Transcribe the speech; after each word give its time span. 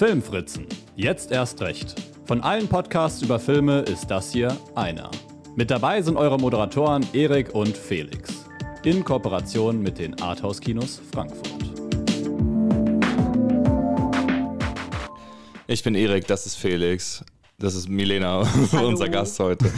Filmfritzen. 0.00 0.66
Jetzt 0.96 1.30
erst 1.30 1.60
recht. 1.60 1.94
Von 2.24 2.40
allen 2.40 2.68
Podcasts 2.68 3.20
über 3.20 3.38
Filme 3.38 3.80
ist 3.80 4.06
das 4.06 4.32
hier 4.32 4.56
einer. 4.74 5.10
Mit 5.56 5.70
dabei 5.70 6.00
sind 6.00 6.16
eure 6.16 6.38
Moderatoren 6.38 7.06
Erik 7.12 7.54
und 7.54 7.76
Felix. 7.76 8.46
In 8.82 9.04
Kooperation 9.04 9.82
mit 9.82 9.98
den 9.98 10.18
Arthouse-Kinos 10.18 11.02
Frankfurt. 11.12 11.52
Ich 15.66 15.82
bin 15.82 15.94
Erik, 15.94 16.26
das 16.26 16.46
ist 16.46 16.56
Felix. 16.56 17.22
Das 17.60 17.74
ist 17.74 17.90
Milena, 17.90 18.42
unser 18.72 19.10
Gast 19.10 19.38
heute. 19.38 19.70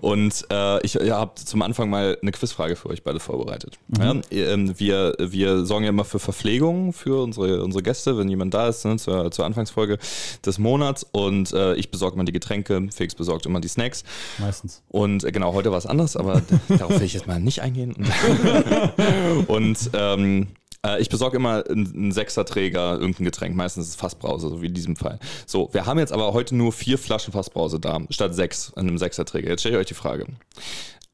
Und 0.00 0.46
äh, 0.50 0.84
ich 0.84 0.94
ja, 0.94 1.18
habe 1.18 1.34
zum 1.34 1.60
Anfang 1.60 1.90
mal 1.90 2.16
eine 2.20 2.32
Quizfrage 2.32 2.76
für 2.76 2.88
euch 2.88 3.04
beide 3.04 3.20
vorbereitet. 3.20 3.78
Mhm. 3.88 4.22
Ja, 4.30 4.52
ähm, 4.52 4.78
wir, 4.78 5.14
wir 5.18 5.66
sorgen 5.66 5.84
ja 5.84 5.90
immer 5.90 6.06
für 6.06 6.18
Verpflegung 6.18 6.94
für 6.94 7.22
unsere, 7.22 7.62
unsere 7.62 7.82
Gäste, 7.82 8.16
wenn 8.16 8.28
jemand 8.28 8.54
da 8.54 8.68
ist, 8.68 8.86
ne, 8.86 8.96
zur, 8.96 9.30
zur 9.30 9.44
Anfangsfolge 9.44 9.98
des 10.44 10.58
Monats. 10.58 11.06
Und 11.12 11.52
äh, 11.52 11.74
ich 11.74 11.90
besorge 11.90 12.14
immer 12.14 12.24
die 12.24 12.32
Getränke, 12.32 12.88
Felix 12.90 13.14
besorgt 13.14 13.44
immer 13.44 13.60
die 13.60 13.68
Snacks. 13.68 14.02
Meistens. 14.38 14.82
Und 14.88 15.22
äh, 15.22 15.30
genau, 15.30 15.52
heute 15.52 15.70
war 15.70 15.78
es 15.78 15.86
anders, 15.86 16.16
aber 16.16 16.40
darauf 16.68 16.98
will 16.98 17.06
ich 17.06 17.12
jetzt 17.12 17.26
mal 17.26 17.38
nicht 17.38 17.60
eingehen. 17.60 17.94
und 19.46 19.90
ähm, 19.92 20.46
äh, 20.86 21.00
ich 21.00 21.08
besorge 21.08 21.36
immer 21.36 21.64
einen 21.68 22.12
Sechserträger, 22.12 22.92
irgendein 22.92 23.24
Getränk. 23.24 23.56
Meistens 23.56 23.84
ist 23.86 23.90
es 23.90 23.96
Fassbrause, 23.96 24.48
so 24.48 24.62
wie 24.62 24.66
in 24.66 24.74
diesem 24.74 24.96
Fall. 24.96 25.18
So, 25.46 25.68
wir 25.72 25.86
haben 25.86 25.98
jetzt 25.98 26.12
aber 26.12 26.32
heute 26.32 26.54
nur 26.54 26.72
vier 26.72 26.98
Flaschen 26.98 27.32
Fassbrause 27.32 27.80
da, 27.80 28.00
statt 28.10 28.34
sechs 28.34 28.72
in 28.76 28.88
einem 28.88 28.98
Sechserträger. 28.98 29.50
Jetzt 29.50 29.60
stelle 29.60 29.76
ich 29.76 29.80
euch 29.80 29.86
die 29.86 29.94
Frage. 29.94 30.26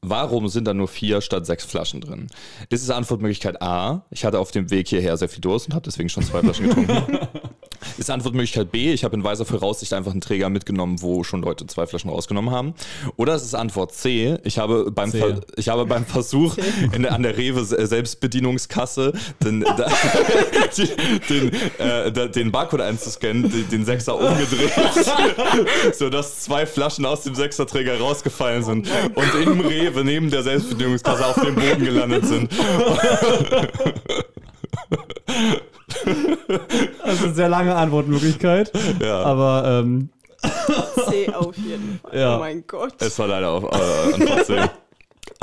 Warum 0.05 0.49
sind 0.49 0.65
da 0.65 0.73
nur 0.73 0.89
vier 0.89 1.21
statt 1.21 1.45
sechs 1.45 1.63
Flaschen 1.63 2.01
drin? 2.01 2.27
Ist 2.69 2.83
es 2.83 2.89
Antwortmöglichkeit 2.89 3.61
A? 3.61 4.05
Ich 4.11 4.25
hatte 4.25 4.39
auf 4.39 4.51
dem 4.51 4.69
Weg 4.69 4.89
hierher 4.89 5.15
sehr 5.15 5.29
viel 5.29 5.39
Durst 5.39 5.67
und 5.67 5.73
habe 5.73 5.83
deswegen 5.85 6.09
schon 6.09 6.23
zwei 6.23 6.41
Flaschen 6.41 6.67
getrunken. 6.67 7.19
Ist 7.97 8.09
Antwortmöglichkeit 8.09 8.71
B, 8.71 8.93
ich 8.93 9.03
habe 9.03 9.15
in 9.15 9.23
weiser 9.23 9.45
Voraussicht 9.45 9.93
einfach 9.93 10.11
einen 10.11 10.21
Träger 10.21 10.49
mitgenommen, 10.49 11.01
wo 11.01 11.23
schon 11.23 11.41
Leute 11.41 11.65
zwei 11.67 11.85
Flaschen 11.85 12.09
rausgenommen 12.09 12.51
haben. 12.51 12.73
Oder 13.17 13.35
es 13.35 13.43
ist 13.43 13.55
Antwort 13.55 13.93
C, 13.93 14.37
ich 14.43 14.57
habe 14.57 14.91
beim, 14.91 15.11
Ver 15.11 15.41
ich 15.55 15.69
habe 15.69 15.85
beim 15.85 16.05
Versuch 16.05 16.57
in, 16.93 17.05
an 17.05 17.23
der 17.23 17.37
Rewe 17.37 17.63
Selbstbedienungskasse 17.63 19.13
den, 19.43 19.61
den, 21.29 21.51
äh, 21.77 22.29
den 22.29 22.51
Barcode 22.51 22.81
einzuscannen, 22.81 23.51
den, 23.51 23.69
den 23.69 23.85
Sechser 23.85 24.15
umgedreht, 24.15 24.71
sodass 25.93 26.41
zwei 26.41 26.65
Flaschen 26.65 27.05
aus 27.05 27.23
dem 27.23 27.35
Sechserträger 27.35 27.99
rausgefallen 27.99 28.63
sind 28.63 28.87
und 29.15 29.35
im 29.41 29.59
Rewe 29.61 30.03
neben 30.03 30.29
der 30.29 30.43
Selbstbedienungskasse 30.43 31.25
auf 31.25 31.41
dem 31.41 31.55
Boden 31.55 31.85
gelandet 31.85 32.25
sind. 32.25 32.49
Also 37.03 37.25
eine 37.25 37.33
sehr 37.33 37.49
lange 37.49 37.75
Antwortmöglichkeit. 37.75 38.71
Ja. 39.01 39.23
Aber 39.23 39.81
ähm. 39.83 40.09
C 41.09 41.33
auf 41.33 41.55
jeden 41.57 41.99
Fall. 42.01 42.19
Ja. 42.19 42.35
Oh 42.35 42.39
mein 42.39 42.65
Gott. 42.67 42.93
Es 42.99 43.17
war 43.19 43.27
leider 43.27 43.49
auf 43.49 43.63
äh, 43.63 44.13
Antwort 44.13 44.45
C. 44.45 44.59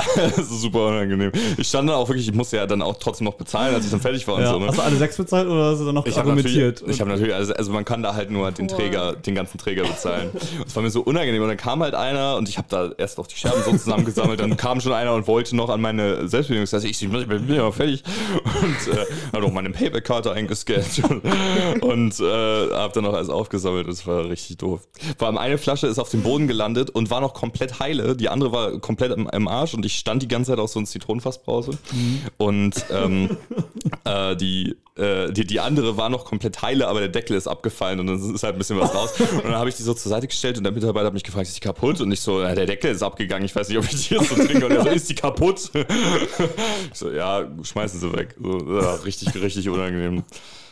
das 0.15 0.37
ist 0.37 0.61
super 0.61 0.87
unangenehm. 0.87 1.31
Ich 1.57 1.67
stand 1.67 1.89
dann 1.89 1.95
auch 1.95 2.07
wirklich, 2.07 2.27
ich 2.27 2.33
musste 2.33 2.57
ja 2.57 2.65
dann 2.65 2.81
auch 2.81 2.97
trotzdem 2.99 3.25
noch 3.25 3.35
bezahlen, 3.35 3.73
als 3.75 3.85
ich 3.85 3.91
dann 3.91 3.99
fertig 3.99 4.27
war 4.27 4.39
ja. 4.41 4.47
und 4.47 4.53
so. 4.53 4.59
Ne? 4.59 4.67
Hast 4.67 4.77
du 4.77 4.81
alle 4.81 4.95
sechs 4.95 5.17
bezahlt 5.17 5.47
oder 5.47 5.71
hast 5.71 5.79
du 5.79 5.85
dann 5.85 5.95
noch 5.95 6.05
ich 6.05 6.17
argumentiert? 6.17 6.83
ich 6.87 6.99
habe 6.99 7.09
natürlich, 7.09 7.33
also, 7.33 7.53
also, 7.53 7.71
man 7.71 7.85
kann 7.85 8.03
da 8.03 8.13
halt 8.13 8.31
nur 8.31 8.51
den 8.51 8.67
Träger, 8.67 9.13
den 9.13 9.35
ganzen 9.35 9.57
Träger 9.57 9.83
bezahlen. 9.83 10.31
Es 10.65 10.75
war 10.75 10.83
mir 10.83 10.89
so 10.89 11.01
unangenehm 11.01 11.41
und 11.41 11.49
dann 11.49 11.57
kam 11.57 11.81
halt 11.81 11.95
einer 11.95 12.35
und 12.37 12.49
ich 12.49 12.57
habe 12.57 12.67
da 12.69 12.91
erst 12.97 13.17
noch 13.17 13.27
die 13.27 13.35
Scherben 13.35 13.61
so 13.63 13.71
zusammengesammelt, 13.71 14.39
dann 14.39 14.57
kam 14.57 14.81
schon 14.81 14.93
einer 14.93 15.13
und 15.13 15.27
wollte 15.27 15.55
noch 15.55 15.69
an 15.69 15.81
meine 15.81 16.27
Selbstbedienungskasse. 16.27 16.87
Ich, 16.87 17.01
ich 17.01 17.09
bin 17.09 17.53
ja 17.53 17.71
fertig 17.71 18.03
und 18.43 18.93
äh, 18.93 19.05
habe 19.33 19.45
auch 19.45 19.51
meine 19.51 19.69
Payback-Karte 19.69 20.31
eingescannt 20.31 21.01
und, 21.09 21.83
und 21.83 22.19
äh, 22.19 22.73
habe 22.73 22.93
dann 22.93 23.03
noch 23.03 23.13
alles 23.13 23.29
aufgesammelt. 23.29 23.87
Das 23.87 24.05
war 24.07 24.29
richtig 24.29 24.57
doof. 24.57 24.81
Vor 25.17 25.27
allem 25.27 25.37
eine 25.37 25.57
Flasche 25.57 25.87
ist 25.87 25.99
auf 25.99 26.09
dem 26.09 26.23
Boden 26.23 26.47
gelandet 26.47 26.89
und 26.89 27.09
war 27.09 27.21
noch 27.21 27.33
komplett 27.33 27.79
heile. 27.79 28.15
Die 28.15 28.29
andere 28.29 28.51
war 28.51 28.79
komplett 28.79 29.11
im, 29.11 29.27
im 29.27 29.47
Arsch 29.47 29.70
und 29.73 29.85
ich 29.85 29.95
stand 29.95 30.21
die 30.21 30.27
ganze 30.27 30.51
Zeit 30.51 30.59
auf 30.59 30.69
so 30.69 30.79
einer 30.79 30.87
Zitronenfassbrause. 30.87 31.71
Mhm. 31.91 32.21
Und 32.37 32.85
ähm, 32.91 33.37
äh, 34.05 34.35
die, 34.35 34.75
äh, 34.95 35.31
die, 35.31 35.45
die 35.45 35.59
andere 35.59 35.97
war 35.97 36.09
noch 36.09 36.25
komplett 36.25 36.61
heile, 36.61 36.87
aber 36.87 36.99
der 36.99 37.09
Deckel 37.09 37.35
ist 37.35 37.47
abgefallen 37.47 37.99
und 37.99 38.07
dann 38.07 38.35
ist 38.35 38.43
halt 38.43 38.55
ein 38.55 38.57
bisschen 38.57 38.79
was 38.79 38.93
raus. 38.93 39.13
Und 39.19 39.45
dann 39.45 39.55
habe 39.55 39.69
ich 39.69 39.75
die 39.75 39.83
so 39.83 39.93
zur 39.93 40.09
Seite 40.09 40.27
gestellt 40.27 40.57
und 40.57 40.63
der 40.63 40.73
Mitarbeiter 40.73 41.07
hat 41.07 41.13
mich 41.13 41.23
gefragt, 41.23 41.47
ist 41.47 41.55
die 41.55 41.61
kaputt? 41.61 42.01
Und 42.01 42.11
ich 42.11 42.21
so, 42.21 42.41
na, 42.41 42.53
der 42.55 42.65
Deckel 42.65 42.91
ist 42.91 43.03
abgegangen, 43.03 43.45
ich 43.45 43.55
weiß 43.55 43.69
nicht, 43.69 43.77
ob 43.77 43.85
ich 43.85 44.07
die 44.07 44.15
jetzt 44.15 44.29
so 44.29 44.35
trinke. 44.35 44.65
Und 44.65 44.71
er 44.71 44.83
so, 44.83 44.89
ist 44.89 45.09
die 45.09 45.15
kaputt? 45.15 45.71
ich 45.73 46.97
so, 46.97 47.11
ja, 47.11 47.47
schmeißen 47.63 47.99
sie 47.99 48.13
weg. 48.13 48.35
So, 48.41 48.79
ja, 48.79 48.95
richtig, 48.95 49.33
richtig 49.35 49.69
unangenehm. 49.69 50.23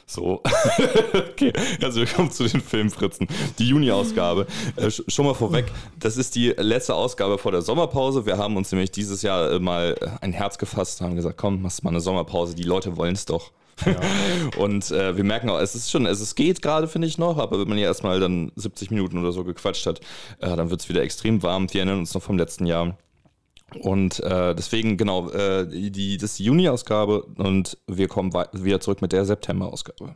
So. 0.10 0.42
okay, 1.14 1.54
also 1.84 2.00
wir 2.00 2.08
kommen 2.08 2.32
zu 2.32 2.48
den 2.48 2.62
Filmfritzen. 2.62 3.28
Die 3.60 3.68
Juni-Ausgabe. 3.68 4.48
Äh, 4.76 4.90
schon 4.90 5.26
mal 5.26 5.36
vorweg, 5.36 5.66
das 6.00 6.18
ist 6.18 6.34
die 6.34 6.48
letzte 6.50 6.96
Ausgabe 6.96 7.38
vor 7.38 7.52
der 7.52 7.62
Sommerpause. 7.62 8.26
Wir 8.26 8.40
haben 8.40 8.58
uns 8.58 8.72
nämlich 8.72 8.90
dieses 8.90 9.22
Jahr 9.22 9.52
äh, 9.52 9.60
mal 9.60 9.96
äh, 10.02 10.08
ein 10.22 10.34
Herz 10.34 10.58
gefasst, 10.58 11.02
haben 11.02 11.16
gesagt, 11.16 11.38
komm, 11.38 11.62
machst 11.62 11.84
mal 11.84 11.92
eine 11.92 12.02
Sommerpause, 12.02 12.56
die 12.56 12.64
Leute 12.64 12.98
wollen 12.98 13.14
es 13.14 13.26
doch. 13.26 13.52
Ja. 13.86 14.00
Und 14.58 14.90
äh, 14.90 15.16
wir 15.16 15.24
merken 15.24 15.48
auch, 15.52 15.60
es 15.60 15.76
ist 15.76 15.92
schon, 15.92 16.08
es 16.08 16.34
geht 16.34 16.64
gerade, 16.64 16.88
finde 16.88 17.08
ich 17.08 17.20
noch, 17.20 17.38
aber 17.38 17.60
wenn 17.60 17.70
man 17.70 17.78
ja 17.78 17.86
erstmal 17.86 18.20
dann 18.20 18.52
70 18.56 18.90
Minuten 18.90 19.20
oder 19.20 19.32
so 19.32 19.44
gequatscht 19.44 19.86
hat, 19.86 20.00
äh, 20.40 20.56
dann 20.56 20.72
wird 20.72 20.82
es 20.82 20.90
wieder 20.90 21.04
extrem 21.04 21.44
warm. 21.44 21.72
Wir 21.72 21.82
erinnern 21.82 22.00
uns 22.00 22.16
noch 22.16 22.24
vom 22.24 22.40
letzten 22.40 22.66
Jahr. 22.66 22.98
Und 23.76 24.20
äh, 24.22 24.56
deswegen, 24.56 24.98
genau, 24.98 25.30
äh, 25.30 25.68
die, 25.68 26.18
das 26.18 26.32
ist 26.32 26.40
die 26.40 26.46
Juni-Ausgabe 26.46 27.24
und 27.38 27.78
wir 27.88 28.08
kommen 28.08 28.34
wieder 28.54 28.80
zurück 28.80 29.02
mit 29.02 29.12
der 29.12 29.26
September-Ausgabe. 29.26 30.16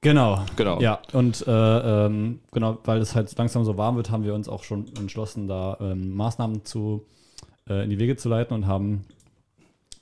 Genau. 0.00 0.44
Genau. 0.56 0.80
Ja, 0.80 1.00
und 1.12 1.46
äh, 1.46 2.06
ähm, 2.06 2.40
genau, 2.52 2.78
weil 2.84 2.98
es 2.98 3.14
halt 3.14 3.36
langsam 3.38 3.64
so 3.64 3.78
warm 3.78 3.96
wird, 3.96 4.10
haben 4.10 4.24
wir 4.24 4.34
uns 4.34 4.50
auch 4.50 4.62
schon 4.62 4.86
entschlossen, 4.98 5.48
da 5.48 5.78
ähm, 5.80 6.14
Maßnahmen 6.14 6.64
zu, 6.66 7.06
äh, 7.68 7.84
in 7.84 7.90
die 7.90 7.98
Wege 7.98 8.16
zu 8.16 8.28
leiten 8.28 8.54
und 8.54 8.66
haben 8.66 9.06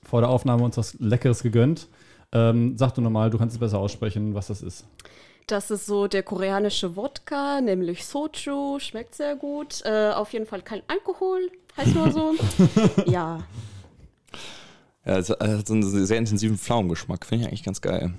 vor 0.02 0.20
der 0.20 0.30
Aufnahme 0.30 0.64
uns 0.64 0.76
was 0.76 0.94
Leckeres 0.98 1.44
gegönnt. 1.44 1.86
Ähm, 2.32 2.76
sag 2.76 2.94
du 2.94 3.00
nochmal, 3.00 3.30
du 3.30 3.38
kannst 3.38 3.54
es 3.54 3.60
besser 3.60 3.78
aussprechen, 3.78 4.34
was 4.34 4.48
das 4.48 4.62
ist. 4.62 4.84
Das 5.46 5.70
ist 5.70 5.86
so 5.86 6.06
der 6.06 6.22
koreanische 6.22 6.96
Wodka, 6.96 7.60
nämlich 7.60 8.04
Soju, 8.04 8.78
schmeckt 8.78 9.14
sehr 9.14 9.36
gut. 9.36 9.82
Äh, 9.84 10.10
auf 10.10 10.32
jeden 10.32 10.46
Fall 10.46 10.62
kein 10.62 10.82
Alkohol, 10.88 11.50
heißt 11.76 11.94
nur 11.94 12.10
so. 12.10 12.34
ja. 13.06 13.40
Ja, 15.04 15.18
es 15.18 15.30
hat 15.30 15.66
so 15.66 15.74
einen 15.74 16.06
sehr 16.06 16.18
intensiven 16.18 16.56
Pflaumengeschmack, 16.56 17.26
finde 17.26 17.44
ich 17.44 17.48
eigentlich 17.48 17.64
ganz 17.64 17.80
geil. 17.80 18.14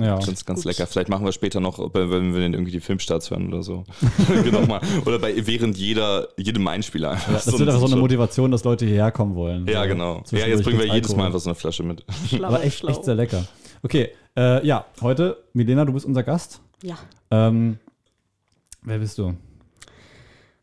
Ja. 0.00 0.18
Ganz, 0.18 0.44
ganz 0.44 0.64
lecker. 0.64 0.86
Vielleicht 0.86 1.08
machen 1.08 1.24
wir 1.24 1.32
später 1.32 1.58
noch, 1.58 1.78
wenn 1.92 2.32
wir 2.32 2.40
irgendwie 2.40 2.70
die 2.70 2.80
Filmstarts 2.80 3.30
hören 3.30 3.48
oder 3.48 3.62
so. 3.62 3.84
genau 4.44 4.64
mal. 4.64 4.80
Oder 5.04 5.18
bei 5.18 5.34
während 5.44 5.76
jeder, 5.76 6.28
jedem 6.36 6.66
Einspieler. 6.68 7.14
Ja, 7.14 7.20
das 7.32 7.46
so 7.46 7.58
wird 7.58 7.68
einfach 7.68 7.80
so 7.80 7.92
eine 7.92 8.00
Motivation, 8.00 8.50
dass 8.50 8.62
Leute 8.62 8.86
hierher 8.86 9.10
kommen 9.10 9.34
wollen. 9.34 9.66
Ja, 9.66 9.82
so 9.82 9.88
genau. 9.88 10.22
Ja, 10.30 10.46
jetzt 10.46 10.62
bringen 10.62 10.78
wir 10.78 10.86
jedes 10.86 11.16
Mal 11.16 11.26
einfach 11.26 11.40
so 11.40 11.50
eine 11.50 11.56
Flasche 11.56 11.82
mit. 11.82 12.04
Schlau, 12.28 12.48
Aber 12.48 12.62
echt, 12.62 12.84
echt 12.84 13.04
sehr 13.04 13.16
lecker. 13.16 13.44
Okay, 13.82 14.10
äh, 14.36 14.64
ja, 14.64 14.86
heute, 15.00 15.42
Milena, 15.52 15.84
du 15.84 15.92
bist 15.92 16.06
unser 16.06 16.22
Gast. 16.22 16.60
Ja. 16.82 16.98
Ähm, 17.30 17.78
wer 18.82 18.98
bist 18.98 19.18
du? 19.18 19.34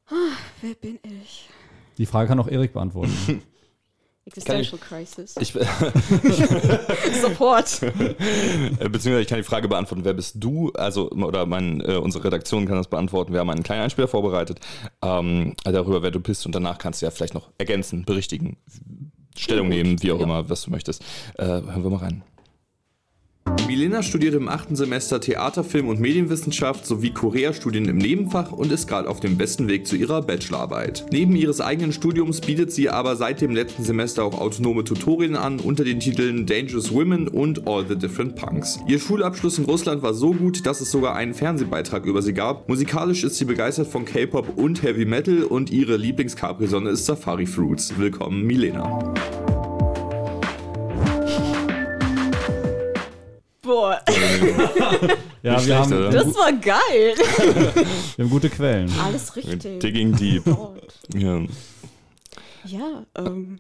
Ah, 0.08 0.36
wer 0.62 0.76
bin 0.76 1.00
ich? 1.04 1.50
Die 1.98 2.06
Frage 2.06 2.30
kann 2.30 2.40
auch 2.40 2.48
Erik 2.48 2.74
beantworten. 2.74 3.42
Existential 4.28 4.80
ich, 4.80 4.82
Crisis. 4.82 5.36
Ich, 5.40 5.54
Support. 7.22 7.80
Beziehungsweise 8.80 9.22
ich 9.22 9.28
kann 9.28 9.38
die 9.38 9.44
Frage 9.44 9.68
beantworten, 9.68 10.04
wer 10.04 10.16
bist 10.16 10.38
du? 10.40 10.72
Also, 10.72 11.12
oder 11.12 11.46
mein, 11.46 11.80
äh, 11.82 11.98
unsere 11.98 12.24
Redaktion 12.24 12.66
kann 12.66 12.78
das 12.78 12.88
beantworten. 12.88 13.34
Wir 13.34 13.40
haben 13.42 13.52
einen 13.52 13.62
kleinen 13.62 13.84
Einspieler 13.84 14.08
vorbereitet 14.08 14.60
ähm, 15.04 15.54
darüber, 15.64 16.02
wer 16.02 16.10
du 16.10 16.20
bist. 16.20 16.48
Und 16.48 16.56
danach 16.56 16.80
kannst 16.80 17.02
du 17.02 17.06
ja 17.06 17.12
vielleicht 17.12 17.36
noch 17.36 17.52
ergänzen, 17.60 18.04
berichtigen, 18.04 18.58
Stellung 19.38 19.70
nehmen, 19.70 20.02
wie 20.02 20.12
auch 20.12 20.18
ja. 20.18 20.24
immer, 20.24 20.50
was 20.50 20.64
du 20.64 20.72
möchtest. 20.72 21.04
Äh, 21.38 21.46
hören 21.46 21.84
wir 21.84 21.90
mal 21.92 21.98
rein. 21.98 22.24
Milena 23.68 24.04
studiert 24.04 24.36
im 24.36 24.48
achten 24.48 24.76
Semester 24.76 25.20
Theater, 25.20 25.64
Film 25.64 25.88
und 25.88 26.00
Medienwissenschaft 26.00 26.86
sowie 26.86 27.10
Korea-Studien 27.10 27.86
im 27.90 27.98
Nebenfach 27.98 28.52
und 28.52 28.72
ist 28.72 28.88
gerade 28.88 29.10
auf 29.10 29.20
dem 29.20 29.38
besten 29.38 29.68
Weg 29.68 29.88
zu 29.88 29.96
ihrer 29.96 30.22
Bachelorarbeit. 30.22 31.06
Neben 31.12 31.36
ihres 31.36 31.62
eigenen 31.62 31.92
Studiums 31.92 32.42
bietet 32.42 32.72
sie 32.72 32.90
aber 32.90 33.16
seit 33.16 33.42
dem 33.42 33.56
letzten 33.56 33.84
Semester 33.84 34.24
auch 34.24 34.40
autonome 34.40 34.84
Tutorien 34.84 35.36
an 35.36 35.60
unter 35.60 35.84
den 35.84 36.00
Titeln 36.00 36.46
Dangerous 36.46 36.94
Women 36.94 37.28
und 37.28 37.68
All 37.68 37.86
the 37.88 37.96
Different 37.96 38.36
Punks. 38.36 38.80
Ihr 38.88 39.00
Schulabschluss 39.00 39.58
in 39.58 39.66
Russland 39.66 40.04
war 40.04 40.14
so 40.14 40.32
gut, 40.32 40.66
dass 40.66 40.80
es 40.80 40.92
sogar 40.92 41.16
einen 41.16 41.34
Fernsehbeitrag 41.34 42.06
über 42.06 42.22
sie 42.22 42.34
gab. 42.34 42.70
Musikalisch 42.70 43.24
ist 43.24 43.38
sie 43.38 43.46
begeistert 43.46 43.88
von 43.88 44.06
K-Pop 44.06 44.58
und 44.58 44.84
Heavy 44.84 45.06
Metal 45.06 45.44
und 45.44 45.72
ihre 45.72 45.98
Lieblings-Capri-Sonne 45.98 46.92
ist 46.92 47.06
Safari 47.06 47.48
Fruits. 47.48 47.94
Willkommen, 47.98 48.44
Milena. 48.44 49.14
Boah. 53.66 54.00
ja, 55.42 55.66
wir 55.66 55.78
haben, 55.78 55.94
oder? 55.94 56.10
das 56.12 56.36
war 56.36 56.54
geil. 56.54 57.16
wir 58.16 58.26
haben 58.26 58.30
gute 58.30 58.50
Quellen. 58.50 58.92
Alles 59.04 59.36
richtig. 59.36 59.80
Digging 59.80 60.16
deep. 60.16 60.46
ja, 61.16 61.42
ja 62.66 63.06
ähm, 63.18 63.60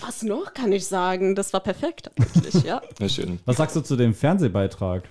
was 0.00 0.22
noch 0.22 0.54
kann 0.54 0.72
ich 0.72 0.86
sagen? 0.86 1.34
Das 1.34 1.52
war 1.52 1.60
perfekt 1.60 2.10
eigentlich, 2.18 2.64
ja. 2.64 2.80
ja 2.98 3.08
schön. 3.08 3.38
Was 3.44 3.58
sagst 3.58 3.76
du 3.76 3.82
zu 3.82 3.96
dem 3.96 4.14
Fernsehbeitrag? 4.14 5.04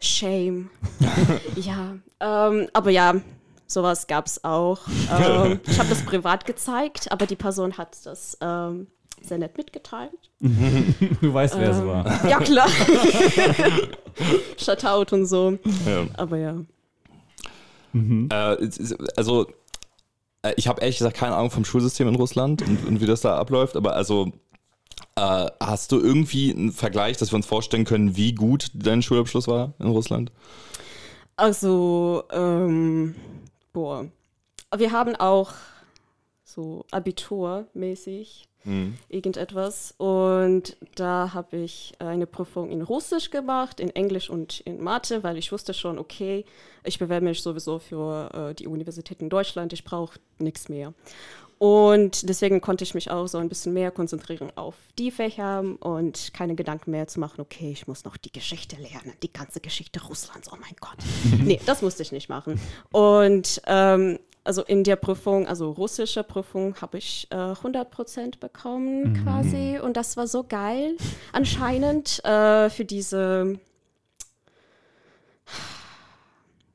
Shame. 0.00 0.70
ja, 1.56 1.96
ähm, 2.20 2.68
aber 2.74 2.90
ja, 2.90 3.14
sowas 3.66 4.06
gab 4.06 4.26
es 4.26 4.44
auch. 4.44 4.80
Ähm, 5.10 5.60
ich 5.66 5.78
habe 5.78 5.88
das 5.88 6.04
privat 6.04 6.44
gezeigt, 6.44 7.10
aber 7.10 7.26
die 7.26 7.36
Person 7.36 7.78
hat 7.78 7.96
das 8.04 8.36
ähm, 8.42 8.88
sehr 9.22 9.38
nett 9.38 9.56
mitgeteilt. 9.56 10.12
du 10.40 11.32
weißt, 11.34 11.58
wer 11.58 11.70
es 11.70 11.78
Ähm, 11.78 11.86
war. 11.86 12.28
Ja, 12.28 12.38
klar. 12.38 12.68
Shutout 14.58 15.14
und 15.14 15.26
so. 15.26 15.58
Ja. 15.86 16.06
Aber 16.16 16.36
ja. 16.36 16.56
Äh, 17.94 18.54
es 18.64 18.76
ist- 18.78 18.96
also, 19.18 19.46
äh, 20.42 20.52
ich 20.56 20.68
habe 20.68 20.80
ehrlich 20.80 20.98
gesagt 20.98 21.16
keine 21.16 21.34
Ahnung 21.36 21.50
vom 21.50 21.64
Schulsystem 21.64 22.08
in 22.08 22.14
Russland 22.14 22.62
und, 22.62 22.86
und 22.86 23.00
wie 23.00 23.06
das 23.06 23.20
da 23.22 23.36
abläuft, 23.36 23.76
aber 23.76 23.94
also, 23.96 24.32
äh, 25.16 25.46
hast 25.60 25.92
du 25.92 25.98
irgendwie 26.00 26.52
einen 26.52 26.72
Vergleich, 26.72 27.16
dass 27.16 27.32
wir 27.32 27.36
uns 27.36 27.46
vorstellen 27.46 27.84
können, 27.84 28.16
wie 28.16 28.34
gut 28.34 28.70
dein 28.74 29.02
Schulabschluss 29.02 29.48
war 29.48 29.74
in 29.78 29.88
Russland? 29.88 30.30
Also, 31.36 32.24
ähm, 32.32 33.14
boah. 33.72 34.06
Wir 34.76 34.92
haben 34.92 35.16
auch 35.16 35.52
so 36.44 36.84
Abitur-mäßig 38.66 38.92
irgendetwas. 39.08 39.94
Und 39.98 40.76
da 40.94 41.32
habe 41.34 41.58
ich 41.58 41.92
eine 41.98 42.26
Prüfung 42.26 42.70
in 42.70 42.82
Russisch 42.82 43.30
gemacht, 43.30 43.80
in 43.80 43.90
Englisch 43.90 44.30
und 44.30 44.60
in 44.60 44.82
Mathe, 44.82 45.22
weil 45.22 45.38
ich 45.38 45.52
wusste 45.52 45.74
schon, 45.74 45.98
okay, 45.98 46.44
ich 46.84 46.98
bewerbe 46.98 47.26
mich 47.26 47.42
sowieso 47.42 47.78
für 47.78 48.50
äh, 48.50 48.54
die 48.54 48.66
Universität 48.66 49.20
in 49.20 49.28
Deutschland, 49.28 49.72
ich 49.72 49.84
brauche 49.84 50.18
nichts 50.38 50.68
mehr. 50.68 50.94
Und 51.58 52.26
deswegen 52.26 52.62
konnte 52.62 52.84
ich 52.84 52.94
mich 52.94 53.10
auch 53.10 53.26
so 53.26 53.36
ein 53.36 53.50
bisschen 53.50 53.74
mehr 53.74 53.90
konzentrieren 53.90 54.50
auf 54.56 54.76
die 54.98 55.10
Fächer 55.10 55.62
und 55.80 56.32
keine 56.32 56.54
Gedanken 56.54 56.90
mehr 56.90 57.06
zu 57.06 57.20
machen, 57.20 57.42
okay, 57.42 57.70
ich 57.70 57.86
muss 57.86 58.04
noch 58.04 58.16
die 58.16 58.32
Geschichte 58.32 58.76
lernen, 58.76 59.12
die 59.22 59.30
ganze 59.30 59.60
Geschichte 59.60 60.02
Russlands, 60.02 60.50
oh 60.50 60.56
mein 60.58 60.74
Gott. 60.80 60.96
nee, 61.44 61.60
das 61.66 61.82
musste 61.82 62.02
ich 62.02 62.12
nicht 62.12 62.30
machen. 62.30 62.58
Und 62.92 63.60
ähm, 63.66 64.18
also 64.44 64.62
in 64.62 64.84
der 64.84 64.96
Prüfung, 64.96 65.46
also 65.46 65.70
russische 65.70 66.22
Prüfung, 66.22 66.74
habe 66.80 66.98
ich 66.98 67.26
äh, 67.30 67.34
100% 67.34 68.38
bekommen 68.38 69.22
quasi. 69.22 69.78
Und 69.78 69.96
das 69.96 70.16
war 70.16 70.26
so 70.26 70.44
geil, 70.44 70.96
anscheinend 71.32 72.24
äh, 72.24 72.70
für 72.70 72.84
diese, 72.84 73.58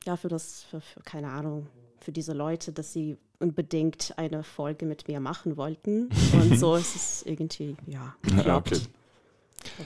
ja, 0.04 0.16
für 0.16 0.28
das, 0.28 0.64
für, 0.70 0.80
für, 0.80 1.00
keine 1.00 1.28
Ahnung, 1.28 1.66
für 2.00 2.12
diese 2.12 2.32
Leute, 2.32 2.72
dass 2.72 2.92
sie 2.92 3.16
unbedingt 3.40 4.14
eine 4.16 4.42
Folge 4.42 4.86
mit 4.86 5.08
mir 5.08 5.20
machen 5.20 5.56
wollten. 5.56 6.08
Und 6.32 6.58
so 6.58 6.74
ist 6.76 6.94
es 6.96 7.22
irgendwie, 7.26 7.76
ja, 7.86 8.14
okay. 8.24 8.80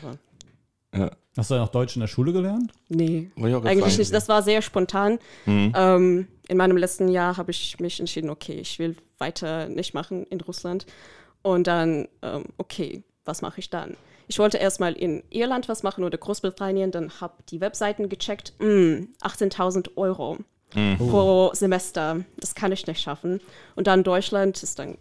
Aber 0.01 0.19
Ja. 0.95 1.11
Hast 1.37 1.51
du 1.51 1.55
dann 1.55 1.63
auch 1.63 1.71
Deutsch 1.71 1.95
in 1.95 2.01
der 2.01 2.09
Schule 2.09 2.33
gelernt? 2.33 2.73
nee, 2.89 3.31
eigentlich 3.37 3.97
nicht. 3.99 4.13
Das 4.13 4.29
war 4.29 4.43
sehr 4.43 4.63
spontan. 4.63 5.19
Ähm, 5.75 6.27
in 6.51 6.57
meinem 6.57 6.77
letzten 6.77 7.07
Jahr 7.07 7.37
habe 7.37 7.53
ich 7.53 7.79
mich 7.79 8.01
entschieden, 8.01 8.29
okay, 8.29 8.55
ich 8.55 8.81
will 8.81 8.97
weiter 9.19 9.69
nicht 9.69 9.95
machen 9.95 10.25
in 10.25 10.41
Russland. 10.41 10.85
Und 11.43 11.69
dann, 11.69 12.09
ähm, 12.23 12.47
okay, 12.59 13.05
was 13.25 13.41
mache 13.41 13.61
ich 13.61 13.71
dann? 13.71 13.97
Ich 14.27 14.41
wollte 14.41 14.59
erstmal 14.59 14.95
in 14.95 15.23
Irland 15.31 15.69
was 15.69 15.85
machen 15.85 16.03
oder 16.03 16.19
Großbritannien, 16.19 16.91
dann 16.91 17.21
habe 17.21 17.35
die 17.51 17.61
Webseiten 17.61 18.09
gecheckt. 18.09 18.53
Mm, 18.59 19.13
18.000 19.23 19.97
Euro 19.97 20.39
pro 20.99 21.51
Semester, 21.53 22.25
das 22.37 22.57
kann 22.57 22.73
ich 22.73 22.85
nicht 22.87 23.01
schaffen. 23.01 23.41
Und 23.77 23.87
dann 23.87 24.03
Deutschland 24.03 24.61
ist 24.61 24.81
ein 24.81 24.99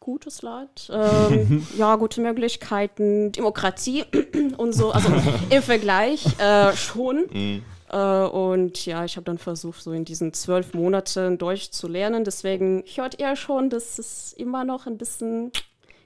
gutes 0.00 0.42
Land, 0.42 0.90
ähm, 0.92 1.64
ja, 1.76 1.94
gute 1.94 2.20
Möglichkeiten, 2.20 3.30
Demokratie 3.30 4.04
und 4.56 4.72
so, 4.72 4.90
also 4.90 5.12
im 5.50 5.62
Vergleich 5.62 6.24
äh, 6.40 6.74
schon. 6.74 7.28
Äh, 7.32 7.62
und 7.96 8.84
ja, 8.86 9.04
ich 9.04 9.16
habe 9.16 9.24
dann 9.24 9.38
versucht, 9.38 9.82
so 9.82 9.92
in 9.92 10.04
diesen 10.04 10.32
zwölf 10.34 10.74
Monaten 10.74 11.38
Deutsch 11.38 11.70
zu 11.70 11.88
lernen. 11.88 12.24
Deswegen 12.24 12.84
hört 12.94 13.18
ihr 13.20 13.34
schon, 13.36 13.70
dass 13.70 13.98
es 13.98 14.32
immer 14.34 14.64
noch 14.64 14.86
ein 14.86 14.98
bisschen 14.98 15.52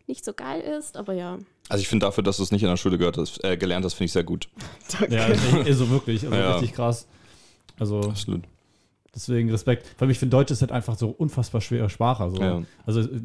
nicht 0.07 0.25
so 0.25 0.33
geil 0.33 0.61
ist, 0.61 0.97
aber 0.97 1.13
ja. 1.15 1.39
Also 1.69 1.83
ich 1.83 1.89
finde 1.89 2.07
dafür, 2.07 2.23
dass 2.23 2.37
du 2.37 2.43
es 2.43 2.53
nicht 2.53 2.63
in 2.63 2.69
der 2.69 2.77
Schule 2.77 2.99
gehört 2.99 3.17
hast, 3.19 3.43
äh, 3.45 3.57
gelernt 3.57 3.85
hast, 3.85 3.95
finde 3.95 4.07
ich 4.07 4.13
sehr 4.13 4.25
gut. 4.25 4.49
Ja, 5.11 5.27
ist 5.27 5.43
also 5.67 5.91
wirklich, 5.91 6.25
also 6.25 6.37
Ja. 6.37 6.53
richtig 6.53 6.75
krass. 6.75 7.07
Also 7.79 8.01
Absolut. 8.01 8.43
deswegen 9.15 9.51
Respekt. 9.51 9.87
Allem, 10.01 10.11
ich 10.11 10.19
finde 10.19 10.37
Deutsch 10.37 10.51
ist 10.51 10.61
halt 10.61 10.73
einfach 10.73 10.97
so 10.99 11.09
unfassbar 11.09 11.61
schwere 11.61 11.89
Sprache. 11.89 12.31
So. 12.31 12.43
Ja. 12.43 12.63
Also 12.85 13.01
äh, 13.01 13.21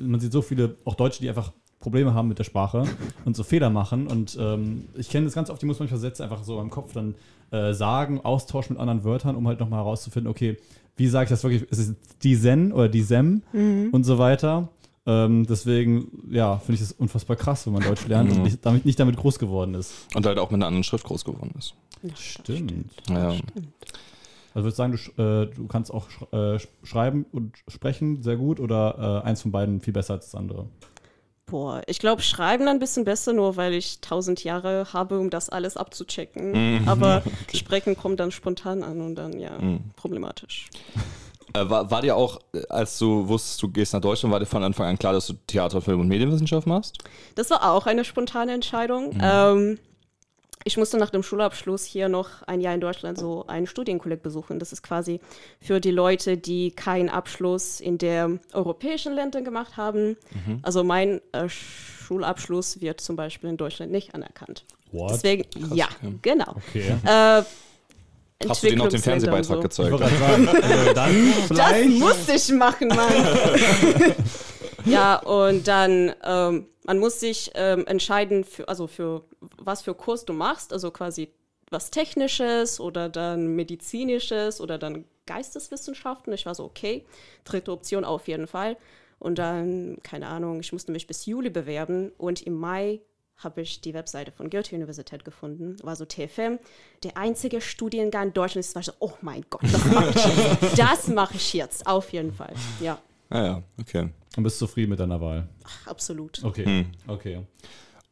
man 0.00 0.20
sieht 0.20 0.32
so 0.32 0.40
viele, 0.42 0.76
auch 0.84 0.94
Deutsche, 0.94 1.20
die 1.20 1.28
einfach 1.28 1.52
Probleme 1.80 2.14
haben 2.14 2.28
mit 2.28 2.38
der 2.38 2.44
Sprache 2.44 2.84
und 3.24 3.36
so 3.36 3.42
Fehler 3.42 3.70
machen. 3.70 4.06
Und 4.06 4.36
ähm, 4.40 4.88
ich 4.94 5.10
kenne 5.10 5.26
das 5.26 5.34
ganz 5.34 5.50
oft, 5.50 5.60
die 5.60 5.66
muss 5.66 5.78
manchmal 5.80 6.00
Sätze 6.00 6.22
einfach 6.22 6.44
so 6.44 6.60
im 6.60 6.70
Kopf 6.70 6.92
dann 6.92 7.14
äh, 7.50 7.72
sagen, 7.72 8.20
austauschen 8.20 8.74
mit 8.74 8.80
anderen 8.80 9.04
Wörtern, 9.04 9.36
um 9.36 9.46
halt 9.48 9.60
nochmal 9.60 9.80
herauszufinden, 9.80 10.30
okay, 10.30 10.56
wie 10.96 11.08
sage 11.08 11.24
ich 11.24 11.30
das 11.30 11.42
wirklich? 11.42 11.62
Ist 11.70 11.78
es 11.78 11.94
die 12.22 12.36
Sen 12.36 12.72
oder 12.72 12.88
die 12.88 13.02
Sem 13.02 13.42
und 13.92 14.04
so 14.04 14.18
weiter. 14.18 14.68
Ähm, 15.06 15.44
deswegen, 15.46 16.28
ja, 16.30 16.56
finde 16.58 16.74
ich 16.74 16.80
das 16.80 16.92
unfassbar 16.92 17.36
krass, 17.36 17.66
wenn 17.66 17.74
man 17.74 17.82
Deutsch 17.82 18.06
lernt 18.06 18.30
und 18.32 18.42
nicht 18.42 18.64
damit, 18.64 18.86
nicht 18.86 18.98
damit 18.98 19.16
groß 19.16 19.38
geworden 19.38 19.74
ist. 19.74 19.92
Und 20.14 20.24
halt 20.24 20.38
auch 20.38 20.50
mit 20.50 20.58
einer 20.58 20.66
anderen 20.66 20.84
Schrift 20.84 21.04
groß 21.04 21.24
geworden 21.24 21.52
ist. 21.58 21.74
Stimmt. 22.16 22.90
Ja. 23.10 23.34
Also 24.54 24.66
würdest 24.66 24.78
du 24.78 24.82
sagen, 24.82 24.98
du, 25.16 25.22
äh, 25.22 25.46
du 25.54 25.66
kannst 25.66 25.92
auch 25.92 26.08
sch 26.08 26.22
äh, 26.32 26.36
sch- 26.56 26.68
schreiben 26.84 27.26
und 27.32 27.54
sprechen 27.68 28.22
sehr 28.22 28.36
gut 28.36 28.60
oder 28.60 29.20
äh, 29.24 29.28
eins 29.28 29.42
von 29.42 29.50
beiden 29.50 29.80
viel 29.80 29.92
besser 29.92 30.14
als 30.14 30.26
das 30.30 30.36
andere? 30.36 30.66
Boah, 31.46 31.82
ich 31.86 31.98
glaube, 31.98 32.22
schreiben 32.22 32.68
ein 32.68 32.78
bisschen 32.78 33.04
besser, 33.04 33.32
nur 33.32 33.56
weil 33.56 33.74
ich 33.74 34.00
tausend 34.00 34.44
Jahre 34.44 34.86
habe, 34.92 35.18
um 35.18 35.28
das 35.30 35.50
alles 35.50 35.76
abzuchecken. 35.76 36.88
Aber 36.88 37.22
sprechen 37.54 37.96
kommt 37.96 38.18
dann 38.20 38.30
spontan 38.30 38.82
an 38.82 39.00
und 39.00 39.14
dann, 39.16 39.38
ja, 39.38 39.58
problematisch. 39.94 40.68
Äh, 41.54 41.70
war, 41.70 41.90
war 41.90 42.02
dir 42.02 42.16
auch, 42.16 42.40
äh, 42.52 42.62
als 42.68 42.98
du 42.98 43.28
wusstest, 43.28 43.62
du 43.62 43.68
gehst 43.68 43.92
nach 43.94 44.00
Deutschland, 44.00 44.32
war 44.32 44.40
dir 44.40 44.46
von 44.46 44.64
Anfang 44.64 44.86
an 44.86 44.98
klar, 44.98 45.12
dass 45.12 45.28
du 45.28 45.34
Theater, 45.46 45.80
Film 45.80 46.00
und 46.00 46.08
Medienwissenschaft 46.08 46.66
machst? 46.66 46.98
Das 47.36 47.50
war 47.50 47.70
auch 47.72 47.86
eine 47.86 48.04
spontane 48.04 48.52
Entscheidung. 48.52 49.16
Ähm, 49.22 49.78
ich 50.64 50.78
musste 50.78 50.96
nach 50.96 51.10
dem 51.10 51.22
Schulabschluss 51.22 51.84
hier 51.84 52.08
noch 52.08 52.42
ein 52.46 52.60
Jahr 52.60 52.74
in 52.74 52.80
Deutschland 52.80 53.18
so 53.18 53.46
einen 53.46 53.66
Studienkolleg 53.66 54.22
besuchen. 54.22 54.58
Das 54.58 54.72
ist 54.72 54.82
quasi 54.82 55.20
für 55.60 55.78
die 55.78 55.90
Leute, 55.90 56.38
die 56.38 56.70
keinen 56.70 57.10
Abschluss 57.10 57.80
in 57.80 57.98
der 57.98 58.38
europäischen 58.54 59.14
Ländern 59.14 59.44
gemacht 59.44 59.76
haben. 59.76 60.16
Also 60.62 60.82
mein 60.82 61.20
äh, 61.32 61.48
Schulabschluss 61.48 62.80
wird 62.80 63.00
zum 63.02 63.16
Beispiel 63.16 63.50
in 63.50 63.58
Deutschland 63.58 63.92
nicht 63.92 64.14
anerkannt. 64.14 64.64
What? 64.90 65.10
Deswegen, 65.10 65.44
ja, 65.74 65.88
genau. 66.22 66.56
Okay. 66.68 66.94
Äh, 67.04 67.42
Hast 68.48 68.62
du 68.62 68.68
dir 68.68 68.76
noch 68.76 68.88
den 68.88 69.02
Entwicklungsländer 69.02 69.34
und 69.34 69.46
Fernsehbeitrag 69.46 69.72
so. 69.72 69.90
Gezeigt? 69.90 70.96
dann 70.96 71.28
Das 71.48 71.86
musste 71.86 72.32
ich 72.34 72.48
machen, 72.52 72.88
Mann. 72.88 74.14
ja, 74.84 75.16
und 75.16 75.66
dann, 75.66 76.14
ähm, 76.24 76.66
man 76.84 76.98
muss 76.98 77.20
sich 77.20 77.50
ähm, 77.54 77.86
entscheiden, 77.86 78.44
für, 78.44 78.68
also 78.68 78.86
für 78.86 79.24
was 79.66 79.82
für 79.82 79.94
Kurs 79.94 80.24
du 80.24 80.32
machst, 80.32 80.72
also 80.72 80.90
quasi 80.90 81.28
was 81.70 81.90
Technisches 81.90 82.80
oder 82.80 83.08
dann 83.08 83.48
Medizinisches 83.56 84.60
oder 84.60 84.78
dann 84.78 85.04
Geisteswissenschaften. 85.26 86.32
Ich 86.32 86.46
war 86.46 86.54
so, 86.54 86.64
okay, 86.64 87.04
dritte 87.44 87.72
Option 87.72 88.04
auf 88.04 88.28
jeden 88.28 88.46
Fall. 88.46 88.76
Und 89.18 89.38
dann, 89.38 89.98
keine 90.02 90.26
Ahnung, 90.28 90.60
ich 90.60 90.72
musste 90.72 90.92
mich 90.92 91.06
bis 91.06 91.26
Juli 91.26 91.50
bewerben 91.50 92.12
und 92.18 92.42
im 92.42 92.54
Mai 92.54 93.00
habe 93.36 93.62
ich 93.62 93.80
die 93.80 93.94
Webseite 93.94 94.30
von 94.30 94.48
Goethe-Universität 94.48 95.24
gefunden, 95.24 95.76
war 95.82 95.96
so 95.96 96.04
TFM. 96.04 96.58
Der 97.02 97.16
einzige 97.16 97.60
Studiengang 97.60 98.28
in 98.28 98.32
Deutschland 98.32 98.64
ist, 98.64 98.74
war 98.74 98.80
ich 98.80 98.86
so, 98.86 98.92
oh 99.00 99.12
mein 99.22 99.44
Gott, 99.50 99.62
das 99.64 99.84
mache 99.86 100.10
ich 100.10 100.24
jetzt. 100.24 100.78
Das 100.78 101.08
mache 101.08 101.34
ich 101.36 101.52
jetzt, 101.52 101.86
auf 101.86 102.12
jeden 102.12 102.32
Fall. 102.32 102.54
Ja, 102.80 102.98
Ah 103.30 103.44
ja, 103.44 103.62
okay. 103.80 104.10
Und 104.36 104.42
bist 104.42 104.58
zufrieden 104.58 104.90
mit 104.90 105.00
deiner 105.00 105.20
Wahl. 105.20 105.48
absolut. 105.86 106.42
Okay. 106.44 106.86
Okay. 107.06 107.40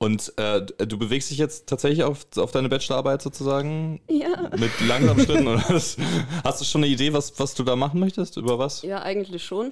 Und 0.03 0.33
äh, 0.37 0.61
du 0.85 0.99
bewegst 0.99 1.31
dich 1.31 1.39
jetzt 1.39 1.69
tatsächlich 1.69 2.03
auf, 2.03 2.27
auf 2.37 2.51
deine 2.51 2.69
Bachelorarbeit 2.69 3.23
sozusagen 3.23 4.01
Ja. 4.09 4.51
mit 4.59 4.73
langsamen 4.81 5.25
Schritten? 5.25 5.47
Oder 5.47 5.63
was? 5.69 5.97
Hast 6.43 6.61
du 6.61 6.65
schon 6.65 6.83
eine 6.83 6.93
Idee, 6.93 7.13
was, 7.13 7.39
was 7.39 7.55
du 7.55 7.63
da 7.63 7.77
machen 7.77 8.01
möchtest? 8.01 8.37
Über 8.37 8.59
was? 8.59 8.83
Ja, 8.83 9.01
eigentlich 9.03 9.45
schon. 9.45 9.71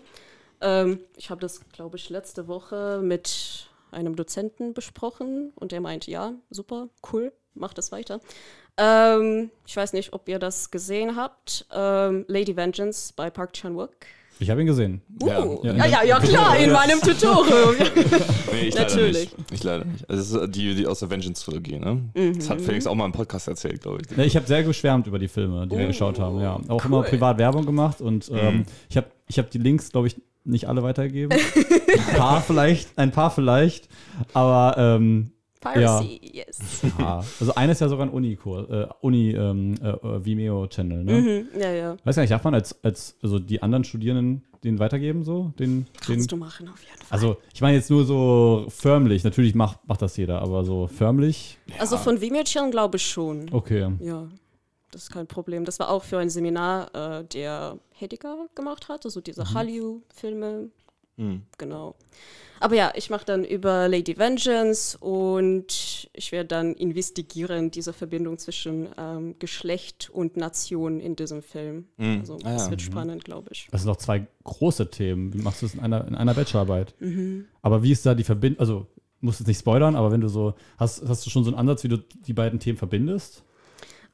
Ähm, 0.60 1.00
ich 1.16 1.30
habe 1.30 1.40
das, 1.40 1.60
glaube 1.72 1.96
ich, 1.96 2.10
letzte 2.10 2.46
Woche 2.46 3.00
mit 3.02 3.68
einem 3.90 4.14
Dozenten 4.14 4.72
besprochen 4.72 5.52
und 5.56 5.72
der 5.72 5.80
meinte, 5.80 6.12
ja, 6.12 6.34
super, 6.50 6.88
cool, 7.12 7.32
mach 7.54 7.74
das 7.74 7.90
weiter. 7.90 8.20
Ähm, 8.76 9.50
ich 9.66 9.76
weiß 9.76 9.94
nicht, 9.94 10.12
ob 10.12 10.28
ihr 10.28 10.38
das 10.38 10.70
gesehen 10.70 11.16
habt. 11.16 11.66
Ähm, 11.72 12.24
Lady 12.28 12.56
Vengeance 12.56 13.12
bei 13.16 13.30
Park 13.30 13.54
Chan-wook. 13.54 13.90
Ich 14.40 14.48
habe 14.50 14.62
ihn 14.62 14.66
gesehen. 14.66 15.02
Uh, 15.22 15.28
Ja. 15.62 15.72
ja, 15.74 15.86
ja, 15.86 16.02
ja, 16.04 16.18
klar, 16.18 16.58
in 16.64 16.72
meinem 16.72 17.00
Tutorial. 17.00 17.74
Nee, 18.52 18.68
ich 18.68 18.74
Natürlich. 18.74 19.30
leider 19.30 19.36
nicht. 19.38 19.52
Ich 19.52 19.62
leider 19.62 19.84
nicht. 19.84 20.10
Also 20.10 20.38
es 20.38 20.42
ist 20.44 20.56
die, 20.56 20.74
die 20.74 20.86
aus 20.86 20.98
der 20.98 21.10
Vengeance-Trilogie, 21.10 21.78
ne? 21.78 22.02
Das 22.36 22.50
hat 22.50 22.60
Felix 22.60 22.86
auch 22.86 22.94
mal 22.94 23.04
im 23.04 23.12
Podcast 23.12 23.46
erzählt, 23.46 23.82
glaube 23.82 24.00
ich. 24.00 24.16
Ja, 24.16 24.24
ich 24.24 24.34
habe 24.34 24.46
sehr 24.46 24.64
geschwärmt 24.64 25.06
über 25.06 25.18
die 25.18 25.28
Filme, 25.28 25.66
die 25.68 25.76
wir 25.76 25.86
geschaut 25.86 26.18
haben. 26.18 26.40
Ja, 26.40 26.58
auch 26.68 26.84
immer 26.84 27.02
privat 27.02 27.38
Werbung 27.38 27.64
gemacht 27.64 28.00
und 28.00 28.30
ähm, 28.34 28.64
ich 28.88 28.96
habe 28.96 29.06
ich 29.28 29.38
hab 29.38 29.50
die 29.50 29.58
Links, 29.58 29.92
glaube 29.92 30.08
ich, 30.08 30.20
nicht 30.44 30.68
alle 30.68 30.82
weitergegeben. 30.82 31.38
ein 31.38 32.16
paar 32.16 32.40
vielleicht, 32.42 32.98
ein 32.98 33.12
paar 33.12 33.30
vielleicht, 33.30 33.88
aber 34.32 34.74
ähm, 34.78 35.30
Piracy, 35.60 36.20
ja. 36.22 36.44
yes. 36.46 36.58
Ja. 36.98 37.24
Also 37.38 37.54
eine 37.54 37.72
ist 37.72 37.80
ja 37.80 37.88
sogar 37.88 38.06
ein 38.06 38.12
Uni-Kurs, 38.12 38.68
äh, 38.70 38.86
Uni 39.02 39.32
ähm, 39.32 39.74
äh, 39.82 39.88
äh, 39.90 40.24
Vimeo-Channel, 40.24 41.04
ne? 41.04 41.12
Mhm, 41.12 41.60
ja, 41.60 41.70
ja. 41.70 41.96
Weiß 42.04 42.16
gar 42.16 42.22
nicht, 42.22 42.32
darf 42.32 42.44
man 42.44 42.54
als, 42.54 42.82
als 42.82 43.16
also 43.22 43.38
die 43.38 43.62
anderen 43.62 43.84
Studierenden 43.84 44.42
den 44.64 44.78
weitergeben, 44.78 45.22
so? 45.24 45.52
Den, 45.58 45.86
Kannst 46.00 46.30
den, 46.30 46.38
du 46.38 46.44
machen, 46.44 46.68
auf 46.68 46.80
jeden 46.82 46.96
Fall. 46.96 47.06
Also, 47.10 47.36
ich 47.52 47.60
meine 47.60 47.76
jetzt 47.76 47.90
nur 47.90 48.04
so 48.04 48.66
förmlich. 48.68 49.24
Natürlich 49.24 49.54
macht, 49.54 49.86
macht 49.86 50.02
das 50.02 50.16
jeder, 50.16 50.40
aber 50.42 50.64
so 50.64 50.86
förmlich. 50.86 51.58
Also 51.78 51.96
von 51.98 52.20
Vimeo-Channel 52.20 52.70
glaube 52.70 52.96
ich 52.96 53.06
schon. 53.06 53.46
Okay. 53.52 53.88
Ja, 54.00 54.28
das 54.90 55.04
ist 55.04 55.10
kein 55.12 55.26
Problem. 55.26 55.64
Das 55.64 55.78
war 55.78 55.90
auch 55.90 56.04
für 56.04 56.18
ein 56.18 56.30
Seminar, 56.30 56.94
äh, 57.20 57.24
der 57.24 57.78
Hediger 57.92 58.46
gemacht 58.54 58.88
hat, 58.88 59.04
also 59.04 59.20
diese 59.20 59.42
Mhm. 59.42 59.54
Hallyu-Filme. 59.54 60.70
Genau. 61.58 61.94
Aber 62.62 62.74
ja, 62.74 62.92
ich 62.94 63.08
mache 63.08 63.24
dann 63.24 63.42
über 63.44 63.88
Lady 63.88 64.18
Vengeance 64.18 64.98
und 64.98 66.08
ich 66.12 66.30
werde 66.30 66.48
dann 66.48 66.74
investigieren, 66.74 67.70
diese 67.70 67.94
Verbindung 67.94 68.36
zwischen 68.36 68.88
ähm, 68.98 69.34
Geschlecht 69.38 70.10
und 70.12 70.36
Nation 70.36 71.00
in 71.00 71.16
diesem 71.16 71.42
Film. 71.42 71.86
Also 71.98 72.34
Ah, 72.44 72.52
das 72.52 72.64
ja. 72.66 72.70
wird 72.70 72.82
spannend, 72.82 73.24
glaube 73.24 73.48
ich. 73.52 73.68
Das 73.70 73.80
sind 73.80 73.88
doch 73.88 73.96
zwei 73.96 74.26
große 74.44 74.90
Themen. 74.90 75.32
Wie 75.32 75.38
machst 75.38 75.62
du 75.62 75.66
es 75.66 75.74
in 75.74 75.80
einer, 75.80 76.06
in 76.06 76.14
einer 76.14 76.34
Bachelorarbeit? 76.34 76.94
Aber 77.62 77.82
wie 77.82 77.92
ist 77.92 78.04
da 78.04 78.14
die 78.14 78.24
Verbindung? 78.24 78.60
Also, 78.60 78.86
musst 79.22 79.40
jetzt 79.40 79.48
nicht 79.48 79.60
spoilern, 79.60 79.96
aber 79.96 80.10
wenn 80.12 80.20
du 80.20 80.28
so, 80.28 80.52
hast, 80.76 81.02
hast 81.08 81.24
du 81.24 81.30
schon 81.30 81.44
so 81.44 81.50
einen 81.50 81.58
Ansatz, 81.58 81.82
wie 81.84 81.88
du 81.88 81.96
die 81.98 82.32
beiden 82.34 82.60
Themen 82.60 82.76
verbindest? 82.78 83.42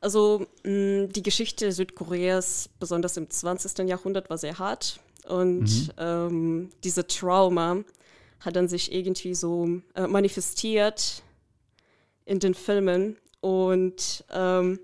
Also 0.00 0.46
mh, 0.64 1.06
die 1.06 1.22
Geschichte 1.24 1.72
Südkoreas, 1.72 2.70
besonders 2.78 3.16
im 3.16 3.28
20. 3.28 3.88
Jahrhundert, 3.88 4.30
war 4.30 4.38
sehr 4.38 4.58
hart. 4.58 5.00
Und 5.28 5.92
ähm, 5.98 6.70
diese 6.84 7.06
Trauma 7.06 7.82
hat 8.40 8.56
dann 8.56 8.68
sich 8.68 8.92
irgendwie 8.92 9.34
so 9.34 9.80
äh, 9.94 10.06
manifestiert 10.06 11.22
in 12.24 12.38
den 12.38 12.54
Filmen. 12.54 13.16
Und 13.40 14.24
ähm, 14.32 14.78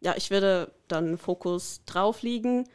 ja, 0.00 0.14
ich 0.16 0.30
werde 0.30 0.72
dann 0.88 1.18
Fokus 1.18 1.82
drauf 1.86 2.22
liegen. 2.22 2.68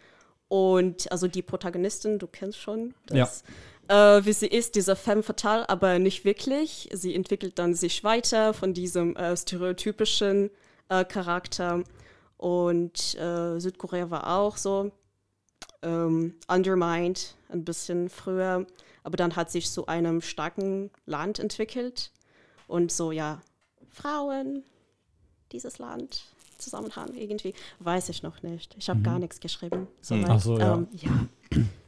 Und 0.48 1.12
also 1.12 1.28
die 1.28 1.42
Protagonistin, 1.42 2.20
du 2.20 2.28
kennst 2.28 2.60
schon 2.60 2.94
das. 3.08 3.44
Äh, 3.88 4.26
wie 4.26 4.34
sie 4.34 4.48
ist, 4.48 4.76
diese 4.76 4.96
femme 4.96 5.24
fatale, 5.24 5.68
aber 5.70 6.00
nicht 6.00 6.26
wirklich. 6.26 6.90
Sie 6.94 7.14
entwickelt 7.14 7.60
dann 7.60 7.74
sich 7.74 8.04
weiter 8.04 8.54
von 8.54 8.74
diesem 8.74 9.16
äh, 9.16 9.36
stereotypischen 9.36 10.50
äh, 10.90 11.04
Charakter. 11.06 11.84
Und 12.38 13.16
äh, 13.16 13.60
Südkorea 13.60 14.10
war 14.10 14.38
auch 14.38 14.58
so 14.58 14.92
ähm, 15.86 16.34
undermined 16.48 17.36
ein 17.50 17.64
bisschen 17.64 18.10
früher, 18.10 18.66
aber 19.04 19.18
dann 19.18 19.36
hat 19.36 19.52
sich 19.52 19.70
zu 19.70 19.86
einem 19.86 20.22
starken 20.22 20.90
Land 21.06 21.40
entwickelt 21.40 22.12
und 22.68 22.92
so 22.92 23.12
ja 23.12 23.42
Frauen, 23.90 24.64
dieses 25.52 25.78
Land 25.78 26.26
Zusammenhang 26.58 27.14
irgendwie 27.14 27.54
weiß 27.80 28.10
ich 28.10 28.24
noch 28.24 28.42
nicht. 28.42 28.76
Ich 28.78 28.90
habe 28.90 29.02
gar 29.02 29.20
nichts 29.20 29.40
geschrieben. 29.40 29.88
Soweit. 30.02 30.30
Ach 30.30 30.40
so, 30.40 30.58
ja. 30.58 30.76
Ähm, 30.76 30.88
ja. 30.94 31.28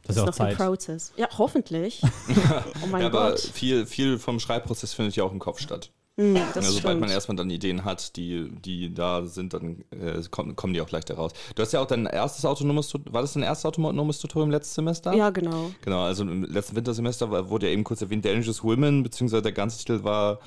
Das 0.02 0.10
ist 0.10 0.16
ja 0.16 0.22
auch 0.22 0.26
noch 0.26 0.34
Zeit. 0.34 0.50
ein 0.50 0.56
Prozess. 0.56 1.12
Ja, 1.16 1.28
hoffentlich. 1.38 2.02
oh 2.82 2.86
mein 2.86 3.00
Ja, 3.00 3.06
aber 3.08 3.30
Gott. 3.30 3.40
viel, 3.40 3.86
viel 3.86 4.18
vom 4.18 4.40
Schreibprozess 4.40 4.92
findet 4.92 5.16
ja 5.16 5.24
auch 5.24 5.32
im 5.32 5.38
Kopf 5.38 5.60
statt. 5.60 5.90
Hm, 6.18 6.34
das 6.52 6.64
Ja, 6.64 6.72
sobald 6.72 6.98
man 6.98 7.10
erstmal 7.10 7.36
dann 7.36 7.48
Ideen 7.48 7.84
hat, 7.84 8.16
die, 8.16 8.50
die 8.50 8.92
da 8.92 9.24
sind, 9.24 9.54
dann 9.54 9.84
äh, 9.92 10.20
kommen, 10.30 10.56
kommen 10.56 10.74
die 10.74 10.80
auch 10.80 10.90
leichter 10.90 11.14
raus. 11.14 11.30
Du 11.54 11.62
hast 11.62 11.72
ja 11.72 11.80
auch 11.80 11.86
dein 11.86 12.06
erstes 12.06 12.44
autonomes, 12.44 12.92
war 13.10 13.22
das 13.22 13.34
dein 13.34 13.44
erstes 13.44 13.66
autonomes 13.66 14.18
Tutorium 14.18 14.50
letztes 14.50 14.74
Semester? 14.74 15.14
ja, 15.14 15.30
genau. 15.30 15.70
Genau, 15.82 16.02
also 16.02 16.24
im 16.24 16.42
letzten 16.42 16.74
Wintersemester 16.74 17.48
wurde 17.48 17.66
ja 17.68 17.72
eben 17.72 17.84
kurz 17.84 18.02
erwähnt, 18.02 18.24
Dangerous 18.24 18.64
Women, 18.64 19.04
beziehungsweise 19.04 19.42
der 19.42 19.52
ganze 19.52 19.78
Titel 19.78 20.02
war 20.02 20.40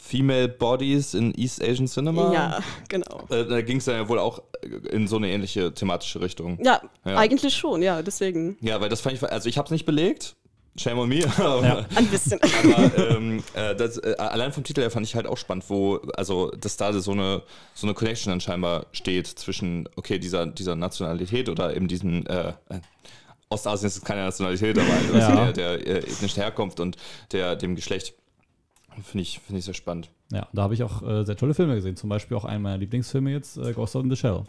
Female 0.00 0.48
Bodies 0.48 1.12
in 1.12 1.34
East 1.34 1.62
Asian 1.62 1.86
Cinema. 1.88 2.32
Ja, 2.32 2.58
genau. 2.88 3.26
Äh, 3.28 3.44
da 3.44 3.60
ging 3.60 3.78
es 3.78 3.84
dann 3.84 3.96
ja 3.96 4.08
wohl 4.08 4.20
auch 4.20 4.40
in 4.90 5.08
so 5.08 5.16
eine 5.16 5.28
ähnliche 5.28 5.74
thematische 5.74 6.20
Richtung. 6.20 6.58
Ja, 6.64 6.80
Ja. 7.04 7.16
eigentlich 7.18 7.54
schon, 7.54 7.82
ja, 7.82 8.00
deswegen. 8.00 8.56
Ja, 8.60 8.80
weil 8.80 8.88
das 8.88 9.00
fand 9.00 9.16
ich, 9.16 9.22
also 9.22 9.48
ich 9.48 9.58
habe 9.58 9.66
es 9.66 9.72
nicht 9.72 9.84
belegt. 9.84 10.36
Shame 10.78 10.98
on 10.98 11.08
me. 11.08 11.20
aber- 11.38 11.84
Ein 11.94 12.06
bisschen. 12.06 12.38
Aber 12.42 13.10
ähm, 13.10 13.42
äh, 13.54 13.74
das, 13.74 13.98
äh, 13.98 14.14
allein 14.18 14.52
vom 14.52 14.64
Titel 14.64 14.80
her 14.82 14.90
fand 14.90 15.06
ich 15.06 15.14
halt 15.14 15.26
auch 15.26 15.36
spannend, 15.36 15.64
wo, 15.68 15.96
also, 16.16 16.50
dass 16.50 16.76
da 16.76 16.92
so 16.92 17.12
eine, 17.12 17.42
so 17.74 17.86
eine 17.86 17.94
Connection 17.94 18.30
dann 18.30 18.40
scheinbar 18.40 18.86
steht 18.92 19.26
zwischen, 19.26 19.88
okay, 19.96 20.18
dieser, 20.18 20.46
dieser 20.46 20.76
Nationalität 20.76 21.48
oder 21.48 21.74
eben 21.76 21.88
diesen, 21.88 22.26
äh, 22.26 22.50
äh, 22.68 22.80
Ostasien 23.50 23.86
ist 23.88 24.04
keine 24.04 24.24
Nationalität, 24.24 24.78
aber 24.78 24.88
halt 24.92 25.14
Ja. 25.14 25.52
der, 25.52 25.78
der 25.78 25.86
äh, 25.86 25.98
ethnischen 26.00 26.42
Herkunft 26.42 26.80
und 26.80 26.96
der, 27.32 27.56
dem 27.56 27.76
Geschlecht. 27.76 28.14
Finde 29.04 29.22
ich, 29.22 29.38
finde 29.40 29.60
ich 29.60 29.64
sehr 29.64 29.74
spannend. 29.74 30.10
Ja, 30.32 30.48
da 30.52 30.62
habe 30.62 30.74
ich 30.74 30.82
auch 30.82 31.02
äh, 31.02 31.24
sehr 31.24 31.36
tolle 31.36 31.54
Filme 31.54 31.74
gesehen. 31.76 31.96
Zum 31.96 32.10
Beispiel 32.10 32.36
auch 32.36 32.44
einen 32.44 32.62
meiner 32.62 32.76
Lieblingsfilme 32.78 33.30
jetzt, 33.30 33.56
äh, 33.56 33.72
Ghost 33.72 33.94
in 33.94 34.10
the 34.10 34.16
Shell. 34.16 34.42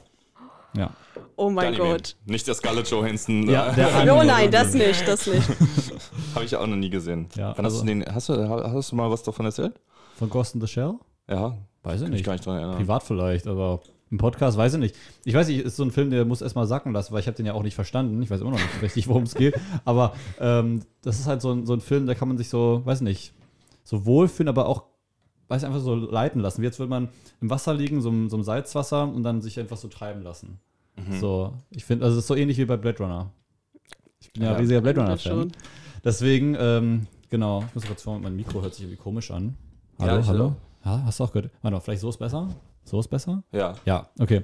Ja. 0.75 0.91
Oh 1.35 1.49
mein. 1.49 1.75
Gott. 1.77 2.15
Nicht 2.25 2.45
der 2.47 2.53
Scarlett 2.55 2.89
Johansson. 2.91 3.49
Ja, 3.49 3.71
der 3.71 4.13
Oh 4.15 4.21
nein, 4.23 4.51
das 4.51 4.73
nicht, 4.73 5.07
das 5.07 5.25
nicht. 5.27 5.47
Habe 6.35 6.45
ich 6.45 6.55
auch 6.55 6.67
noch 6.67 6.75
nie 6.75 6.89
gesehen. 6.89 7.27
Ja, 7.35 7.53
Wann 7.57 7.65
hast, 7.65 7.73
also- 7.73 7.81
du 7.81 7.87
den, 7.87 8.05
hast, 8.05 8.29
du, 8.29 8.49
hast 8.49 8.91
du 8.91 8.95
mal 8.95 9.09
was 9.09 9.23
davon 9.23 9.45
erzählt? 9.45 9.79
Von 10.17 10.29
Ghost 10.29 10.55
in 10.55 10.61
the 10.61 10.67
Shell? 10.67 10.93
Ja, 11.29 11.57
Weiß 11.83 11.95
ich 11.95 12.01
kann 12.01 12.07
ich 12.07 12.09
nicht. 12.19 12.25
gar 12.25 12.33
nicht 12.33 12.45
dran 12.45 12.57
erinnern. 12.57 12.77
Privat 12.77 13.03
vielleicht, 13.03 13.47
aber 13.47 13.79
im 14.11 14.17
Podcast 14.17 14.57
weiß 14.57 14.73
ich 14.73 14.79
nicht. 14.79 14.95
Ich 15.23 15.33
weiß 15.33 15.47
nicht, 15.47 15.59
ist 15.63 15.75
so 15.77 15.83
ein 15.83 15.91
Film, 15.91 16.09
der 16.09 16.25
muss 16.25 16.41
erstmal 16.41 16.65
sacken 16.67 16.91
lassen, 16.93 17.13
weil 17.13 17.19
ich 17.21 17.27
habe 17.27 17.37
den 17.37 17.45
ja 17.45 17.53
auch 17.53 17.63
nicht 17.63 17.75
verstanden. 17.75 18.21
Ich 18.21 18.29
weiß 18.29 18.41
immer 18.41 18.51
noch 18.51 18.57
nicht 18.57 18.81
richtig, 18.81 19.07
worum 19.07 19.23
es 19.23 19.35
geht. 19.35 19.55
Aber 19.85 20.13
ähm, 20.39 20.81
das 21.03 21.19
ist 21.19 21.27
halt 21.27 21.41
so 21.41 21.51
ein, 21.51 21.65
so 21.65 21.73
ein 21.73 21.81
Film, 21.81 22.05
da 22.07 22.15
kann 22.15 22.27
man 22.27 22.37
sich 22.37 22.49
so, 22.49 22.81
weiß 22.83 23.01
nicht, 23.01 23.33
so 23.83 24.05
wohlfühlen, 24.05 24.49
aber 24.49 24.67
auch, 24.67 24.83
weiß 25.47 25.63
einfach 25.63 25.79
so 25.79 25.95
leiten 25.95 26.41
lassen. 26.41 26.61
Wie 26.61 26.65
jetzt 26.65 26.79
würde 26.79 26.89
man 26.89 27.09
im 27.41 27.49
Wasser 27.49 27.73
liegen, 27.73 28.01
so, 28.01 28.09
im- 28.09 28.29
so 28.29 28.37
im 28.37 28.43
Salzwasser 28.43 29.03
und 29.07 29.23
dann 29.23 29.41
sich 29.41 29.59
einfach 29.59 29.77
so 29.77 29.87
treiben 29.87 30.21
lassen. 30.23 30.59
So, 31.21 31.53
ich 31.69 31.85
finde, 31.85 32.03
also 32.03 32.17
es 32.17 32.23
ist 32.23 32.27
so 32.27 32.35
ähnlich 32.35 32.57
wie 32.57 32.65
bei 32.65 32.75
Blade 32.75 32.97
Runner. 33.01 33.31
Ich 34.19 34.33
bin 34.33 34.43
ja, 34.43 34.51
Ja, 34.51 34.57
riesiger 34.57 34.81
Blade 34.81 34.99
Runner-Fan. 34.99 35.51
Deswegen, 36.03 36.55
ähm, 36.59 37.07
genau, 37.29 37.63
ich 37.67 37.75
muss 37.75 37.85
kurz 37.85 38.03
schauen, 38.03 38.21
mein 38.21 38.35
Mikro 38.35 38.61
hört 38.61 38.73
sich 38.73 38.83
irgendwie 38.85 39.01
komisch 39.01 39.31
an. 39.31 39.55
Hallo, 39.99 40.13
Ja, 40.13 40.19
ich 40.19 40.27
hallo? 40.27 40.55
Ja, 40.85 41.03
hast 41.05 41.19
du 41.19 41.25
auch 41.25 41.31
gehört? 41.33 41.51
Warte 41.61 41.75
mal, 41.75 41.81
vielleicht 41.81 42.01
so 42.01 42.09
ist 42.09 42.17
besser? 42.17 42.47
So 42.85 42.99
ist 42.99 43.09
besser? 43.09 43.43
Ja. 43.51 43.75
Ja, 43.85 44.07
okay. 44.19 44.43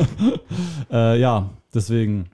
äh, 0.90 1.18
ja, 1.20 1.48
deswegen. 1.72 2.28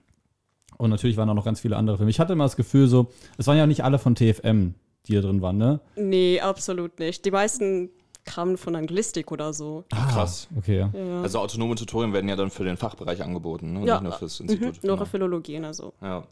Und 0.77 0.89
natürlich 0.89 1.15
waren 1.15 1.29
auch 1.29 1.35
noch 1.35 1.45
ganz 1.45 1.59
viele 1.59 1.77
andere 1.77 1.97
Filme. 1.97 2.09
Ich 2.09 2.19
hatte 2.19 2.33
immer 2.33 2.45
das 2.45 2.55
Gefühl, 2.55 2.87
so, 2.87 3.07
es 3.37 3.47
waren 3.47 3.57
ja 3.57 3.67
nicht 3.67 3.83
alle 3.83 3.99
von 3.99 4.15
TFM, 4.15 4.73
die 5.07 5.13
da 5.13 5.21
drin 5.21 5.41
waren, 5.41 5.57
ne? 5.57 5.79
Nee, 5.95 6.41
absolut 6.41 6.99
nicht. 6.99 7.23
Die 7.25 7.31
meisten 7.31 7.89
kamen 8.25 8.57
von 8.57 8.75
Anglistik 8.75 9.31
oder 9.31 9.53
so. 9.53 9.83
Krass. 9.89 10.47
Ah, 10.51 10.57
okay. 10.57 10.89
Ja, 10.93 11.21
Also 11.21 11.39
autonome 11.39 11.75
Tutorien 11.75 12.13
werden 12.13 12.27
ja 12.27 12.35
dann 12.35 12.49
für 12.49 12.63
den 12.63 12.77
Fachbereich 12.77 13.21
angeboten, 13.21 13.73
ne? 13.73 13.85
Ja, 13.85 13.95
nicht 13.95 14.03
nur 14.03 14.13
fürs 14.13 14.39
mhm, 14.39 14.49
Institut. 14.49 14.83
nur 14.83 14.95
genau. 14.95 15.05
Philologien, 15.05 15.65
also. 15.65 15.93
Ja, 16.01 16.23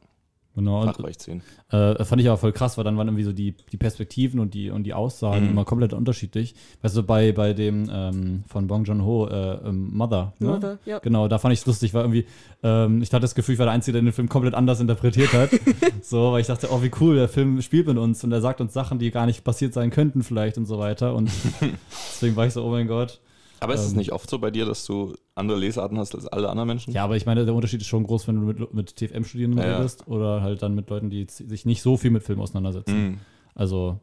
Genau. 0.53 0.83
Fachbereich 0.83 1.17
10. 1.17 1.41
äh, 1.71 2.03
fand 2.03 2.21
ich 2.21 2.27
aber 2.27 2.37
voll 2.37 2.51
krass, 2.51 2.77
weil 2.77 2.83
dann 2.83 2.97
waren 2.97 3.07
irgendwie 3.07 3.23
so 3.23 3.31
die, 3.31 3.55
die 3.71 3.77
Perspektiven 3.77 4.39
und 4.41 4.53
die, 4.53 4.69
und 4.69 4.83
die 4.83 4.93
Aussagen 4.93 5.45
Mhm. 5.45 5.51
immer 5.51 5.63
komplett 5.65 5.93
unterschiedlich. 5.93 6.55
Weißt 6.81 6.97
du, 6.97 7.03
bei, 7.03 7.31
bei 7.31 7.53
dem 7.53 7.89
ähm, 7.91 8.43
von 8.47 8.67
Bong 8.67 8.83
Joon-ho, 8.83 9.27
äh, 9.27 9.53
ähm, 9.69 9.91
Mother, 9.95 10.33
ne? 10.39 10.47
Mother, 10.49 10.79
ja. 10.85 10.99
Genau, 10.99 11.27
da 11.29 11.37
fand 11.39 11.53
ich 11.53 11.61
es 11.61 11.65
lustig, 11.65 11.93
weil 11.93 12.01
irgendwie, 12.03 12.25
ähm, 12.63 13.01
ich 13.01 13.09
hatte 13.13 13.21
das 13.21 13.33
Gefühl, 13.33 13.53
ich 13.53 13.59
war 13.59 13.65
der 13.67 13.73
Einzige, 13.73 13.93
der 13.93 14.01
den 14.01 14.11
Film 14.11 14.27
komplett 14.27 14.53
anders 14.53 14.81
interpretiert 14.81 15.31
hat. 15.31 15.51
so, 16.01 16.33
weil 16.33 16.41
ich 16.41 16.47
dachte, 16.47 16.67
oh, 16.69 16.81
wie 16.83 16.91
cool, 16.99 17.15
der 17.15 17.29
Film 17.29 17.61
spielt 17.61 17.87
mit 17.87 17.97
uns 17.97 18.21
und 18.23 18.31
er 18.33 18.41
sagt 18.41 18.59
uns 18.59 18.73
Sachen, 18.73 18.99
die 18.99 19.09
gar 19.11 19.25
nicht 19.25 19.43
passiert 19.45 19.73
sein 19.73 19.89
könnten, 19.89 20.21
vielleicht 20.21 20.57
und 20.57 20.65
so 20.65 20.79
weiter. 20.79 21.15
Und 21.15 21.31
deswegen 22.11 22.35
war 22.35 22.45
ich 22.45 22.53
so, 22.53 22.63
oh 22.65 22.71
mein 22.71 22.87
Gott. 22.87 23.21
Aber 23.61 23.73
ist 23.75 23.81
es 23.85 23.91
Ähm. 23.91 23.99
nicht 23.99 24.11
oft 24.11 24.29
so 24.29 24.39
bei 24.39 24.51
dir, 24.51 24.65
dass 24.65 24.85
du 24.85 25.13
andere 25.35 25.57
Lesarten 25.57 25.97
hast 25.97 26.15
als 26.15 26.25
alle 26.27 26.49
anderen 26.49 26.67
Menschen? 26.67 26.93
Ja, 26.93 27.03
aber 27.03 27.15
ich 27.15 27.25
meine, 27.25 27.45
der 27.45 27.53
Unterschied 27.53 27.79
ist 27.81 27.87
schon 27.87 28.03
groß, 28.03 28.27
wenn 28.27 28.35
du 28.35 28.41
mit, 28.41 28.73
mit 28.73 28.95
TFM-Studierenden 28.95 29.59
Ja, 29.61 29.67
ja. 29.69 29.77
redest 29.77 30.07
oder 30.07 30.41
halt 30.41 30.61
dann 30.63 30.75
mit 30.75 30.89
Leuten, 30.89 31.09
die 31.09 31.27
sich 31.29 31.65
nicht 31.65 31.81
so 31.81 31.95
viel 31.95 32.09
mit 32.11 32.23
Film 32.23 32.41
auseinandersetzen. 32.41 33.03
Mhm. 33.03 33.17
Also, 33.55 33.99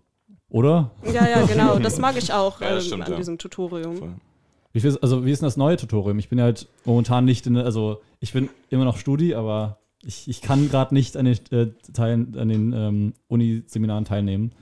oder? 0.48 0.92
Ja, 1.12 1.28
ja, 1.28 1.44
genau. 1.44 1.78
Das 1.80 1.98
mag 1.98 2.16
ich 2.16 2.32
auch 2.32 2.60
Ja, 2.60 2.76
ähm, 2.76 2.80
stimmt, 2.80 3.04
an 3.04 3.10
ja. 3.12 3.16
diesem 3.18 3.36
Tutorium. 3.36 3.96
Voll. 3.96 4.14
Wie, 4.72 4.80
viel, 4.80 4.96
also, 5.02 5.26
wie 5.26 5.32
ist 5.32 5.42
denn 5.42 5.46
das 5.48 5.56
neue 5.56 5.76
Tutorium? 5.76 6.18
Ich 6.20 6.28
bin 6.28 6.38
ja 6.38 6.44
halt 6.44 6.68
momentan 6.84 7.24
nicht 7.24 7.46
in, 7.46 7.56
also 7.56 8.00
ich 8.20 8.32
bin 8.32 8.48
immer 8.70 8.84
noch 8.84 8.96
Studi, 8.96 9.34
aber 9.34 9.78
ich, 10.04 10.28
ich 10.28 10.40
kann 10.40 10.68
gerade 10.70 10.94
nicht 10.94 11.16
an 11.16 11.24
den, 11.24 11.38
äh, 11.50 11.66
Teilen, 11.92 12.38
an 12.38 12.48
den 12.48 12.72
ähm, 12.72 13.14
Uni-Seminaren 13.26 14.04
teilnehmen. 14.04 14.52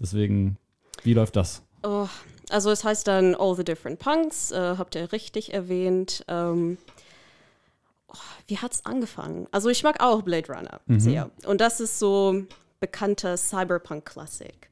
Deswegen, 0.00 0.56
wie 1.02 1.12
läuft 1.12 1.36
das? 1.36 1.62
Oh, 1.82 2.06
also 2.50 2.70
es 2.70 2.84
heißt 2.84 3.06
dann 3.06 3.34
All 3.34 3.54
the 3.54 3.64
Different 3.64 3.98
Punks, 3.98 4.50
äh, 4.52 4.76
habt 4.78 4.94
ihr 4.94 5.12
richtig 5.12 5.52
erwähnt. 5.52 6.24
Ähm, 6.28 6.78
oh, 8.08 8.14
wie 8.46 8.58
hat's 8.58 8.84
angefangen? 8.84 9.46
Also 9.50 9.68
ich 9.68 9.82
mag 9.82 10.02
auch 10.02 10.22
Blade 10.22 10.52
Runner 10.52 10.80
sehr. 11.00 11.30
Und 11.46 11.60
das 11.60 11.80
ist 11.80 11.98
so 11.98 12.42
bekannter 12.80 13.36
Cyberpunk-Klassik. 13.36 14.68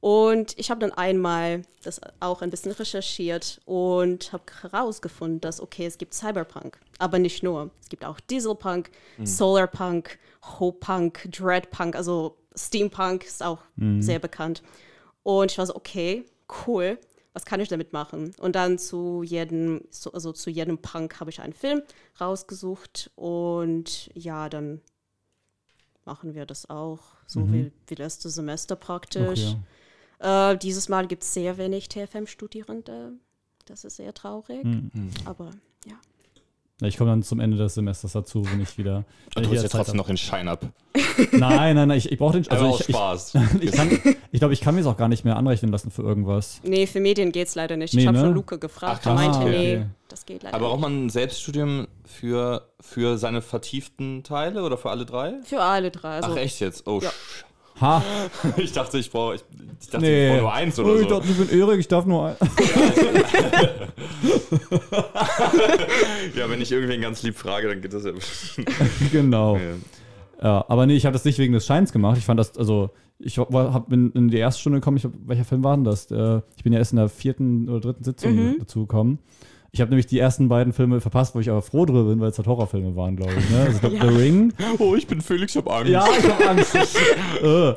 Und 0.00 0.58
ich 0.58 0.68
habe 0.70 0.80
dann 0.80 0.90
einmal 0.90 1.62
das 1.84 2.00
auch 2.18 2.42
ein 2.42 2.50
bisschen 2.50 2.72
recherchiert 2.72 3.60
und 3.66 4.32
habe 4.32 4.42
herausgefunden, 4.62 5.40
dass, 5.40 5.60
okay, 5.60 5.86
es 5.86 5.96
gibt 5.96 6.12
Cyberpunk, 6.12 6.76
aber 6.98 7.20
nicht 7.20 7.44
nur. 7.44 7.70
Es 7.80 7.88
gibt 7.88 8.04
auch 8.04 8.18
Dieselpunk, 8.18 8.90
Solarpunk, 9.22 10.18
Hopunk, 10.58 11.28
Dreadpunk, 11.30 11.94
also 11.94 12.36
Steampunk 12.56 13.24
ist 13.24 13.44
auch 13.44 13.60
sehr 14.00 14.18
bekannt. 14.18 14.64
Und 15.22 15.52
ich 15.52 15.58
war 15.58 15.66
so, 15.66 15.76
okay, 15.76 16.24
cool. 16.66 16.98
was 17.32 17.44
kann 17.46 17.60
ich 17.60 17.68
damit 17.68 17.92
machen? 17.92 18.34
Und 18.38 18.56
dann 18.56 18.78
zu 18.78 19.22
jedem, 19.22 19.82
also 20.12 20.32
zu 20.32 20.50
jedem 20.50 20.78
Punk 20.78 21.18
habe 21.18 21.30
ich 21.30 21.40
einen 21.40 21.54
Film 21.54 21.82
rausgesucht 22.20 23.10
und 23.14 24.10
ja, 24.14 24.48
dann 24.48 24.82
machen 26.04 26.34
wir 26.34 26.46
das 26.46 26.68
auch, 26.68 27.00
so 27.26 27.40
mhm. 27.40 27.52
wie, 27.52 27.72
wie 27.86 27.94
letzte 27.94 28.28
Semester 28.28 28.76
praktisch. 28.76 29.56
Okay. 30.20 30.52
Äh, 30.52 30.58
dieses 30.58 30.88
Mal 30.88 31.06
gibt 31.06 31.22
es 31.22 31.32
sehr 31.32 31.56
wenig 31.58 31.88
TFM-Studierende. 31.88 33.12
Das 33.64 33.84
ist 33.84 33.96
sehr 33.96 34.12
traurig, 34.12 34.64
mhm. 34.64 35.10
aber 35.24 35.52
ja. 35.86 35.94
Ich 36.84 36.96
komme 36.96 37.10
dann 37.10 37.22
zum 37.22 37.40
Ende 37.40 37.56
des 37.56 37.74
Semesters 37.74 38.12
dazu, 38.12 38.44
wenn 38.50 38.60
ich 38.60 38.78
wieder. 38.78 39.04
Und 39.34 39.46
du 39.46 39.50
bist 39.50 39.62
ja 39.62 39.68
trotzdem 39.68 39.96
noch 39.96 40.08
in 40.08 40.16
Schein 40.16 40.48
ab. 40.48 40.66
Nein, 41.32 41.76
nein, 41.76 41.88
nein, 41.88 41.98
ich, 41.98 42.10
ich 42.10 42.18
brauche 42.18 42.40
den. 42.40 42.46
Also, 42.50 42.76
ich, 42.78 42.86
Spaß. 42.86 43.34
Ich, 43.60 43.72
ich, 43.72 44.16
ich 44.32 44.40
glaube, 44.40 44.52
ich 44.54 44.60
kann 44.60 44.74
mir 44.74 44.82
es 44.82 44.86
auch 44.86 44.96
gar 44.96 45.08
nicht 45.08 45.24
mehr 45.24 45.36
anrechnen 45.36 45.70
lassen 45.70 45.90
für 45.90 46.02
irgendwas. 46.02 46.60
Nee, 46.64 46.86
für 46.86 47.00
Medien 47.00 47.32
geht 47.32 47.48
es 47.48 47.54
leider 47.54 47.76
nicht. 47.76 47.94
Nee, 47.94 48.02
ich 48.02 48.06
habe 48.06 48.18
ne? 48.18 48.24
schon 48.24 48.34
Luke 48.34 48.58
gefragt. 48.58 49.00
Ach, 49.02 49.06
er 49.06 49.14
meinte, 49.14 49.38
ah, 49.38 49.42
okay. 49.42 49.76
nee, 49.78 49.86
das 50.08 50.26
geht 50.26 50.42
leider 50.42 50.54
Aber 50.54 50.68
braucht 50.68 50.80
man 50.80 51.06
ein 51.06 51.10
Selbststudium 51.10 51.88
für, 52.04 52.68
für 52.80 53.18
seine 53.18 53.42
vertieften 53.42 54.22
Teile 54.22 54.62
oder 54.62 54.76
für 54.76 54.90
alle 54.90 55.06
drei? 55.06 55.34
Für 55.44 55.60
alle 55.60 55.90
drei. 55.90 56.16
Also 56.16 56.32
Ach, 56.32 56.36
echt 56.36 56.60
jetzt? 56.60 56.86
Oh, 56.86 57.00
ja. 57.02 57.10
Ha. 57.80 58.02
Ich 58.56 58.72
dachte, 58.72 58.98
ich 58.98 59.10
brauche 59.10 59.36
ich, 59.36 59.44
ich 59.80 59.88
dachte, 59.88 60.04
nee. 60.04 60.26
ich 60.26 60.32
brauch 60.32 60.42
nur 60.42 60.52
eins 60.52 60.78
oder 60.78 60.90
oh, 60.90 60.96
so. 60.96 61.02
Ich 61.02 61.08
dachte, 61.08 61.26
ich 61.28 61.36
bin 61.36 61.60
Erik, 61.60 61.80
ich 61.80 61.88
darf 61.88 62.06
nur 62.06 62.26
eins. 62.26 62.38
ja, 66.36 66.50
wenn 66.50 66.60
ich 66.60 66.70
irgendwen 66.70 67.00
ganz 67.00 67.22
lieb 67.22 67.36
frage, 67.36 67.68
dann 67.68 67.80
geht 67.80 67.92
das 67.92 68.04
ja. 68.04 68.12
genau. 69.12 69.56
Ja. 69.56 69.62
ja. 70.42 70.64
aber 70.68 70.86
nee, 70.86 70.96
ich 70.96 71.06
habe 71.06 71.14
das 71.14 71.24
nicht 71.24 71.38
wegen 71.38 71.52
des 71.52 71.66
Scheins 71.66 71.92
gemacht. 71.92 72.18
Ich 72.18 72.24
fand 72.24 72.38
das, 72.38 72.56
also, 72.56 72.90
ich 73.18 73.38
hab, 73.38 73.88
bin 73.88 74.12
in 74.12 74.28
die 74.28 74.38
erste 74.38 74.60
Stunde 74.60 74.80
gekommen, 74.80 74.96
ich 74.96 75.04
hab, 75.04 75.12
welcher 75.26 75.44
Film 75.44 75.64
war 75.64 75.76
denn 75.76 75.84
das? 75.84 76.10
Äh, 76.10 76.40
ich 76.56 76.64
bin 76.64 76.72
ja 76.72 76.78
erst 76.78 76.92
in 76.92 76.98
der 76.98 77.08
vierten 77.08 77.68
oder 77.68 77.80
dritten 77.80 78.04
Sitzung 78.04 78.34
mhm. 78.34 78.56
dazu 78.58 78.80
gekommen. 78.80 79.18
Ich 79.74 79.80
habe 79.80 79.88
nämlich 79.88 80.06
die 80.06 80.18
ersten 80.18 80.50
beiden 80.50 80.74
Filme 80.74 81.00
verpasst, 81.00 81.34
wo 81.34 81.40
ich 81.40 81.48
aber 81.48 81.62
froh 81.62 81.86
drüber 81.86 82.04
bin, 82.04 82.20
weil 82.20 82.28
es 82.28 82.36
halt 82.36 82.46
Horrorfilme 82.46 82.94
waren, 82.94 83.16
glaube 83.16 83.32
ich. 83.32 83.48
Ne? 83.48 83.60
Also 83.62 83.86
ja. 83.88 84.02
The 84.02 84.16
Ring. 84.18 84.52
Oh, 84.78 84.94
ich 84.94 85.06
bin 85.06 85.22
Felix, 85.22 85.56
ich 85.56 85.62
habe 85.62 85.72
Angst. 85.72 85.90
Ja, 85.90 86.06
ich 86.06 86.30
habe 86.30 86.48
Angst. 86.50 86.76
Äh. 87.42 87.74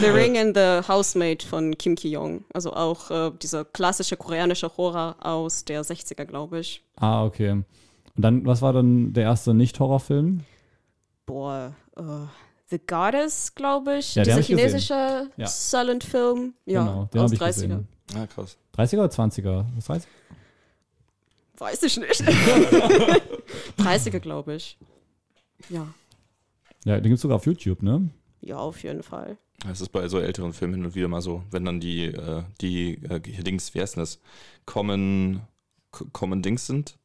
the 0.00 0.06
Ring 0.06 0.36
and 0.36 0.56
the 0.56 0.80
Housemaid 0.88 1.44
von 1.44 1.78
Kim 1.78 1.94
Ki-young. 1.94 2.44
Also 2.52 2.72
auch 2.72 3.08
äh, 3.10 3.30
dieser 3.40 3.64
klassische 3.64 4.16
koreanische 4.16 4.76
Horror 4.76 5.14
aus 5.20 5.64
der 5.64 5.84
60er, 5.84 6.24
glaube 6.24 6.58
ich. 6.58 6.82
Ah, 6.96 7.24
okay. 7.24 7.52
Und 7.52 7.64
dann, 8.16 8.44
was 8.44 8.60
war 8.60 8.72
dann 8.72 9.12
der 9.12 9.22
erste 9.22 9.54
Nicht-Horrorfilm? 9.54 10.40
Boah, 11.24 11.72
uh, 11.96 12.26
The 12.66 12.80
Goddess, 12.84 13.54
glaube 13.54 13.98
ich. 13.98 14.16
Ja, 14.16 14.24
Dieser 14.24 14.42
chinesische 14.42 15.28
ja. 15.36 15.46
Silent-Film. 15.46 16.54
Ja, 16.66 17.08
genau, 17.12 17.24
aus 17.24 17.32
30er. 17.32 17.46
Gesehen. 17.46 17.88
Ah, 18.16 18.26
krass. 18.26 18.56
30er 18.76 18.98
oder 18.98 19.08
20er? 19.08 19.64
Was 19.76 19.88
heißt? 19.88 20.08
Weiß 21.60 21.82
ich 21.82 21.98
nicht. 21.98 22.22
30er, 23.78 24.18
glaube 24.18 24.54
ich. 24.54 24.78
Ja. 25.68 25.86
Ja, 26.84 26.94
den 26.94 27.04
gibt 27.04 27.16
es 27.16 27.20
sogar 27.20 27.36
auf 27.36 27.44
YouTube, 27.44 27.82
ne? 27.82 28.08
Ja, 28.40 28.56
auf 28.56 28.82
jeden 28.82 29.02
Fall. 29.02 29.36
Das 29.66 29.82
ist 29.82 29.90
bei 29.90 30.08
so 30.08 30.18
älteren 30.18 30.54
Filmen 30.54 30.74
hin 30.76 30.84
und 30.86 30.94
wieder 30.94 31.08
mal 31.08 31.20
so, 31.20 31.42
wenn 31.50 31.66
dann 31.66 31.78
die, 31.78 32.06
äh, 32.06 32.44
die 32.62 32.94
äh, 33.04 33.20
Dings, 33.20 33.74
wie 33.74 33.82
heißt 33.82 33.96
denn 33.96 34.02
das? 34.02 34.20
Common, 34.64 35.42
Common 35.90 36.40
Dings 36.40 36.66
sind. 36.66 36.96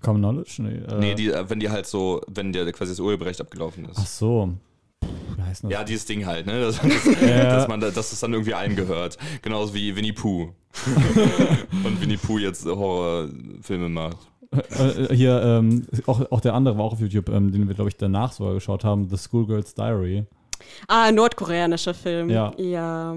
Common 0.00 0.22
Knowledge? 0.22 0.62
Nee, 0.62 0.76
äh 0.76 0.98
nee 1.00 1.14
die, 1.16 1.30
äh, 1.30 1.50
wenn 1.50 1.58
die 1.58 1.70
halt 1.70 1.86
so, 1.86 2.20
wenn 2.28 2.52
der 2.52 2.70
quasi 2.70 2.92
das 2.92 3.00
Urheberrecht 3.00 3.40
abgelaufen 3.40 3.86
ist. 3.86 3.98
Ach 3.98 4.06
so. 4.06 4.54
Ja, 5.68 5.84
dieses 5.84 6.04
Ding 6.04 6.26
halt, 6.26 6.46
ne? 6.46 6.60
Dass, 6.60 6.80
dass, 6.80 7.20
ja. 7.20 7.44
dass, 7.44 7.68
man, 7.68 7.80
dass 7.80 8.12
es 8.12 8.20
dann 8.20 8.32
irgendwie 8.32 8.54
allen 8.54 8.76
gehört. 8.76 9.18
Genauso 9.42 9.74
wie 9.74 9.94
Winnie 9.96 10.12
Pooh. 10.12 10.52
Und 11.84 12.00
Winnie 12.00 12.16
Pooh 12.16 12.38
jetzt 12.38 12.66
Horrorfilme 12.66 13.88
macht. 13.88 14.18
Äh, 14.52 15.04
äh, 15.04 15.14
hier, 15.14 15.40
ähm, 15.42 15.86
auch, 16.06 16.30
auch 16.30 16.40
der 16.40 16.54
andere 16.54 16.76
war 16.76 16.84
auch 16.84 16.92
auf 16.94 17.00
YouTube, 17.00 17.28
ähm, 17.28 17.52
den 17.52 17.68
wir, 17.68 17.74
glaube 17.74 17.90
ich, 17.90 17.96
danach 17.96 18.32
sogar 18.32 18.54
geschaut 18.54 18.84
haben, 18.84 19.08
The 19.08 19.16
Schoolgirl's 19.16 19.74
Diary. 19.74 20.24
Ah, 20.88 21.10
nordkoreanischer 21.10 21.94
Film. 21.94 22.30
Ja. 22.30 22.52
ja. 22.56 23.16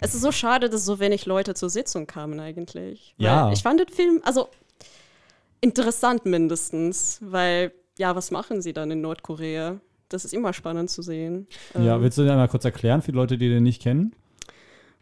Es 0.00 0.14
ist 0.14 0.22
so 0.22 0.32
schade, 0.32 0.68
dass 0.68 0.84
so 0.84 1.00
wenig 1.00 1.26
Leute 1.26 1.54
zur 1.54 1.70
Sitzung 1.70 2.06
kamen 2.06 2.40
eigentlich. 2.40 3.14
ja. 3.18 3.50
Ich 3.52 3.62
fand 3.62 3.80
den 3.80 3.88
Film, 3.88 4.20
also 4.24 4.48
interessant 5.60 6.26
mindestens, 6.26 7.18
weil, 7.22 7.72
ja, 7.98 8.14
was 8.14 8.30
machen 8.30 8.62
sie 8.62 8.72
dann 8.72 8.90
in 8.90 9.00
Nordkorea? 9.00 9.80
Das 10.12 10.24
ist 10.24 10.34
immer 10.34 10.52
spannend 10.52 10.90
zu 10.90 11.02
sehen. 11.02 11.46
Ja, 11.74 11.96
ähm, 11.96 12.02
willst 12.02 12.18
du 12.18 12.22
dir 12.22 12.34
mal 12.34 12.48
kurz 12.48 12.64
erklären 12.64 13.02
für 13.02 13.12
Leute, 13.12 13.38
die 13.38 13.48
den 13.48 13.62
nicht 13.62 13.82
kennen? 13.82 14.14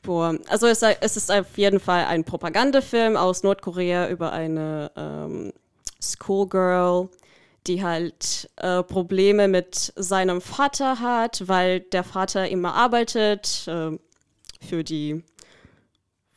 Boah, 0.02 0.38
also 0.48 0.66
es, 0.66 0.82
es, 0.82 1.16
ist 1.16 1.30
auf 1.30 1.58
jeden 1.58 1.78
Fall 1.78 2.06
ein 2.06 2.24
Propagandafilm 2.24 3.16
aus 3.16 3.42
Nordkorea 3.42 4.08
über 4.08 4.32
eine 4.32 4.90
ähm, 4.96 5.52
Schoolgirl, 6.00 7.10
die 7.66 7.82
halt 7.82 8.48
äh, 8.56 8.82
Probleme 8.82 9.46
mit 9.46 9.92
seinem 9.96 10.40
Vater 10.40 11.00
hat, 11.00 11.46
weil 11.48 11.80
der 11.80 12.04
Vater 12.04 12.48
immer 12.48 12.74
arbeitet 12.74 13.66
äh, 13.68 13.98
für 14.66 14.84
die 14.84 15.22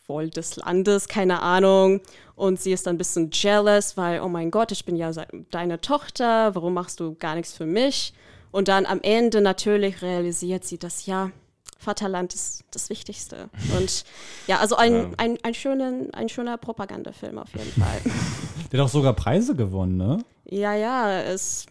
Wohl 0.07 0.29
des 0.29 0.57
Landes, 0.57 1.07
keine 1.07 1.41
Ahnung. 1.41 2.01
Und 2.35 2.59
sie 2.59 2.73
ist 2.73 2.85
dann 2.85 2.95
ein 2.95 2.97
bisschen 2.97 3.29
jealous, 3.31 3.95
weil, 3.95 4.19
oh 4.19 4.27
mein 4.27 4.51
Gott, 4.51 4.73
ich 4.73 4.83
bin 4.83 4.97
ja 4.97 5.11
deine 5.51 5.79
Tochter, 5.79 6.53
warum 6.55 6.73
machst 6.73 6.99
du 6.99 7.15
gar 7.15 7.35
nichts 7.35 7.53
für 7.53 7.65
mich? 7.65 8.13
Und 8.53 8.67
dann 8.67 8.85
am 8.85 9.01
Ende 9.01 9.41
natürlich 9.41 10.03
realisiert 10.03 10.63
sie, 10.63 10.77
dass 10.77 11.07
ja, 11.07 11.31
Vaterland 11.79 12.35
ist 12.35 12.63
das 12.69 12.89
Wichtigste. 12.91 13.49
Und 13.75 14.05
ja, 14.45 14.59
also 14.59 14.75
ein, 14.75 14.93
ja. 14.93 15.11
ein, 15.17 15.37
ein, 15.41 15.53
schönen, 15.55 16.13
ein 16.13 16.29
schöner 16.29 16.57
Propagandafilm 16.57 17.39
auf 17.39 17.51
jeden 17.55 17.71
Fall. 17.71 17.99
Der 18.71 18.79
hat 18.79 18.85
auch 18.85 18.91
sogar 18.91 19.13
Preise 19.13 19.55
gewonnen, 19.55 19.97
ne? 19.97 20.19
Ja, 20.45 20.75
ja, 20.75 21.21
es, 21.21 21.65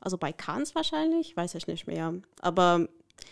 also 0.00 0.16
bei 0.16 0.32
Cannes 0.32 0.74
wahrscheinlich, 0.74 1.36
weiß 1.36 1.54
ich 1.54 1.66
nicht 1.66 1.86
mehr. 1.86 2.14
Aber 2.40 2.88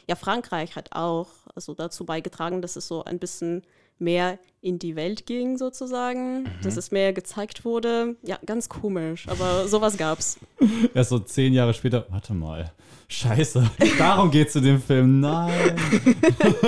ja, 0.06 0.14
Frankreich 0.14 0.76
hat 0.76 0.92
auch 0.92 1.28
also 1.54 1.72
dazu 1.72 2.04
beigetragen, 2.04 2.60
dass 2.60 2.76
es 2.76 2.86
so 2.86 3.02
ein 3.04 3.18
bisschen 3.18 3.62
mehr 4.04 4.38
in 4.60 4.78
die 4.78 4.96
Welt 4.96 5.26
ging, 5.26 5.58
sozusagen, 5.58 6.42
mhm. 6.42 6.48
dass 6.62 6.76
es 6.76 6.90
mehr 6.90 7.12
gezeigt 7.12 7.64
wurde. 7.64 8.16
Ja, 8.22 8.38
ganz 8.46 8.68
komisch, 8.68 9.26
aber 9.28 9.68
sowas 9.68 9.96
gab's. 9.96 10.38
Erst 10.94 11.10
so 11.10 11.18
zehn 11.18 11.52
Jahre 11.52 11.74
später, 11.74 12.06
warte 12.08 12.32
mal, 12.32 12.72
scheiße, 13.08 13.70
darum 13.98 14.30
geht's 14.30 14.54
in 14.56 14.64
dem 14.64 14.80
Film, 14.80 15.20
nein. 15.20 15.76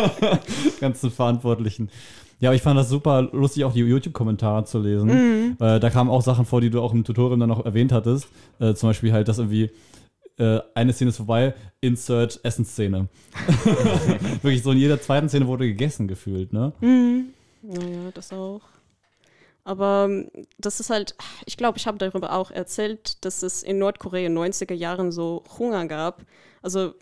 Ganzen 0.81 1.11
Verantwortlichen. 1.11 1.90
Ja, 2.38 2.51
aber 2.51 2.57
ich 2.57 2.62
fand 2.62 2.79
das 2.79 2.90
super 2.90 3.22
lustig, 3.33 3.64
auch 3.64 3.72
die 3.72 3.81
YouTube-Kommentare 3.81 4.64
zu 4.64 4.79
lesen. 4.79 5.09
Mhm. 5.09 5.57
Äh, 5.59 5.81
da 5.81 5.88
kamen 5.88 6.11
auch 6.11 6.20
Sachen 6.20 6.44
vor, 6.44 6.61
die 6.61 6.68
du 6.68 6.83
auch 6.83 6.92
im 6.92 7.03
Tutorial 7.03 7.38
dann 7.38 7.49
noch 7.49 7.64
erwähnt 7.64 7.92
hattest. 7.92 8.29
Äh, 8.59 8.75
zum 8.75 8.90
Beispiel 8.90 9.12
halt, 9.12 9.29
dass 9.29 9.38
irgendwie 9.38 9.70
äh, 10.38 10.61
eine 10.75 10.92
Szene 10.92 11.11
ist 11.11 11.16
vorbei, 11.16 11.55
Insert 11.81 12.40
Essensszene. 12.42 13.09
Wirklich 14.42 14.62
so 14.62 14.72
in 14.72 14.79
jeder 14.79 15.01
zweiten 15.01 15.29
Szene 15.29 15.46
wurde 15.46 15.66
gegessen 15.66 16.09
gefühlt, 16.09 16.53
ne? 16.53 16.72
Mhm. 16.81 17.35
Naja, 17.62 18.11
das 18.14 18.33
auch. 18.33 18.62
Aber 19.64 20.07
ähm, 20.09 20.31
das 20.59 20.79
ist 20.79 20.90
halt, 20.90 21.16
ich 21.44 21.57
glaube, 21.57 21.79
ich 21.79 21.87
habe 21.87 21.99
darüber 21.99 22.33
auch 22.33 22.51
erzählt, 22.51 23.25
dass 23.25 23.42
es 23.42 23.62
in 23.62 23.79
Nordkorea 23.79 24.27
in 24.27 24.35
den 24.35 24.53
90er 24.53 24.75
Jahren 24.75 25.11
so 25.11 25.42
Hunger 25.59 25.87
gab. 25.87 26.22
Also 26.62 26.94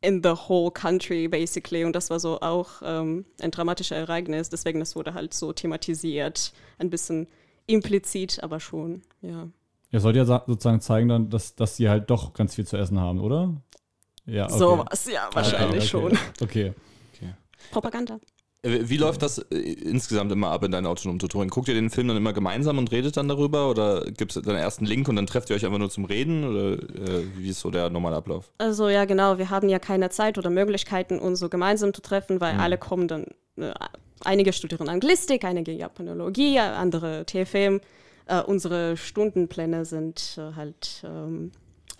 in 0.00 0.22
the 0.22 0.34
whole 0.48 0.70
country 0.70 1.26
basically. 1.26 1.84
Und 1.84 1.94
das 1.96 2.10
war 2.10 2.20
so 2.20 2.40
auch 2.40 2.82
ähm, 2.84 3.24
ein 3.40 3.50
dramatisches 3.50 3.96
Ereignis. 3.96 4.48
Deswegen, 4.48 4.78
das 4.78 4.94
wurde 4.94 5.14
halt 5.14 5.34
so 5.34 5.52
thematisiert. 5.52 6.52
Ein 6.78 6.90
bisschen 6.90 7.26
implizit, 7.66 8.42
aber 8.42 8.60
schon, 8.60 9.02
ja. 9.20 9.48
Ihr 9.90 10.00
sollt 10.00 10.16
ja 10.16 10.24
sozusagen 10.24 10.80
zeigen 10.80 11.08
dann, 11.08 11.30
dass, 11.30 11.54
dass 11.54 11.76
sie 11.76 11.88
halt 11.88 12.10
doch 12.10 12.34
ganz 12.34 12.54
viel 12.54 12.66
zu 12.66 12.76
essen 12.76 13.00
haben, 13.00 13.20
oder? 13.20 13.54
Ja, 14.26 14.44
okay. 14.44 14.58
Sowas, 14.58 15.08
ja, 15.10 15.30
wahrscheinlich 15.32 15.94
okay, 15.94 16.06
okay. 16.06 16.16
schon. 16.16 16.44
Okay. 16.46 16.74
okay. 17.14 17.34
Propaganda. 17.70 18.20
Äh, 18.62 18.80
wie 18.82 18.96
läuft 18.96 19.22
das 19.22 19.38
äh, 19.38 19.56
insgesamt 19.56 20.32
immer 20.32 20.50
ab 20.50 20.64
in 20.64 20.70
deinen 20.70 20.86
autonomen 20.86 21.18
Tutorien? 21.18 21.48
Guckt 21.48 21.68
ihr 21.68 21.74
den 21.74 21.90
Film 21.90 22.08
dann 22.08 22.16
immer 22.16 22.34
gemeinsam 22.34 22.76
und 22.76 22.90
redet 22.92 23.16
dann 23.16 23.28
darüber? 23.28 23.70
Oder 23.70 24.04
gibt 24.10 24.36
es 24.36 24.42
dann 24.42 24.56
erst 24.56 24.80
einen 24.80 24.88
Link 24.88 25.08
und 25.08 25.16
dann 25.16 25.26
trefft 25.26 25.48
ihr 25.48 25.56
euch 25.56 25.64
einfach 25.64 25.78
nur 25.78 25.90
zum 25.90 26.04
Reden? 26.04 26.44
Oder 26.44 26.72
äh, 26.72 27.24
wie 27.36 27.48
ist 27.48 27.60
so 27.60 27.70
der 27.70 27.88
normale 27.88 28.16
Ablauf? 28.16 28.52
Also 28.58 28.88
ja, 28.88 29.04
genau. 29.06 29.38
Wir 29.38 29.48
haben 29.48 29.68
ja 29.68 29.78
keine 29.78 30.10
Zeit 30.10 30.36
oder 30.36 30.50
Möglichkeiten, 30.50 31.18
uns 31.18 31.38
so 31.38 31.48
gemeinsam 31.48 31.94
zu 31.94 32.02
treffen, 32.02 32.40
weil 32.40 32.54
mhm. 32.54 32.60
alle 32.60 32.78
kommen 32.78 33.08
dann, 33.08 33.24
äh, 33.56 33.72
einige 34.24 34.52
studieren 34.52 34.88
Anglistik, 34.88 35.44
einige 35.44 35.72
Japanologie, 35.72 36.58
andere 36.58 37.24
TFM 37.24 37.80
äh, 38.28 38.42
unsere 38.42 38.96
Stundenpläne 38.96 39.84
sind 39.84 40.38
äh, 40.38 40.54
halt 40.54 41.02
ähm, 41.04 41.50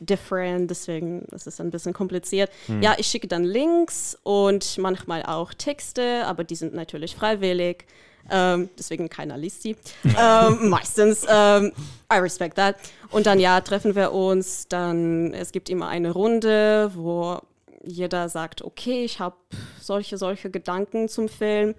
different, 0.00 0.70
deswegen 0.70 1.22
ist 1.32 1.46
es 1.46 1.60
ein 1.60 1.70
bisschen 1.70 1.92
kompliziert. 1.92 2.50
Hm. 2.66 2.82
Ja, 2.82 2.94
ich 2.98 3.06
schicke 3.06 3.26
dann 3.26 3.44
Links 3.44 4.16
und 4.22 4.78
manchmal 4.78 5.24
auch 5.24 5.52
Texte, 5.54 6.24
aber 6.26 6.44
die 6.44 6.54
sind 6.54 6.74
natürlich 6.74 7.16
freiwillig. 7.16 7.86
Ähm, 8.30 8.68
deswegen 8.78 9.08
keiner 9.08 9.38
liest 9.38 9.64
die. 9.64 9.76
ähm, 10.04 10.68
meistens. 10.68 11.24
Ähm, 11.28 11.72
I 12.12 12.18
respect 12.18 12.56
that. 12.56 12.76
Und 13.10 13.26
dann 13.26 13.40
ja, 13.40 13.60
treffen 13.60 13.94
wir 13.94 14.12
uns. 14.12 14.68
Dann 14.68 15.32
es 15.32 15.50
gibt 15.50 15.70
immer 15.70 15.88
eine 15.88 16.10
Runde, 16.10 16.92
wo 16.94 17.40
jeder 17.82 18.28
sagt, 18.28 18.62
okay, 18.62 19.04
ich 19.04 19.18
habe 19.18 19.36
solche, 19.80 20.18
solche 20.18 20.50
Gedanken 20.50 21.08
zum 21.08 21.28
Film. 21.28 21.74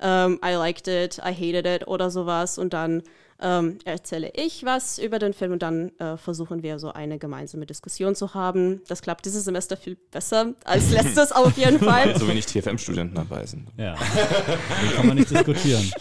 ähm, 0.00 0.40
I 0.44 0.54
liked 0.54 0.88
it, 0.88 1.18
I 1.18 1.32
hated 1.32 1.66
it 1.66 1.86
oder 1.86 2.10
sowas 2.10 2.58
und 2.58 2.72
dann 2.72 3.02
ähm, 3.42 3.78
erzähle 3.84 4.30
ich 4.34 4.64
was 4.64 4.98
über 4.98 5.18
den 5.18 5.34
Film 5.34 5.52
und 5.52 5.62
dann 5.62 5.90
äh, 5.98 6.16
versuchen 6.16 6.62
wir 6.62 6.78
so 6.78 6.92
eine 6.92 7.18
gemeinsame 7.18 7.66
Diskussion 7.66 8.14
zu 8.14 8.34
haben. 8.34 8.80
Das 8.88 9.02
klappt 9.02 9.26
dieses 9.26 9.44
Semester 9.44 9.76
viel 9.76 9.96
besser 10.10 10.54
als 10.64 10.90
letztes 10.92 11.32
auf 11.32 11.56
jeden 11.58 11.80
Fall. 11.80 12.18
So 12.18 12.28
wenig 12.28 12.46
TFM-Studenten 12.46 13.16
dabei 13.16 13.44
sind. 13.44 13.68
Ja, 13.76 13.94
da 13.94 14.92
kann 14.96 15.06
man 15.06 15.16
nicht 15.16 15.30
diskutieren. 15.30 15.92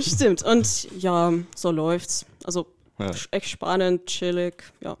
Stimmt 0.00 0.42
und 0.42 0.88
ja, 0.98 1.32
so 1.54 1.70
läuft's. 1.70 2.26
Also 2.44 2.66
ja. 2.98 3.10
echt 3.30 3.48
spannend, 3.48 4.06
chillig, 4.06 4.64
ja. 4.80 4.96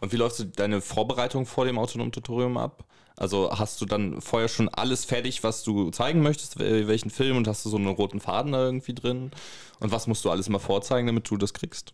Und 0.00 0.12
wie 0.12 0.16
läuft 0.16 0.58
deine 0.58 0.80
Vorbereitung 0.80 1.46
vor 1.46 1.64
dem 1.64 1.78
autonomen 1.78 2.12
Tutorium 2.12 2.56
ab? 2.56 2.84
Also 3.18 3.50
hast 3.50 3.80
du 3.80 3.86
dann 3.86 4.20
vorher 4.20 4.48
schon 4.48 4.68
alles 4.68 5.04
fertig, 5.04 5.42
was 5.42 5.64
du 5.64 5.90
zeigen 5.90 6.22
möchtest, 6.22 6.58
welchen 6.58 7.10
Film 7.10 7.36
und 7.36 7.48
hast 7.48 7.64
du 7.64 7.68
so 7.68 7.76
einen 7.76 7.88
roten 7.88 8.20
Faden 8.20 8.52
da 8.52 8.64
irgendwie 8.64 8.94
drin? 8.94 9.32
Und 9.80 9.90
was 9.90 10.06
musst 10.06 10.24
du 10.24 10.30
alles 10.30 10.48
mal 10.48 10.58
vorzeigen, 10.58 11.06
damit 11.06 11.28
du 11.28 11.36
das 11.36 11.52
kriegst? 11.52 11.92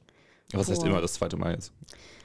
Was 0.52 0.66
Boah. 0.66 0.72
heißt 0.72 0.84
immer 0.84 1.00
das 1.00 1.14
zweite 1.14 1.36
Mal 1.36 1.52
jetzt? 1.52 1.72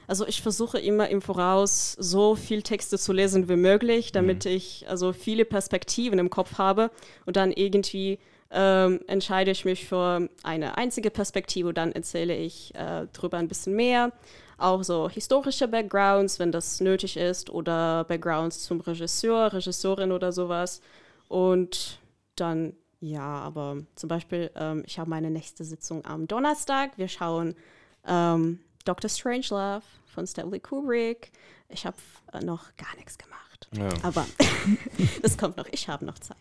Also 0.06 0.26
ich 0.26 0.42
versuche 0.42 0.78
immer 0.78 1.08
im 1.08 1.22
Voraus 1.22 1.92
so 1.92 2.34
viel 2.34 2.62
Texte 2.62 2.98
zu 2.98 3.12
lesen 3.12 3.48
wie 3.48 3.56
möglich, 3.56 4.12
damit 4.12 4.44
mhm. 4.44 4.50
ich 4.50 4.84
also 4.88 5.12
viele 5.12 5.44
Perspektiven 5.44 6.18
im 6.18 6.30
Kopf 6.30 6.58
habe 6.58 6.90
und 7.26 7.36
dann 7.36 7.52
irgendwie 7.52 8.18
ähm, 8.50 9.00
entscheide 9.06 9.52
ich 9.52 9.64
mich 9.64 9.86
für 9.86 10.28
eine 10.42 10.76
einzige 10.76 11.10
Perspektive 11.10 11.68
und 11.68 11.78
dann 11.78 11.92
erzähle 11.92 12.36
ich 12.36 12.74
äh, 12.74 13.06
drüber 13.12 13.38
ein 13.38 13.46
bisschen 13.46 13.76
mehr 13.76 14.12
auch 14.60 14.82
so 14.82 15.08
historische 15.08 15.68
Backgrounds, 15.68 16.38
wenn 16.38 16.52
das 16.52 16.80
nötig 16.80 17.16
ist, 17.16 17.50
oder 17.50 18.04
Backgrounds 18.04 18.62
zum 18.62 18.80
Regisseur, 18.80 19.52
Regisseurin 19.52 20.12
oder 20.12 20.32
sowas. 20.32 20.80
Und 21.28 22.00
dann, 22.36 22.74
ja, 23.00 23.20
aber 23.22 23.78
zum 23.94 24.08
Beispiel, 24.08 24.50
ähm, 24.54 24.82
ich 24.86 24.98
habe 24.98 25.10
meine 25.10 25.30
nächste 25.30 25.64
Sitzung 25.64 26.04
am 26.04 26.26
Donnerstag. 26.26 26.92
Wir 26.96 27.08
schauen 27.08 27.54
ähm, 28.06 28.60
Dr. 28.84 29.08
Strangelove 29.08 29.82
von 30.06 30.26
Stanley 30.26 30.60
Kubrick. 30.60 31.32
Ich 31.68 31.86
habe 31.86 31.96
äh, 32.32 32.40
noch 32.40 32.76
gar 32.76 32.94
nichts 32.96 33.18
gemacht. 33.18 33.49
Ja. 33.76 33.88
Aber 34.02 34.26
das 35.22 35.38
kommt 35.38 35.56
noch. 35.56 35.66
Ich 35.72 35.88
habe 35.88 36.04
noch 36.04 36.18
Zeit. 36.18 36.36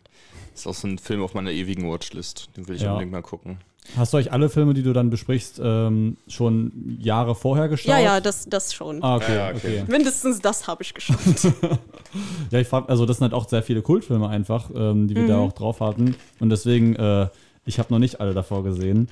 Das 0.51 0.61
ist 0.61 0.67
auch 0.67 0.73
so 0.73 0.87
ein 0.87 0.97
Film 0.97 1.21
auf 1.21 1.33
meiner 1.33 1.51
ewigen 1.51 1.89
Watchlist. 1.89 2.49
Den 2.57 2.67
will 2.67 2.75
ich 2.75 2.81
ja. 2.81 2.91
unbedingt 2.91 3.11
mal 3.11 3.21
gucken. 3.21 3.59
Hast 3.97 4.13
du 4.13 4.17
euch 4.17 4.31
alle 4.31 4.49
Filme, 4.49 4.73
die 4.73 4.83
du 4.83 4.93
dann 4.93 5.09
besprichst, 5.09 5.59
ähm, 5.63 6.17
schon 6.27 6.97
Jahre 7.01 7.33
vorher 7.33 7.67
geschaut? 7.69 7.89
Ja, 7.89 7.99
ja, 7.99 8.21
das, 8.21 8.47
das 8.47 8.73
schon. 8.73 9.03
Ah, 9.03 9.15
okay, 9.15 9.35
ja, 9.35 9.49
okay. 9.49 9.81
okay. 9.81 9.91
Mindestens 9.91 10.39
das 10.39 10.67
habe 10.67 10.83
ich 10.83 10.93
geschaut. 10.93 11.17
ja, 12.51 12.59
ich 12.59 12.67
frage, 12.67 12.89
also 12.89 13.05
das 13.05 13.17
sind 13.17 13.23
halt 13.23 13.33
auch 13.33 13.47
sehr 13.47 13.63
viele 13.63 13.81
Kultfilme 13.81 14.29
einfach, 14.29 14.69
ähm, 14.75 15.07
die 15.07 15.15
wir 15.15 15.23
mhm. 15.23 15.27
da 15.27 15.37
auch 15.39 15.53
drauf 15.53 15.79
hatten. 15.79 16.15
Und 16.39 16.49
deswegen, 16.49 16.95
äh, 16.95 17.29
ich 17.65 17.79
habe 17.79 17.91
noch 17.91 17.99
nicht 17.99 18.19
alle 18.19 18.33
davor 18.33 18.63
gesehen. 18.63 19.09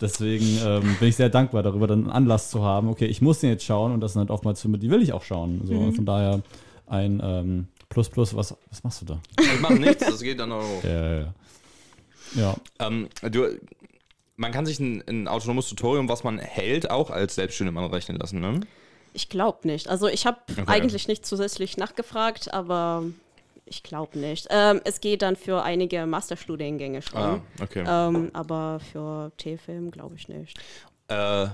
Deswegen 0.00 0.58
ähm, 0.64 0.96
bin 0.98 1.08
ich 1.08 1.16
sehr 1.16 1.28
dankbar 1.28 1.62
darüber, 1.62 1.86
dann 1.86 2.04
einen 2.04 2.10
Anlass 2.10 2.50
zu 2.50 2.62
haben. 2.62 2.88
Okay, 2.88 3.06
ich 3.06 3.22
muss 3.22 3.40
den 3.40 3.50
jetzt 3.50 3.64
schauen 3.64 3.92
und 3.92 4.00
das 4.00 4.12
sind 4.12 4.20
halt 4.20 4.30
oftmals 4.30 4.60
Filme, 4.60 4.78
die 4.78 4.90
will 4.90 5.02
ich 5.02 5.12
auch 5.12 5.22
schauen. 5.22 5.62
So, 5.64 5.74
mhm. 5.74 5.94
Von 5.94 6.06
daher 6.06 6.42
ein 6.92 7.20
ähm, 7.24 7.68
Plus 7.88 8.08
Plus, 8.08 8.36
was, 8.36 8.54
was 8.70 8.84
machst 8.84 9.00
du 9.02 9.06
da? 9.06 9.20
Ich 9.38 9.60
mache 9.60 9.74
nichts, 9.74 10.04
das 10.04 10.20
geht 10.20 10.38
dann 10.38 10.52
auch. 10.52 10.84
Ja, 10.84 10.90
ja, 10.90 11.20
ja. 11.20 11.34
ja. 12.34 12.56
Ähm, 12.78 13.08
du, 13.22 13.58
man 14.36 14.52
kann 14.52 14.66
sich 14.66 14.78
ein, 14.78 15.02
ein, 15.08 15.28
autonomes 15.28 15.68
Tutorium, 15.68 16.08
was 16.08 16.22
man 16.24 16.38
hält, 16.38 16.90
auch 16.90 17.10
als 17.10 17.34
Selbstständiger 17.34 17.92
rechnen 17.92 18.18
lassen, 18.18 18.40
ne? 18.40 18.60
Ich 19.14 19.28
glaube 19.28 19.66
nicht. 19.66 19.88
Also 19.88 20.06
ich 20.08 20.26
habe 20.26 20.38
okay. 20.50 20.64
eigentlich 20.66 21.08
nicht 21.08 21.26
zusätzlich 21.26 21.76
nachgefragt, 21.76 22.52
aber 22.52 23.04
ich 23.66 23.82
glaube 23.82 24.18
nicht. 24.18 24.46
Ähm, 24.50 24.80
es 24.84 25.00
geht 25.00 25.22
dann 25.22 25.36
für 25.36 25.62
einige 25.62 26.06
Masterstudiengänge 26.06 27.02
schon. 27.02 27.20
Ah, 27.20 27.40
okay. 27.60 27.84
Ähm, 27.86 28.30
aber 28.32 28.80
für 28.80 29.32
T-Film 29.36 29.90
glaube 29.90 30.14
ich 30.16 30.28
nicht. 30.28 30.58
Äh, 31.08 31.48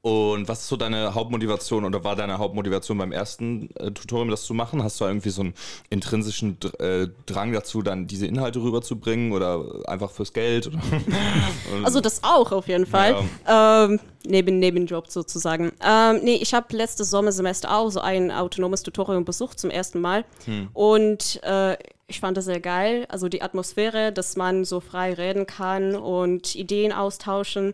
und 0.00 0.46
was 0.46 0.60
ist 0.60 0.68
so 0.68 0.76
deine 0.76 1.14
Hauptmotivation 1.14 1.84
oder 1.84 2.04
war 2.04 2.14
deine 2.14 2.38
Hauptmotivation 2.38 2.96
beim 2.98 3.10
ersten 3.10 3.68
äh, 3.76 3.90
Tutorium, 3.90 4.30
das 4.30 4.44
zu 4.44 4.54
machen? 4.54 4.84
Hast 4.84 5.00
du 5.00 5.04
irgendwie 5.04 5.30
so 5.30 5.42
einen 5.42 5.54
intrinsischen 5.90 6.56
äh, 6.78 7.08
Drang 7.26 7.52
dazu, 7.52 7.82
dann 7.82 8.06
diese 8.06 8.26
Inhalte 8.26 8.62
rüberzubringen 8.62 9.32
oder 9.32 9.64
einfach 9.86 10.12
fürs 10.12 10.32
Geld? 10.32 10.70
also 11.84 12.00
das 12.00 12.22
auch 12.22 12.52
auf 12.52 12.68
jeden 12.68 12.86
Fall. 12.86 13.24
Ja. 13.46 13.86
Ähm, 13.86 13.98
neben 14.24 14.60
Nebenjob 14.60 15.08
sozusagen. 15.08 15.72
Ähm, 15.84 16.20
nee, 16.22 16.36
ich 16.36 16.54
habe 16.54 16.76
letztes 16.76 17.10
Sommersemester 17.10 17.76
auch 17.76 17.90
so 17.90 18.00
ein 18.00 18.30
autonomes 18.30 18.84
Tutorium 18.84 19.24
besucht 19.24 19.58
zum 19.58 19.70
ersten 19.70 20.00
Mal. 20.00 20.24
Hm. 20.44 20.68
Und 20.74 21.42
äh, 21.42 21.76
ich 22.06 22.20
fand 22.20 22.36
das 22.36 22.44
sehr 22.44 22.60
geil. 22.60 23.04
Also 23.08 23.28
die 23.28 23.42
Atmosphäre, 23.42 24.12
dass 24.12 24.36
man 24.36 24.64
so 24.64 24.78
frei 24.78 25.12
reden 25.12 25.46
kann 25.46 25.96
und 25.96 26.54
Ideen 26.54 26.92
austauschen. 26.92 27.72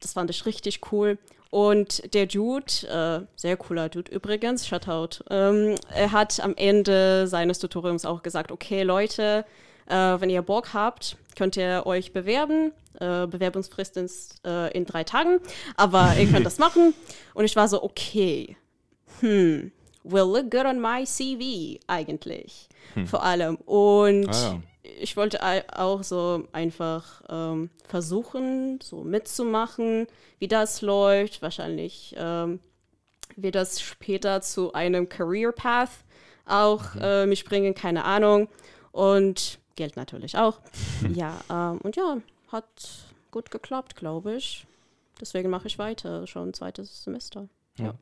Das 0.00 0.14
fand 0.14 0.30
ich 0.30 0.46
richtig 0.46 0.80
cool. 0.92 1.18
Und 1.50 2.14
der 2.14 2.26
Dude, 2.26 2.64
äh, 2.88 3.26
sehr 3.34 3.56
cooler 3.56 3.88
Dude 3.88 4.10
übrigens, 4.12 4.66
Shoutout, 4.66 5.24
ähm, 5.30 5.74
er 5.92 6.12
hat 6.12 6.38
am 6.40 6.54
Ende 6.56 7.26
seines 7.26 7.58
Tutoriums 7.58 8.04
auch 8.04 8.22
gesagt, 8.22 8.52
okay 8.52 8.84
Leute, 8.84 9.44
äh, 9.86 9.94
wenn 9.94 10.30
ihr 10.30 10.42
Bock 10.42 10.72
habt, 10.74 11.16
könnt 11.36 11.56
ihr 11.56 11.82
euch 11.86 12.12
bewerben. 12.12 12.72
Äh, 13.00 13.26
Bewerbungsfrist 13.26 13.96
ist 13.96 14.40
äh, 14.46 14.70
in 14.76 14.84
drei 14.84 15.02
Tagen, 15.02 15.40
aber 15.76 16.16
ihr 16.16 16.30
könnt 16.30 16.46
das 16.46 16.58
machen. 16.60 16.94
Und 17.34 17.44
ich 17.44 17.56
war 17.56 17.66
so, 17.66 17.82
okay, 17.82 18.56
hm, 19.18 19.72
will 20.04 20.22
look 20.22 20.50
good 20.50 20.66
on 20.66 20.80
my 20.80 21.04
CV 21.04 21.80
eigentlich, 21.88 22.68
hm. 22.94 23.08
vor 23.08 23.24
allem. 23.24 23.56
Und 23.56 24.28
ah, 24.28 24.52
ja 24.52 24.69
ich 24.82 25.16
wollte 25.16 25.40
auch 25.76 26.02
so 26.02 26.48
einfach 26.52 27.22
ähm, 27.28 27.70
versuchen, 27.86 28.80
so 28.82 29.02
mitzumachen, 29.02 30.06
wie 30.38 30.48
das 30.48 30.82
läuft. 30.82 31.42
Wahrscheinlich 31.42 32.14
ähm, 32.16 32.60
wird 33.36 33.54
das 33.54 33.80
später 33.80 34.40
zu 34.40 34.72
einem 34.72 35.08
Career 35.08 35.52
Path 35.52 35.90
auch 36.46 36.94
mhm. 36.94 37.00
äh, 37.02 37.26
mich 37.26 37.44
bringen, 37.44 37.74
keine 37.74 38.04
Ahnung. 38.04 38.48
Und 38.92 39.58
Geld 39.76 39.96
natürlich 39.96 40.36
auch. 40.36 40.60
ja, 41.14 41.40
ähm, 41.50 41.78
und 41.82 41.96
ja, 41.96 42.18
hat 42.48 42.66
gut 43.30 43.50
geklappt, 43.50 43.96
glaube 43.96 44.34
ich. 44.34 44.66
Deswegen 45.20 45.50
mache 45.50 45.66
ich 45.66 45.78
weiter, 45.78 46.26
schon 46.26 46.54
zweites 46.54 47.04
Semester. 47.04 47.48
Ja. 47.78 47.86
Ja, 47.86 47.94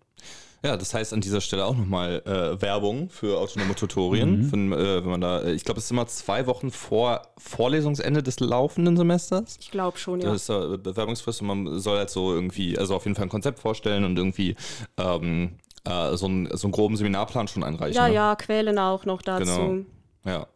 das 0.62 0.92
heißt 0.92 1.12
an 1.12 1.20
dieser 1.20 1.40
Stelle 1.40 1.64
auch 1.64 1.76
nochmal 1.76 2.22
äh, 2.26 2.60
Werbung 2.60 3.10
für 3.10 3.38
autonome 3.38 3.74
Tutorien. 3.74 4.40
Mhm. 4.40 4.52
Wenn, 4.52 4.72
äh, 4.72 5.02
wenn 5.02 5.10
man 5.10 5.20
da, 5.20 5.44
ich 5.44 5.64
glaube, 5.64 5.78
es 5.78 5.84
ist 5.84 5.90
immer 5.92 6.06
zwei 6.06 6.46
Wochen 6.46 6.70
vor 6.70 7.22
Vorlesungsende 7.36 8.22
des 8.22 8.40
laufenden 8.40 8.96
Semesters. 8.96 9.56
Ich 9.60 9.70
glaube 9.70 9.98
schon, 9.98 10.20
ja. 10.20 10.32
Das 10.32 10.42
ist 10.42 10.48
äh, 10.48 10.76
Bewerbungsfrist 10.76 11.42
und 11.42 11.46
man 11.46 11.78
soll 11.78 11.98
halt 11.98 12.10
so 12.10 12.32
irgendwie, 12.34 12.76
also 12.76 12.96
auf 12.96 13.04
jeden 13.04 13.14
Fall 13.14 13.26
ein 13.26 13.30
Konzept 13.30 13.60
vorstellen 13.60 14.04
und 14.04 14.16
irgendwie 14.16 14.56
ähm, 14.96 15.58
äh, 15.84 16.16
so, 16.16 16.26
ein, 16.26 16.48
so 16.52 16.66
einen 16.66 16.72
groben 16.72 16.96
Seminarplan 16.96 17.46
schon 17.46 17.62
einreichen. 17.62 17.94
Ja, 17.94 18.08
ne? 18.08 18.14
ja, 18.14 18.34
Quellen 18.34 18.78
auch 18.78 19.04
noch 19.04 19.22
dazu. 19.22 19.44
Genau. 19.44 19.84
Ja. 20.24 20.46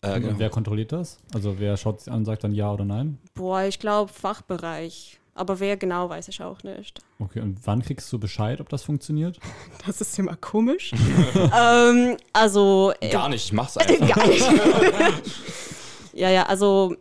Äh, 0.00 0.20
genau. 0.20 0.38
Wer 0.38 0.50
kontrolliert 0.50 0.92
das? 0.92 1.18
Also 1.34 1.58
wer 1.58 1.76
schaut 1.76 2.00
sich 2.00 2.12
an 2.12 2.20
und 2.20 2.24
sagt 2.24 2.44
dann 2.44 2.52
ja 2.52 2.72
oder 2.72 2.84
nein? 2.84 3.18
Boah, 3.34 3.62
ich 3.62 3.78
glaube 3.78 4.12
Fachbereich. 4.12 5.18
Aber 5.34 5.58
wer 5.58 5.76
genau, 5.76 6.08
weiß 6.08 6.28
ich 6.28 6.40
auch 6.42 6.62
nicht. 6.62 7.00
Okay, 7.18 7.40
und 7.40 7.58
wann 7.66 7.82
kriegst 7.82 8.12
du 8.12 8.18
Bescheid, 8.18 8.60
ob 8.60 8.68
das 8.68 8.82
funktioniert? 8.82 9.38
Das 9.86 10.00
ist 10.00 10.18
immer 10.18 10.36
komisch. 10.36 10.92
ähm, 11.34 12.16
also. 12.32 12.92
Äh, 13.00 13.10
gar 13.10 13.28
nicht, 13.28 13.44
ich 13.44 13.52
mach's 13.52 13.76
einfach. 13.76 14.16
gar 14.16 14.26
nicht. 14.26 14.50
ja, 16.14 16.30
ja, 16.30 16.44
also 16.46 16.96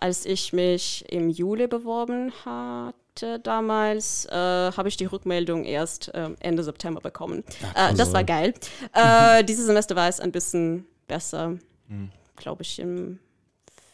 als 0.00 0.24
ich 0.24 0.52
mich 0.52 1.04
im 1.10 1.30
Juli 1.30 1.66
beworben 1.66 2.32
hatte 2.44 3.40
damals, 3.40 4.26
äh, 4.26 4.32
habe 4.36 4.88
ich 4.88 4.96
die 4.96 5.06
Rückmeldung 5.06 5.64
erst 5.64 6.14
äh, 6.14 6.30
Ende 6.38 6.62
September 6.62 7.00
bekommen. 7.00 7.42
Ach, 7.74 7.90
äh, 7.90 7.94
das 7.94 8.12
war 8.12 8.22
geil. 8.22 8.54
Äh, 8.92 9.42
dieses 9.42 9.66
Semester 9.66 9.96
war 9.96 10.08
es 10.08 10.20
ein 10.20 10.30
bisschen 10.30 10.86
besser. 11.08 11.58
Hm. 11.88 12.10
Glaube 12.36 12.62
ich 12.62 12.78
im 12.78 13.18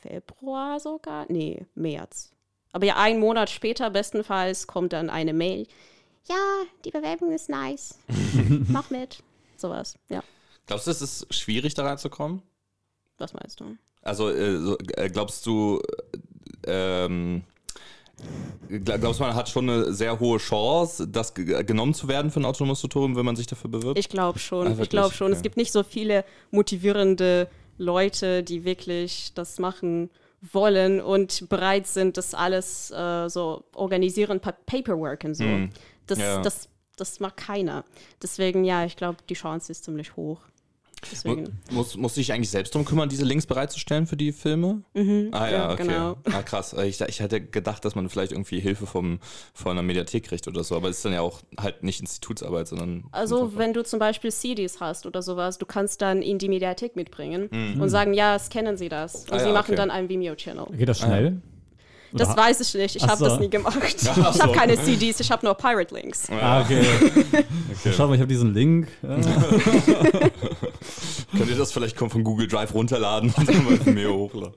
Februar 0.02 0.80
sogar. 0.80 1.24
Nee, 1.28 1.64
März. 1.74 2.34
Aber 2.75 2.87
ja, 2.87 2.97
einen 2.97 3.21
Monat 3.21 3.51
später 3.51 3.89
bestenfalls 3.89 4.67
kommt 4.67 4.93
dann 4.93 5.09
eine 5.09 5.33
Mail. 5.33 5.69
Ja, 6.29 6.35
die 6.85 6.91
Bewerbung 6.91 7.31
ist 7.31 7.49
nice. 7.49 8.01
Mach 8.69 8.91
mit. 8.91 9.23
Sowas, 9.57 9.97
ja. 10.09 10.25
Glaubst 10.67 10.89
du, 10.89 10.91
es 10.91 11.01
ist 11.01 11.33
schwierig, 11.33 11.75
da 11.75 11.85
reinzukommen? 11.85 12.43
Was 13.19 13.33
meinst 13.33 13.61
du? 13.61 13.77
Also, 14.03 14.29
äh, 14.29 15.09
glaubst 15.09 15.47
du, 15.47 15.81
ähm, 16.67 17.45
glaubst 18.69 19.21
du, 19.21 19.25
man 19.25 19.37
hat 19.37 19.49
schon 19.49 19.71
eine 19.71 19.95
sehr 19.95 20.19
hohe 20.19 20.39
Chance, 20.39 21.07
das 21.07 21.33
genommen 21.33 21.95
zu 21.95 22.09
werden 22.09 22.33
für 22.33 22.41
ein 22.41 22.45
autonomes 22.45 22.81
Tutorium, 22.81 23.15
wenn 23.15 23.25
man 23.25 23.37
sich 23.37 23.47
dafür 23.47 23.71
bewirbt? 23.71 24.01
Ich 24.01 24.09
glaube 24.09 24.41
schon. 24.41 24.67
Ah, 24.67 24.83
ich 24.83 24.91
glaube 24.91 25.15
schon. 25.15 25.29
Okay. 25.29 25.37
Es 25.37 25.43
gibt 25.43 25.57
nicht 25.57 25.71
so 25.71 25.85
viele 25.85 26.25
motivierende 26.51 27.49
Leute, 27.79 28.43
die 28.43 28.65
wirklich 28.65 29.31
das 29.35 29.61
machen 29.61 30.11
wollen 30.52 31.00
und 31.00 31.48
bereit 31.48 31.87
sind, 31.87 32.16
das 32.16 32.35
alles 32.35 32.90
äh, 32.90 33.28
so 33.28 33.64
organisieren, 33.74 34.40
Paperwork 34.40 35.24
und 35.24 35.35
so. 35.35 35.44
Mm. 35.44 35.70
Das, 36.07 36.18
ja. 36.18 36.42
das, 36.42 36.68
das 36.96 37.20
macht 37.20 37.38
keiner. 37.38 37.85
Deswegen, 38.22 38.64
ja, 38.64 38.85
ich 38.85 38.96
glaube, 38.96 39.18
die 39.28 39.35
Chance 39.35 39.72
ist 39.72 39.85
ziemlich 39.85 40.16
hoch. 40.16 40.40
Deswegen. 41.11 41.61
Muss, 41.71 41.97
musst 41.97 42.17
du 42.17 42.21
dich 42.21 42.33
eigentlich 42.33 42.51
selbst 42.51 42.75
darum 42.75 42.87
kümmern, 42.87 43.09
diese 43.09 43.25
Links 43.25 43.47
bereitzustellen 43.47 44.07
für 44.07 44.17
die 44.17 44.33
Filme? 44.33 44.83
Mhm, 44.95 45.29
ah 45.33 45.47
ja, 45.47 45.53
ja 45.53 45.73
okay. 45.73 45.83
genau. 45.83 46.17
Ah, 46.25 46.43
krass. 46.43 46.75
Ich, 46.85 47.01
ich 47.01 47.21
hätte 47.21 47.40
gedacht, 47.40 47.85
dass 47.85 47.95
man 47.95 48.09
vielleicht 48.09 48.33
irgendwie 48.33 48.61
Hilfe 48.61 48.87
vom, 48.87 49.21
von 49.53 49.73
einer 49.73 49.83
Mediathek 49.83 50.25
kriegt 50.25 50.49
oder 50.49 50.64
so, 50.64 50.77
aber 50.77 50.88
es 50.88 50.99
ist 50.99 51.05
dann 51.05 51.12
ja 51.12 51.21
auch 51.21 51.40
halt 51.59 51.83
nicht 51.83 52.01
Institutsarbeit, 52.01 52.69
sondern. 52.69 53.05
Also 53.12 53.57
wenn 53.57 53.73
du 53.73 53.85
zum 53.85 53.99
Beispiel 53.99 54.33
CDs 54.33 54.81
hast 54.81 55.07
oder 55.07 55.23
sowas, 55.23 55.59
du 55.59 55.67
kannst 55.67 56.03
dann 56.03 56.23
in 56.23 56.38
die 56.38 56.49
Mediathek 56.49 56.97
mitbringen 56.97 57.49
mhm. 57.51 57.81
und 57.81 57.88
sagen, 57.88 58.14
ja, 58.14 58.38
scannen 58.38 58.77
Sie 58.77 58.88
das. 58.88 59.25
Und 59.25 59.33
ah, 59.33 59.38
sie 59.38 59.47
ja, 59.47 59.53
machen 59.53 59.73
okay. 59.73 59.77
dann 59.77 59.90
einen 59.90 60.09
Vimeo-Channel. 60.09 60.67
Geht 60.77 60.88
das 60.88 61.01
schnell? 61.01 61.40
Ah, 61.40 61.54
das 62.14 62.31
oder 62.31 62.38
weiß 62.38 62.61
ich 62.61 62.74
nicht. 62.74 62.96
Ich 62.96 63.03
habe 63.03 63.16
so. 63.16 63.24
das 63.24 63.40
nie 63.40 63.50
gemacht. 63.50 63.77
Ach 63.81 64.35
ich 64.35 64.40
habe 64.40 64.53
keine 64.53 64.83
CDs, 64.83 65.20
ich 65.20 65.31
habe 65.31 65.44
nur 65.44 65.55
Pirate 65.55 65.94
Links. 65.94 66.29
Ah, 66.31 66.62
okay. 66.62 66.81
okay. 67.03 67.92
Schau 67.96 68.07
mal, 68.07 68.14
ich 68.14 68.20
habe 68.20 68.29
diesen 68.29 68.55
Link. 68.55 68.88
Könnt 69.03 69.27
ihr 71.50 71.57
das 71.57 71.72
vielleicht 71.72 71.98
von 71.98 72.22
Google 72.22 72.46
Drive 72.46 72.72
runterladen 72.72 73.35
und 73.37 73.48
dann 73.48 73.64
mal 73.64 73.79
mir 73.92 74.12
hochladen? 74.12 74.55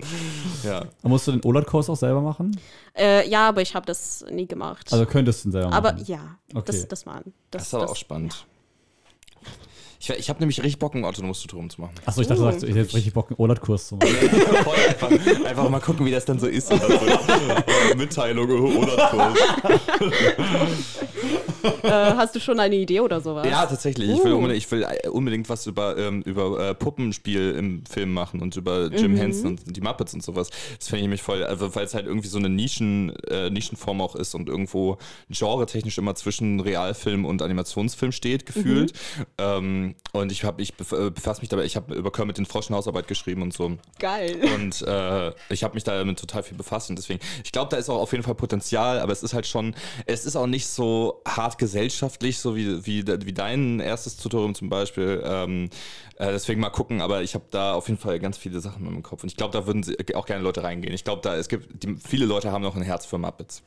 Ja. 0.64 0.86
musst 1.02 1.28
du 1.28 1.32
den 1.32 1.44
OLED-Kurs 1.44 1.90
auch 1.90 1.96
selber 1.96 2.22
machen? 2.22 2.60
Äh, 2.96 3.28
ja, 3.28 3.50
aber 3.50 3.62
ich 3.62 3.74
habe 3.74 3.86
das 3.86 4.24
nie 4.30 4.48
gemacht. 4.48 4.88
Also 4.92 5.06
könntest 5.06 5.44
du 5.44 5.50
den 5.50 5.54
selber 5.54 5.70
machen? 5.70 5.86
Aber 5.86 6.02
ja, 6.04 6.38
okay. 6.54 6.66
das, 6.68 6.88
das, 6.88 7.06
war, 7.06 7.22
das, 7.24 7.34
das 7.52 7.62
ist 7.64 7.74
aber 7.74 7.84
das, 7.84 7.92
auch 7.92 7.96
spannend. 7.96 8.46
Ich, 10.00 10.10
ich 10.10 10.30
habe 10.30 10.40
nämlich 10.40 10.60
richtig 10.60 10.80
Bock, 10.80 10.94
ein 10.94 11.06
autonomes 11.06 11.42
Tutorium 11.42 11.70
zu 11.70 11.82
machen. 11.82 11.94
Achso, 12.06 12.22
ich 12.22 12.28
dachte, 12.28 12.42
oh. 12.42 12.52
du 12.52 12.68
ich 12.68 12.76
hätte 12.76 12.94
richtig 12.94 13.14
Bock, 13.14 13.30
einen 13.30 13.40
OLAT-Kurs 13.40 13.88
zu 13.88 13.96
machen. 13.98 14.10
einfach, 14.88 15.12
einfach, 15.46 15.70
mal 15.70 15.80
gucken, 15.80 16.06
wie 16.06 16.12
das 16.12 16.26
dann 16.26 16.40
so 16.40 16.48
ist. 16.48 16.68
So. 16.68 16.76
Mitteilung, 17.98 18.50
OLAT-Kurs. 18.50 19.40
äh, 21.84 21.90
hast 21.90 22.36
du 22.36 22.40
schon 22.40 22.60
eine 22.60 22.76
Idee 22.76 23.00
oder 23.00 23.22
sowas? 23.22 23.48
Ja, 23.48 23.66
tatsächlich. 23.66 24.10
Uh. 24.10 24.14
Ich, 24.14 24.24
will 24.24 24.34
uh. 24.34 24.38
unbedingt, 24.38 24.58
ich 24.58 24.72
will 24.72 24.84
äh, 24.84 25.08
unbedingt 25.10 25.50
was 25.50 25.66
über, 25.66 25.98
ähm, 25.98 26.22
über 26.24 26.70
äh, 26.70 26.76
Puppenspiel 26.76 27.56
im 27.58 27.84
Film 27.86 28.14
machen 28.14 28.42
und 28.42 28.56
über 28.56 28.92
Jim 28.92 29.14
mhm. 29.14 29.18
Henson 29.18 29.60
und 29.66 29.76
die 29.76 29.82
Muppets 29.82 30.14
und 30.14 30.24
sowas. 30.24 30.50
Das 30.78 30.90
fände 30.90 31.04
ich 31.04 31.10
mich 31.10 31.24
voll, 31.24 31.44
also, 31.44 31.74
weil 31.76 31.86
es 31.86 31.96
halt 31.96 32.06
irgendwie 32.06 32.28
so 32.28 32.38
eine 32.38 32.50
Nischen, 32.50 33.16
äh, 33.30 33.50
Nischenform 33.50 34.02
auch 34.02 34.16
ist 34.16 34.36
und 34.36 34.48
irgendwo 34.48 34.98
genre-technisch 35.30 35.98
immer 35.98 36.14
zwischen 36.16 36.60
Realfilm 36.60 37.26
und 37.26 37.42
Animationsfilm 37.42 38.12
steht, 38.12 38.46
gefühlt. 38.46 38.94
Mhm. 38.94 39.26
Ähm, 39.40 39.87
und 40.12 40.32
ich 40.32 40.44
habe, 40.44 40.62
ich 40.62 40.74
äh, 40.92 41.10
befasse 41.10 41.42
mich 41.42 41.50
dabei, 41.50 41.64
ich 41.64 41.76
habe 41.76 41.94
über 41.96 42.12
Kermit 42.12 42.38
den 42.38 42.46
Frosch 42.46 42.68
eine 42.68 42.78
Hausarbeit 42.78 43.08
geschrieben 43.08 43.42
und 43.42 43.54
so. 43.54 43.78
Geil. 44.00 44.38
Und 44.56 44.82
äh, 44.82 45.32
ich 45.50 45.64
habe 45.64 45.74
mich 45.74 45.84
damit 45.84 46.20
total 46.20 46.44
viel 46.44 46.58
befasst 46.58 46.90
und 46.90 46.98
deswegen, 46.98 47.20
ich 47.44 47.52
glaube, 47.52 47.70
da 47.70 47.78
ist 47.78 47.90
auch 47.90 48.00
auf 48.00 48.12
jeden 48.12 48.24
Fall 48.24 48.36
Potenzial, 48.36 49.00
aber 49.00 49.12
es 49.12 49.24
ist 49.24 49.34
halt 49.34 49.48
schon, 49.48 49.76
es 50.06 50.26
ist 50.26 50.36
auch 50.36 50.48
nicht 50.48 50.68
so 50.68 51.22
hart 51.28 51.58
gesellschaftlich, 51.58 52.40
so 52.40 52.56
wie, 52.56 52.86
wie, 52.86 53.06
wie 53.08 53.34
dein 53.34 53.80
erstes 53.80 54.18
Tutorium 54.18 54.56
zum 54.56 54.70
Beispiel. 54.70 55.22
Ähm, 55.26 55.70
äh, 56.18 56.32
deswegen 56.32 56.62
mal 56.62 56.70
gucken, 56.70 57.02
aber 57.02 57.22
ich 57.22 57.36
habe 57.36 57.46
da 57.52 57.74
auf 57.74 57.88
jeden 57.88 58.00
Fall 58.00 58.20
ganz 58.20 58.38
viele 58.38 58.60
Sachen 58.60 58.86
im 58.88 59.04
Kopf 59.04 59.24
und 59.24 59.30
ich 59.30 59.38
glaube, 59.38 59.54
da 59.54 59.68
würden 59.68 59.86
auch 60.16 60.26
gerne 60.26 60.44
Leute 60.44 60.64
reingehen. 60.64 60.94
Ich 60.94 61.04
glaube, 61.04 61.22
da 61.22 61.36
es 61.36 61.48
gibt, 61.48 61.84
die, 61.84 61.96
viele 61.96 62.26
Leute 62.26 62.52
haben 62.52 62.64
noch 62.64 62.76
ein 62.76 62.82
Herz 62.82 63.06
für 63.06 63.18
Muppets. 63.18 63.64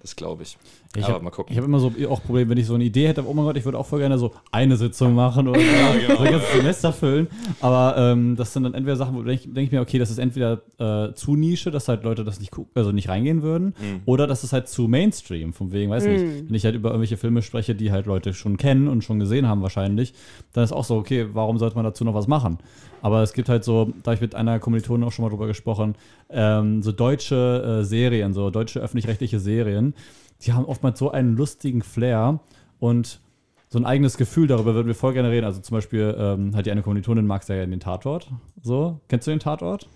Das 0.00 0.16
glaube 0.16 0.42
ich. 0.42 0.56
Ich 0.96 1.06
habe 1.06 1.24
hab 1.24 1.50
immer 1.50 1.80
so 1.80 1.92
auch 2.08 2.22
Probleme, 2.22 2.50
wenn 2.50 2.58
ich 2.58 2.66
so 2.66 2.74
eine 2.74 2.84
Idee 2.84 3.08
hätte, 3.08 3.26
oh 3.26 3.34
mein 3.34 3.44
Gott, 3.44 3.56
ich 3.56 3.64
würde 3.64 3.78
auch 3.78 3.86
voll 3.86 4.00
gerne 4.00 4.18
so 4.18 4.32
eine 4.50 4.76
Sitzung 4.76 5.14
machen 5.14 5.48
oder 5.48 5.60
ja, 5.60 5.92
genau. 5.92 6.16
so 6.16 6.22
ein 6.22 6.32
ganzes 6.32 6.52
Semester 6.52 6.92
füllen. 6.92 7.28
Aber 7.60 7.96
ähm, 7.98 8.36
das 8.36 8.52
sind 8.52 8.62
dann 8.62 8.74
entweder 8.74 8.96
Sachen, 8.96 9.14
wo 9.16 9.22
denke 9.22 9.48
denk 9.48 9.66
ich 9.66 9.72
mir, 9.72 9.80
okay, 9.80 9.98
das 9.98 10.10
ist 10.10 10.18
entweder 10.18 10.62
äh, 10.78 11.14
zu 11.14 11.36
Nische, 11.36 11.70
dass 11.70 11.88
halt 11.88 12.04
Leute 12.04 12.24
das 12.24 12.40
nicht 12.40 12.50
gucken, 12.50 12.72
also 12.74 12.92
nicht 12.92 13.08
reingehen 13.08 13.42
würden, 13.42 13.74
mhm. 13.78 14.00
oder 14.06 14.26
das 14.26 14.44
ist 14.44 14.52
halt 14.52 14.68
zu 14.68 14.88
Mainstream, 14.88 15.52
von 15.52 15.72
wegen, 15.72 15.90
weiß 15.90 16.04
mhm. 16.04 16.10
nicht, 16.10 16.48
wenn 16.48 16.54
ich 16.54 16.64
halt 16.64 16.74
über 16.74 16.90
irgendwelche 16.90 17.16
Filme 17.16 17.42
spreche, 17.42 17.74
die 17.74 17.92
halt 17.92 18.06
Leute 18.06 18.32
schon 18.32 18.56
kennen 18.56 18.88
und 18.88 19.04
schon 19.04 19.18
gesehen 19.18 19.46
haben 19.46 19.62
wahrscheinlich, 19.62 20.14
dann 20.52 20.64
ist 20.64 20.72
auch 20.72 20.84
so, 20.84 20.96
okay, 20.96 21.26
warum 21.32 21.58
sollte 21.58 21.76
man 21.76 21.84
dazu 21.84 22.04
noch 22.04 22.14
was 22.14 22.26
machen? 22.26 22.58
Aber 23.02 23.22
es 23.22 23.32
gibt 23.32 23.48
halt 23.48 23.64
so, 23.64 23.92
da 24.02 24.12
ich 24.12 24.20
mit 24.20 24.34
einer 24.34 24.58
Kommilitonin 24.58 25.04
auch 25.04 25.12
schon 25.12 25.24
mal 25.24 25.30
drüber 25.30 25.46
gesprochen, 25.46 25.94
ähm, 26.30 26.82
so 26.82 26.92
deutsche 26.92 27.80
äh, 27.80 27.84
Serien, 27.84 28.32
so 28.34 28.50
deutsche 28.50 28.80
öffentlich-rechtliche 28.80 29.38
Serien, 29.38 29.94
die 30.42 30.52
haben 30.52 30.64
oftmals 30.64 30.98
so 30.98 31.10
einen 31.10 31.36
lustigen 31.36 31.82
Flair 31.82 32.40
und 32.80 33.20
so 33.68 33.78
ein 33.78 33.84
eigenes 33.84 34.16
Gefühl, 34.16 34.46
darüber 34.46 34.74
würden 34.74 34.86
wir 34.86 34.94
voll 34.94 35.12
gerne 35.12 35.30
reden. 35.30 35.44
Also 35.44 35.60
zum 35.60 35.76
Beispiel 35.76 36.16
ähm, 36.18 36.56
hat 36.56 36.66
die 36.66 36.70
eine 36.70 36.82
Kommilitonin 36.82 37.26
mag 37.26 37.42
sehr 37.42 37.56
gerne 37.56 37.70
den 37.70 37.80
Tatort. 37.80 38.30
So, 38.62 39.00
kennst 39.08 39.26
du 39.26 39.30
den 39.30 39.40
Tatort? 39.40 39.88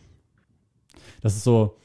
Das 1.23 1.35
ist 1.37 1.45
so, 1.45 1.77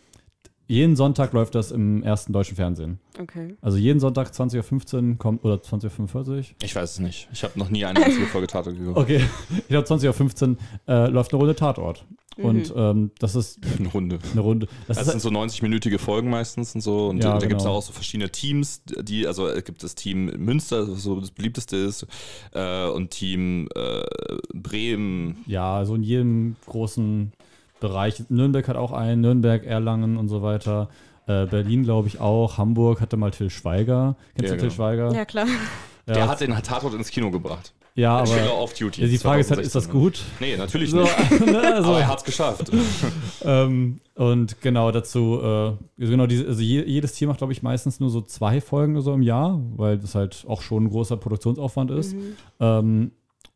jeden 0.68 0.96
Sonntag 0.96 1.34
läuft 1.34 1.56
das 1.56 1.72
im 1.72 2.04
ersten 2.04 2.34
deutschen 2.34 2.56
Fernsehen. 2.56 3.00
Okay. 3.20 3.56
Also 3.62 3.78
jeden 3.78 4.00
Sonntag 4.00 4.32
20.15 4.32 5.12
Uhr 5.12 5.18
kommt, 5.18 5.44
oder 5.44 5.56
20.45 5.56 6.30
Uhr? 6.30 6.44
Ich 6.62 6.76
weiß 6.76 6.92
es 6.92 7.00
nicht. 7.00 7.30
Ich 7.32 7.44
habe 7.44 7.58
noch 7.58 7.70
nie 7.70 7.86
eine 7.86 8.04
einzige 8.04 8.26
Folge 8.26 8.48
Tatort 8.48 8.78
geguckt. 8.78 8.98
Okay. 8.98 9.22
Ich 9.58 9.68
glaube, 9.68 9.88
20.15 9.88 10.50
Uhr 10.50 10.58
äh, 10.88 11.08
läuft 11.08 11.32
eine 11.32 11.40
Runde 11.40 11.56
Tatort. 11.56 12.06
Mhm. 12.38 12.46
Und 12.46 12.74
ähm, 12.76 13.12
das 13.20 13.36
ist. 13.36 13.60
Eine 13.80 13.90
Runde. 13.90 14.20
Eine 14.32 14.42
Runde. 14.42 14.68
Das, 14.88 14.98
das 14.98 15.08
sind 15.08 15.22
so 15.22 15.30
90-minütige 15.30 15.98
Folgen 15.98 16.30
meistens 16.30 16.76
und 16.76 16.82
so. 16.82 17.08
Und 17.08 17.18
ja, 17.18 17.34
da 17.34 17.38
genau. 17.38 17.50
gibt 17.50 17.62
es 17.62 17.68
auch 17.68 17.82
so 17.82 17.94
verschiedene 17.94 18.30
Teams, 18.30 18.82
die, 18.86 19.28
also 19.28 19.50
äh, 19.50 19.62
gibt 19.62 19.84
es 19.84 19.96
Team 19.96 20.26
Münster, 20.38 20.86
so 20.86 21.20
das 21.20 21.32
beliebteste 21.32 21.78
ist, 21.78 22.06
äh, 22.54 22.88
und 22.88 23.12
Team 23.12 23.68
äh, 23.76 24.04
Bremen. 24.54 25.44
Ja, 25.48 25.84
so 25.86 25.96
in 25.96 26.04
jedem 26.04 26.56
großen 26.66 27.34
Bereich. 27.80 28.24
Nürnberg 28.30 28.68
hat 28.68 28.76
auch 28.76 28.92
einen, 28.92 29.22
Nürnberg, 29.22 29.66
Erlangen 29.66 30.18
und 30.18 30.30
so 30.30 30.42
weiter. 30.42 30.90
Äh, 31.28 31.46
Berlin, 31.46 31.84
glaube 31.84 32.08
ich, 32.08 32.20
auch. 32.20 32.58
Hamburg 32.58 33.02
hatte 33.02 33.18
mal 33.18 33.32
Till 33.32 33.50
Schweiger. 33.50 34.16
Kennst 34.36 34.52
ja, 34.52 34.56
du 34.56 34.62
Till 34.62 34.70
genau. 34.70 34.76
Schweiger? 34.76 35.14
Ja, 35.14 35.26
klar. 35.26 35.48
Ja, 36.08 36.14
Der 36.14 36.28
hat 36.28 36.42
den 36.42 36.52
Tatort 36.52 36.94
ins 36.94 37.10
Kino 37.10 37.32
gebracht. 37.32 37.74
Ja, 37.98 38.20
aber 38.20 38.60
off 38.60 38.76
Duty, 38.76 39.02
ja, 39.02 39.08
die 39.08 39.18
Frage 39.18 39.42
ist 39.42 39.50
halt, 39.50 39.60
ist 39.60 39.74
das 39.74 39.90
gut? 39.90 40.22
Nee, 40.40 40.56
natürlich 40.56 40.92
so, 40.92 41.02
nicht. 41.02 41.42
Ne, 41.48 41.74
also, 41.74 41.90
aber 41.90 42.00
er 42.00 42.08
hat 42.08 42.20
es 42.20 42.24
geschafft. 42.26 42.72
ähm, 43.44 44.00
und 44.14 44.62
genau 44.62 44.92
dazu, 44.92 45.42
äh, 45.42 46.06
genau 46.06 46.28
diese, 46.28 46.46
also 46.46 46.62
jedes 46.62 47.14
Tier 47.14 47.28
macht, 47.28 47.40
glaube 47.40 47.54
ich, 47.54 47.64
meistens 47.64 48.00
nur 48.00 48.12
so 48.12 48.22
zwei 48.22 48.62
Folgen 48.62 49.02
so 49.02 49.16
im 49.16 49.24
Jahr, 49.24 49.60
weil 49.76 49.98
das 49.98 50.14
halt 50.14 50.46
auch 50.48 50.62
schon 50.62 50.84
ein 50.84 50.90
großer 50.90 51.18
Produktionsaufwand 51.18 51.90
ist. 51.90 52.14
Mhm. 52.14 52.36
Ähm, 52.60 53.12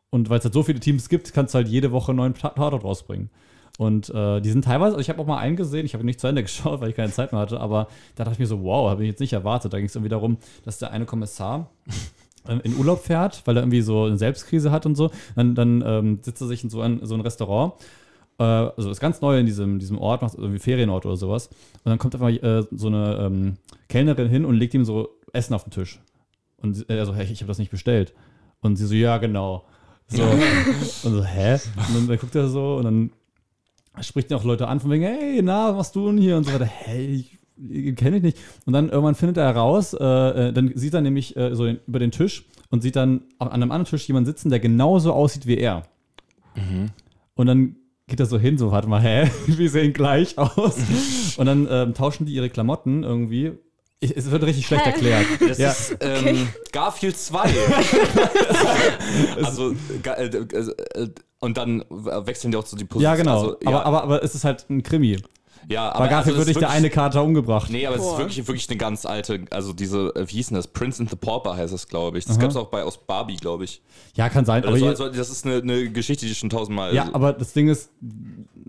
und 0.10 0.32
weil 0.32 0.40
es 0.40 0.44
halt 0.44 0.56
so 0.56 0.64
viele 0.64 0.80
Teams 0.80 1.08
gibt, 1.08 1.32
kannst 1.34 1.54
du 1.54 1.58
halt 1.58 1.68
jede 1.68 1.92
Woche 1.92 2.10
einen 2.12 2.18
neuen 2.18 2.34
Tatort 2.34 2.84
rausbringen. 2.84 3.30
Und 3.78 4.10
äh, 4.10 4.42
die 4.42 4.50
sind 4.50 4.66
teilweise, 4.66 4.96
also 4.96 5.00
ich 5.00 5.10
habe 5.10 5.22
auch 5.22 5.26
mal 5.26 5.38
einen 5.38 5.56
gesehen, 5.56 5.86
ich 5.86 5.94
habe 5.94 6.04
nicht 6.04 6.20
zu 6.20 6.28
Ende 6.28 6.44
geschaut, 6.44 6.82
weil 6.82 6.90
ich 6.90 6.96
keine 6.96 7.12
Zeit 7.12 7.32
mehr 7.32 7.42
hatte, 7.42 7.60
aber 7.60 7.88
da 8.16 8.24
dachte 8.24 8.34
ich 8.34 8.40
mir 8.40 8.48
so, 8.48 8.64
wow, 8.64 8.90
habe 8.90 9.04
ich 9.04 9.10
jetzt 9.10 9.20
nicht 9.20 9.34
erwartet. 9.34 9.74
Da 9.74 9.78
ging 9.78 9.88
es 9.88 9.96
irgendwie 9.96 10.10
darum, 10.10 10.38
dass 10.66 10.80
der 10.80 10.92
eine 10.92 11.06
Kommissar 11.06 11.70
äh, 12.48 12.58
in 12.64 12.78
Urlaub 12.78 13.04
fährt, 13.04 13.42
weil 13.46 13.58
er 13.58 13.64
irgendwie 13.64 13.82
so 13.82 14.06
eine 14.06 14.18
Selbstkrise 14.18 14.72
hat 14.72 14.86
und 14.86 14.96
so. 14.96 15.12
Dann, 15.36 15.56
dann 15.56 15.84
ähm, 15.86 16.20
sitzt 16.22 16.42
er 16.42 16.48
sich 16.48 16.64
in 16.64 16.70
so 16.70 16.82
ein, 16.82 17.00
so 17.04 17.16
ein 17.16 17.22
Restaurant. 17.22 17.74
Äh, 18.40 18.44
also 18.44 18.90
ist 18.90 19.00
ganz 19.00 19.22
neu 19.22 19.40
in 19.40 19.46
diesem, 19.46 19.80
diesem 19.80 19.98
Ort, 19.98 20.22
macht 20.22 20.36
irgendwie 20.36 20.60
Ferienort 20.60 21.06
oder 21.06 21.18
sowas. 21.18 21.48
Und 21.84 21.90
dann 21.90 21.98
kommt 21.98 22.14
einfach 22.16 22.30
äh, 22.30 22.64
so 22.72 22.88
eine 22.88 23.18
ähm, 23.20 23.58
Kellnerin 23.88 24.30
hin 24.30 24.46
und 24.46 24.56
legt 24.56 24.74
ihm 24.74 24.86
so 24.86 25.10
Essen 25.34 25.54
auf 25.54 25.64
den 25.64 25.72
Tisch. 25.72 26.00
Und 26.58 26.90
er 26.90 27.06
so, 27.06 27.16
hey, 27.16 27.26
ich 27.32 27.42
habe 27.42 27.48
das 27.48 27.58
nicht 27.58 27.72
bestellt. 27.72 28.14
Und 28.62 28.76
sie 28.76 28.86
so, 28.86 28.94
ja, 28.94 29.18
genau. 29.18 29.66
So. 30.08 30.24
und 31.04 31.14
so, 31.14 31.24
hä? 31.24 31.54
Und 31.54 31.96
dann, 31.96 32.08
dann 32.08 32.18
guckt 32.18 32.36
er 32.36 32.48
so 32.48 32.76
und 32.76 32.84
dann 32.84 33.12
spricht 34.02 34.32
ihn 34.32 34.38
auch 34.38 34.44
Leute 34.44 34.68
an, 34.68 34.80
von 34.80 34.92
wegen, 34.92 35.04
hey, 35.04 35.42
na, 35.44 35.70
was 35.70 35.76
machst 35.76 35.96
du 35.96 36.08
denn 36.08 36.18
hier? 36.18 36.38
Und 36.38 36.46
so 36.46 36.54
weiter, 36.54 36.66
hey, 36.66 37.14
ich 37.14 37.96
kenne 37.96 38.18
ich 38.18 38.24
nicht. 38.24 38.38
Und 38.66 38.74
dann 38.74 38.90
irgendwann 38.90 39.16
findet 39.16 39.38
er 39.38 39.46
heraus, 39.46 39.94
äh, 39.94 40.04
äh, 40.04 40.54
dann 40.54 40.72
sieht 40.76 40.94
er 40.94 41.02
nämlich 41.02 41.36
äh, 41.36 41.56
so 41.56 41.66
den, 41.66 41.80
über 41.88 42.00
den 42.00 42.12
Tisch 42.12 42.46
und 42.70 42.82
sieht 42.82 42.96
dann 42.96 43.22
an 43.40 43.50
einem 43.50 43.72
anderen 43.72 43.90
Tisch 43.90 44.08
jemanden 44.08 44.28
sitzen, 44.28 44.50
der 44.50 44.60
genauso 44.60 45.14
aussieht 45.14 45.46
wie 45.46 45.58
er. 45.58 45.84
Mhm. 46.56 46.90
Und 47.36 47.48
dann 47.48 47.76
geht 48.08 48.20
er 48.20 48.26
so 48.26 48.40
hin, 48.40 48.58
so, 48.58 48.72
warte 48.72 48.88
mal, 48.88 49.02
hä, 49.02 49.30
wir 49.48 49.70
sehen 49.70 49.94
gleich 49.94 50.38
aus. 50.38 50.78
und 51.38 51.46
dann 51.46 51.68
ähm, 51.70 51.94
tauschen 51.94 52.26
die 52.26 52.34
ihre 52.34 52.50
Klamotten 52.50 53.04
irgendwie 53.04 53.54
ich, 54.02 54.18
es 54.18 54.30
wird 54.30 54.44
richtig 54.44 54.66
schlecht 54.66 54.86
erklärt. 54.86 55.26
Das 55.48 55.58
ja. 55.58 55.72
ist 55.72 55.98
ähm, 56.02 56.50
Garfield 56.72 57.18
2. 57.18 57.40
also, 59.44 59.74
äh, 60.04 60.26
äh, 60.26 61.10
und 61.40 61.58
dann 61.58 61.84
wechseln 61.90 62.52
die 62.52 62.58
auch 62.58 62.66
so 62.66 62.76
die 62.76 62.86
Position. 62.86 63.04
Ja, 63.12 63.16
genau. 63.16 63.40
Also, 63.40 63.58
ja. 63.64 63.70
Aber, 63.70 63.86
aber, 63.86 64.04
aber 64.04 64.24
es 64.24 64.36
ist 64.36 64.44
halt 64.44 64.70
ein 64.70 64.84
Krimi. 64.84 65.18
Ja, 65.70 65.90
aber 65.90 66.06
Bei 66.06 66.08
Garfield 66.10 66.38
also, 66.38 66.48
wird 66.48 66.62
der 66.62 66.70
eine 66.70 66.90
Kater 66.90 67.24
umgebracht. 67.24 67.70
Nee, 67.70 67.86
aber 67.86 67.98
Boah. 67.98 68.06
es 68.06 68.12
ist 68.12 68.18
wirklich, 68.18 68.48
wirklich 68.48 68.70
eine 68.70 68.78
ganz 68.78 69.06
alte, 69.06 69.46
also 69.52 69.74
diese, 69.74 70.14
äh, 70.16 70.28
wie 70.28 70.34
hieß 70.34 70.48
denn 70.48 70.56
das? 70.56 70.68
Prince 70.68 71.02
and 71.02 71.10
the 71.10 71.16
Pauper 71.16 71.56
heißt 71.56 71.74
es, 71.74 71.88
glaube 71.88 72.18
ich. 72.18 72.26
Das 72.26 72.40
gab 72.40 72.50
es 72.50 72.56
auch 72.56 72.68
bei 72.68 72.84
aus 72.84 72.98
Barbie, 72.98 73.38
glaube 73.38 73.66
ich. 73.66 73.82
Ja, 74.16 74.30
kann 74.30 74.46
sein. 74.46 74.64
Aber 74.64 74.74
also, 74.74 74.88
also, 74.88 75.10
das 75.10 75.30
ist 75.30 75.46
eine, 75.46 75.58
eine, 75.58 75.90
Geschichte, 75.92 76.26
die 76.26 76.36
schon 76.36 76.50
tausendmal. 76.50 76.96
Ja, 76.96 77.10
aber 77.14 77.34
das 77.34 77.54
Ding 77.54 77.68
ist, 77.70 77.92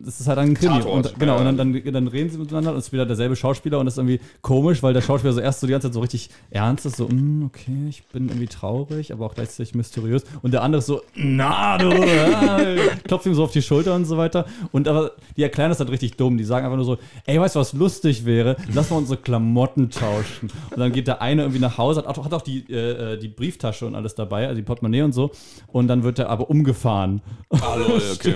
das 0.04 0.20
ist 0.20 0.26
halt 0.26 0.38
ein 0.38 0.54
Krimi. 0.54 0.82
Und, 0.82 1.18
genau, 1.18 1.38
und 1.38 1.44
dann, 1.44 1.56
dann, 1.56 1.92
dann, 1.92 2.08
reden 2.08 2.30
sie 2.30 2.38
miteinander 2.38 2.72
und 2.72 2.78
es 2.78 2.86
ist 2.86 2.92
wieder 2.92 3.06
derselbe 3.06 3.36
Schauspieler 3.36 3.78
und 3.78 3.86
das 3.86 3.94
ist 3.94 3.98
irgendwie 3.98 4.20
komisch, 4.40 4.82
weil 4.82 4.94
der 4.94 5.00
Schauspieler 5.00 5.32
so 5.32 5.40
erst 5.40 5.60
so 5.60 5.66
die 5.66 5.72
ganze 5.72 5.88
Zeit 5.88 5.94
so 5.94 6.00
richtig 6.00 6.30
ernst 6.50 6.86
ist, 6.86 6.96
so, 6.96 7.08
mm, 7.08 7.44
okay, 7.46 7.86
ich 7.88 8.04
bin 8.06 8.28
irgendwie 8.28 8.48
traurig, 8.48 9.12
aber 9.12 9.26
auch 9.26 9.34
gleichzeitig 9.34 9.74
mysteriös. 9.74 10.24
Und 10.42 10.52
der 10.52 10.62
andere 10.62 10.80
ist 10.80 10.86
so, 10.86 11.02
na, 11.14 11.78
du, 11.78 11.90
äh, 11.92 12.78
klopft 13.04 13.26
ihm 13.26 13.34
so 13.34 13.44
auf 13.44 13.52
die 13.52 13.62
Schulter 13.62 13.94
und 13.94 14.04
so 14.04 14.16
weiter. 14.16 14.46
Und 14.72 14.88
aber 14.88 15.12
die 15.36 15.42
erklären 15.42 15.70
das 15.70 15.78
halt 15.78 15.90
richtig 15.90 16.16
dumm. 16.16 16.36
Die 16.36 16.44
sagen 16.44 16.64
einfach 16.64 16.76
nur 16.76 16.86
so, 16.86 16.98
ey, 17.26 17.40
weißt 17.40 17.54
du, 17.54 17.60
was 17.60 17.72
lustig 17.72 18.24
wäre? 18.24 18.56
Lass 18.74 18.90
mal 18.90 18.96
unsere 18.96 19.20
Klamotten 19.20 19.90
tauschen. 19.90 20.50
Und 20.70 20.78
dann 20.78 20.92
geht 20.92 21.06
der 21.06 21.22
eine 21.22 21.42
irgendwie 21.42 21.60
nach 21.60 21.78
Hause, 21.78 22.00
hat 22.00 22.06
auch, 22.06 22.24
hat 22.24 22.34
auch 22.34 22.42
die, 22.42 22.64
äh, 22.68 23.14
äh 23.14 23.18
die 23.18 23.28
Brieftasche 23.28 23.86
und 23.86 23.94
alles 23.94 24.14
dabei, 24.14 24.44
also 24.46 24.56
die 24.56 24.62
Portemonnaie 24.62 25.02
und 25.02 25.12
so. 25.12 25.30
Und 25.68 25.86
dann 25.88 26.02
wird 26.02 26.18
er 26.18 26.28
aber 26.28 26.50
umgefahren. 26.50 27.22
Hallo, 27.60 28.00
okay. 28.14 28.34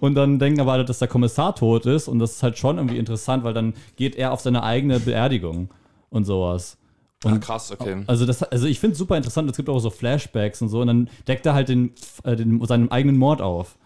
Und 0.00 0.14
dann 0.14 0.35
denken 0.38 0.60
aber 0.60 0.72
alle, 0.72 0.84
dass 0.84 0.98
der 0.98 1.08
Kommissar 1.08 1.54
tot 1.54 1.86
ist. 1.86 2.08
Und 2.08 2.18
das 2.18 2.32
ist 2.32 2.42
halt 2.42 2.58
schon 2.58 2.78
irgendwie 2.78 2.98
interessant, 2.98 3.44
weil 3.44 3.54
dann 3.54 3.74
geht 3.96 4.16
er 4.16 4.32
auf 4.32 4.40
seine 4.40 4.62
eigene 4.62 5.00
Beerdigung 5.00 5.70
und 6.10 6.24
sowas. 6.24 6.78
Und 7.24 7.32
ah, 7.34 7.38
krass, 7.38 7.72
okay. 7.72 8.02
Also, 8.06 8.26
das, 8.26 8.42
also 8.42 8.66
ich 8.66 8.78
finde 8.78 8.92
es 8.92 8.98
super 8.98 9.16
interessant. 9.16 9.50
Es 9.50 9.56
gibt 9.56 9.68
auch 9.68 9.78
so 9.78 9.90
Flashbacks 9.90 10.62
und 10.62 10.68
so. 10.68 10.80
Und 10.80 10.88
dann 10.88 11.10
deckt 11.26 11.46
er 11.46 11.54
halt 11.54 11.68
den, 11.68 11.92
äh, 12.24 12.36
den, 12.36 12.64
seinen 12.66 12.90
eigenen 12.90 13.16
Mord 13.16 13.40
auf. 13.40 13.78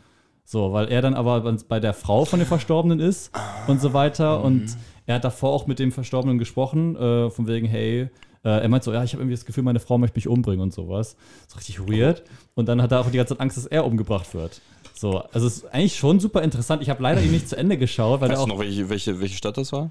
So, 0.45 0.73
weil 0.73 0.91
er 0.91 1.01
dann 1.01 1.15
aber 1.15 1.57
bei 1.69 1.79
der 1.79 1.95
Frau 1.95 2.25
von 2.25 2.41
dem 2.41 2.49
Verstorbenen 2.49 2.99
ist 2.99 3.31
und 3.69 3.81
so 3.81 3.93
weiter. 3.93 4.41
Mhm. 4.41 4.45
Und 4.45 4.77
er 5.07 5.17
hat 5.17 5.25
davor 5.25 5.51
auch 5.51 5.67
mit 5.67 5.79
dem 5.79 5.93
Verstorbenen 5.93 6.39
gesprochen, 6.39 6.97
äh, 6.97 7.31
von 7.31 7.47
wegen, 7.47 7.67
hey, 7.67 8.09
äh, 8.43 8.49
er 8.49 8.69
meint 8.69 8.85
so, 8.85 8.93
ja, 8.93 9.05
ich 9.05 9.13
habe 9.13 9.23
irgendwie 9.23 9.37
das 9.37 9.45
Gefühl, 9.45 9.63
meine 9.63 9.81
Frau 9.81 9.99
möchte 9.99 10.17
mich 10.17 10.29
umbringen 10.29 10.61
und 10.61 10.73
sowas. 10.73 11.17
Das 11.45 11.55
ist 11.55 11.57
richtig 11.57 11.89
weird. 11.89 12.23
Und 12.55 12.69
dann 12.69 12.83
hat 12.83 12.93
er 12.93 13.01
auch 13.01 13.11
die 13.11 13.17
ganze 13.17 13.35
Zeit 13.35 13.41
Angst, 13.41 13.57
dass 13.57 13.67
er 13.67 13.85
umgebracht 13.85 14.35
wird. 14.35 14.61
So, 15.01 15.23
also 15.33 15.47
es 15.47 15.57
ist 15.57 15.67
eigentlich 15.73 15.97
schon 15.97 16.21
super 16.21 16.43
interessant. 16.43 16.83
Ich 16.83 16.91
habe 16.91 17.03
leider 17.03 17.23
ihn 17.23 17.31
nicht 17.31 17.49
zu 17.49 17.57
Ende 17.57 17.79
geschaut. 17.79 18.21
Weil 18.21 18.29
weißt 18.29 18.43
auch, 18.43 18.45
du 18.45 18.53
noch, 18.53 18.61
welche, 18.61 18.91
welche, 18.91 19.19
welche 19.19 19.35
Stadt 19.35 19.57
das 19.57 19.73
war? 19.73 19.91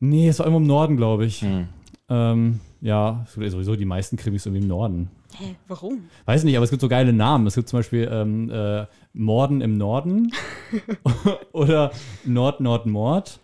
Nee, 0.00 0.28
es 0.28 0.38
war 0.38 0.46
irgendwo 0.46 0.62
im 0.62 0.66
Norden, 0.66 0.96
glaube 0.96 1.26
ich. 1.26 1.42
Hm. 1.42 1.68
Ähm, 2.08 2.60
ja, 2.80 3.26
sowieso 3.28 3.76
die 3.76 3.84
meisten 3.84 4.16
Krimis 4.16 4.46
irgendwie 4.46 4.62
im 4.62 4.68
Norden. 4.68 5.10
Hä, 5.36 5.56
warum? 5.68 6.04
Weiß 6.24 6.44
nicht, 6.44 6.56
aber 6.56 6.64
es 6.64 6.70
gibt 6.70 6.80
so 6.80 6.88
geile 6.88 7.12
Namen. 7.12 7.46
Es 7.46 7.54
gibt 7.54 7.68
zum 7.68 7.80
Beispiel 7.80 8.08
ähm, 8.10 8.50
äh, 8.50 8.86
Morden 9.12 9.60
im 9.60 9.76
Norden 9.76 10.32
oder 11.52 11.90
Nord-Nord-Mord 12.24 13.40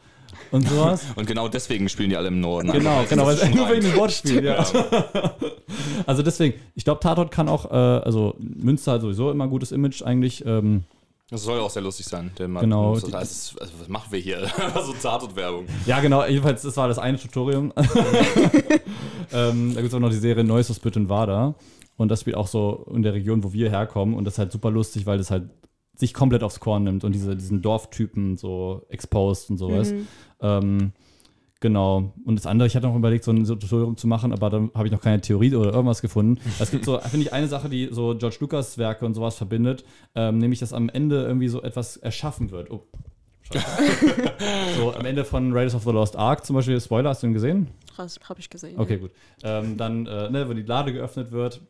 und 0.51 0.66
sowas. 0.66 1.05
Und 1.14 1.27
genau 1.27 1.46
deswegen 1.48 1.90
spielen 1.90 2.09
die 2.09 2.16
alle 2.16 2.29
im 2.29 2.40
Norden. 2.40 2.72
Genau, 2.72 3.05
genau, 3.07 3.27
weil 3.27 3.35
es 3.35 3.55
nur 3.55 3.68
wegen 3.68 3.83
dem 3.83 3.96
Wortspiel, 3.96 4.44
ja. 4.44 4.64
also 6.07 6.22
deswegen, 6.22 6.59
ich 6.75 6.85
glaube, 6.85 7.01
Tatort 7.01 7.31
kann 7.31 7.51
auch, 7.51 7.70
äh, 7.70 7.75
also 7.75 8.35
Münster 8.38 8.92
hat 8.92 9.03
sowieso 9.03 9.31
immer 9.31 9.44
ein 9.44 9.51
gutes 9.51 9.72
Image 9.72 10.03
eigentlich. 10.03 10.44
Ähm, 10.46 10.85
das 11.33 11.45
soll 11.45 11.59
auch 11.61 11.71
sehr 11.71 11.83
lustig 11.83 12.05
sein. 12.05 12.31
genau. 12.37 12.95
Das 12.95 13.11
heißt, 13.11 13.61
also, 13.61 13.73
was 13.81 13.88
machen 13.88 14.12
wir 14.12 14.21
hier? 14.21 14.47
so 14.85 14.92
Tatort-Werbung. 14.92 15.66
Ja, 15.87 16.01
genau. 16.01 16.25
Jedenfalls, 16.27 16.61
das 16.61 16.77
war 16.77 16.88
das 16.88 16.99
eine 16.99 17.18
Tutorium. 17.18 17.73
ähm, 19.33 19.75
da 19.75 19.81
gibt 19.81 19.88
es 19.88 19.95
auch 19.95 19.99
noch 19.99 20.11
die 20.11 20.16
Serie 20.16 20.45
Neues 20.45 20.71
aus 20.71 20.79
Büttenwader. 20.79 21.55
Und 21.97 22.09
das 22.09 22.21
spielt 22.21 22.37
auch 22.37 22.47
so 22.47 22.87
in 22.95 23.03
der 23.03 23.14
Region, 23.14 23.42
wo 23.42 23.55
wir 23.55 23.71
herkommen. 23.71 24.14
Und 24.14 24.25
das 24.25 24.35
ist 24.35 24.38
halt 24.38 24.53
super 24.53 24.71
lustig, 24.71 25.07
weil 25.07 25.16
das 25.16 25.31
halt 25.31 25.49
sich 25.97 26.12
komplett 26.12 26.42
aufs 26.42 26.61
Korn 26.61 26.85
nimmt 26.85 27.03
und 27.03 27.12
diese, 27.12 27.35
diesen 27.35 27.62
Dorftypen 27.62 28.37
so 28.37 28.85
exposed 28.90 29.49
und 29.49 29.57
sowas. 29.57 29.92
Mhm. 29.92 30.09
Ähm, 30.40 30.92
Genau. 31.62 32.12
Und 32.25 32.35
das 32.35 32.46
andere, 32.46 32.66
ich 32.66 32.75
hatte 32.75 32.88
noch 32.88 32.96
überlegt, 32.96 33.22
so 33.22 33.31
ein 33.31 33.44
Tutorium 33.44 33.96
zu 33.96 34.09
machen, 34.09 34.33
aber 34.33 34.51
dann 34.51 34.72
habe 34.75 34.88
ich 34.88 34.92
noch 34.92 35.01
keine 35.01 35.20
Theorie 35.20 35.55
oder 35.55 35.72
irgendwas 35.72 36.03
gefunden. 36.03 36.40
Es 36.59 36.72
gibt 36.72 36.85
so, 36.85 36.98
finde 36.98 37.27
ich, 37.27 37.33
eine 37.33 37.46
Sache, 37.46 37.68
die 37.68 37.88
so 37.92 38.16
George 38.18 38.38
Lucas 38.40 38.79
Werke 38.79 39.07
und 39.07 39.14
sowas 39.14 39.37
verbindet, 39.37 39.85
ähm, 40.16 40.38
nämlich, 40.38 40.59
dass 40.59 40.72
am 40.72 40.88
Ende 40.88 41.22
irgendwie 41.22 41.46
so 41.46 41.62
etwas 41.62 41.96
erschaffen 41.96 42.51
wird. 42.51 42.72
Oh. 42.72 42.83
so, 44.77 44.92
am 44.92 45.07
Ende 45.07 45.25
von 45.25 45.53
Raiders 45.53 45.77
of 45.77 45.85
the 45.85 45.90
Lost 45.90 46.16
Ark 46.16 46.44
zum 46.44 46.57
Beispiel, 46.57 46.81
Spoiler, 46.81 47.11
hast 47.11 47.22
du 47.22 47.29
ihn 47.29 47.33
gesehen? 47.33 47.68
Habe 47.96 48.40
ich 48.40 48.51
gesehen. 48.51 48.81
Okay, 48.81 48.96
gut. 48.96 49.12
Ähm, 49.44 49.77
dann, 49.77 50.07
äh, 50.07 50.31
ne, 50.31 50.48
wenn 50.48 50.57
die 50.57 50.62
Lade 50.62 50.92
geöffnet 50.92 51.31
wird, 51.31 51.61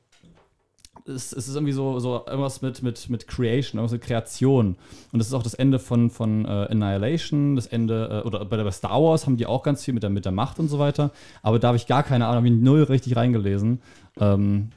es, 1.06 1.32
es 1.32 1.48
ist 1.48 1.54
irgendwie 1.54 1.72
so, 1.72 1.98
so 1.98 2.22
irgendwas 2.26 2.62
mit, 2.62 2.82
mit, 2.82 3.08
mit 3.08 3.26
Creation, 3.26 3.78
irgendwas 3.78 3.92
mit 3.92 4.02
Kreation. 4.02 4.76
Und 5.12 5.18
das 5.18 5.28
ist 5.28 5.34
auch 5.34 5.42
das 5.42 5.54
Ende 5.54 5.78
von, 5.78 6.10
von 6.10 6.44
uh, 6.44 6.66
Annihilation, 6.70 7.56
das 7.56 7.66
Ende, 7.66 8.22
uh, 8.24 8.26
oder 8.26 8.44
bei, 8.44 8.62
bei 8.62 8.70
Star 8.70 9.02
Wars 9.02 9.26
haben 9.26 9.36
die 9.36 9.46
auch 9.46 9.62
ganz 9.62 9.84
viel 9.84 9.94
mit 9.94 10.02
der, 10.02 10.10
mit 10.10 10.24
der 10.24 10.32
Macht 10.32 10.58
und 10.58 10.68
so 10.68 10.78
weiter. 10.78 11.10
Aber 11.42 11.58
da 11.58 11.68
habe 11.68 11.76
ich 11.76 11.86
gar 11.86 12.02
keine 12.02 12.26
Ahnung, 12.26 12.44
habe 12.44 12.48
ich 12.48 12.60
null 12.60 12.82
richtig 12.84 13.16
reingelesen. 13.16 13.82
Ähm, 14.18 14.70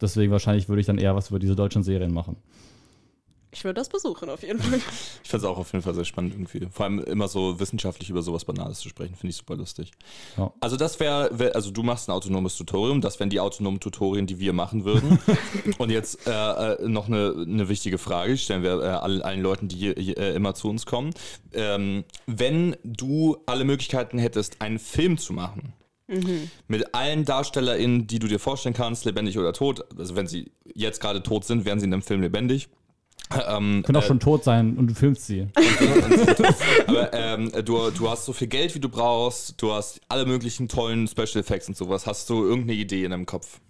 deswegen 0.00 0.32
wahrscheinlich 0.32 0.68
würde 0.68 0.80
ich 0.80 0.86
dann 0.86 0.98
eher 0.98 1.16
was 1.16 1.30
über 1.30 1.38
diese 1.38 1.56
deutschen 1.56 1.82
Serien 1.82 2.12
machen. 2.12 2.36
Ich 3.54 3.64
würde 3.64 3.80
das 3.80 3.88
besuchen, 3.88 4.28
auf 4.28 4.42
jeden 4.42 4.60
Fall. 4.60 4.80
Ich 5.24 5.30
fand 5.30 5.42
es 5.42 5.48
auch 5.48 5.56
auf 5.56 5.72
jeden 5.72 5.82
Fall 5.82 5.94
sehr 5.94 6.04
spannend 6.04 6.34
irgendwie. 6.34 6.68
Vor 6.70 6.84
allem 6.84 6.98
immer 6.98 7.28
so 7.28 7.58
wissenschaftlich 7.58 8.10
über 8.10 8.20
sowas 8.20 8.44
Banales 8.44 8.80
zu 8.80 8.88
sprechen, 8.88 9.14
finde 9.14 9.30
ich 9.30 9.36
super 9.36 9.56
lustig. 9.56 9.92
Ja. 10.36 10.52
Also 10.60 10.76
das 10.76 11.00
wäre, 11.00 11.30
wär, 11.32 11.54
also 11.54 11.70
du 11.70 11.82
machst 11.82 12.08
ein 12.08 12.12
autonomes 12.12 12.56
Tutorium, 12.56 13.00
das 13.00 13.18
wären 13.20 13.30
die 13.30 13.40
autonomen 13.40 13.80
Tutorien, 13.80 14.26
die 14.26 14.38
wir 14.38 14.52
machen 14.52 14.84
würden. 14.84 15.18
Und 15.78 15.90
jetzt 15.90 16.26
äh, 16.26 16.30
äh, 16.30 16.88
noch 16.88 17.06
eine, 17.06 17.34
eine 17.36 17.68
wichtige 17.68 17.98
Frage, 17.98 18.36
stellen 18.36 18.62
wir 18.62 18.82
äh, 18.82 18.86
allen, 18.86 19.22
allen 19.22 19.40
Leuten, 19.40 19.68
die 19.68 19.88
äh, 19.88 20.34
immer 20.34 20.54
zu 20.54 20.68
uns 20.68 20.84
kommen. 20.84 21.14
Ähm, 21.52 22.04
wenn 22.26 22.76
du 22.82 23.38
alle 23.46 23.64
Möglichkeiten 23.64 24.18
hättest, 24.18 24.60
einen 24.60 24.78
Film 24.78 25.16
zu 25.16 25.32
machen, 25.32 25.72
Mhm. 26.06 26.50
Mit 26.68 26.94
allen 26.94 27.24
DarstellerInnen, 27.24 28.06
die 28.06 28.18
du 28.18 28.28
dir 28.28 28.38
vorstellen 28.38 28.74
kannst, 28.74 29.04
lebendig 29.04 29.38
oder 29.38 29.52
tot. 29.52 29.86
Also 29.98 30.16
wenn 30.16 30.26
sie 30.26 30.52
jetzt 30.74 31.00
gerade 31.00 31.22
tot 31.22 31.44
sind, 31.44 31.64
wären 31.64 31.80
sie 31.80 31.86
in 31.86 31.90
dem 31.90 32.02
Film 32.02 32.20
lebendig. 32.20 32.68
Ähm, 33.30 33.82
Können 33.84 33.96
auch 33.96 34.02
äh, 34.02 34.06
schon 34.06 34.20
tot 34.20 34.44
sein 34.44 34.76
und 34.78 34.88
du 34.88 34.94
filmst 34.94 35.26
sie. 35.26 35.48
Aber 36.86 37.12
ähm, 37.12 37.50
du, 37.64 37.90
du 37.90 38.08
hast 38.08 38.26
so 38.26 38.32
viel 38.32 38.48
Geld, 38.48 38.74
wie 38.74 38.80
du 38.80 38.88
brauchst, 38.88 39.60
du 39.60 39.72
hast 39.72 40.00
alle 40.08 40.26
möglichen 40.26 40.68
tollen 40.68 41.08
Special 41.08 41.40
Effects 41.40 41.68
und 41.68 41.76
sowas. 41.76 42.06
Hast 42.06 42.28
du 42.30 42.44
irgendeine 42.44 42.74
Idee 42.78 43.04
in 43.04 43.10
deinem 43.10 43.26
Kopf, 43.26 43.60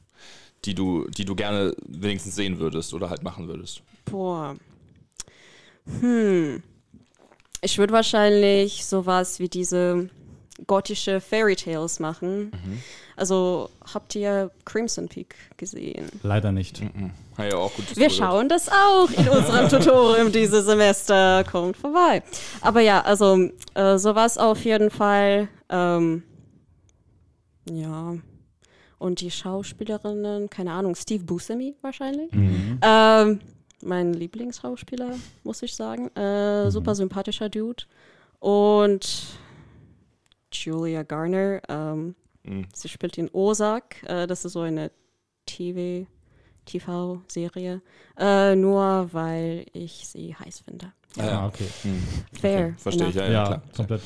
die 0.64 0.74
du, 0.74 1.06
die 1.08 1.24
du 1.24 1.34
gerne 1.34 1.74
wenigstens 1.86 2.34
sehen 2.34 2.58
würdest 2.58 2.94
oder 2.94 3.10
halt 3.10 3.22
machen 3.22 3.48
würdest? 3.48 3.82
Boah. 4.04 4.56
Hm. 6.00 6.62
Ich 7.60 7.78
würde 7.78 7.92
wahrscheinlich 7.92 8.84
sowas 8.84 9.38
wie 9.38 9.48
diese 9.48 10.10
gotische 10.66 11.20
Fairy 11.20 11.56
Tales 11.56 12.00
machen. 12.00 12.46
Mhm. 12.46 12.82
Also 13.16 13.70
habt 13.92 14.14
ihr 14.14 14.50
Crimson 14.64 15.08
Peak 15.08 15.34
gesehen? 15.56 16.08
Leider 16.22 16.52
nicht. 16.52 16.80
Mhm. 16.80 17.12
Ja, 17.38 17.56
auch 17.56 17.74
gut, 17.74 17.96
Wir 17.96 18.10
schauen 18.10 18.48
das 18.48 18.68
auch 18.68 19.10
in 19.10 19.28
unserem 19.28 19.68
Tutorium 19.68 20.30
dieses 20.32 20.64
Semester. 20.66 21.44
Kommt 21.44 21.76
vorbei. 21.76 22.22
Aber 22.60 22.80
ja, 22.80 23.00
also 23.02 23.50
äh, 23.74 23.98
sowas 23.98 24.38
auf 24.38 24.64
jeden 24.64 24.90
Fall. 24.90 25.48
Ähm, 25.68 26.22
ja. 27.70 28.16
Und 28.98 29.20
die 29.20 29.30
Schauspielerinnen, 29.30 30.48
keine 30.48 30.72
Ahnung, 30.72 30.94
Steve 30.94 31.24
Buscemi 31.24 31.74
wahrscheinlich. 31.82 32.32
Mhm. 32.32 32.78
Ähm, 32.82 33.40
mein 33.82 34.14
Lieblingsschauspieler, 34.14 35.16
muss 35.42 35.62
ich 35.62 35.74
sagen. 35.74 36.10
Äh, 36.16 36.64
mhm. 36.64 36.70
Super 36.70 36.94
sympathischer 36.94 37.48
Dude. 37.48 37.84
Und 38.38 39.38
Julia 40.54 41.02
Garner. 41.02 41.60
Ähm, 41.68 42.14
mhm. 42.42 42.66
Sie 42.74 42.88
spielt 42.88 43.18
in 43.18 43.30
Ozark. 43.32 44.02
Äh, 44.04 44.26
das 44.26 44.44
ist 44.44 44.52
so 44.52 44.60
eine 44.60 44.90
TV, 45.46 46.06
TV-Serie. 46.64 47.82
Äh, 48.18 48.54
nur 48.56 49.12
weil 49.12 49.66
ich 49.72 50.08
sie 50.08 50.34
heiß 50.34 50.60
finde. 50.60 50.92
Ah, 51.18 51.24
ja, 51.24 51.46
okay. 51.46 51.66
Mhm. 51.84 52.02
Fair. 52.40 52.58
Okay. 52.58 52.74
Verstehe 52.78 53.08
ich, 53.08 53.14
ja, 53.14 53.24
ja, 53.26 53.32
ja 53.32 53.44
klar. 53.44 53.62
komplett. 53.76 54.00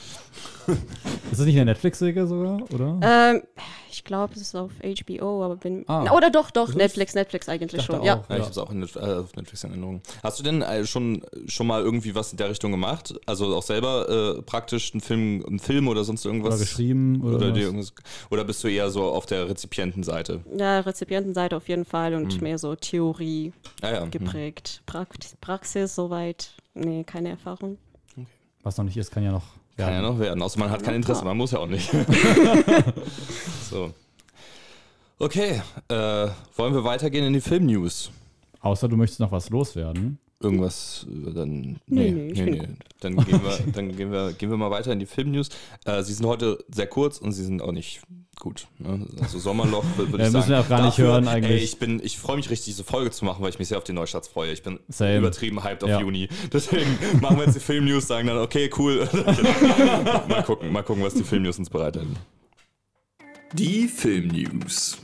ist 0.68 1.40
das 1.40 1.46
nicht 1.46 1.56
eine 1.56 1.66
Netflix-Serie 1.66 2.26
sogar, 2.26 2.60
oder? 2.72 3.00
Ähm, 3.02 3.42
ich 3.90 4.04
glaube, 4.04 4.34
es 4.34 4.42
ist 4.42 4.54
auf 4.54 4.70
HBO, 4.82 5.44
aber 5.44 5.56
bin. 5.56 5.84
Ah. 5.88 6.14
Oder 6.14 6.30
doch, 6.30 6.50
doch, 6.50 6.74
Netflix, 6.74 7.14
Netflix 7.14 7.48
eigentlich 7.48 7.82
schon. 7.82 7.96
Auch, 7.96 8.04
ja. 8.04 8.22
ja, 8.28 8.36
ich 8.36 8.42
habe 8.42 8.50
es 8.50 8.58
auch 8.58 8.70
in, 8.70 8.82
äh, 8.82 8.98
auf 8.98 9.34
Netflix 9.34 9.64
in 9.64 9.70
Erinnerung. 9.70 10.02
Hast 10.22 10.38
du 10.38 10.42
denn 10.42 10.62
äh, 10.62 10.84
schon, 10.84 11.22
schon 11.46 11.66
mal 11.66 11.82
irgendwie 11.82 12.14
was 12.14 12.32
in 12.32 12.36
der 12.36 12.50
Richtung 12.50 12.70
gemacht? 12.70 13.14
Also 13.26 13.56
auch 13.56 13.62
selber 13.62 14.36
äh, 14.38 14.42
praktisch 14.42 14.92
einen 14.92 15.00
Film, 15.00 15.44
einen 15.46 15.58
Film 15.58 15.88
oder 15.88 16.04
sonst 16.04 16.24
irgendwas? 16.24 16.54
Oder 16.54 16.60
geschrieben 16.60 17.22
oder, 17.22 17.36
oder, 17.36 17.56
irgendwas, 17.56 17.94
oder 18.30 18.44
bist 18.44 18.62
du 18.62 18.68
eher 18.68 18.90
so 18.90 19.04
auf 19.04 19.24
der 19.26 19.48
Rezipientenseite? 19.48 20.40
Ja, 20.56 20.80
Rezipientenseite 20.80 21.56
auf 21.56 21.68
jeden 21.68 21.84
Fall 21.84 22.14
und 22.14 22.34
hm. 22.34 22.42
mehr 22.42 22.58
so 22.58 22.74
Theorie 22.76 23.52
ah, 23.80 23.90
ja. 23.90 24.04
geprägt. 24.04 24.82
Hm. 24.90 25.06
Praxis 25.40 25.94
soweit, 25.94 26.52
nee, 26.78 27.04
keine 27.04 27.30
Erfahrung. 27.30 27.78
Okay. 28.12 28.26
Was 28.62 28.76
noch 28.76 28.84
nicht 28.84 28.96
ist, 28.96 29.10
kann 29.10 29.22
ja 29.22 29.32
noch 29.32 29.44
kann 29.78 29.92
ja 29.92 30.02
noch 30.02 30.18
werden, 30.18 30.42
außer 30.42 30.58
man 30.58 30.70
hat 30.70 30.82
kein 30.82 30.96
Interesse, 30.96 31.24
man 31.24 31.36
muss 31.36 31.52
ja 31.52 31.60
auch 31.60 31.68
nicht. 31.68 31.88
so. 33.70 33.92
Okay, 35.20 35.62
äh, 35.88 36.28
wollen 36.56 36.74
wir 36.74 36.82
weitergehen 36.82 37.24
in 37.24 37.32
die 37.32 37.40
Film-News? 37.40 38.10
Außer 38.60 38.88
du 38.88 38.96
möchtest 38.96 39.20
noch 39.20 39.30
was 39.30 39.50
loswerden. 39.50 40.18
Irgendwas, 40.40 41.06
äh, 41.08 41.32
dann. 41.32 41.80
Nee, 41.86 42.10
nee, 42.10 42.32
nee, 42.32 42.50
nee. 42.50 42.68
Dann, 43.00 43.16
gehen 43.16 43.40
wir, 43.42 43.58
dann 43.72 43.96
gehen, 43.96 44.10
wir, 44.10 44.32
gehen 44.32 44.50
wir 44.50 44.56
mal 44.56 44.70
weiter 44.70 44.92
in 44.92 44.98
die 44.98 45.06
Film-News. 45.06 45.48
Äh, 45.84 46.02
sie 46.02 46.12
sind 46.12 46.26
heute 46.26 46.64
sehr 46.68 46.88
kurz 46.88 47.18
und 47.18 47.32
sie 47.32 47.44
sind 47.44 47.62
auch 47.62 47.72
nicht 47.72 48.00
gut. 48.38 48.68
Ne? 48.78 49.06
Also 49.20 49.38
Sommerloch 49.38 49.84
würde 49.96 50.12
ja, 50.18 50.26
ich 50.26 50.32
sagen. 50.32 50.32
müssen 50.32 50.50
wir 50.50 50.60
auch 50.60 50.68
gar 50.68 50.84
nicht 50.84 50.98
hören 50.98 51.28
eigentlich. 51.28 51.60
Ey, 51.60 51.64
ich 51.64 51.78
bin, 51.78 52.00
ich 52.02 52.18
freue 52.18 52.36
mich 52.36 52.50
richtig, 52.50 52.66
diese 52.66 52.84
Folge 52.84 53.10
zu 53.10 53.24
machen, 53.24 53.42
weil 53.42 53.50
ich 53.50 53.58
mich 53.58 53.68
sehr 53.68 53.78
auf 53.78 53.84
die 53.84 53.92
Neustarts 53.92 54.28
freue. 54.28 54.52
Ich 54.52 54.62
bin 54.62 54.80
Same. 54.88 55.18
übertrieben 55.18 55.62
hyped 55.62 55.84
auf 55.84 55.90
ja. 55.90 56.00
Juni. 56.00 56.28
Deswegen 56.52 56.98
machen 57.20 57.36
wir 57.38 57.44
jetzt 57.44 57.56
die 57.56 57.60
Film-News, 57.60 58.06
sagen 58.06 58.28
dann, 58.28 58.38
okay, 58.38 58.70
cool. 58.78 59.08
mal 60.28 60.42
gucken, 60.42 60.72
mal 60.72 60.82
gucken, 60.82 61.02
was 61.02 61.14
die 61.14 61.24
Film-News 61.24 61.58
uns 61.58 61.70
bereithalten. 61.70 62.16
Die 63.54 63.88
Film-News. 63.88 64.98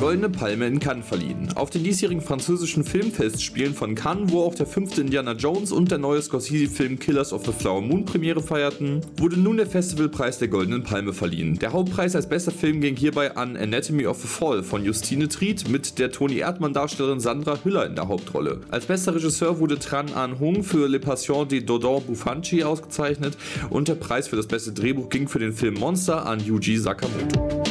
Goldene 0.00 0.28
Palme 0.28 0.66
in 0.66 0.80
Cannes 0.80 1.06
verliehen. 1.06 1.52
Auf 1.54 1.70
den 1.70 1.84
diesjährigen 1.84 2.20
französischen 2.20 2.84
Filmfestspielen 2.84 3.74
von 3.74 3.94
Cannes, 3.94 4.32
wo 4.32 4.42
auch 4.42 4.54
der 4.54 4.66
fünfte 4.66 5.00
Indiana 5.00 5.32
Jones 5.32 5.70
und 5.70 5.90
der 5.90 5.98
neue 5.98 6.20
Scorsese-Film 6.20 6.98
Killers 6.98 7.32
of 7.32 7.46
the 7.46 7.52
Flower 7.52 7.80
Moon 7.80 8.04
Premiere 8.04 8.42
feierten, 8.42 9.00
wurde 9.16 9.38
nun 9.38 9.56
der 9.56 9.66
Festivalpreis 9.66 10.38
der 10.38 10.48
Goldenen 10.48 10.82
Palme 10.82 11.12
verliehen. 11.12 11.58
Der 11.60 11.72
Hauptpreis 11.72 12.16
als 12.16 12.28
bester 12.28 12.50
Film 12.50 12.80
ging 12.80 12.96
hierbei 12.96 13.36
an 13.36 13.56
Anatomy 13.56 14.06
of 14.06 14.22
a 14.24 14.26
Fall 14.26 14.62
von 14.64 14.84
Justine 14.84 15.28
Triet 15.28 15.68
mit 15.68 15.98
der 15.98 16.10
Toni 16.10 16.38
Erdmann-Darstellerin 16.38 17.20
Sandra 17.20 17.58
Hüller 17.62 17.86
in 17.86 17.94
der 17.94 18.08
Hauptrolle. 18.08 18.62
Als 18.70 18.86
bester 18.86 19.14
Regisseur 19.14 19.60
wurde 19.60 19.78
Tran 19.78 20.12
An 20.14 20.40
Hung 20.40 20.64
für 20.64 20.88
Le 20.88 20.98
Passion 20.98 21.46
de 21.46 21.60
Dodon 21.60 22.02
Bufanchi 22.04 22.64
ausgezeichnet 22.64 23.38
und 23.70 23.86
der 23.88 23.94
Preis 23.94 24.26
für 24.26 24.36
das 24.36 24.48
beste 24.48 24.72
Drehbuch 24.72 25.08
ging 25.08 25.28
für 25.28 25.38
den 25.38 25.52
Film 25.52 25.74
Monster 25.74 26.26
an 26.26 26.40
Yuji 26.44 26.78
Sakamoto. 26.78 27.62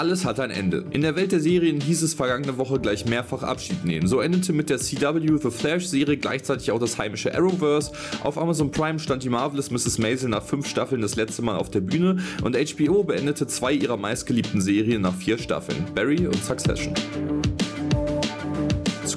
Alles 0.00 0.24
hat 0.24 0.40
ein 0.40 0.50
Ende. 0.50 0.86
In 0.92 1.02
der 1.02 1.14
Welt 1.14 1.30
der 1.30 1.40
Serien 1.40 1.78
hieß 1.78 2.00
es 2.00 2.14
vergangene 2.14 2.56
Woche 2.56 2.80
gleich 2.80 3.04
mehrfach 3.04 3.42
Abschied 3.42 3.84
nehmen. 3.84 4.08
So 4.08 4.22
endete 4.22 4.54
mit 4.54 4.70
der 4.70 4.78
CW 4.78 5.36
The 5.42 5.50
Flash 5.50 5.88
Serie 5.88 6.16
gleichzeitig 6.16 6.70
auch 6.70 6.78
das 6.78 6.96
heimische 6.96 7.34
Arrowverse. 7.34 7.92
Auf 8.24 8.38
Amazon 8.38 8.70
Prime 8.70 8.98
stand 8.98 9.24
die 9.24 9.28
Marvelous 9.28 9.70
Mrs. 9.70 9.98
Maisel 9.98 10.30
nach 10.30 10.42
fünf 10.42 10.66
Staffeln 10.66 11.02
das 11.02 11.16
letzte 11.16 11.42
Mal 11.42 11.58
auf 11.58 11.70
der 11.70 11.80
Bühne 11.80 12.16
und 12.42 12.56
HBO 12.56 13.04
beendete 13.04 13.46
zwei 13.46 13.74
ihrer 13.74 13.98
meistgeliebten 13.98 14.62
Serien 14.62 15.02
nach 15.02 15.14
vier 15.14 15.36
Staffeln, 15.36 15.84
Barry 15.94 16.26
und 16.26 16.42
Succession. 16.42 16.94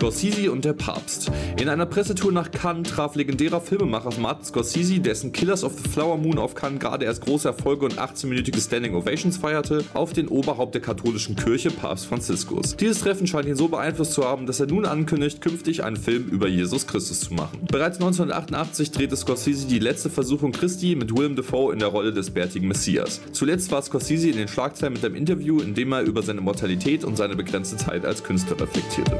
Scorsese 0.03 0.51
und 0.51 0.65
der 0.65 0.73
Papst. 0.73 1.31
In 1.57 1.69
einer 1.69 1.85
Pressetour 1.85 2.33
nach 2.33 2.51
Cannes 2.51 2.89
traf 2.89 3.15
legendärer 3.15 3.61
Filmemacher 3.61 4.19
Martin 4.19 4.43
Scorsese, 4.43 4.99
dessen 4.99 5.31
Killers 5.31 5.63
of 5.63 5.79
the 5.81 5.89
Flower 5.89 6.17
Moon 6.17 6.39
auf 6.39 6.55
Cannes 6.55 6.81
gerade 6.81 7.05
erst 7.05 7.21
große 7.21 7.47
Erfolge 7.47 7.85
und 7.85 7.97
18-minütige 7.97 8.59
Standing 8.59 8.95
Ovations 8.95 9.37
feierte, 9.37 9.85
auf 9.93 10.11
den 10.11 10.27
Oberhaupt 10.27 10.75
der 10.75 10.81
katholischen 10.81 11.37
Kirche, 11.37 11.71
Papst 11.71 12.07
Franziskus. 12.07 12.75
Dieses 12.75 12.99
Treffen 12.99 13.27
scheint 13.27 13.47
ihn 13.47 13.55
so 13.55 13.69
beeinflusst 13.69 14.11
zu 14.11 14.25
haben, 14.25 14.45
dass 14.45 14.59
er 14.59 14.65
nun 14.65 14.85
ankündigt, 14.85 15.39
künftig 15.39 15.85
einen 15.85 15.95
Film 15.95 16.27
über 16.27 16.49
Jesus 16.49 16.85
Christus 16.85 17.21
zu 17.21 17.33
machen. 17.35 17.59
Bereits 17.71 17.95
1988 17.95 18.91
drehte 18.91 19.15
Scorsese 19.15 19.67
die 19.67 19.79
letzte 19.79 20.09
Versuchung 20.09 20.51
Christi 20.51 20.97
mit 20.97 21.15
Willem 21.15 21.37
Dafoe 21.37 21.71
in 21.71 21.79
der 21.79 21.87
Rolle 21.87 22.11
des 22.11 22.29
bärtigen 22.29 22.67
Messias. 22.67 23.21
Zuletzt 23.31 23.71
war 23.71 23.81
Scorsese 23.81 24.27
in 24.27 24.35
den 24.35 24.49
Schlagzeilen 24.49 24.95
mit 24.95 25.05
einem 25.05 25.15
Interview, 25.15 25.61
in 25.61 25.73
dem 25.73 25.93
er 25.93 26.01
über 26.01 26.23
seine 26.23 26.41
Mortalität 26.41 27.05
und 27.05 27.15
seine 27.15 27.37
begrenzte 27.37 27.77
Zeit 27.77 28.05
als 28.05 28.21
Künstler 28.21 28.59
reflektierte. 28.59 29.17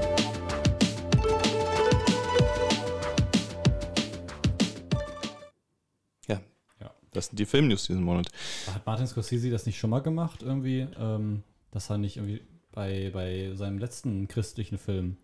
Das 7.14 7.28
sind 7.28 7.40
die 7.40 7.46
Filmnews 7.46 7.88
diesen 7.88 8.04
Monat. 8.04 8.28
Hat 8.74 8.86
Martin 8.86 9.08
Scorsese 9.08 9.50
das 9.50 9.66
nicht 9.66 9.78
schon 9.78 9.90
mal 9.90 10.02
gemacht, 10.02 10.42
irgendwie? 10.44 10.88
Ähm, 11.00 11.44
dass 11.72 11.90
er 11.90 11.98
nicht 11.98 12.18
irgendwie 12.18 12.42
bei, 12.72 13.12
bei 13.14 13.52
seinem 13.56 13.78
letzten 13.78 14.28
christlichen 14.28 14.78
Film, 14.78 15.18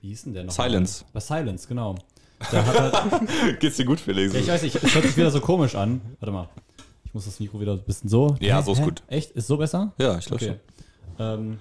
wie 0.00 0.08
hieß 0.08 0.24
denn 0.24 0.34
der 0.34 0.44
noch? 0.44 0.52
Silence. 0.52 1.04
Bei 1.12 1.20
Silence, 1.20 1.68
genau. 1.68 1.96
Halt, 2.50 3.60
Geht's 3.60 3.76
dir 3.76 3.84
gut, 3.84 4.00
Felix? 4.00 4.32
Ja, 4.34 4.40
ich 4.40 4.48
weiß 4.48 4.62
nicht, 4.62 4.74
es 4.74 4.94
hört 4.94 5.04
sich 5.04 5.16
wieder 5.16 5.30
so 5.30 5.40
komisch 5.40 5.74
an. 5.74 6.00
Warte 6.18 6.32
mal. 6.32 6.48
Ich 7.04 7.14
muss 7.14 7.24
das 7.24 7.38
Mikro 7.40 7.60
wieder 7.60 7.72
ein 7.72 7.82
bisschen 7.84 8.08
so. 8.08 8.36
Ja, 8.40 8.58
Hä? 8.58 8.62
so 8.64 8.72
ist 8.72 8.80
Hä? 8.80 8.84
gut. 8.84 9.02
Echt? 9.06 9.30
Ist 9.32 9.46
so 9.46 9.58
besser? 9.58 9.92
Ja, 9.98 10.18
ich 10.18 10.24
glaube 10.24 10.44
okay. 10.44 10.58
schon. 11.18 11.26
Ähm, 11.36 11.58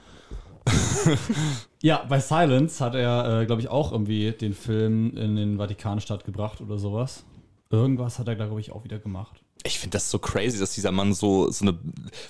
ja, 1.81 2.05
bei 2.07 2.19
Silence 2.19 2.83
hat 2.83 2.95
er, 2.95 3.41
äh, 3.41 3.45
glaube 3.45 3.61
ich, 3.61 3.67
auch 3.67 3.91
irgendwie 3.91 4.31
den 4.31 4.53
Film 4.53 5.15
in 5.17 5.35
den 5.35 5.57
Vatikanstadt 5.57 6.23
gebracht 6.23 6.61
oder 6.61 6.77
sowas. 6.77 7.25
Irgendwas 7.71 8.19
hat 8.19 8.27
er, 8.27 8.35
glaube 8.35 8.59
ich, 8.59 8.71
auch 8.71 8.83
wieder 8.83 8.99
gemacht. 8.99 9.43
Ich 9.63 9.79
finde 9.79 9.95
das 9.95 10.11
so 10.11 10.19
crazy, 10.19 10.59
dass 10.59 10.73
dieser 10.73 10.91
Mann 10.91 11.13
so, 11.13 11.49
so 11.51 11.65
eine 11.65 11.79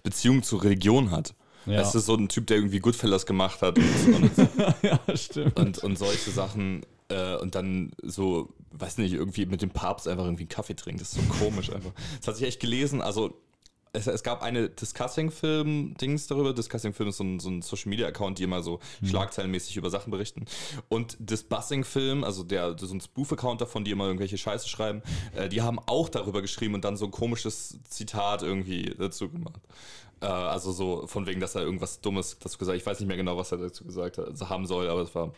Beziehung 0.04 0.44
zur 0.44 0.64
Religion 0.64 1.12
hat. 1.12 1.34
Ja. 1.66 1.78
Das 1.78 1.96
ist 1.96 2.06
so 2.06 2.16
ein 2.16 2.28
Typ, 2.28 2.48
der 2.48 2.58
irgendwie 2.58 2.80
Goodfellas 2.80 3.26
gemacht 3.26 3.62
hat 3.62 3.78
und, 3.78 4.08
und, 4.08 4.32
ja, 4.82 5.00
stimmt. 5.16 5.60
und, 5.60 5.78
und 5.80 5.98
solche 5.98 6.32
Sachen 6.32 6.82
äh, 7.10 7.36
und 7.38 7.56
dann 7.56 7.92
so, 8.02 8.50
weiß 8.72 8.98
nicht, 8.98 9.14
irgendwie 9.14 9.46
mit 9.46 9.62
dem 9.62 9.70
Papst 9.70 10.08
einfach 10.08 10.26
irgendwie 10.26 10.44
einen 10.44 10.50
Kaffee 10.50 10.76
trinkt. 10.76 11.02
Das 11.02 11.14
ist 11.14 11.22
so 11.22 11.34
komisch 11.34 11.72
einfach. 11.72 11.92
Das 12.20 12.30
hat 12.30 12.38
sich 12.38 12.48
echt 12.48 12.60
gelesen. 12.60 13.02
Also 13.02 13.36
es, 13.94 14.08
es, 14.08 14.24
gab 14.24 14.42
eine 14.42 14.70
Discussing-Film-Dings 14.70 16.28
darüber. 16.28 16.54
Discussing-Film 16.54 17.10
ist 17.10 17.18
so 17.18 17.24
ein, 17.24 17.40
so 17.40 17.50
ein 17.50 17.62
Social-Media-Account, 17.62 18.40
die 18.40 18.44
immer 18.44 18.64
so 18.64 18.80
mhm. 19.02 19.08
schlagzeilenmäßig 19.08 19.76
über 19.78 19.90
Sachen 19.90 20.12
berichten. 20.12 20.46
Und 20.88 21.18
Disbussing-Film, 21.20 22.24
also 22.24 22.44
der, 22.44 22.78
so 22.78 22.94
ein 22.94 23.02
Spoof-Account 23.02 23.60
davon, 23.60 23.84
die 23.84 23.92
immer 23.92 24.06
irgendwelche 24.06 24.38
Scheiße 24.38 24.70
schreiben, 24.70 25.02
äh, 25.36 25.50
die 25.50 25.62
haben 25.62 25.80
auch 25.80 26.08
darüber 26.08 26.42
geschrieben 26.42 26.74
und 26.74 26.86
dann 26.86 26.96
so 26.96 27.06
ein 27.06 27.12
komisches 27.12 27.80
Zitat 27.90 28.44
irgendwie 28.44 28.96
dazu 28.98 29.30
gemacht. 29.30 29.62
Äh, 30.22 30.28
also 30.28 30.72
so 30.72 31.06
von 31.08 31.26
wegen, 31.28 31.42
dass 31.42 31.56
er 31.56 31.64
irgendwas 31.64 32.00
Dummes 32.00 32.38
dazu 32.40 32.58
gesagt 32.58 32.76
hat. 32.76 32.82
Ich 32.82 32.86
weiß 32.86 33.00
nicht 33.00 33.10
mehr 33.10 33.18
genau, 33.18 33.36
was 33.38 33.52
er 33.52 33.58
dazu 33.58 33.84
gesagt 33.84 34.18
hat, 34.18 34.28
also 34.28 34.50
haben 34.50 34.68
soll, 34.68 34.88
aber 34.88 35.02
es 35.02 35.14
war 35.14 35.34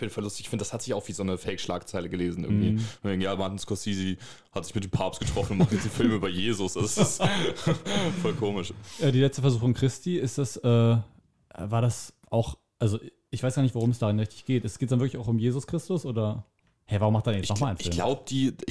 auf 0.00 0.02
jeden 0.02 0.14
Fall 0.14 0.24
lustig. 0.24 0.46
Ich 0.46 0.48
finde, 0.48 0.62
das 0.62 0.72
hat 0.72 0.82
sich 0.82 0.94
auch 0.94 1.06
wie 1.08 1.12
so 1.12 1.22
eine 1.22 1.36
Fake-Schlagzeile 1.36 2.08
gelesen 2.08 2.44
irgendwie. 2.44 2.78
Mhm. 3.02 3.20
Ja, 3.20 3.36
Martin 3.36 3.58
Scorsese 3.58 4.16
hat 4.52 4.64
sich 4.64 4.74
mit 4.74 4.84
dem 4.84 4.90
Papst 4.90 5.20
getroffen 5.20 5.52
und 5.52 5.58
macht 5.58 5.72
jetzt 5.72 5.82
einen 5.82 5.90
Film 5.90 6.12
über 6.12 6.28
Jesus. 6.28 6.74
Das 6.74 6.96
ist 6.96 7.22
voll 8.22 8.34
komisch. 8.34 8.72
Ja, 8.98 9.10
die 9.10 9.20
letzte 9.20 9.42
Versuchung 9.42 9.74
Christi, 9.74 10.16
ist 10.16 10.38
das, 10.38 10.56
äh, 10.56 10.62
war 10.62 11.82
das 11.82 12.14
auch, 12.30 12.56
also 12.78 12.98
ich 13.30 13.42
weiß 13.42 13.54
gar 13.54 13.62
nicht, 13.62 13.74
worum 13.74 13.90
es 13.90 13.98
darin 13.98 14.18
richtig 14.18 14.46
geht. 14.46 14.64
Es 14.64 14.78
geht 14.78 14.90
dann 14.90 15.00
wirklich 15.00 15.20
auch 15.20 15.28
um 15.28 15.38
Jesus 15.38 15.66
Christus 15.66 16.06
oder? 16.06 16.46
Hä, 16.86 16.94
hey, 16.94 17.00
warum 17.00 17.14
macht 17.14 17.26
er 17.26 17.36
jetzt 17.36 17.50
nochmal 17.50 17.70
einen 17.70 17.78
Film? 17.78 17.90
Ich 17.90 17.96
glaube, 17.96 18.24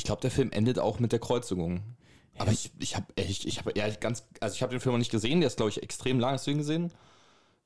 glaub, 0.03 0.21
der 0.21 0.31
Film 0.31 0.51
endet 0.51 0.79
auch 0.79 0.99
mit 0.99 1.11
der 1.11 1.19
Kreuzigung. 1.19 1.81
Aber 2.37 2.51
ich, 2.51 2.71
ich 2.79 2.95
habe 2.95 3.05
ich, 3.15 3.47
ich 3.47 3.59
hab 3.59 3.77
ehrlich 3.77 3.99
ganz, 3.99 4.25
also 4.39 4.55
ich 4.55 4.61
habe 4.61 4.71
den 4.71 4.79
Film 4.79 4.93
noch 4.93 4.99
nicht 4.99 5.11
gesehen, 5.11 5.41
der 5.41 5.47
ist, 5.47 5.57
glaube 5.57 5.69
ich, 5.69 5.83
extrem 5.83 6.19
lang. 6.19 6.33
Hast 6.33 6.47
du 6.47 6.51
ihn 6.51 6.57
gesehen? 6.57 6.91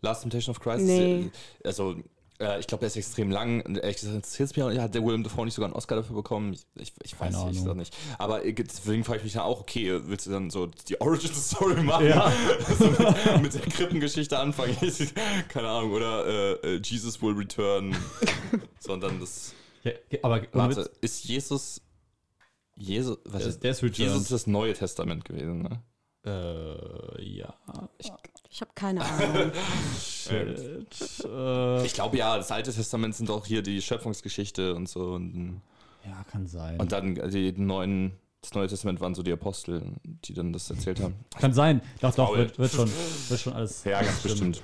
Last 0.02 0.22
Temptation 0.22 0.56
of 0.56 0.60
Christ? 0.60 0.86
Nee. 0.86 1.32
Also 1.64 1.96
äh, 2.44 2.60
ich 2.60 2.68
glaube, 2.68 2.82
der 2.82 2.88
ist 2.88 2.98
extrem 2.98 3.32
lang. 3.32 3.62
Ehrlich 3.62 3.98
gesagt, 3.98 4.16
interessiert 4.16 4.56
mich 4.58 4.80
Hat 4.80 4.94
der 4.94 5.04
Willem 5.04 5.24
Dafoe 5.24 5.46
nicht 5.46 5.54
sogar 5.54 5.68
einen 5.68 5.76
Oscar 5.76 5.96
dafür 5.96 6.16
bekommen? 6.16 6.54
Ich, 6.54 6.66
ich, 6.76 6.94
ich 7.04 7.20
weiß 7.20 7.36
es 7.36 7.44
nicht, 7.46 7.76
nicht. 7.76 7.98
Aber 8.18 8.46
äh, 8.46 8.54
deswegen 8.54 9.04
frage 9.04 9.20
ich 9.20 9.24
mich 9.24 9.34
dann 9.34 9.44
auch, 9.44 9.62
okay, 9.62 10.00
willst 10.06 10.28
du 10.28 10.32
dann 10.32 10.50
so 10.50 10.68
die 10.88 11.00
Origin-Story 11.00 11.84
machen? 11.84 12.08
Ja. 12.08 12.32
also 12.68 12.90
mit, 12.90 13.42
mit, 13.42 13.54
der 13.54 13.62
Krippengeschichte 13.62 14.38
anfangen? 14.38 14.76
Keine 15.50 15.68
Ahnung. 15.70 15.92
Oder 15.92 16.26
äh, 16.64 16.76
äh, 16.76 16.82
Jesus 16.84 17.22
will 17.22 17.34
return. 17.34 17.96
Sondern 18.80 19.20
das. 19.20 19.54
Ja, 19.84 19.92
aber 20.22 20.42
warte, 20.54 20.90
ist 21.02 21.26
Jesus. 21.26 21.82
Jesus, 22.76 23.20
was 23.26 23.46
ist, 23.46 23.64
der 23.64 23.72
ist 23.72 23.82
Jesus 23.82 24.30
das 24.30 24.48
Neue 24.48 24.74
Testament 24.74 25.26
gewesen, 25.26 25.62
ne? 25.62 25.84
Äh, 26.26 27.22
ja. 27.22 27.54
Ich, 27.98 28.12
ich 28.50 28.62
habe 28.62 28.72
keine 28.76 29.02
Ahnung. 29.04 29.52
Shit. 30.00 30.86
Äh, 31.26 31.86
ich 31.86 31.94
glaube 31.94 32.18
ja, 32.18 32.38
das 32.38 32.52
Alte 32.52 32.72
Testament 32.72 33.16
sind 33.16 33.30
auch 33.30 33.46
hier 33.46 33.62
die 33.62 33.82
Schöpfungsgeschichte 33.82 34.74
und 34.76 34.88
so. 34.88 35.14
Und, 35.14 35.62
ja, 36.06 36.24
kann 36.32 36.48
sein. 36.48 36.80
Und 36.80 36.92
dann 36.92 37.16
die 37.30 37.52
neuen, 37.54 38.14
das 38.42 38.54
Neue 38.54 38.68
Testament 38.68 39.02
waren 39.02 39.16
so 39.16 39.24
die 39.24 39.32
Apostel, 39.32 39.84
die 40.04 40.34
dann 40.34 40.54
das 40.54 40.70
erzählt 40.70 41.02
haben. 41.02 41.16
Kann 41.38 41.54
sein. 41.54 41.82
Doch, 42.00 42.14
doch, 42.16 42.36
wird, 42.36 42.58
wird, 42.58 42.72
schon, 42.72 42.90
wird 43.30 43.40
schon 43.40 43.54
alles. 43.54 43.84
Ja, 43.84 44.02
ganz 44.02 44.22
bestimmt. 44.22 44.62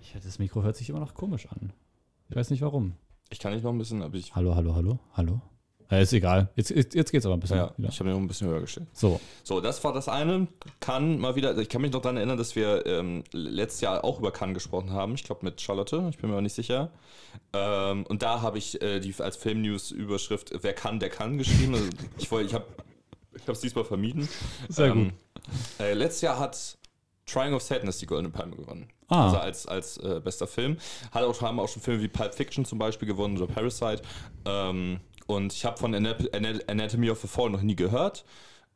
Ich, 0.00 0.14
das 0.22 0.38
Mikro 0.38 0.62
hört 0.62 0.76
sich 0.76 0.88
immer 0.88 1.00
noch 1.00 1.14
komisch 1.14 1.46
an. 1.50 1.72
Ich 2.28 2.36
weiß 2.36 2.50
nicht 2.50 2.62
warum. 2.62 2.94
Ich 3.30 3.38
kann 3.38 3.52
nicht 3.52 3.62
noch 3.62 3.72
ein 3.72 3.78
bisschen, 3.78 4.02
aber 4.02 4.16
ich. 4.16 4.34
Hallo, 4.34 4.54
hallo, 4.54 4.74
hallo, 4.74 4.98
hallo. 5.14 5.40
Ja, 5.90 5.98
ist 5.98 6.12
egal. 6.12 6.48
Jetzt, 6.54 6.70
jetzt, 6.70 6.94
jetzt 6.94 7.12
es 7.12 7.26
aber 7.26 7.34
ein 7.34 7.40
bisschen. 7.40 7.56
Ja, 7.56 7.72
wieder. 7.76 7.88
ich 7.88 7.98
habe 7.98 8.08
mir 8.08 8.14
noch 8.14 8.22
ein 8.22 8.28
bisschen 8.28 8.48
höher 8.48 8.60
gestellt. 8.60 8.86
So. 8.92 9.20
So, 9.42 9.60
das 9.60 9.82
war 9.82 9.92
das 9.92 10.08
eine. 10.08 10.46
Kann 10.78 11.18
mal 11.18 11.34
wieder, 11.34 11.56
ich 11.58 11.68
kann 11.68 11.82
mich 11.82 11.90
noch 11.90 12.00
daran 12.00 12.16
erinnern, 12.16 12.38
dass 12.38 12.54
wir 12.54 12.86
ähm, 12.86 13.24
letztes 13.32 13.80
Jahr 13.80 14.04
auch 14.04 14.20
über 14.20 14.30
Cannes 14.30 14.54
gesprochen 14.54 14.92
haben. 14.92 15.14
Ich 15.14 15.24
glaube 15.24 15.44
mit 15.44 15.60
Charlotte, 15.60 16.06
ich 16.10 16.18
bin 16.18 16.30
mir 16.30 16.36
aber 16.36 16.42
nicht 16.42 16.54
sicher. 16.54 16.90
Ähm, 17.52 18.06
und 18.06 18.22
da 18.22 18.40
habe 18.40 18.58
ich 18.58 18.80
äh, 18.82 19.00
die 19.00 19.14
als 19.18 19.36
Filmnews-Überschrift 19.36 20.52
Wer 20.62 20.72
kann, 20.74 21.00
der 21.00 21.10
kann 21.10 21.38
geschrieben. 21.38 21.74
Also 21.74 21.88
ich 22.18 22.30
wollte, 22.30 22.46
ich 22.48 22.54
habe 22.54 22.66
ich 23.34 23.48
es 23.48 23.60
diesmal 23.60 23.84
vermieden. 23.84 24.28
Sehr 24.68 24.86
ähm, 24.86 25.04
gut. 25.04 25.14
Äh, 25.80 25.94
letztes 25.94 26.22
Jahr 26.22 26.38
hat 26.38 26.78
Trying 27.26 27.54
of 27.54 27.62
Sadness 27.62 27.98
die 27.98 28.06
Goldene 28.06 28.30
Palme 28.30 28.56
gewonnen. 28.56 28.88
Ah. 29.08 29.24
Also 29.24 29.36
als, 29.38 29.66
als 29.66 29.96
äh, 29.98 30.20
bester 30.22 30.46
Film. 30.46 30.78
Hat 31.10 31.24
auch, 31.24 31.40
haben 31.42 31.60
auch 31.60 31.68
schon 31.68 31.82
Filme 31.82 32.02
wie 32.02 32.08
Pulp 32.08 32.34
Fiction 32.34 32.64
zum 32.64 32.78
Beispiel 32.78 33.06
gewonnen 33.06 33.36
oder 33.36 33.52
Parasite. 33.52 34.02
Ähm, 34.44 35.00
und 35.30 35.52
ich 35.52 35.64
habe 35.64 35.78
von 35.78 35.94
Anatomy 35.94 37.10
of 37.10 37.24
a 37.24 37.26
Fall 37.26 37.50
noch 37.50 37.62
nie 37.62 37.76
gehört. 37.76 38.24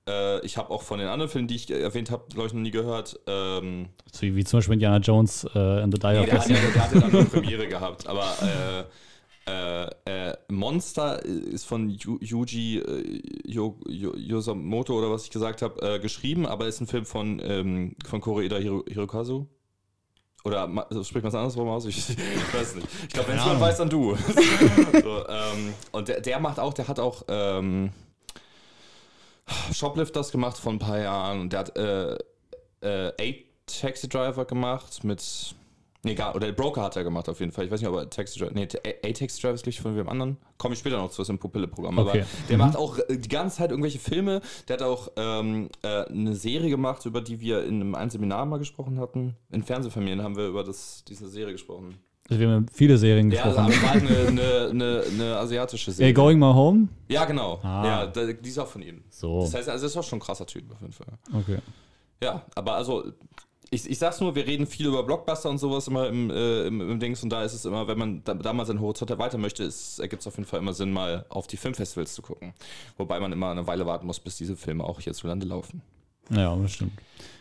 Äh, 0.09 0.45
ich 0.45 0.57
habe 0.57 0.71
auch 0.71 0.83
von 0.83 0.99
den 0.99 1.09
anderen 1.09 1.31
Filmen, 1.31 1.49
die 1.49 1.57
ich 1.57 1.71
erwähnt 1.71 2.11
habe, 2.11 2.25
glaube 2.29 2.49
ich, 2.49 2.53
noch 2.55 2.61
nie 2.61 2.71
gehört. 2.71 3.19
Ähm, 3.27 3.89
so 4.13 4.23
wie 4.23 4.45
zum 4.45 4.59
Beispiel 4.59 4.75
Indiana 4.75 4.99
Jones 4.99 5.47
äh, 5.55 5.83
in 5.83 5.91
The 5.91 5.99
Die 5.99 6.07
nee, 6.07 6.27
der, 6.27 6.27
der, 6.27 6.45
der 6.47 6.83
hatte 6.83 7.01
dann 7.01 7.11
eine 7.11 7.25
Premiere 7.25 7.67
gehabt. 7.69 8.07
Aber 8.07 8.25
äh, 8.43 8.85
Äh, 9.47 9.91
äh, 10.07 10.37
Monster 10.49 11.23
ist 11.23 11.67
von 11.67 11.91
Yu 11.91 12.19
Yuji 12.21 12.79
äh, 12.79 13.21
Yosamoto 13.47 14.97
oder 14.97 15.11
was 15.11 15.25
ich 15.25 15.31
gesagt 15.31 15.61
habe, 15.61 15.83
äh, 15.83 15.99
geschrieben, 15.99 16.47
aber 16.47 16.67
ist 16.67 16.81
ein 16.81 16.87
Film 16.87 17.05
von, 17.05 17.43
ähm, 17.45 17.95
von 18.07 18.23
Koreeda 18.23 18.57
Hiro 18.57 18.85
Hirokazu. 18.89 19.47
Oder 20.45 20.69
also 20.91 21.03
spricht 21.03 21.23
man 21.25 21.31
es 21.31 21.35
andersrum 21.35 21.69
aus? 21.69 21.87
Ich, 21.87 21.99
ich 22.11 22.55
weiß 22.55 22.77
nicht. 22.77 22.89
Ich 23.03 23.09
glaube, 23.09 23.29
wenn 23.31 23.39
es 23.39 23.45
jemand 23.45 23.61
weiß, 23.63 23.79
dann 23.79 23.89
du. 23.89 24.15
so, 25.03 25.29
ähm, 25.29 25.75
und 25.91 26.09
der, 26.09 26.21
der, 26.21 26.39
macht 26.39 26.61
auch, 26.61 26.75
der 26.75 26.87
hat 26.87 27.01
auch 27.01 27.25
ähm, 27.29 27.91
Shoplifters 29.73 30.31
gemacht 30.31 30.59
vor 30.59 30.73
ein 30.73 30.79
paar 30.79 30.99
Jahren. 30.99 31.41
Und 31.41 31.53
der 31.53 31.61
hat 31.61 31.77
äh, 31.79 32.15
äh, 32.83 33.13
Eight 33.19 33.47
Taxi 33.67 34.09
Driver 34.09 34.45
gemacht 34.45 35.03
mit 35.03 35.55
egal. 36.11 36.35
Oder 36.35 36.53
Broker 36.53 36.83
hat 36.83 36.97
er 36.97 37.05
gemacht 37.05 37.29
auf 37.29 37.41
jeden 37.41 37.53
Fall. 37.53 37.65
Ich 37.67 37.71
weiß 37.71 37.81
nicht, 37.81 37.89
ob 37.89 37.97
er 37.97 38.11
Taxi 38.11 38.39
Driver. 38.39 38.53
Nee, 38.53 38.69
A-Taxi 39.05 39.41
Driver 39.41 39.55
ist 39.55 39.63
gleich 39.63 39.81
von 39.81 39.97
wem 39.97 40.09
anderen. 40.09 40.37
Komme 40.59 40.75
ich 40.75 40.81
später 40.81 40.99
noch 40.99 41.11
zu, 41.11 41.23
ist 41.23 41.29
im 41.29 41.39
Pupille-Programm. 41.39 41.99
Okay. 41.99 42.21
Aber 42.21 42.29
der 42.49 42.57
mhm. 42.57 42.65
macht 42.65 42.77
auch 42.77 42.99
äh, 42.99 43.17
die 43.17 43.29
ganze 43.29 43.59
Zeit 43.59 43.71
irgendwelche 43.71 43.99
Filme. 43.99 44.41
Der 44.69 44.77
hat 44.77 44.83
auch 44.83 45.11
ähm, 45.17 45.69
äh, 45.83 46.05
eine 46.07 46.35
Serie 46.35 46.71
gemacht, 46.71 47.05
über 47.07 47.21
die 47.21 47.41
wir 47.41 47.65
in 47.65 47.95
einem 47.95 48.11
Seminar 48.11 48.47
mal 48.47 48.59
gesprochen 48.59 48.99
hatten. 48.99 49.37
In 49.51 49.63
Fernsehfamilien 49.63 50.23
haben 50.23 50.37
wir 50.37 50.49
über 50.49 50.65
das, 50.65 51.05
diese 51.09 51.29
Serie 51.29 51.53
gesprochen. 51.53 51.99
Also 52.29 52.41
wir 52.41 52.49
haben 52.49 52.67
viele 52.73 52.97
Serien 52.97 53.29
gesprochen. 53.29 53.71
Ja, 53.71 53.83
war 53.83 53.93
eine, 53.93 54.09
eine, 54.09 54.69
eine, 54.71 55.05
eine, 55.13 55.37
asiatische 55.37 55.93
Serie. 55.93 56.07
Hey, 56.07 56.15
Going 56.15 56.39
My 56.39 56.55
Home? 56.55 56.89
Ja, 57.09 57.27
genau. 57.27 57.61
Ah. 57.63 57.85
Ja, 57.85 58.07
die 58.07 58.49
ist 58.49 58.59
auch 58.59 58.67
von 58.67 58.81
ihm. 58.81 59.05
So. 59.11 59.43
Das 59.43 59.55
heißt, 59.55 59.69
also 59.69 59.85
das 59.85 59.95
war 59.95 60.03
schon 60.03 60.19
ein 60.19 60.23
krasser 60.23 60.47
Typ 60.47 60.73
auf 60.73 60.81
jeden 60.81 60.95
Fall. 60.95 61.19
Okay. 61.35 61.59
Ja, 62.23 62.43
aber 62.55 62.77
also 62.77 63.05
ich, 63.75 63.91
ich 63.91 63.99
sag's 63.99 64.21
nur, 64.21 64.35
wir 64.35 64.47
reden 64.47 64.67
viel 64.67 64.87
über 64.87 65.03
Blockbuster 65.03 65.51
und 65.51 65.59
sowas 65.59 65.89
immer 65.89 66.09
im, 66.09 66.31
äh, 66.31 66.67
im, 66.67 66.81
im, 66.81 67.01
Dings 67.01 67.23
und 67.23 67.31
da 67.31 67.43
ist 67.43 67.53
es 67.53 67.65
immer, 67.65 67.89
wenn 67.89 67.99
man 67.99 68.25
da, 68.25 68.35
da 68.35 68.53
mal 68.53 68.65
seinen 68.65 68.81
Horizont 68.81 69.11
erweitern 69.11 69.41
möchte, 69.41 69.69
ergibt 69.99 70.23
es 70.23 70.27
auf 70.27 70.37
jeden 70.37 70.49
Fall 70.49 70.61
immer 70.61 70.73
Sinn, 70.73 70.93
mal 70.93 71.27
auf 71.29 71.47
die 71.47 71.57
Filmfestivals 71.57 72.15
zu 72.15 72.23
gucken. 72.23 72.55
Wobei 72.97 73.19
man 73.21 73.33
immer 73.33 73.51
eine 73.51 73.67
Weile 73.67 73.85
warten 73.87 74.07
muss, 74.07 74.21
bis 74.21 74.37
diese 74.37 74.57
Filme 74.57 74.85
auch 74.85 75.01
hierzulande 75.01 75.47
laufen. 75.47 75.83
Ja, 76.31 76.55
das 76.57 76.73
stimmt. 76.73 76.93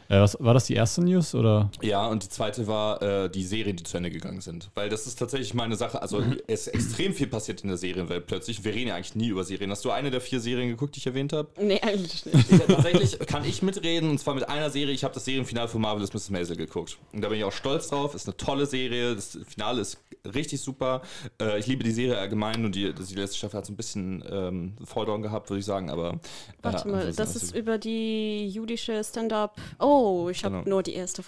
Äh, 0.09 0.19
was, 0.19 0.37
war 0.39 0.53
das 0.53 0.65
die 0.65 0.73
erste 0.73 1.03
News 1.03 1.35
oder? 1.35 1.69
Ja, 1.81 2.07
und 2.07 2.23
die 2.23 2.29
zweite 2.29 2.67
war 2.67 3.01
äh, 3.01 3.29
die 3.29 3.43
Serien, 3.43 3.75
die 3.75 3.83
zu 3.83 3.97
Ende 3.97 4.11
gegangen 4.11 4.41
sind. 4.41 4.69
Weil 4.75 4.89
das 4.89 5.07
ist 5.07 5.17
tatsächlich 5.19 5.53
meine 5.53 5.75
Sache. 5.75 6.01
Also 6.01 6.19
mhm. 6.19 6.37
es 6.47 6.67
ist 6.67 6.73
extrem 6.73 7.13
viel 7.13 7.27
passiert 7.27 7.61
in 7.61 7.69
der 7.69 7.77
Serienwelt 7.77 8.27
plötzlich. 8.27 8.63
Wir 8.63 8.73
reden 8.73 8.89
ja 8.89 8.95
eigentlich 8.95 9.15
nie 9.15 9.27
über 9.27 9.43
Serien. 9.43 9.71
Hast 9.71 9.85
du 9.85 9.91
eine 9.91 10.11
der 10.11 10.21
vier 10.21 10.39
Serien 10.39 10.69
geguckt, 10.69 10.95
die 10.95 10.99
ich 10.99 11.07
erwähnt 11.07 11.33
habe? 11.33 11.49
Nee, 11.59 11.81
eigentlich 11.81 12.25
nicht. 12.25 12.51
Ja, 12.51 12.59
tatsächlich 12.59 13.19
kann 13.19 13.45
ich 13.45 13.61
mitreden 13.61 14.09
und 14.09 14.19
zwar 14.19 14.35
mit 14.35 14.47
einer 14.47 14.69
Serie. 14.69 14.93
Ich 14.93 15.03
habe 15.03 15.13
das 15.13 15.25
Serienfinale 15.25 15.67
von 15.67 15.81
Marvelous 15.81 16.13
Mrs. 16.13 16.29
Maisel 16.29 16.57
geguckt. 16.57 16.97
Und 17.11 17.21
da 17.21 17.29
bin 17.29 17.37
ich 17.37 17.43
auch 17.43 17.51
stolz 17.51 17.89
drauf. 17.89 18.15
Ist 18.15 18.27
eine 18.27 18.37
tolle 18.37 18.65
Serie. 18.65 19.15
Das 19.15 19.37
Finale 19.47 19.81
ist 19.81 19.97
richtig 20.33 20.61
super. 20.61 21.01
Äh, 21.41 21.59
ich 21.59 21.67
liebe 21.67 21.83
die 21.83 21.91
Serie 21.91 22.17
allgemein 22.17 22.65
und 22.65 22.75
die, 22.75 22.93
die 22.93 23.15
letzte 23.15 23.37
Staffel 23.37 23.57
hat 23.57 23.65
so 23.65 23.73
ein 23.73 23.77
bisschen 23.77 24.23
ähm, 24.29 24.75
Falldown 24.83 25.21
gehabt, 25.21 25.49
würde 25.49 25.59
ich 25.59 25.65
sagen. 25.65 25.89
Aber 25.89 26.11
äh, 26.11 26.17
Warte 26.61 26.87
mal, 26.87 27.13
das 27.13 27.35
ist 27.35 27.55
über 27.55 27.77
die 27.77 28.47
jüdische 28.47 29.03
Stand-up. 29.03 29.57
Oh, 29.79 29.92
ich 30.29 30.43
habe 30.43 30.57
genau. 30.59 30.69
nur 30.69 30.83
die 30.83 30.93
erste 30.93 31.23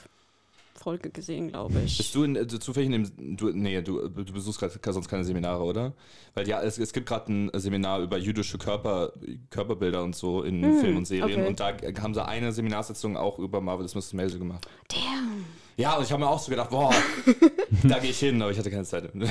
Folge 0.75 1.09
gesehen, 1.09 1.49
glaube 1.49 1.79
ich. 1.83 1.97
Bist 1.97 2.13
du 2.13 2.23
in, 2.23 2.35
äh, 2.35 2.47
zufällig 2.47 2.91
in 2.91 3.03
dem, 3.03 3.37
du, 3.37 3.49
nee, 3.49 3.81
du, 3.81 4.07
du 4.07 4.33
besuchst 4.33 4.59
gerade 4.59 4.93
sonst 4.93 5.07
keine 5.07 5.23
Seminare, 5.23 5.63
oder? 5.63 5.93
Weil 6.33 6.47
ja, 6.47 6.61
es, 6.61 6.77
es 6.77 6.93
gibt 6.93 7.07
gerade 7.07 7.31
ein 7.31 7.51
Seminar 7.53 8.01
über 8.01 8.17
jüdische 8.17 8.57
Körper, 8.57 9.13
Körperbilder 9.49 10.03
und 10.03 10.15
so 10.15 10.43
in 10.43 10.63
hm, 10.63 10.79
Film 10.79 10.97
und 10.97 11.05
Serien 11.07 11.41
okay. 11.41 11.47
und 11.47 11.59
da 11.59 12.01
haben 12.01 12.13
sie 12.13 12.25
eine 12.25 12.51
Seminarsitzung 12.51 13.17
auch 13.17 13.39
über 13.39 13.61
Marvelous 13.61 13.95
Mrs. 13.95 14.13
Maisel 14.13 14.39
gemacht. 14.39 14.67
Damn. 14.89 15.45
Ja, 15.77 15.97
und 15.97 16.03
ich 16.03 16.11
habe 16.11 16.23
mir 16.23 16.29
auch 16.29 16.39
so 16.39 16.49
gedacht, 16.49 16.69
boah, 16.69 16.93
da 17.83 17.99
gehe 17.99 18.11
ich 18.11 18.19
hin, 18.19 18.41
aber 18.41 18.51
ich 18.51 18.57
hatte 18.57 18.71
keine 18.71 18.85
Zeit. 18.85 19.11
Oh, 19.13 19.25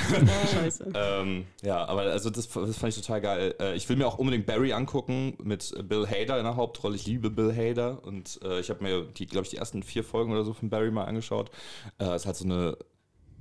scheiße. 0.52 0.92
ähm, 0.94 1.46
ja, 1.62 1.84
aber 1.86 2.02
also 2.02 2.28
das, 2.28 2.48
das, 2.48 2.76
fand 2.76 2.94
ich 2.94 3.00
total 3.00 3.20
geil. 3.22 3.54
Äh, 3.58 3.76
ich 3.76 3.88
will 3.88 3.96
mir 3.96 4.06
auch 4.06 4.18
unbedingt 4.18 4.44
Barry 4.44 4.72
angucken 4.74 5.38
mit 5.42 5.74
Bill 5.88 6.06
Hader 6.06 6.38
in 6.38 6.44
der 6.44 6.56
Hauptrolle. 6.56 6.96
Ich 6.96 7.06
liebe 7.06 7.30
Bill 7.30 7.54
Hader 7.54 8.04
und 8.04 8.40
äh, 8.44 8.60
ich 8.60 8.68
habe 8.68 8.82
mir 8.82 9.02
die, 9.04 9.26
glaube 9.26 9.44
ich, 9.44 9.50
die 9.50 9.56
ersten 9.56 9.82
vier 9.82 10.04
Folgen 10.04 10.32
oder 10.32 10.44
so 10.44 10.52
von 10.52 10.68
Barry 10.68 10.90
mal 10.90 11.04
angeschaut. 11.04 11.50
Es 11.96 12.08
äh, 12.08 12.16
ist 12.16 12.26
halt 12.26 12.36
so 12.36 12.44
eine 12.44 12.76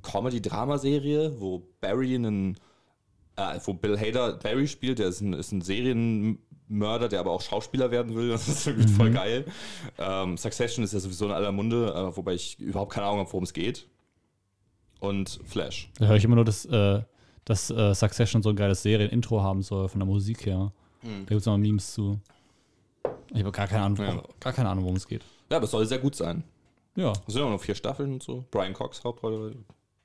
Comedy-Drama-Serie, 0.02 1.42
wo 1.42 1.68
Barry 1.82 2.16
einen 2.16 2.58
äh, 3.36 3.60
wo 3.66 3.74
Bill 3.74 4.00
Hader 4.00 4.34
Barry 4.34 4.68
spielt, 4.68 5.00
der 5.00 5.08
ist 5.08 5.22
ein, 5.22 5.34
ist 5.34 5.52
ein 5.52 5.62
Serien 5.62 6.38
Mörder, 6.68 7.10
der 7.10 7.20
aber 7.20 7.32
auch 7.32 7.42
Schauspieler 7.42 7.92
werden 7.92 8.16
will. 8.16 8.30
Das 8.32 8.48
ist 8.48 8.68
irgendwie 8.68 8.90
mhm. 8.92 8.96
voll 8.96 9.12
geil. 9.12 9.46
Ähm, 9.98 10.38
Succession 10.38 10.84
ist 10.84 10.94
ja 10.94 11.00
sowieso 11.00 11.26
in 11.26 11.32
aller 11.32 11.52
Munde, 11.52 11.94
äh, 11.94 12.16
wobei 12.16 12.34
ich 12.34 12.60
überhaupt 12.60 12.94
keine 12.94 13.08
Ahnung 13.08 13.20
habe, 13.20 13.32
worum 13.32 13.44
es 13.44 13.54
geht. 13.54 13.88
Und 15.00 15.40
Flash. 15.46 15.90
Da 16.00 16.08
höre 16.08 16.16
ich 16.16 16.24
immer 16.24 16.36
nur, 16.36 16.46
dass, 16.46 16.66
äh, 16.66 17.02
dass 17.46 17.70
äh, 17.70 17.94
Succession 17.94 18.42
so 18.42 18.50
ein 18.50 18.56
geiles 18.56 18.82
Serien-Intro 18.84 19.42
haben 19.42 19.62
soll 19.62 19.90
von 19.90 20.00
der 20.00 20.08
Musik 20.08 20.46
her. 20.46 20.72
Mhm. 21.02 21.26
Da 21.26 21.30
gibt 21.30 21.42
es 21.42 21.46
noch 21.46 21.58
Memes 21.58 21.94
zu. 21.94 22.20
Ich 23.34 23.40
habe 23.40 23.52
gar 23.52 23.68
keine 23.68 23.84
Ahnung, 23.84 23.98
ja. 24.00 24.24
gar 24.40 24.54
keine 24.54 24.70
Ahnung, 24.70 24.86
worum 24.86 24.96
es 24.96 25.08
geht. 25.08 25.24
Ja, 25.50 25.58
aber 25.58 25.66
es 25.66 25.72
soll 25.72 25.86
sehr 25.86 26.00
gut 26.00 26.16
sein. 26.16 26.44
Ja. 26.96 27.12
Es 27.28 27.34
sind 27.34 27.44
ja 27.44 27.50
noch 27.50 27.62
vier 27.62 27.76
Staffeln 27.76 28.14
und 28.14 28.24
so. 28.24 28.46
Brian 28.52 28.74
Cox 28.74 29.04
Hauptrolle. 29.04 29.56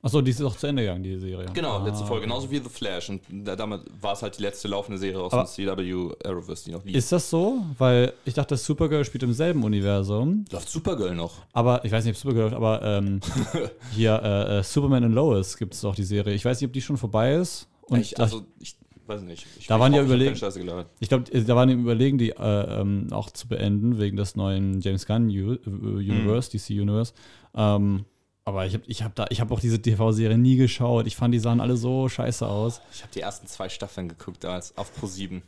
Achso, 0.01 0.21
die 0.21 0.31
ist 0.31 0.41
auch 0.43 0.55
zu 0.55 0.69
Ende 0.69 0.83
gegangen, 0.83 1.03
die 1.03 1.19
Serie. 1.19 1.47
Genau, 1.53 1.79
ah, 1.79 1.85
letzte 1.85 2.07
Folge. 2.07 2.27
Genauso 2.27 2.49
wie 2.53 2.59
The 2.59 2.69
Flash. 2.69 3.09
Und 3.09 3.21
damit 3.45 3.83
war 4.01 4.13
es 4.13 4.23
halt 4.23 4.39
die 4.39 4.43
letzte 4.43 4.69
laufende 4.69 4.97
Serie 4.97 5.21
aus 5.21 5.33
Aber 5.33 5.43
dem 5.43 5.49
CW 5.49 6.15
Arrowverse, 6.25 6.65
die 6.67 6.71
noch 6.71 6.85
lief. 6.85 6.95
Ist 6.95 7.11
das 7.11 7.29
so? 7.29 7.65
Weil 7.79 8.13
ich 8.25 8.35
dachte, 8.35 8.57
Supergirl 8.57 9.05
spielt 9.05 9.25
im 9.25 9.33
selben 9.33 9.65
Universum. 9.65 10.45
Läuft 10.53 10.69
Supergirl 10.69 11.17
noch. 11.17 11.43
Aber, 11.53 11.85
ich 11.85 11.91
weiß 11.91 12.05
nicht, 12.05 12.15
ob 12.15 12.21
Supergirl 12.21 12.45
läuft, 12.45 12.55
aber 12.55 12.81
ähm, 12.83 13.21
hier 13.93 14.21
äh, 14.23 14.59
äh, 14.59 14.63
Superman 14.63 15.03
and 15.03 15.15
Lois 15.17 15.57
gibt 15.57 15.75
es 15.75 15.85
auch 15.85 15.97
die 15.97 16.05
Serie. 16.05 16.33
Ich 16.33 16.45
weiß 16.45 16.61
nicht, 16.61 16.69
ob 16.69 16.73
die 16.73 16.83
schon 16.83 16.97
vorbei 16.97 17.35
ist. 17.35 17.67
Und 17.83 17.99
ich, 17.99 18.21
also, 18.21 18.47
ich 18.61 18.77
weiß 19.09 19.23
nicht. 19.23 19.47
Ich 19.59 19.67
da 19.67 19.81
waren 19.81 19.93
ja 19.93 20.03
überlegen. 20.03 20.35
Ich 21.01 21.09
glaube, 21.09 21.25
da 21.29 21.57
waren 21.57 21.69
die 21.69 21.75
überlegen, 21.75 22.19
die 22.19 22.31
äh, 22.31 22.81
ähm, 22.81 23.09
auch 23.11 23.31
zu 23.31 23.49
beenden, 23.49 23.99
wegen 23.99 24.17
des 24.17 24.37
neuen 24.37 24.81
James 24.81 25.07
Gunn 25.07 25.29
U 25.29 25.55
äh, 25.55 25.59
Universe, 25.67 26.51
mhm. 26.53 26.59
DC 26.59 26.81
Universe. 26.83 27.13
Ähm, 27.57 28.05
aber 28.49 28.67
ich 28.67 28.75
habe 28.75 28.85
ich 28.87 29.03
hab 29.03 29.19
hab 29.19 29.51
auch 29.51 29.61
diese 29.61 29.81
TV-Serie 29.81 30.39
nie 30.39 30.57
geschaut. 30.57 31.07
Ich 31.07 31.17
fand, 31.17 31.33
die 31.35 31.39
sahen 31.39 31.61
alle 31.61 31.77
so 31.77 32.09
scheiße 32.09 32.47
aus. 32.47 32.81
Ich 32.93 33.03
habe 33.03 33.13
die 33.15 33.21
ersten 33.21 33.47
zwei 33.47 33.69
Staffeln 33.69 34.09
geguckt 34.09 34.43
damals 34.43 34.77
auf 34.77 34.93
Pro 34.95 35.07
7. 35.07 35.43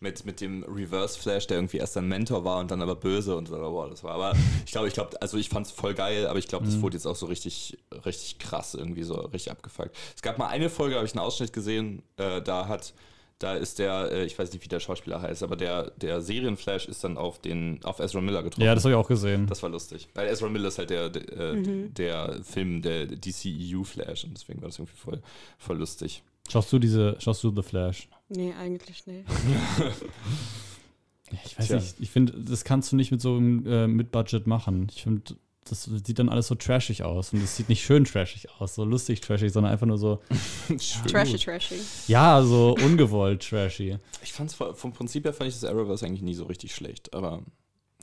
Mit, 0.00 0.24
mit 0.24 0.40
dem 0.40 0.62
Reverse 0.62 1.18
Flash, 1.18 1.48
der 1.48 1.56
irgendwie 1.56 1.78
erst 1.78 1.96
ein 1.96 2.06
Mentor 2.06 2.44
war 2.44 2.60
und 2.60 2.70
dann 2.70 2.80
aber 2.82 2.94
böse 2.94 3.36
und 3.36 3.48
so. 3.48 3.56
Boah, 3.56 3.90
das 3.90 4.04
war. 4.04 4.12
Aber 4.12 4.32
ich 4.64 4.70
glaube, 4.70 4.86
ich 4.86 4.94
glaube, 4.94 5.20
also 5.20 5.36
ich 5.38 5.48
fand 5.48 5.66
es 5.66 5.72
voll 5.72 5.94
geil, 5.94 6.28
aber 6.28 6.38
ich 6.38 6.46
glaube, 6.46 6.66
das 6.66 6.76
mhm. 6.76 6.82
wurde 6.82 6.96
jetzt 6.96 7.06
auch 7.06 7.16
so 7.16 7.26
richtig, 7.26 7.76
richtig 8.04 8.38
krass, 8.38 8.74
irgendwie 8.74 9.02
so 9.02 9.14
richtig 9.14 9.50
abgefuckt. 9.50 9.96
Es 10.14 10.22
gab 10.22 10.38
mal 10.38 10.46
eine 10.46 10.70
Folge, 10.70 10.94
habe 10.94 11.06
ich 11.06 11.14
einen 11.14 11.24
Ausschnitt 11.24 11.52
gesehen, 11.52 12.04
äh, 12.16 12.40
da 12.40 12.68
hat 12.68 12.94
da 13.38 13.54
ist 13.54 13.78
der, 13.78 14.10
äh, 14.10 14.24
ich 14.24 14.38
weiß 14.38 14.52
nicht, 14.52 14.64
wie 14.64 14.68
der 14.68 14.80
Schauspieler 14.80 15.22
heißt, 15.22 15.42
aber 15.42 15.56
der, 15.56 15.90
der 15.92 16.20
Serienflash 16.20 16.88
ist 16.88 17.04
dann 17.04 17.16
auf 17.16 17.40
den 17.40 17.82
auf 17.84 18.00
Ezra 18.00 18.20
Miller 18.20 18.42
getroffen. 18.42 18.64
Ja, 18.64 18.74
das 18.74 18.84
habe 18.84 18.94
ich 18.94 18.98
auch 18.98 19.08
gesehen. 19.08 19.46
Das 19.46 19.62
war 19.62 19.70
lustig. 19.70 20.08
Weil 20.14 20.28
Ezra 20.28 20.48
Miller 20.48 20.68
ist 20.68 20.78
halt 20.78 20.90
der, 20.90 21.08
der, 21.08 21.32
äh, 21.32 21.52
mhm. 21.54 21.94
der 21.94 22.40
Film, 22.42 22.82
der 22.82 23.06
DCEU 23.06 23.84
Flash 23.84 24.24
und 24.24 24.34
deswegen 24.34 24.60
war 24.60 24.68
das 24.68 24.78
irgendwie 24.78 24.96
voll, 24.96 25.22
voll 25.56 25.78
lustig. 25.78 26.22
Schaust 26.48 26.72
du 26.72 26.78
diese, 26.78 27.16
schaust 27.20 27.44
du 27.44 27.54
The 27.54 27.62
Flash? 27.62 28.08
Nee, 28.28 28.52
eigentlich 28.54 29.06
nicht. 29.06 29.28
ich 31.44 31.58
weiß 31.58 31.66
Tja. 31.66 31.76
nicht, 31.76 31.96
ich 32.00 32.10
finde, 32.10 32.32
das 32.32 32.64
kannst 32.64 32.90
du 32.90 32.96
nicht 32.96 33.12
mit 33.12 33.20
so 33.20 33.36
einem 33.36 33.66
äh, 33.66 33.86
Mit-Budget 33.86 34.46
machen. 34.46 34.88
Ich 34.90 35.02
finde, 35.02 35.36
das 35.68 35.84
sieht 35.84 36.18
dann 36.18 36.28
alles 36.28 36.48
so 36.48 36.54
trashig 36.54 37.02
aus. 37.02 37.32
Und 37.32 37.42
es 37.42 37.56
sieht 37.56 37.68
nicht 37.68 37.84
schön 37.84 38.04
trashig 38.04 38.48
aus, 38.58 38.74
so 38.74 38.84
lustig 38.84 39.20
trashig, 39.20 39.52
sondern 39.52 39.72
einfach 39.72 39.86
nur 39.86 39.98
so. 39.98 40.20
trashy, 41.08 41.38
trashy. 41.38 41.80
Ja, 42.06 42.42
so 42.42 42.76
ungewollt 42.82 43.48
trashy. 43.48 43.98
Ich 44.22 44.32
fand 44.32 44.50
es 44.50 44.56
vom 44.56 44.92
Prinzip 44.92 45.24
her 45.24 45.32
fand 45.32 45.48
ich 45.48 45.54
das 45.54 45.64
Arrowverse 45.64 46.06
eigentlich 46.06 46.22
nie 46.22 46.34
so 46.34 46.44
richtig 46.44 46.74
schlecht, 46.74 47.14
aber 47.14 47.42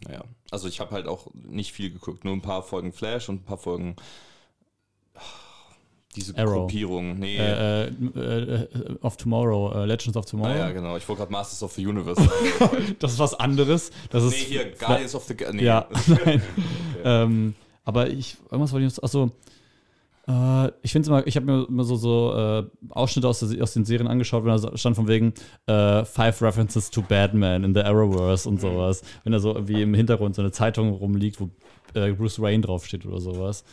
naja. 0.04 0.24
Also 0.52 0.68
ich 0.68 0.80
habe 0.80 0.92
halt 0.92 1.08
auch 1.08 1.28
nicht 1.34 1.72
viel 1.72 1.92
geguckt, 1.92 2.26
nur 2.26 2.34
ein 2.34 2.42
paar 2.42 2.64
Folgen 2.64 2.92
Flash 2.92 3.30
und 3.30 3.42
ein 3.42 3.46
paar 3.46 3.58
Folgen. 3.58 3.96
Diese 6.16 6.38
Arrow. 6.38 6.62
Gruppierung, 6.62 7.20
nee. 7.20 7.38
Äh, 7.38 7.88
äh, 7.88 7.90
äh, 7.90 8.68
of 9.02 9.18
Tomorrow, 9.18 9.74
äh, 9.74 9.86
Legends 9.86 10.16
of 10.16 10.26
Tomorrow. 10.26 10.54
Ah, 10.54 10.58
ja, 10.58 10.72
genau. 10.72 10.96
Ich 10.96 11.08
wollte 11.08 11.22
gerade 11.22 11.32
Masters 11.32 11.62
of 11.62 11.74
the 11.74 11.86
Universe. 11.86 12.22
das 13.00 13.14
ist 13.14 13.20
was 13.20 13.34
anderes. 13.34 13.92
Das 14.10 14.24
nee, 14.24 14.30
ist 14.30 14.36
hier 14.48 14.72
Guardians 14.72 15.14
of 15.14 15.26
the. 15.26 15.36
Nee. 15.52 15.64
Ja, 15.64 15.88
nein. 16.08 16.20
okay. 16.22 16.42
ähm, 17.04 17.56
aber 17.84 18.10
ich, 18.10 18.38
irgendwas 18.50 18.72
wollte 18.72 18.88
ich 18.88 18.96
noch. 18.96 19.04
Achso. 19.04 19.32
Äh, 20.28 20.72
ich 20.82 20.92
finde 20.92 21.02
es 21.02 21.08
immer, 21.10 21.28
ich 21.28 21.36
habe 21.36 21.46
mir 21.46 21.68
immer 21.68 21.84
so, 21.84 21.98
so 21.98 22.66
Ausschnitte 22.90 23.28
aus, 23.28 23.40
der, 23.40 23.62
aus, 23.62 23.74
den 23.74 23.86
Serien 23.86 24.08
angeschaut, 24.08 24.46
wenn 24.46 24.60
da 24.60 24.78
stand 24.78 24.96
von 24.96 25.08
wegen 25.08 25.34
Five 25.68 26.42
References 26.42 26.90
to 26.90 27.02
Batman 27.02 27.64
in 27.64 27.74
the 27.74 27.82
Arrowverse 27.82 28.48
und 28.48 28.56
mhm. 28.56 28.60
sowas. 28.60 29.04
Wenn 29.24 29.34
da 29.34 29.40
so 29.40 29.54
irgendwie 29.54 29.82
im 29.82 29.94
Hintergrund 29.94 30.36
so 30.36 30.42
eine 30.42 30.52
Zeitung 30.52 30.92
rumliegt, 30.94 31.42
wo 31.42 31.50
Bruce 31.94 32.42
Wayne 32.42 32.62
draufsteht 32.62 33.06
oder 33.06 33.20
sowas. 33.20 33.64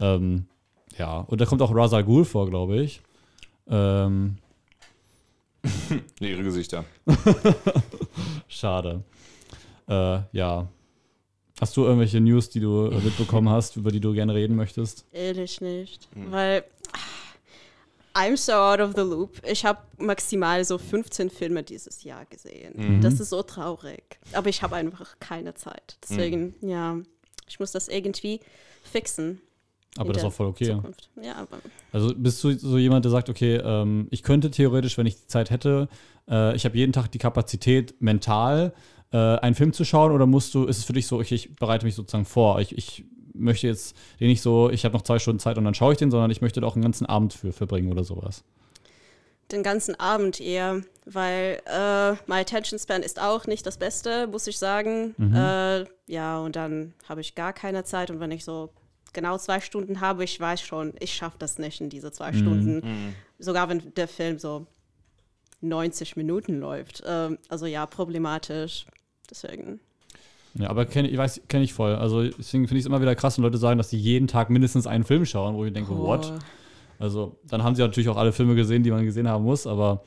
Ähm, 0.00 0.46
ja, 1.00 1.20
und 1.20 1.40
da 1.40 1.46
kommt 1.46 1.62
auch 1.62 1.74
Raza 1.74 2.02
Ghul 2.02 2.26
vor, 2.26 2.46
glaube 2.46 2.82
ich. 2.82 3.00
Ähm. 3.70 4.36
nee, 6.20 6.30
ihre 6.32 6.42
Gesichter. 6.42 6.84
Schade. 8.48 9.02
Äh, 9.88 10.18
ja. 10.32 10.68
Hast 11.58 11.76
du 11.78 11.84
irgendwelche 11.84 12.20
News, 12.20 12.50
die 12.50 12.60
du 12.60 12.90
mitbekommen 13.02 13.48
hast, 13.48 13.76
über 13.76 13.90
die 13.90 14.00
du 14.00 14.12
gerne 14.12 14.34
reden 14.34 14.56
möchtest? 14.56 15.06
Ehrlich 15.12 15.62
nicht. 15.62 16.14
Mhm. 16.14 16.32
Weil 16.32 16.64
I'm 18.14 18.36
so 18.36 18.52
out 18.52 18.80
of 18.80 18.92
the 18.94 19.00
loop. 19.00 19.40
Ich 19.46 19.64
habe 19.64 19.80
maximal 19.96 20.62
so 20.66 20.76
15 20.76 21.30
Filme 21.30 21.62
dieses 21.62 22.04
Jahr 22.04 22.26
gesehen. 22.26 22.74
Mhm. 22.76 23.00
Das 23.00 23.20
ist 23.20 23.30
so 23.30 23.42
traurig. 23.42 24.18
Aber 24.34 24.50
ich 24.50 24.62
habe 24.62 24.76
einfach 24.76 25.18
keine 25.18 25.54
Zeit. 25.54 25.96
Deswegen, 26.02 26.54
mhm. 26.60 26.68
ja, 26.68 26.98
ich 27.48 27.58
muss 27.58 27.72
das 27.72 27.88
irgendwie 27.88 28.40
fixen. 28.82 29.40
Aber 29.96 30.12
das 30.12 30.22
ist 30.22 30.28
auch 30.28 30.32
voll 30.32 30.46
okay. 30.46 30.76
Ja, 31.20 31.46
also 31.92 32.14
bist 32.14 32.42
du 32.44 32.52
so 32.56 32.78
jemand, 32.78 33.04
der 33.04 33.10
sagt, 33.10 33.28
okay, 33.28 33.56
ähm, 33.56 34.06
ich 34.10 34.22
könnte 34.22 34.50
theoretisch, 34.50 34.96
wenn 34.96 35.06
ich 35.06 35.16
die 35.16 35.26
Zeit 35.26 35.50
hätte, 35.50 35.88
äh, 36.28 36.54
ich 36.54 36.64
habe 36.64 36.76
jeden 36.76 36.92
Tag 36.92 37.08
die 37.08 37.18
Kapazität 37.18 38.00
mental, 38.00 38.72
äh, 39.12 39.16
einen 39.16 39.56
Film 39.56 39.72
zu 39.72 39.84
schauen, 39.84 40.12
oder 40.12 40.26
musst 40.26 40.54
du, 40.54 40.64
ist 40.66 40.78
es 40.78 40.84
für 40.84 40.92
dich 40.92 41.08
so, 41.08 41.18
okay, 41.18 41.34
ich 41.34 41.56
bereite 41.56 41.84
mich 41.84 41.96
sozusagen 41.96 42.24
vor, 42.24 42.60
ich, 42.60 42.76
ich 42.78 43.04
möchte 43.34 43.66
jetzt 43.66 43.96
den 44.20 44.28
nicht 44.28 44.42
so, 44.42 44.70
ich 44.70 44.84
habe 44.84 44.94
noch 44.94 45.02
zwei 45.02 45.18
Stunden 45.18 45.40
Zeit 45.40 45.58
und 45.58 45.64
dann 45.64 45.74
schaue 45.74 45.92
ich 45.92 45.98
den, 45.98 46.10
sondern 46.10 46.30
ich 46.30 46.40
möchte 46.40 46.60
da 46.60 46.66
auch 46.66 46.76
einen 46.76 46.82
ganzen 46.82 47.06
Abend 47.06 47.32
für 47.32 47.52
verbringen 47.52 47.90
oder 47.90 48.04
sowas. 48.04 48.44
Den 49.50 49.64
ganzen 49.64 49.98
Abend 49.98 50.40
eher, 50.40 50.82
weil 51.06 51.60
äh, 51.66 52.12
my 52.28 52.38
attention 52.38 52.78
span 52.78 53.02
ist 53.02 53.20
auch 53.20 53.48
nicht 53.48 53.66
das 53.66 53.78
Beste, 53.78 54.28
muss 54.28 54.46
ich 54.46 54.60
sagen. 54.60 55.14
Mhm. 55.18 55.34
Äh, 55.34 55.84
ja, 56.06 56.38
und 56.38 56.54
dann 56.54 56.94
habe 57.08 57.20
ich 57.20 57.34
gar 57.34 57.52
keine 57.52 57.82
Zeit 57.82 58.12
und 58.12 58.20
wenn 58.20 58.30
ich 58.30 58.44
so 58.44 58.70
genau 59.12 59.38
zwei 59.38 59.60
Stunden 59.60 60.00
habe, 60.00 60.24
ich 60.24 60.38
weiß 60.38 60.60
schon, 60.60 60.94
ich 61.00 61.14
schaffe 61.14 61.36
das 61.38 61.58
nicht 61.58 61.80
in 61.80 61.90
diese 61.90 62.12
zwei 62.12 62.32
mhm. 62.32 62.36
Stunden. 62.36 62.74
Mhm. 62.76 63.14
Sogar 63.38 63.68
wenn 63.68 63.94
der 63.94 64.08
Film 64.08 64.38
so 64.38 64.66
90 65.60 66.16
Minuten 66.16 66.60
läuft. 66.60 67.02
Ähm, 67.06 67.38
also 67.48 67.66
ja, 67.66 67.86
problematisch. 67.86 68.86
Deswegen. 69.28 69.80
Ja, 70.54 70.68
aber 70.68 70.84
kenn, 70.84 71.04
ich 71.04 71.16
weiß, 71.16 71.42
kenne 71.48 71.64
ich 71.64 71.72
voll. 71.72 71.94
Also 71.94 72.24
deswegen 72.24 72.66
finde 72.66 72.78
ich 72.78 72.84
es 72.84 72.86
immer 72.86 73.00
wieder 73.00 73.14
krass, 73.14 73.38
wenn 73.38 73.44
Leute 73.44 73.58
sagen, 73.58 73.78
dass 73.78 73.90
sie 73.90 73.98
jeden 73.98 74.26
Tag 74.26 74.50
mindestens 74.50 74.86
einen 74.86 75.04
Film 75.04 75.24
schauen, 75.24 75.54
wo 75.54 75.64
ich 75.64 75.72
denke, 75.72 75.92
oh. 75.92 76.06
what? 76.06 76.32
Also 76.98 77.38
dann 77.48 77.62
haben 77.62 77.74
sie 77.76 77.82
natürlich 77.82 78.08
auch 78.08 78.16
alle 78.16 78.32
Filme 78.32 78.54
gesehen, 78.54 78.82
die 78.82 78.90
man 78.90 79.04
gesehen 79.04 79.28
haben 79.28 79.44
muss, 79.44 79.66
aber 79.66 80.02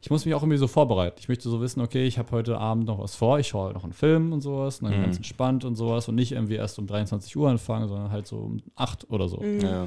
ich 0.00 0.10
muss 0.10 0.24
mich 0.24 0.34
auch 0.34 0.42
irgendwie 0.42 0.58
so 0.58 0.68
vorbereiten. 0.68 1.16
Ich 1.18 1.28
möchte 1.28 1.48
so 1.48 1.60
wissen, 1.60 1.80
okay, 1.80 2.06
ich 2.06 2.18
habe 2.18 2.30
heute 2.30 2.58
Abend 2.58 2.86
noch 2.86 2.98
was 2.98 3.14
vor, 3.14 3.38
ich 3.38 3.48
schaue 3.48 3.66
halt 3.66 3.74
noch 3.74 3.84
einen 3.84 3.92
Film 3.92 4.32
und 4.32 4.40
sowas, 4.40 4.80
dann 4.80 4.96
mhm. 4.96 5.02
ganz 5.02 5.16
entspannt 5.16 5.64
und 5.64 5.74
sowas 5.74 6.08
und 6.08 6.14
nicht 6.14 6.32
irgendwie 6.32 6.54
erst 6.54 6.78
um 6.78 6.86
23 6.86 7.36
Uhr 7.36 7.48
anfangen, 7.48 7.88
sondern 7.88 8.10
halt 8.10 8.26
so 8.26 8.36
um 8.36 8.62
8 8.76 9.10
oder 9.10 9.28
so. 9.28 9.40
Mhm. 9.40 9.60
Ja. 9.60 9.86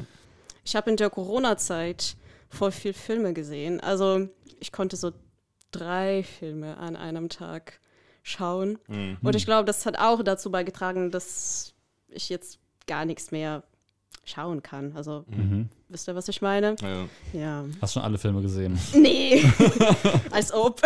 Ich 0.64 0.76
habe 0.76 0.90
in 0.90 0.98
der 0.98 1.10
Corona-Zeit 1.10 2.16
voll 2.50 2.72
viel 2.72 2.94
Filme 2.94 3.34
gesehen. 3.34 3.80
Also 3.80 4.28
ich 4.60 4.72
konnte 4.72 4.96
so 4.98 5.12
drei 5.72 6.24
Filme 6.24 6.78
an 6.78 6.96
einem 6.96 7.30
Tag 7.30 7.80
schauen. 8.24 8.78
Mhm. 8.88 9.18
Und 9.22 9.36
ich 9.36 9.46
glaube, 9.46 9.66
das 9.66 9.86
hat 9.86 9.98
auch 9.98 10.22
dazu 10.24 10.52
beigetragen, 10.52 11.12
dass 11.12 11.74
ich 12.10 12.30
jetzt 12.30 12.60
gar 12.88 13.06
nichts 13.06 13.32
mehr 13.32 13.64
schauen 14.24 14.62
kann. 14.62 14.94
Also, 14.96 15.26
mhm. 15.28 15.70
Wisst 15.92 16.08
ihr, 16.08 16.16
was 16.16 16.28
ich 16.28 16.42
meine? 16.42 16.76
Ja. 16.82 17.40
ja. 17.40 17.66
Hast 17.82 17.94
schon 17.94 18.04
alle 18.04 18.18
Filme 18.18 18.42
gesehen? 18.42 18.80
Nee, 18.94 19.44
als 20.32 20.54
ob. 20.54 20.82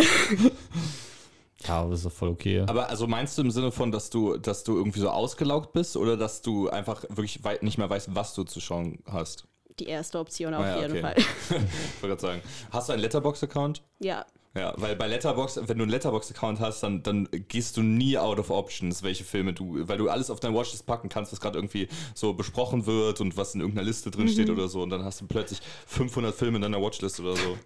Ja, 1.68 1.82
aber 1.82 1.91
das 1.91 1.99
ist 1.99 2.06
doch 2.06 2.12
voll 2.12 2.30
okay. 2.30 2.64
Aber 2.68 2.89
also 2.89 3.08
meinst 3.08 3.38
du 3.38 3.41
im 3.41 3.51
Sinne 3.51 3.72
von, 3.72 3.91
dass 3.91 4.10
du, 4.10 4.38
dass 4.38 4.64
du 4.64 4.78
irgendwie 4.78 4.99
so 4.99 5.10
ausgelaugt 5.10 5.74
bist 5.74 5.97
oder 5.97 6.18
dass 6.18 6.41
du 6.41 6.70
einfach 6.70 7.03
wirklich 7.10 7.39
nicht 7.62 7.78
mehr 7.78 7.89
weißt, 7.89 8.14
was 8.14 8.34
du 8.34 8.43
zu 8.43 8.60
schauen 8.60 8.99
hast? 9.06 9.45
Die 9.80 9.88
erste 9.88 10.20
Option 10.20 10.53
auf 10.53 10.64
ah, 10.64 10.70
ja, 10.70 10.82
jeden 10.82 10.91
okay. 10.91 11.01
Fall. 11.01 11.16
ich 11.18 12.01
wollte 12.01 12.08
gerade 12.08 12.22
sagen. 12.22 12.41
Hast 12.72 12.89
du 12.89 12.93
einen 12.93 13.01
Letterbox-Account? 13.01 13.82
Ja. 13.99 14.26
Ja, 14.58 14.74
weil 14.78 14.95
bei 14.95 15.08
Letterbox, 15.08 15.58
wenn 15.58 15.78
du 15.78 15.84
einen 15.84 15.91
Letterbox-Account 15.91 16.62
hast, 16.62 16.82
dann, 16.82 17.03
dann 17.03 17.28
gehst 17.49 17.76
du 17.76 17.84
nie 17.84 18.18
out 18.18 18.39
of 18.39 18.49
options, 18.49 19.03
welche 19.03 19.26
Filme 19.26 19.51
du, 19.51 19.86
weil 19.89 19.97
du 19.97 20.10
alles 20.10 20.30
auf 20.30 20.39
dein 20.39 20.53
Watchlist 20.53 20.86
packen 20.86 21.10
kannst, 21.10 21.34
was 21.34 21.41
gerade 21.41 21.58
irgendwie 21.58 21.89
so 22.14 22.34
besprochen 22.34 22.86
wird 22.86 23.20
und 23.20 23.36
was 23.36 23.53
in 23.53 23.60
irgendeiner 23.60 23.86
Liste 23.86 24.12
drin 24.12 24.30
steht 24.30 24.47
mhm. 24.47 24.53
oder 24.53 24.70
so. 24.70 24.82
Und 24.82 24.91
dann 24.91 25.03
hast 25.03 25.20
du 25.20 25.28
plötzlich 25.28 25.60
500 25.88 26.34
Filme 26.34 26.56
in 26.56 26.62
deiner 26.62 26.82
Watchlist 26.82 27.20
oder 27.20 27.36
so, 27.36 27.58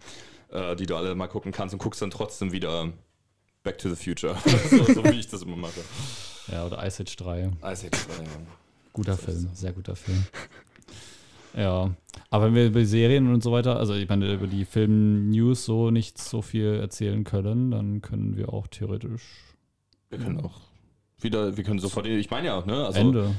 äh, 0.51 0.75
die 0.75 0.87
du 0.87 0.95
alle 0.95 1.13
mal 1.13 1.27
gucken 1.27 1.51
kannst 1.51 1.73
und 1.73 1.79
guckst 1.79 2.01
dann 2.01 2.09
trotzdem 2.09 2.51
wieder 2.51 2.91
Back 3.61 3.77
to 3.77 3.89
the 3.89 3.95
Future. 3.95 4.35
so, 4.71 4.83
so, 4.91 5.03
wie 5.03 5.19
ich 5.19 5.27
das 5.27 5.43
immer 5.43 5.57
mache. 5.57 5.81
Ja, 6.51 6.65
oder 6.65 6.83
Ice 6.87 7.03
Age 7.03 7.15
3. 7.15 7.51
Ice 7.65 7.85
Age 7.85 8.07
3, 8.17 8.23
ja. 8.23 8.29
Guter 8.93 9.15
Film, 9.15 9.47
sehr 9.53 9.73
guter 9.73 9.95
Film. 9.95 10.25
Ja, 11.55 11.91
aber 12.29 12.45
wenn 12.45 12.55
wir 12.55 12.67
über 12.67 12.85
Serien 12.85 13.33
und 13.33 13.41
so 13.43 13.51
weiter, 13.51 13.77
also 13.77 13.93
ich 13.93 14.07
meine, 14.07 14.33
über 14.33 14.47
die 14.47 14.65
Film-News 14.65 15.65
so 15.65 15.89
nicht 15.91 16.17
so 16.17 16.41
viel 16.41 16.75
erzählen 16.75 17.23
können, 17.23 17.71
dann 17.71 18.01
können 18.01 18.37
wir 18.37 18.53
auch 18.53 18.67
theoretisch. 18.67 19.55
Wir 20.09 20.19
können 20.19 20.39
auch 20.39 20.59
wieder, 21.21 21.57
wir 21.57 21.63
können 21.63 21.79
sofort, 21.79 22.05
ich 22.05 22.29
meine 22.29 22.47
ja, 22.47 22.65
ne? 22.65 22.85
Also, 22.85 22.99
Ende. 22.99 23.35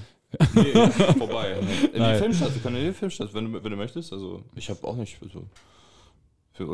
Nee, 0.54 0.72
vorbei. 1.18 1.56
In 1.92 2.04
die 2.04 2.18
Filmstadt, 2.18 2.54
wir 2.54 2.62
können 2.62 2.76
in 2.76 2.86
die 2.86 2.92
Filmstadt, 2.92 3.34
wenn 3.34 3.52
du, 3.52 3.64
wenn 3.64 3.70
du 3.70 3.76
möchtest. 3.76 4.12
Also, 4.12 4.44
ich 4.54 4.70
habe 4.70 4.86
auch 4.86 4.94
nicht. 4.94 5.18
Also, 5.20 5.44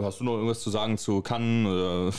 hast 0.03 0.21
du 0.21 0.25
noch 0.25 0.35
irgendwas 0.35 0.61
zu 0.61 0.69
sagen 0.69 0.99
zu 0.99 1.23
Cannes 1.23 1.67
oder 1.67 2.13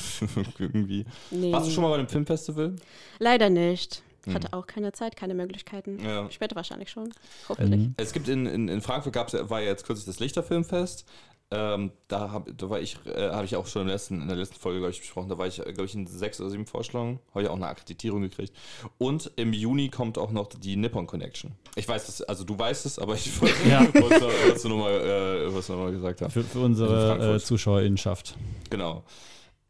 irgendwie? 0.60 1.06
Nee. 1.30 1.52
Warst 1.52 1.68
du 1.68 1.72
schon 1.72 1.84
mal 1.84 1.90
bei 1.90 1.98
einem 1.98 2.08
Filmfestival? 2.08 2.76
Leider 3.20 3.52
nicht. 3.52 4.02
Ich 4.28 4.36
hatte 4.36 4.54
auch 4.54 4.68
keine 4.68 4.92
Zeit, 4.92 5.16
keine 5.16 5.34
Möglichkeiten. 5.34 6.00
Ja. 6.04 6.30
Später 6.30 6.56
wahrscheinlich 6.56 6.90
schon. 6.90 7.14
Hoffentlich. 7.50 7.80
Mhm. 7.82 7.94
Es 7.98 8.14
gibt 8.14 8.28
in, 8.28 8.46
in, 8.46 8.68
in 8.68 8.82
Frankfurt 8.82 9.14
gab's, 9.14 9.34
war 9.34 9.62
ja 9.62 9.68
jetzt 9.68 9.86
kürzlich 9.86 10.06
das 10.06 10.20
Lichterfilmfest. 10.20 11.06
Ähm, 11.50 11.92
da 12.10 12.32
habe 12.32 12.54
da 12.54 12.70
war 12.70 12.82
ich, 12.82 12.98
äh, 13.06 13.30
habe 13.30 13.46
ich 13.46 13.56
auch 13.56 13.68
schon 13.68 13.84
im 13.84 13.88
letzten, 13.88 14.22
in 14.22 14.28
der 14.28 14.36
letzten 14.36 14.56
Folge, 14.56 14.80
glaube 14.80 14.92
ich, 14.92 15.00
besprochen. 15.00 15.30
Da 15.30 15.38
war 15.38 15.48
ich, 15.48 15.56
glaube 15.56 15.86
ich, 15.86 15.96
in 15.96 16.06
sechs 16.06 16.42
oder 16.42 16.50
sieben 16.50 16.66
Vorschlägen. 16.66 17.20
Habe 17.32 17.44
ich 17.44 17.50
auch 17.50 17.56
eine 17.56 17.68
Akkreditierung 17.68 18.22
gekriegt. 18.22 18.54
Und 18.98 19.32
im 19.38 19.54
Juni 19.54 19.90
kommt 19.90 20.18
auch 20.18 20.32
noch 20.32 20.48
die 20.48 20.76
Nippon 20.76 21.08
Connection. 21.08 21.54
Ich 21.76 21.88
weiß 21.88 22.08
das, 22.08 22.22
also 22.24 22.44
du 22.44 22.60
weißt 22.60 22.86
es, 22.86 23.00
aber 23.00 23.14
ich 23.14 23.40
wollte 23.40 23.56
ja. 23.70 23.88
was 23.94 24.62
du 24.62 24.68
nochmal 24.68 24.92
äh, 24.92 25.50
noch 25.50 25.92
gesagt 25.92 26.22
haben. 26.22 26.32
Für, 26.32 26.44
für 26.44 26.60
unsere 26.60 27.36
äh, 27.36 27.40
Zuschauerinnenschaft. 27.40 28.36
Genau. 28.70 29.06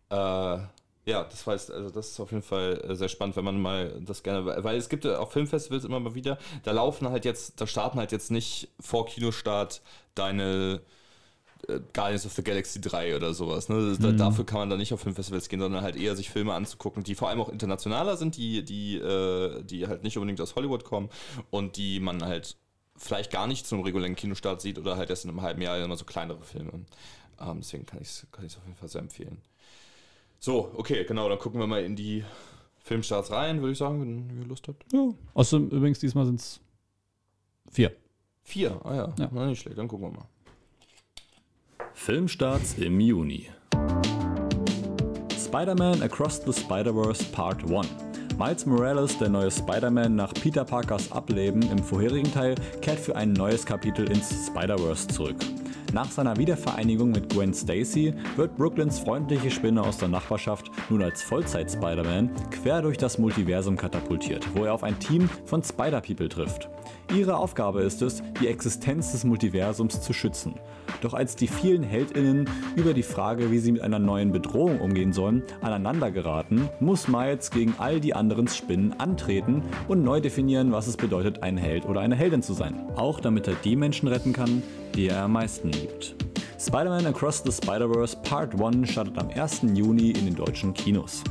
Äh, 0.10 0.58
ja, 1.08 1.24
das 1.24 1.48
heißt, 1.48 1.72
also 1.72 1.90
das 1.90 2.10
ist 2.10 2.20
auf 2.20 2.32
jeden 2.32 2.44
Fall 2.44 2.84
äh, 2.84 2.94
sehr 2.94 3.08
spannend, 3.08 3.38
wenn 3.38 3.46
man 3.46 3.62
mal 3.62 3.98
das 4.02 4.24
gerne, 4.24 4.46
weil 4.46 4.76
es 4.76 4.90
gibt 4.90 5.06
ja 5.06 5.20
auch 5.20 5.32
Filmfestivals 5.32 5.86
immer 5.86 6.02
mal 6.02 6.16
wieder, 6.16 6.38
da 6.64 6.72
laufen 6.72 7.10
halt 7.10 7.24
jetzt, 7.24 7.62
da 7.62 7.66
starten 7.66 7.98
halt 7.98 8.12
jetzt 8.12 8.30
nicht 8.30 8.70
vor 8.82 9.06
Kinostart 9.06 9.82
deine 10.16 10.82
äh, 11.70 11.80
Guardians 11.94 12.26
of 12.26 12.34
the 12.34 12.44
Galaxy 12.44 12.82
3 12.82 13.16
oder 13.16 13.34
sowas. 13.34 13.70
Ne? 13.70 13.98
Da, 13.98 14.10
mhm. 14.10 14.18
Dafür 14.18 14.46
kann 14.46 14.60
man 14.60 14.70
da 14.70 14.76
nicht 14.76 14.94
auf 14.94 15.00
Filmfestivals 15.00 15.48
gehen, 15.48 15.62
sondern 15.62 15.82
halt 15.82 15.96
eher 15.96 16.14
sich 16.18 16.30
Filme 16.30 16.54
anzugucken, 16.54 17.06
die 17.06 17.16
vor 17.16 17.30
allem 17.30 17.40
auch 17.40 17.48
internationaler 17.48 18.18
sind, 18.18 18.36
die, 18.36 18.66
die, 18.66 18.98
äh, 18.98 19.64
die 19.64 19.88
halt 19.88 20.04
nicht 20.04 20.18
unbedingt 20.18 20.42
aus 20.42 20.56
Hollywood 20.56 20.84
kommen 20.84 21.10
und 21.52 21.78
die 21.78 22.02
man 22.02 22.22
halt 22.26 22.58
vielleicht 22.98 23.32
gar 23.32 23.48
nicht 23.48 23.66
zum 23.66 23.80
regulären 23.82 24.18
Kinostart 24.18 24.60
sieht 24.60 24.78
oder 24.78 24.98
halt 24.98 25.10
erst 25.10 25.24
in 25.24 25.30
einem 25.30 25.42
halben 25.42 25.62
Jahr 25.62 25.78
immer 25.80 25.96
so 25.96 26.04
kleinere 26.04 26.44
Filme. 26.44 26.86
Ähm, 27.40 27.60
deswegen 27.62 27.86
kann 27.86 28.02
ich 28.02 28.10
es 28.10 28.28
kann 28.30 28.46
auf 28.46 28.66
jeden 28.66 28.76
Fall 28.76 28.90
sehr 28.90 29.02
empfehlen. 29.02 29.42
So, 30.40 30.72
okay, 30.76 31.04
genau, 31.06 31.28
dann 31.30 31.40
gucken 31.40 31.60
wir 31.60 31.68
mal 31.68 31.84
in 31.84 31.96
die 31.96 32.24
Filmstarts 32.80 33.32
rein, 33.32 33.62
würde 33.62 33.74
ich 33.74 33.78
sagen, 33.78 34.02
wenn 34.02 34.40
ihr 34.40 34.46
Lust 34.46 34.68
habt. 34.68 34.86
Ja. 34.94 35.10
Außerdem 35.34 35.70
übrigens 35.70 36.00
diesmal 36.00 36.26
sind 36.26 36.40
es 36.40 36.60
vier. 37.70 37.92
Vier? 38.44 38.80
Ah 38.84 38.96
ja. 38.96 39.14
ja. 39.20 39.30
Na, 39.32 39.48
nicht 39.48 39.62
schlecht, 39.62 39.78
dann 39.78 39.88
gucken 39.88 40.08
wir 40.08 40.20
mal. 40.20 40.28
Filmstarts 41.94 42.76
im 42.78 43.00
Juni. 43.00 43.50
Spider-Man 45.38 46.02
Across 46.02 46.44
the 46.46 46.54
Spider-Verse 46.54 47.24
Part 47.32 47.64
1. 47.70 47.88
Miles 48.38 48.66
Morales, 48.66 49.18
der 49.18 49.30
neue 49.30 49.50
Spider-Man 49.50 50.16
nach 50.16 50.34
Peter 50.34 50.64
Parkers 50.64 51.12
Ableben 51.12 51.64
im 51.72 51.80
vorherigen 51.80 52.32
Teil, 52.32 52.56
kehrt 52.82 53.00
für 53.00 53.16
ein 53.16 53.34
neues 53.34 53.66
Kapitel 53.66 54.10
ins 54.12 54.48
Spider-Verse 54.48 55.08
zurück. 55.08 55.38
Nach 55.94 56.12
seiner 56.12 56.36
Wiedervereinigung 56.36 57.12
mit 57.12 57.30
Gwen 57.30 57.54
Stacy 57.54 58.14
wird 58.36 58.58
Brooklyns 58.58 59.00
freundliche 59.00 59.50
Spinne 59.50 59.82
aus 59.82 59.98
der 59.98 60.10
Nachbarschaft 60.10 60.70
nun 60.90 61.02
als 61.02 61.24
Vollzeit-Spider-Man 61.24 62.30
quer 62.52 62.82
durch 62.82 62.98
das 62.98 63.18
Multiversum 63.18 63.78
katapultiert, 63.78 64.46
wo 64.54 64.66
er 64.66 64.74
auf 64.74 64.84
ein 64.84 65.00
Team 65.00 65.30
von 65.46 65.64
Spider-People 65.64 66.28
trifft. 66.28 66.70
Ihre 67.16 67.38
Aufgabe 67.38 67.84
ist 67.84 68.02
es, 68.02 68.22
die 68.42 68.48
Existenz 68.48 69.14
des 69.14 69.24
Multiversums 69.24 70.02
zu 70.02 70.12
schützen. 70.12 70.56
Doch 71.02 71.14
als 71.14 71.38
die 71.38 71.48
vielen 71.48 71.84
HeldInnen 71.84 72.50
über 72.76 72.94
die 72.94 73.04
Frage, 73.04 73.50
wie 73.50 73.60
sie 73.60 73.72
mit 73.72 73.82
einer 73.82 74.00
neuen 74.00 74.34
Bedrohung 74.34 74.82
umgehen 74.82 75.14
sollen, 75.14 75.44
aneinander 75.62 76.12
geraten, 76.12 76.68
muss 76.82 77.08
Miles 77.08 77.50
gegen 77.50 77.76
all 77.78 78.02
die 78.02 78.14
anderen 78.14 78.50
Spinnen 78.50 79.00
antreten 79.00 79.64
und 79.88 80.04
neu 80.04 80.20
definieren, 80.20 80.74
was 80.74 80.88
es 80.88 80.98
bedeutet, 80.98 81.44
ein 81.44 81.56
Held 81.56 81.86
oder 81.86 82.02
eine 82.02 82.16
Heldin 82.16 82.42
zu 82.42 82.54
sein. 82.54 82.76
Auch 82.96 83.22
damit 83.22 83.48
er 83.48 83.56
die 83.64 83.78
Menschen 83.78 84.10
retten 84.10 84.34
kann, 84.34 84.62
die 84.98 85.10
er 85.10 85.24
am 85.24 85.34
meisten 85.34 85.72
liebt. 85.72 86.16
Spider-Man 86.60 87.06
Across 87.06 87.44
the 87.44 87.52
Spider-Verse 87.52 88.18
Part 88.24 88.60
1 88.60 88.90
startet 88.90 89.18
am 89.20 89.30
1. 89.30 89.62
Juni 89.76 90.10
in 90.10 90.26
den 90.26 90.36
deutschen 90.36 90.74
Kinos. 90.74 91.24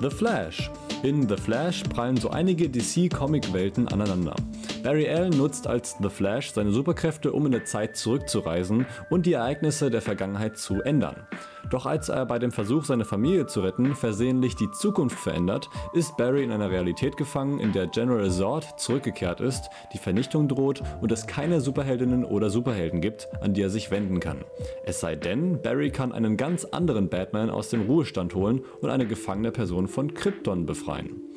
The 0.00 0.10
Flash. 0.10 0.68
In 1.04 1.28
The 1.28 1.36
Flash 1.36 1.84
prallen 1.84 2.16
so 2.16 2.30
einige 2.30 2.68
DC-Comic-Welten 2.68 3.86
aneinander. 3.88 4.34
Barry 4.82 5.08
Allen 5.08 5.36
nutzt 5.36 5.66
als 5.66 5.96
The 6.00 6.08
Flash 6.08 6.52
seine 6.52 6.72
Superkräfte, 6.72 7.32
um 7.32 7.46
in 7.46 7.52
der 7.52 7.64
Zeit 7.64 7.96
zurückzureisen 7.96 8.86
und 9.10 9.26
die 9.26 9.34
Ereignisse 9.34 9.90
der 9.90 10.00
Vergangenheit 10.00 10.56
zu 10.56 10.80
ändern. 10.82 11.26
Doch 11.68 11.86
als 11.86 12.08
er 12.08 12.24
bei 12.26 12.38
dem 12.38 12.50
Versuch, 12.50 12.84
seine 12.84 13.04
Familie 13.04 13.46
zu 13.46 13.60
retten, 13.60 13.94
versehentlich 13.94 14.56
die 14.56 14.70
Zukunft 14.70 15.18
verändert, 15.18 15.68
ist 15.92 16.16
Barry 16.16 16.42
in 16.42 16.50
einer 16.50 16.70
Realität 16.70 17.16
gefangen, 17.16 17.60
in 17.60 17.72
der 17.72 17.86
General 17.86 18.30
Zord 18.30 18.80
zurückgekehrt 18.80 19.40
ist, 19.40 19.68
die 19.92 19.98
Vernichtung 19.98 20.48
droht 20.48 20.82
und 21.00 21.12
es 21.12 21.26
keine 21.26 21.60
Superheldinnen 21.60 22.24
oder 22.24 22.50
Superhelden 22.50 23.00
gibt, 23.00 23.28
an 23.40 23.54
die 23.54 23.62
er 23.62 23.70
sich 23.70 23.90
wenden 23.90 24.18
kann. 24.20 24.44
Es 24.84 25.00
sei 25.00 25.14
denn, 25.14 25.60
Barry 25.60 25.90
kann 25.90 26.12
einen 26.12 26.36
ganz 26.36 26.64
anderen 26.64 27.08
Batman 27.08 27.50
aus 27.50 27.68
dem 27.68 27.82
Ruhestand 27.82 28.34
holen 28.34 28.62
und 28.80 28.90
eine 28.90 29.06
gefangene 29.06 29.52
Person 29.52 29.88
von 29.88 30.14
Krypton 30.14 30.66
befreien. 30.66 31.29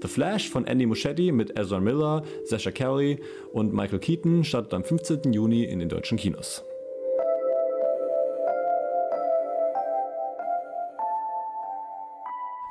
The 0.00 0.06
Flash 0.06 0.48
von 0.48 0.64
Andy 0.64 0.86
Muschietti 0.86 1.32
mit 1.32 1.58
Ezra 1.58 1.80
Miller, 1.80 2.22
Sasha 2.44 2.70
Kelly 2.70 3.18
und 3.52 3.72
Michael 3.72 3.98
Keaton 3.98 4.44
startet 4.44 4.72
am 4.72 4.84
15. 4.84 5.32
Juni 5.32 5.64
in 5.64 5.80
den 5.80 5.88
deutschen 5.88 6.16
Kinos. 6.16 6.62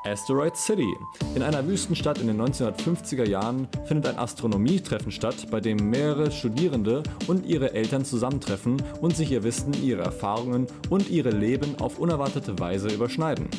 Asteroid 0.06 0.56
City. 0.56 0.96
In 1.36 1.44
einer 1.44 1.68
Wüstenstadt 1.68 2.20
in 2.20 2.28
den 2.28 2.42
1950er 2.42 3.28
Jahren 3.28 3.68
findet 3.84 4.08
ein 4.08 4.18
Astronomietreffen 4.18 5.12
statt, 5.12 5.48
bei 5.52 5.60
dem 5.60 5.90
mehrere 5.90 6.32
Studierende 6.32 7.04
und 7.28 7.46
ihre 7.46 7.74
Eltern 7.74 8.06
zusammentreffen 8.06 8.82
und 9.02 9.18
sich 9.18 9.32
ihr 9.32 9.44
Wissen, 9.44 9.74
ihre 9.84 10.04
Erfahrungen 10.04 10.68
und 10.90 11.10
ihre 11.10 11.32
Leben 11.32 11.76
auf 11.82 12.00
unerwartete 12.00 12.58
Weise 12.58 12.88
überschneiden. 12.88 13.50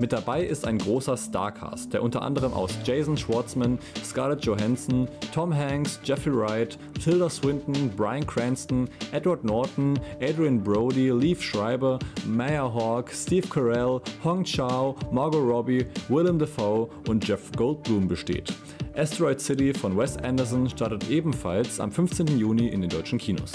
Mit 0.00 0.12
dabei 0.12 0.44
ist 0.44 0.64
ein 0.64 0.78
großer 0.78 1.16
Starcast, 1.16 1.92
der 1.92 2.04
unter 2.04 2.22
anderem 2.22 2.52
aus 2.52 2.70
Jason 2.84 3.16
Schwartzman, 3.16 3.78
Scarlett 4.04 4.44
Johansson, 4.44 5.08
Tom 5.34 5.52
Hanks, 5.52 5.98
Jeffrey 6.04 6.32
Wright, 6.32 6.78
Tilda 7.02 7.28
Swinton, 7.28 7.90
Bryan 7.96 8.24
Cranston, 8.24 8.88
Edward 9.10 9.42
Norton, 9.42 9.98
Adrian 10.20 10.62
Brody, 10.62 11.10
Leaf 11.10 11.42
Schreiber, 11.42 11.98
Maya 12.26 12.72
Hawke, 12.72 13.12
Steve 13.12 13.48
Carell, 13.48 14.00
Hong 14.22 14.44
Chao, 14.44 14.94
Margot 15.10 15.42
Robbie, 15.42 15.84
Willem 16.08 16.38
Dafoe 16.38 16.88
und 17.08 17.26
Jeff 17.26 17.50
Goldblum 17.56 18.06
besteht. 18.06 18.54
Asteroid 18.94 19.40
City 19.40 19.74
von 19.74 19.96
Wes 19.96 20.16
Anderson 20.16 20.68
startet 20.70 21.10
ebenfalls 21.10 21.80
am 21.80 21.90
15. 21.90 22.38
Juni 22.38 22.68
in 22.68 22.82
den 22.82 22.90
deutschen 22.90 23.18
Kinos. 23.18 23.52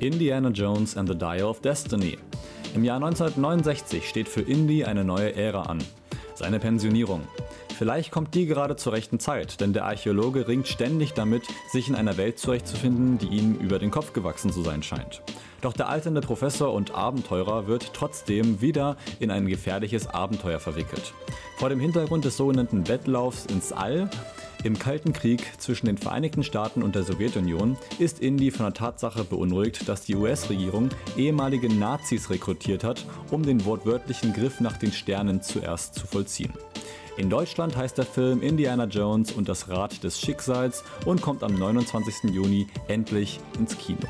Indiana 0.00 0.50
Jones 0.50 0.96
and 0.96 1.08
the 1.08 1.16
Dial 1.16 1.44
of 1.44 1.60
Destiny. 1.60 2.18
Im 2.74 2.84
Jahr 2.84 2.96
1969 2.96 4.08
steht 4.08 4.28
für 4.28 4.42
Indy 4.42 4.84
eine 4.84 5.04
neue 5.04 5.34
Ära 5.34 5.62
an. 5.62 5.78
Seine 6.34 6.60
Pensionierung. 6.60 7.22
Vielleicht 7.76 8.10
kommt 8.10 8.34
die 8.34 8.46
gerade 8.46 8.76
zur 8.76 8.92
rechten 8.92 9.18
Zeit, 9.18 9.60
denn 9.60 9.72
der 9.72 9.84
Archäologe 9.84 10.46
ringt 10.46 10.68
ständig 10.68 11.14
damit, 11.14 11.42
sich 11.70 11.88
in 11.88 11.94
einer 11.94 12.16
Welt 12.16 12.38
zurechtzufinden, 12.38 13.18
die 13.18 13.26
ihm 13.26 13.54
über 13.54 13.78
den 13.78 13.90
Kopf 13.90 14.12
gewachsen 14.12 14.52
zu 14.52 14.62
sein 14.62 14.82
scheint. 14.82 15.22
Doch 15.60 15.72
der 15.72 15.88
alternde 15.88 16.20
Professor 16.20 16.72
und 16.72 16.94
Abenteurer 16.94 17.66
wird 17.66 17.92
trotzdem 17.92 18.60
wieder 18.60 18.96
in 19.18 19.32
ein 19.32 19.46
gefährliches 19.46 20.06
Abenteuer 20.06 20.60
verwickelt. 20.60 21.12
Vor 21.56 21.68
dem 21.68 21.80
Hintergrund 21.80 22.24
des 22.24 22.36
sogenannten 22.36 22.86
Wettlaufs 22.86 23.46
ins 23.46 23.72
All 23.72 24.08
im 24.64 24.78
Kalten 24.78 25.12
Krieg 25.12 25.52
zwischen 25.58 25.86
den 25.86 25.98
Vereinigten 25.98 26.42
Staaten 26.42 26.82
und 26.82 26.94
der 26.94 27.04
Sowjetunion 27.04 27.76
ist 27.98 28.20
Indy 28.20 28.50
von 28.50 28.66
der 28.66 28.74
Tatsache 28.74 29.24
beunruhigt, 29.24 29.88
dass 29.88 30.02
die 30.02 30.16
US-Regierung 30.16 30.90
ehemalige 31.16 31.72
Nazis 31.72 32.30
rekrutiert 32.30 32.84
hat, 32.84 33.04
um 33.30 33.42
den 33.42 33.64
wortwörtlichen 33.64 34.32
Griff 34.32 34.60
nach 34.60 34.76
den 34.76 34.92
Sternen 34.92 35.42
zuerst 35.42 35.94
zu 35.94 36.06
vollziehen. 36.06 36.52
In 37.16 37.30
Deutschland 37.30 37.76
heißt 37.76 37.98
der 37.98 38.04
Film 38.04 38.42
Indiana 38.42 38.84
Jones 38.84 39.32
und 39.32 39.48
das 39.48 39.68
Rad 39.68 40.04
des 40.04 40.20
Schicksals 40.20 40.84
und 41.04 41.20
kommt 41.20 41.42
am 41.42 41.54
29. 41.54 42.30
Juni 42.32 42.68
endlich 42.86 43.40
ins 43.58 43.76
Kino. 43.76 44.06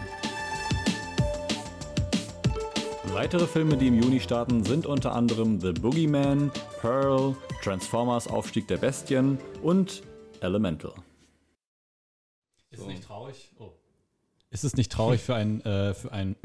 Weitere 3.12 3.46
Filme, 3.46 3.76
die 3.76 3.88
im 3.88 4.00
Juni 4.00 4.20
starten, 4.20 4.62
sind 4.62 4.86
unter 4.86 5.14
anderem 5.14 5.58
The 5.58 5.72
Boogeyman, 5.72 6.52
Pearl, 6.80 7.34
Transformers 7.62 8.28
Aufstieg 8.28 8.68
der 8.68 8.76
Bestien 8.76 9.38
und 9.62 10.02
Elemental. 10.42 10.94
Ist 12.70 12.80
es 12.80 12.86
nicht 12.86 13.04
traurig? 13.04 13.50
Oh. 13.58 13.72
Ist 14.50 14.64
es 14.64 14.76
nicht 14.76 14.92
traurig 14.92 15.22
für 15.22 15.34
ein, 15.34 15.60
äh, 15.62 15.94
für 15.94 16.12
ein 16.12 16.36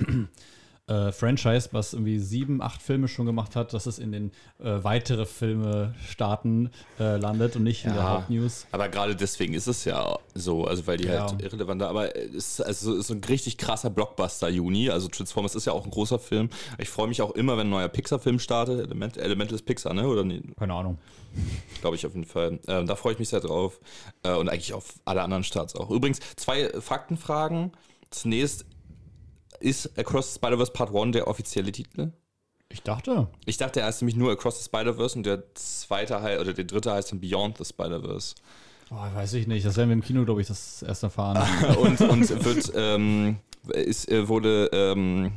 äh, 0.88 1.12
Franchise, 1.12 1.70
was 1.72 1.94
irgendwie 1.94 2.20
sieben, 2.20 2.62
acht 2.62 2.82
Filme 2.82 3.08
schon 3.08 3.26
gemacht 3.26 3.56
hat, 3.56 3.74
dass 3.74 3.86
es 3.86 4.00
in 4.00 4.12
den 4.12 4.32
äh, 4.60 4.84
weitere 4.84 5.26
Filme 5.26 5.96
starten 6.06 6.72
äh, 7.00 7.16
landet 7.18 7.56
und 7.56 7.64
nicht 7.64 7.86
ja, 7.86 7.90
in 7.90 7.96
der 7.96 8.10
Hauptnews. 8.10 8.68
Aber 8.72 8.90
gerade 8.90 9.16
deswegen 9.16 9.54
ist 9.54 9.68
es 9.68 9.86
ja 9.86 10.18
so, 10.34 10.66
also 10.66 10.86
weil 10.86 10.98
die 10.98 11.06
ja. 11.06 11.30
halt 11.30 11.42
irrelevant 11.42 11.82
sind. 11.82 11.90
Aber 11.90 12.16
es 12.16 12.60
ist, 12.60 12.62
also, 12.62 12.96
ist 12.96 13.12
ein 13.12 13.24
richtig 13.24 13.58
krasser 13.58 13.90
Blockbuster 13.90 14.50
Juni. 14.50 14.90
Also 14.90 15.08
Transformers 15.08 15.56
ist 15.56 15.66
ja 15.66 15.72
auch 15.72 15.86
ein 15.86 15.92
großer 15.92 16.20
Film. 16.20 16.50
Ich 16.78 16.90
freue 16.90 17.08
mich 17.08 17.22
auch 17.22 17.32
immer, 17.32 17.54
wenn 17.58 17.68
ein 17.68 17.72
neuer 17.72 17.88
Pixar-Film 17.88 18.40
startet. 18.40 18.82
Element, 18.82 19.18
Elemental 19.18 19.56
ist 19.56 19.66
Pixar, 19.66 19.94
ne? 19.94 20.06
Oder 20.06 20.26
nee? 20.26 20.42
Keine 20.60 20.74
Ahnung. 20.74 20.98
Glaube 21.80 21.96
ich 21.96 22.06
auf 22.06 22.14
jeden 22.14 22.28
Fall. 22.28 22.60
Ähm, 22.68 22.88
da 22.88 22.96
freue 22.96 23.14
ich 23.14 23.20
mich 23.20 23.30
sehr 23.30 23.40
drauf. 23.40 23.80
Äh, 24.24 24.34
und 24.34 24.50
eigentlich 24.50 24.74
auf 24.74 24.96
alle 25.06 25.22
anderen 25.22 25.46
Starts 25.46 25.76
auch. 25.76 25.90
Übrigens, 25.90 26.20
zwei 26.36 26.70
Faktenfragen. 26.82 27.72
Zunächst, 28.10 28.66
ist 29.64 29.98
Across 29.98 30.34
the 30.34 30.40
Spider-Verse 30.40 30.72
Part 30.72 30.94
1 30.94 31.14
der 31.14 31.28
offizielle 31.28 31.72
Titel? 31.72 32.12
Ich 32.70 32.82
dachte. 32.82 33.28
Ich 33.46 33.58
dachte 33.58 33.80
er 33.82 33.88
heißt 33.88 34.02
nämlich 34.02 34.16
nur 34.16 34.32
Across 34.32 34.60
the 34.60 34.66
Spider-Verse 34.66 35.18
und 35.18 35.26
der 35.26 35.44
zweite 35.56 36.16
oder 36.40 36.54
der 36.54 36.66
dritte 36.66 36.92
heißt 36.92 37.12
dann 37.12 37.22
Beyond 37.22 37.58
the 37.58 37.66
Spider-Verse. 37.66 38.36
Oh, 38.92 39.16
weiß 39.16 39.34
ich 39.34 39.48
nicht. 39.48 39.66
Das 39.66 39.78
werden 39.78 39.90
wir 39.90 39.94
im 39.94 40.02
Kino, 40.02 40.26
glaube 40.26 40.42
ich, 40.42 40.48
das 40.48 40.82
erst 40.84 41.04
erfahren. 41.04 41.42
und, 41.78 42.02
und 42.02 42.46
wird, 42.46 42.72
ähm, 42.76 43.38
ist, 43.70 44.10
äh, 44.12 44.28
wurde 44.28 44.70
ähm, 44.74 45.34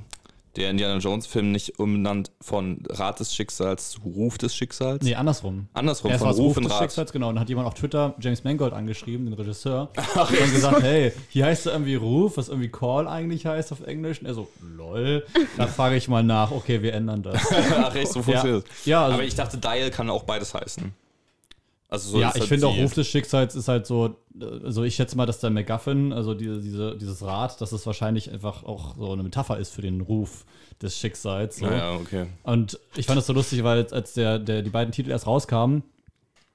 der 0.56 0.70
Indiana 0.70 0.98
Jones-Film 0.98 1.52
nicht 1.52 1.78
umbenannt 1.78 2.30
von 2.40 2.82
Rat 2.88 3.20
des 3.20 3.34
Schicksals 3.34 3.90
zu 3.90 4.00
Ruf 4.02 4.38
des 4.38 4.54
Schicksals? 4.54 5.04
Nee, 5.04 5.14
andersrum. 5.14 5.68
Andersrum, 5.74 6.10
Erst 6.10 6.24
von 6.24 6.32
Ruf, 6.32 6.56
Ruf 6.56 6.62
des 6.62 6.72
Rat. 6.72 6.82
Schicksals, 6.82 7.12
genau. 7.12 7.28
Und 7.28 7.36
dann 7.36 7.42
hat 7.42 7.48
jemand 7.48 7.66
auf 7.66 7.74
Twitter 7.74 8.14
James 8.18 8.44
Mangold 8.44 8.72
angeschrieben, 8.72 9.26
den 9.26 9.34
Regisseur, 9.34 9.90
Ach, 9.96 10.30
und 10.30 10.52
gesagt, 10.52 10.82
hey, 10.82 11.12
hier 11.28 11.46
heißt 11.46 11.66
er 11.66 11.72
irgendwie 11.72 11.96
Ruf, 11.96 12.36
was 12.36 12.48
irgendwie 12.48 12.68
Call 12.68 13.06
eigentlich 13.06 13.46
heißt 13.46 13.72
auf 13.72 13.86
Englisch. 13.86 14.20
Und 14.20 14.26
er 14.26 14.34
so, 14.34 14.48
lol. 14.76 15.26
Da 15.56 15.66
frage 15.66 15.96
ich 15.96 16.08
mal 16.08 16.22
nach, 16.22 16.50
okay, 16.50 16.82
wir 16.82 16.94
ändern 16.94 17.22
das. 17.22 17.40
Ach, 17.76 17.94
echt, 17.94 18.12
so 18.12 18.22
funktioniert 18.22 18.64
ja. 18.84 18.90
ja 18.90 19.02
also 19.04 19.14
Aber 19.14 19.24
ich 19.24 19.34
dachte, 19.34 19.58
Dial 19.58 19.90
kann 19.90 20.10
auch 20.10 20.24
beides 20.24 20.54
heißen. 20.54 20.92
Also 21.88 22.10
so 22.10 22.20
ja, 22.20 22.30
ich 22.34 22.40
halt 22.40 22.48
finde 22.48 22.66
auch 22.66 22.76
Ruf 22.76 22.94
des 22.94 23.06
Schicksals 23.06 23.54
ist 23.54 23.68
halt 23.68 23.86
so, 23.86 24.16
also 24.40 24.82
ich 24.82 24.96
schätze 24.96 25.16
mal, 25.16 25.24
dass 25.24 25.38
der 25.38 25.50
MacGuffin, 25.50 26.12
also 26.12 26.34
diese, 26.34 26.60
diese, 26.60 26.96
dieses 26.96 27.22
Rad, 27.22 27.60
dass 27.60 27.70
es 27.70 27.86
wahrscheinlich 27.86 28.32
einfach 28.32 28.64
auch 28.64 28.96
so 28.96 29.12
eine 29.12 29.22
Metapher 29.22 29.58
ist 29.58 29.72
für 29.72 29.82
den 29.82 30.00
Ruf 30.00 30.44
des 30.82 30.98
Schicksals. 30.98 31.58
So. 31.58 31.66
Ja, 31.66 31.94
okay. 31.94 32.26
Und 32.42 32.80
ich 32.96 33.06
fand 33.06 33.18
das 33.18 33.26
so 33.26 33.32
lustig, 33.32 33.62
weil 33.62 33.86
als 33.92 34.14
der, 34.14 34.40
der, 34.40 34.62
die 34.62 34.70
beiden 34.70 34.92
Titel 34.92 35.10
erst 35.10 35.28
rauskamen, 35.28 35.84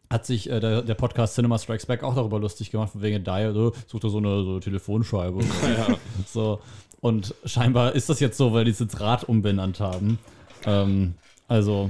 hat 0.10 0.26
sich 0.26 0.50
äh, 0.50 0.60
der, 0.60 0.82
der, 0.82 0.96
Podcast 0.96 1.36
Cinema 1.36 1.58
Strikes 1.58 1.86
Back 1.86 2.04
auch 2.04 2.14
darüber 2.14 2.38
lustig 2.38 2.70
gemacht, 2.70 2.92
wegen 2.96 3.24
Dial, 3.24 3.54
so, 3.54 3.72
sucht 3.88 4.04
er 4.04 4.10
so 4.10 4.18
eine 4.18 4.44
so 4.44 4.60
Telefonscheibe. 4.60 5.40
ja. 5.78 5.98
So. 6.28 6.60
Und 7.00 7.34
scheinbar 7.46 7.94
ist 7.94 8.10
das 8.10 8.20
jetzt 8.20 8.38
so, 8.38 8.52
weil 8.52 8.66
die 8.66 8.72
es 8.72 8.80
jetzt 8.80 9.00
Rad 9.00 9.24
umbenannt 9.24 9.80
haben. 9.80 10.20
Ähm, 10.66 11.16
also, 11.48 11.90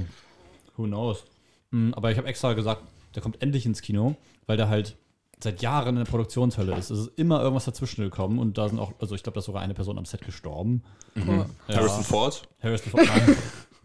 who 0.76 0.84
knows. 0.84 1.24
Mhm, 1.72 1.92
aber 1.94 2.12
ich 2.12 2.18
habe 2.18 2.28
extra 2.28 2.52
gesagt, 2.52 2.82
der 3.14 3.22
kommt 3.22 3.42
endlich 3.42 3.66
ins 3.66 3.82
Kino, 3.82 4.16
weil 4.46 4.56
der 4.56 4.68
halt 4.68 4.96
seit 5.42 5.60
Jahren 5.62 5.96
in 5.96 6.04
der 6.04 6.10
Produktionshölle 6.10 6.74
ist. 6.76 6.90
Es 6.90 6.98
ist 7.00 7.10
immer 7.16 7.40
irgendwas 7.40 7.64
dazwischen 7.64 8.02
gekommen 8.02 8.38
und 8.38 8.58
da 8.58 8.68
sind 8.68 8.78
auch, 8.78 8.92
also 9.00 9.14
ich 9.14 9.22
glaube, 9.22 9.34
da 9.34 9.40
ist 9.40 9.46
sogar 9.46 9.62
eine 9.62 9.74
Person 9.74 9.98
am 9.98 10.04
Set 10.04 10.24
gestorben. 10.24 10.82
Mhm. 11.14 11.44
Ja. 11.68 11.76
Harrison 11.76 12.04
Ford? 12.04 12.48
Harrison 12.62 12.90
Ford, 12.90 13.06
nein. 13.06 13.36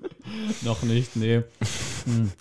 Noch 0.64 0.84
nicht, 0.84 1.16
nee. 1.16 1.38
Hm. 2.06 2.32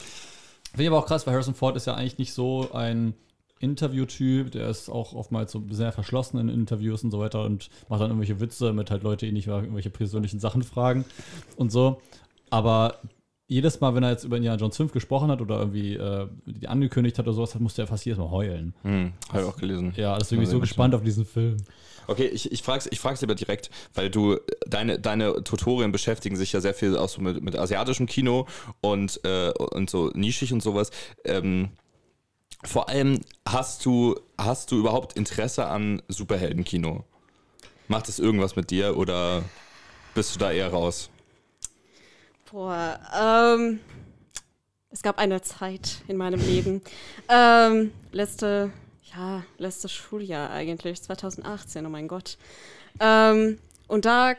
Finde 0.71 0.83
ich 0.83 0.89
aber 0.89 0.99
auch 0.99 1.07
krass, 1.07 1.27
weil 1.27 1.33
Harrison 1.33 1.55
Ford 1.55 1.77
ist 1.77 1.87
ja 1.87 1.95
eigentlich 1.95 2.19
nicht 2.19 2.35
so 2.35 2.73
ein 2.73 3.15
Interviewtyp, 3.59 4.51
der 4.51 4.69
ist 4.69 4.91
auch 4.91 5.15
oftmals 5.15 5.53
so 5.53 5.63
sehr 5.71 5.93
verschlossen 5.93 6.39
in 6.39 6.49
Interviews 6.51 7.03
und 7.03 7.11
so 7.11 7.19
weiter 7.19 7.43
und 7.45 7.71
macht 7.89 8.03
dann 8.03 8.11
irgendwelche 8.11 8.41
Witze, 8.41 8.75
mit 8.75 8.91
halt 8.91 9.03
Leute 9.03 9.27
ihn 9.27 9.33
nicht 9.33 9.47
irgendwelche 9.47 9.89
persönlichen 9.89 10.41
Sachen 10.41 10.63
fragen 10.63 11.07
und 11.57 11.73
so. 11.73 12.03
Aber 12.51 12.99
jedes 13.49 13.81
Mal, 13.81 13.95
wenn 13.95 14.03
er 14.03 14.11
jetzt 14.11 14.25
über 14.25 14.37
Indiana 14.37 14.59
Jones 14.59 14.77
5 14.77 14.93
gesprochen 14.93 15.31
hat 15.31 15.41
oder 15.41 15.59
irgendwie 15.59 15.95
äh, 15.95 16.29
die 16.47 16.67
angekündigt 16.67 17.19
hat 17.19 17.27
oder 17.27 17.35
sowas, 17.35 17.55
musste 17.59 17.83
er 17.83 17.87
fast 17.87 18.05
jedes 18.05 18.19
Mal 18.19 18.31
heulen. 18.31 18.75
Hm, 18.83 19.13
habe 19.29 19.43
ich 19.43 19.49
auch 19.49 19.57
gelesen. 19.57 19.93
Ja, 19.97 20.19
deswegen 20.19 20.41
bin 20.41 20.49
ich 20.49 20.51
so 20.53 20.61
gespannt 20.61 20.95
auf 20.95 21.03
diesen 21.03 21.25
Film. 21.25 21.57
Okay, 22.09 22.27
ich, 22.27 22.51
ich 22.51 22.63
frage 22.63 22.81
es 22.81 22.87
ich 22.91 23.01
frag's 23.01 23.21
lieber 23.21 23.35
direkt, 23.35 23.71
weil 23.95 24.11
du, 24.11 24.39
deine, 24.67 24.99
deine 24.99 25.45
Tutorien 25.45 25.93
beschäftigen 25.93 26.37
sich 26.37 26.53
ja 26.53 26.61
sehr 26.61 26.75
viel 26.75 26.97
auch 26.97 27.09
so 27.09 27.21
mit, 27.21 27.43
mit 27.43 27.57
asiatischem 27.57 28.07
Kino 28.07 28.47
und, 28.81 29.21
äh, 29.25 29.53
und 29.53 29.91
so 29.91 30.11
nischig 30.15 30.53
und 30.53 30.63
sowas. 30.63 30.91
Ähm, 31.25 31.71
vor 32.65 32.89
allem, 32.89 33.21
hast 33.47 33.85
du, 33.85 34.17
hast 34.39 34.73
du 34.73 34.79
überhaupt 34.79 35.13
Interesse 35.13 35.67
an 35.67 36.03
Superheldenkino? 36.09 37.05
Macht 37.87 38.09
das 38.09 38.19
irgendwas 38.19 38.57
mit 38.57 38.71
dir 38.71 38.97
oder 38.97 39.45
bist 40.15 40.35
du 40.35 40.39
da 40.41 40.51
eher 40.51 40.71
raus? 40.71 41.11
Boah, 42.51 43.01
ähm, 43.15 43.81
es 44.91 45.03
gab 45.03 45.19
eine 45.19 45.43
Zeit 45.43 46.03
in 46.07 46.17
meinem 46.17 46.41
Leben, 46.41 46.81
ähm, 47.29 47.93
letzte, 48.13 48.71
ja, 49.15 49.43
letztes 49.59 49.93
Schuljahr 49.93 50.51
eigentlich, 50.51 51.03
2018, 51.03 51.85
oh 51.85 51.89
mein 51.89 52.07
Gott. 52.07 52.39
Ähm, 53.01 53.59
und 53.89 54.05
da 54.05 54.35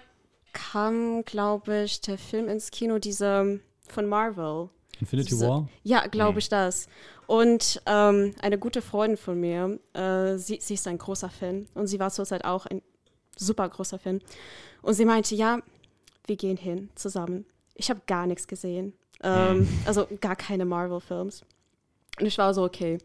kam, 0.53 1.24
glaube 1.26 1.84
ich, 1.84 2.01
der 2.01 2.18
Film 2.18 2.47
ins 2.47 2.72
Kino, 2.72 2.97
dieser 2.97 3.45
von 3.88 4.08
Marvel. 4.08 4.70
Infinity 4.99 5.30
diese, 5.30 5.47
War? 5.47 5.70
Ja, 5.84 6.08
glaube 6.08 6.39
ich 6.39 6.49
das. 6.49 6.88
Und 7.28 7.82
ähm, 7.86 8.34
eine 8.41 8.58
gute 8.58 8.82
Freundin 8.82 9.18
von 9.18 9.39
mir, 9.39 9.80
äh, 9.93 10.38
sie, 10.38 10.60
sie 10.62 10.76
ist 10.76 10.88
ein 10.88 10.97
großer 10.97 11.30
Fan 11.30 11.68
und 11.76 11.88
sie 11.88 11.99
war 11.99 12.10
zurzeit 12.10 12.45
auch 12.45 12.66
ein 12.68 12.82
super 13.36 13.68
großer 13.68 13.99
Fan. 13.99 14.22
Und 14.82 14.93
sie 14.93 15.05
meinte, 15.05 15.36
ja, 15.36 15.60
wir 16.26 16.38
gehen 16.38 16.58
hin 16.58 16.89
zusammen. 16.95 17.45
Ich 17.78 17.90
habe 17.90 18.02
gar 18.08 18.28
nichts 18.28 18.48
gesehen. 18.48 18.94
Ähm, 19.24 19.60
mhm. 19.60 19.80
Also 19.86 20.08
gar 20.20 20.36
keine 20.36 20.66
Marvel-Films. 20.66 21.44
Und 22.20 22.26
ich 22.26 22.38
war 22.38 22.54
so, 22.54 22.64
okay, 22.64 22.98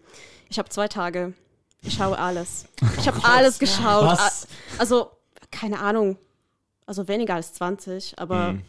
ich 0.49 0.59
habe 0.59 0.69
zwei 0.69 0.89
Tage, 0.89 1.35
ich 1.83 1.95
schaue 1.95 2.19
alles. 2.19 2.67
Ich 2.99 3.07
habe 3.07 3.19
oh 3.23 3.23
alles 3.27 3.59
geschaut. 3.59 4.07
Was? 4.07 4.47
Also, 4.79 5.11
keine 5.51 5.81
Ahnung, 5.81 6.17
also 6.87 7.09
weniger 7.09 7.35
als 7.35 7.53
20, 7.55 8.19
aber. 8.19 8.55
Mhm. 8.55 8.63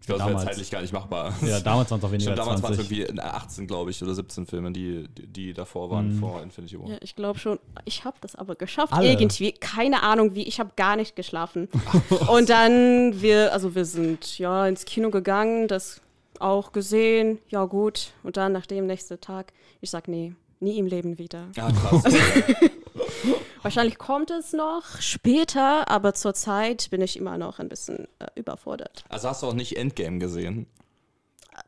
Ich 0.00 0.06
glaube, 0.06 0.22
das 0.22 0.30
wäre 0.30 0.44
zeitlich 0.44 0.70
gar 0.70 0.80
nicht 0.80 0.92
machbar. 0.92 1.34
Ja, 1.42 1.60
damals 1.60 1.90
waren 1.90 1.98
es 1.98 2.04
auch 2.04 2.10
weniger 2.10 2.32
Stimmt, 2.32 2.38
damals 2.38 2.62
waren 2.62 2.72
es 2.72 2.78
irgendwie 2.78 3.20
18, 3.20 3.66
glaube 3.66 3.90
ich, 3.90 4.02
oder 4.02 4.14
17 4.14 4.46
Filme, 4.46 4.72
die, 4.72 5.06
die 5.08 5.52
davor 5.52 5.90
waren, 5.90 6.14
mhm. 6.14 6.18
vor 6.18 6.42
Infinity 6.42 6.80
War. 6.80 6.88
Ja, 6.88 6.96
ich 7.02 7.14
glaube 7.14 7.38
schon. 7.38 7.58
Ich 7.84 8.04
habe 8.04 8.16
das 8.22 8.34
aber 8.34 8.54
geschafft, 8.54 8.94
Alle. 8.94 9.10
irgendwie. 9.10 9.52
Keine 9.52 10.02
Ahnung 10.02 10.34
wie, 10.34 10.42
ich 10.44 10.58
habe 10.58 10.70
gar 10.76 10.96
nicht 10.96 11.16
geschlafen. 11.16 11.68
Und 12.28 12.48
dann, 12.48 13.20
wir, 13.20 13.52
also 13.52 13.74
wir 13.74 13.84
sind 13.84 14.38
ja 14.38 14.66
ins 14.66 14.86
Kino 14.86 15.10
gegangen, 15.10 15.68
das 15.68 16.00
auch 16.38 16.72
gesehen, 16.72 17.38
ja 17.48 17.66
gut. 17.66 18.12
Und 18.22 18.38
dann 18.38 18.52
nach 18.52 18.66
dem 18.66 18.86
nächsten 18.86 19.20
Tag, 19.20 19.52
ich 19.82 19.90
sag, 19.90 20.08
nee, 20.08 20.32
nie 20.60 20.78
im 20.78 20.86
Leben 20.86 21.18
wieder. 21.18 21.48
Ja, 21.56 21.70
krass. 21.70 22.04
Wahrscheinlich 23.62 23.98
kommt 23.98 24.30
es 24.30 24.52
noch 24.52 25.00
später, 25.00 25.88
aber 25.88 26.14
zurzeit 26.14 26.88
bin 26.90 27.00
ich 27.02 27.16
immer 27.16 27.38
noch 27.38 27.58
ein 27.58 27.68
bisschen 27.68 28.08
äh, 28.18 28.26
überfordert. 28.34 29.04
Also 29.08 29.28
hast 29.28 29.42
du 29.42 29.48
auch 29.48 29.54
nicht 29.54 29.76
Endgame 29.76 30.18
gesehen? 30.18 30.66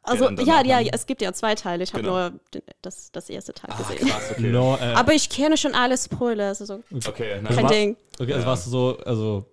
Also 0.05 0.31
ja, 0.31 0.65
ja, 0.65 0.81
es 0.93 1.07
gibt 1.07 1.23
ja 1.23 1.33
zwei 1.33 1.55
Teile. 1.55 1.85
Ich 1.85 1.93
habe 1.93 2.03
genau. 2.03 2.31
nur 2.31 2.41
das, 2.81 3.13
das 3.13 3.29
erste 3.29 3.53
Teil 3.53 3.71
ah, 3.73 3.83
gesehen. 3.83 4.09
Krass, 4.09 4.31
okay. 4.33 4.41
no, 4.51 4.77
äh, 4.77 4.95
aber 4.95 5.13
ich 5.13 5.29
kenne 5.29 5.57
schon 5.57 5.75
alle 5.75 5.97
Spoilers. 5.97 6.61
Also 6.61 6.83
okay, 7.07 7.41
kein 7.43 7.47
also 7.47 7.69
Ding. 7.69 7.97
Okay, 8.19 8.33
also 8.33 8.45
ja. 8.45 8.47
warst 8.47 8.67
du 8.67 8.71
so, 8.71 8.99
also 9.05 9.47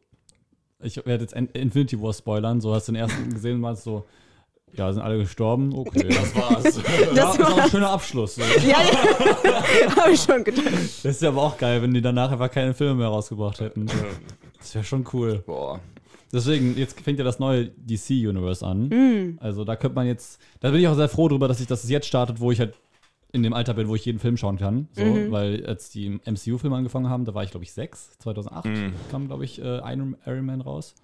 ich 0.81 0.95
werde 1.05 1.23
jetzt 1.23 1.33
Infinity 1.33 2.01
War 2.01 2.13
spoilern. 2.13 2.61
So 2.61 2.73
hast 2.73 2.87
du 2.87 2.93
den 2.93 3.01
ersten 3.01 3.29
gesehen 3.33 3.57
und 3.57 3.63
warst 3.63 3.83
so, 3.83 4.05
ja, 4.73 4.91
sind 4.93 5.01
alle 5.01 5.17
gestorben. 5.17 5.73
Okay, 5.73 6.07
das 6.07 6.35
war's. 6.35 6.63
das, 6.63 7.37
das 7.37 7.39
war 7.39 7.63
ein 7.63 7.69
schöner 7.69 7.89
Abschluss. 7.89 8.35
So. 8.35 8.41
Ja, 8.41 8.81
ja. 8.81 9.95
habe 9.95 10.11
ich 10.11 10.21
schon 10.21 10.43
gedacht. 10.43 10.65
Das 10.73 11.05
ist 11.05 11.21
ja 11.21 11.29
aber 11.29 11.43
auch 11.43 11.57
geil, 11.57 11.81
wenn 11.81 11.93
die 11.93 12.01
danach 12.01 12.31
einfach 12.31 12.51
keine 12.51 12.73
Filme 12.73 12.95
mehr 12.95 13.07
rausgebracht 13.07 13.59
hätten. 13.59 13.87
Das 14.57 14.75
wäre 14.75 14.83
schon 14.83 15.05
cool. 15.13 15.43
Boah. 15.45 15.79
Deswegen, 16.31 16.77
jetzt 16.77 16.99
fängt 17.01 17.17
ja 17.17 17.25
das 17.25 17.39
neue 17.39 17.69
DC-Universe 17.69 18.65
an. 18.65 18.89
Mm. 18.89 19.39
Also 19.41 19.65
da 19.65 19.75
könnte 19.75 19.95
man 19.95 20.05
jetzt, 20.05 20.39
da 20.59 20.69
bin 20.69 20.79
ich 20.79 20.87
auch 20.87 20.95
sehr 20.95 21.09
froh 21.09 21.27
drüber, 21.27 21.47
dass 21.47 21.59
ich 21.59 21.67
das 21.67 21.89
jetzt 21.89 22.07
startet, 22.07 22.39
wo 22.39 22.51
ich 22.51 22.59
halt 22.59 22.75
in 23.31 23.43
dem 23.43 23.53
Alter 23.53 23.73
bin, 23.73 23.87
wo 23.87 23.95
ich 23.95 24.05
jeden 24.05 24.19
Film 24.19 24.37
schauen 24.37 24.57
kann. 24.57 24.87
So, 24.93 25.05
mhm. 25.05 25.31
Weil 25.31 25.65
als 25.65 25.89
die 25.91 26.19
MCU-Filme 26.25 26.75
angefangen 26.75 27.09
haben, 27.09 27.25
da 27.25 27.33
war 27.33 27.43
ich, 27.43 27.51
glaube 27.51 27.63
ich, 27.63 27.73
sechs. 27.73 28.17
2008 28.19 28.65
mhm. 28.65 28.93
kam, 29.11 29.27
glaube 29.27 29.45
ich, 29.45 29.61
äh, 29.61 29.77
Iron 29.93 30.45
Man 30.45 30.61
raus. 30.61 30.95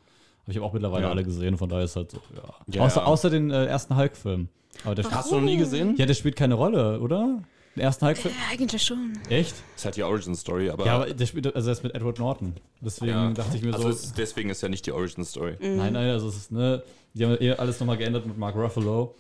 Aber 0.46 0.52
ich 0.52 0.58
habe 0.58 0.66
auch 0.68 0.74
mittlerweile 0.74 1.06
ja. 1.06 1.10
alle 1.10 1.24
gesehen, 1.24 1.58
von 1.58 1.68
daher 1.68 1.86
ist 1.86 1.96
halt 1.96 2.12
so, 2.12 2.20
ja. 2.36 2.44
ja 2.68 2.82
außer, 2.82 3.06
außer 3.06 3.32
den 3.32 3.50
äh, 3.50 3.66
ersten 3.66 3.98
Hulk-Film. 3.98 4.48
Hast 4.86 5.32
du 5.32 5.36
noch 5.36 5.42
nie 5.42 5.58
gesehen? 5.58 5.96
Ja, 5.98 6.06
der 6.06 6.14
spielt 6.14 6.36
keine 6.36 6.54
Rolle, 6.54 7.00
oder? 7.00 7.40
Den 7.76 7.82
ersten 7.82 8.06
Hulk-Film? 8.06 8.34
Ja, 8.34 8.54
eigentlich 8.54 8.84
schon. 8.84 9.14
Echt? 9.28 9.54
Das 9.54 9.78
ist 9.78 9.86
halt 9.86 9.96
die 9.98 10.04
Origin-Story, 10.04 10.70
aber. 10.70 10.86
Ja, 10.86 10.98
aber 10.98 11.14
der 11.14 11.26
spielt, 11.26 11.54
also 11.56 11.70
er 11.70 11.74
ist 11.74 11.84
mit 11.84 11.96
Edward 11.96 12.20
Norton. 12.20 12.54
Deswegen 12.80 13.34
dachte 13.34 13.58
ich 13.58 13.64
mir 13.64 13.74
also 13.74 13.84
so. 13.84 13.90
Ist, 13.90 14.18
deswegen 14.20 14.52
ist 14.52 14.62
ja 14.62 14.70
nicht 14.70 14.86
die 14.86 14.92
Origin-Story. 14.92 15.58
Mhm. 15.60 15.78
Nein, 15.78 15.94
nein, 15.94 16.10
also 16.10 16.28
es 16.28 16.36
ist, 16.36 16.52
ne, 16.52 16.84
die 17.16 17.26
haben 17.26 17.38
eh 17.40 17.54
alles 17.54 17.80
nochmal 17.80 17.98
geändert 17.98 18.28
mit 18.28 18.38
Mark 18.38 18.56
Ruffalo. 18.56 19.16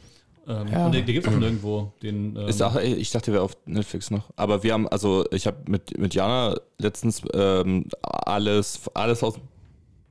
Ähm, 0.47 0.67
ja. 0.71 0.85
Und 0.85 0.91
den, 0.91 1.05
den 1.05 1.13
gibt 1.15 1.25
es 1.25 1.33
auch 1.33 1.37
nirgendwo. 1.37 1.91
Den, 2.03 2.35
ähm 2.35 2.61
auch, 2.61 2.75
ich 2.75 3.09
dachte, 3.09 3.33
wäre 3.33 3.41
auf 3.41 3.57
Netflix 3.65 4.11
noch. 4.11 4.25
Aber 4.35 4.61
wir 4.61 4.73
haben, 4.73 4.87
also 4.87 5.25
ich 5.31 5.47
habe 5.47 5.57
mit, 5.67 5.97
mit 5.97 6.13
Jana 6.13 6.55
letztens 6.77 7.23
ähm, 7.33 7.87
alles, 8.03 8.81
alles 8.93 9.23
aus 9.23 9.39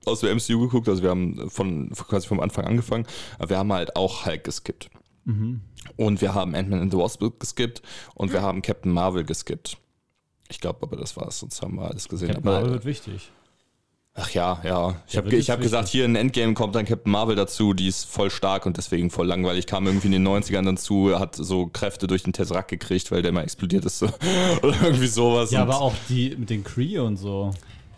aus 0.06 0.20
der 0.20 0.34
MCU 0.34 0.60
geguckt, 0.60 0.88
also 0.88 1.02
wir 1.02 1.10
haben 1.10 1.50
von 1.50 1.90
quasi 1.90 2.26
vom 2.26 2.40
Anfang 2.40 2.64
angefangen, 2.64 3.06
aber 3.38 3.50
wir 3.50 3.58
haben 3.58 3.72
halt 3.72 3.96
auch 3.96 4.26
Hulk 4.26 4.44
geskippt. 4.44 4.90
Mhm. 5.24 5.60
Und 5.96 6.20
wir 6.20 6.34
haben 6.34 6.54
Ant-Man 6.54 6.80
and 6.80 6.92
the 6.92 6.98
Wasp 6.98 7.22
geskippt 7.38 7.82
und 8.14 8.32
wir 8.32 8.42
haben 8.42 8.62
Captain 8.62 8.92
Marvel 8.92 9.24
geskippt. 9.24 9.78
Ich 10.48 10.60
glaube 10.60 10.80
aber, 10.82 10.96
das 10.96 11.16
war's, 11.16 11.38
sonst 11.40 11.62
haben 11.62 11.76
wir 11.76 11.90
alles 11.90 12.08
gesehen. 12.08 12.28
Captain 12.28 12.46
aber, 12.48 12.58
Marvel 12.58 12.72
wird 12.72 12.84
wichtig. 12.84 13.30
Ach 14.16 14.30
ja, 14.30 14.60
ja. 14.62 14.94
Ich 15.08 15.16
habe 15.16 15.28
hab 15.36 15.60
gesagt, 15.60 15.88
hier 15.88 16.04
in 16.04 16.14
Endgame 16.14 16.54
kommt 16.54 16.76
dann 16.76 16.84
Captain 16.84 17.10
Marvel 17.10 17.34
dazu, 17.34 17.74
die 17.74 17.88
ist 17.88 18.04
voll 18.04 18.30
stark 18.30 18.64
und 18.64 18.76
deswegen 18.76 19.10
voll 19.10 19.26
langweilig. 19.26 19.66
Kam 19.66 19.86
irgendwie 19.86 20.06
in 20.06 20.12
den 20.12 20.26
90ern 20.26 20.64
dazu, 20.64 21.18
hat 21.18 21.34
so 21.34 21.66
Kräfte 21.66 22.06
durch 22.06 22.22
den 22.22 22.32
Tesseract 22.32 22.68
gekriegt, 22.68 23.10
weil 23.10 23.22
der 23.22 23.32
mal 23.32 23.42
explodiert 23.42 23.84
ist. 23.84 24.02
Oder 24.62 24.82
irgendwie 24.82 25.08
sowas. 25.08 25.50
Ja, 25.50 25.62
aber 25.62 25.80
auch 25.80 25.94
die 26.08 26.36
mit 26.36 26.48
den 26.48 26.62
Kree 26.62 26.98
und 26.98 27.16
so. 27.16 27.52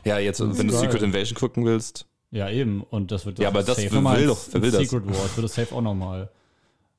Ja, 0.07 0.18
jetzt, 0.18 0.40
wenn 0.40 0.68
du 0.68 0.72
geil. 0.72 0.82
Secret 0.82 1.02
Invasion 1.02 1.36
gucken 1.36 1.64
willst. 1.64 2.07
Ja, 2.30 2.48
eben. 2.48 2.82
Und 2.82 3.11
das 3.11 3.26
wird 3.26 3.38
Ja, 3.38 3.48
aber 3.48 3.62
das 3.62 3.78
will, 3.78 3.90
will 3.92 4.26
doch, 4.26 4.38
wer 4.52 4.62
will 4.62 4.70
das? 4.70 4.80
Secret 4.80 5.07
Wars 5.07 5.36
wird 5.36 5.44
das 5.44 5.54
safe 5.54 5.74
auch 5.74 5.80
nochmal. 5.80 6.30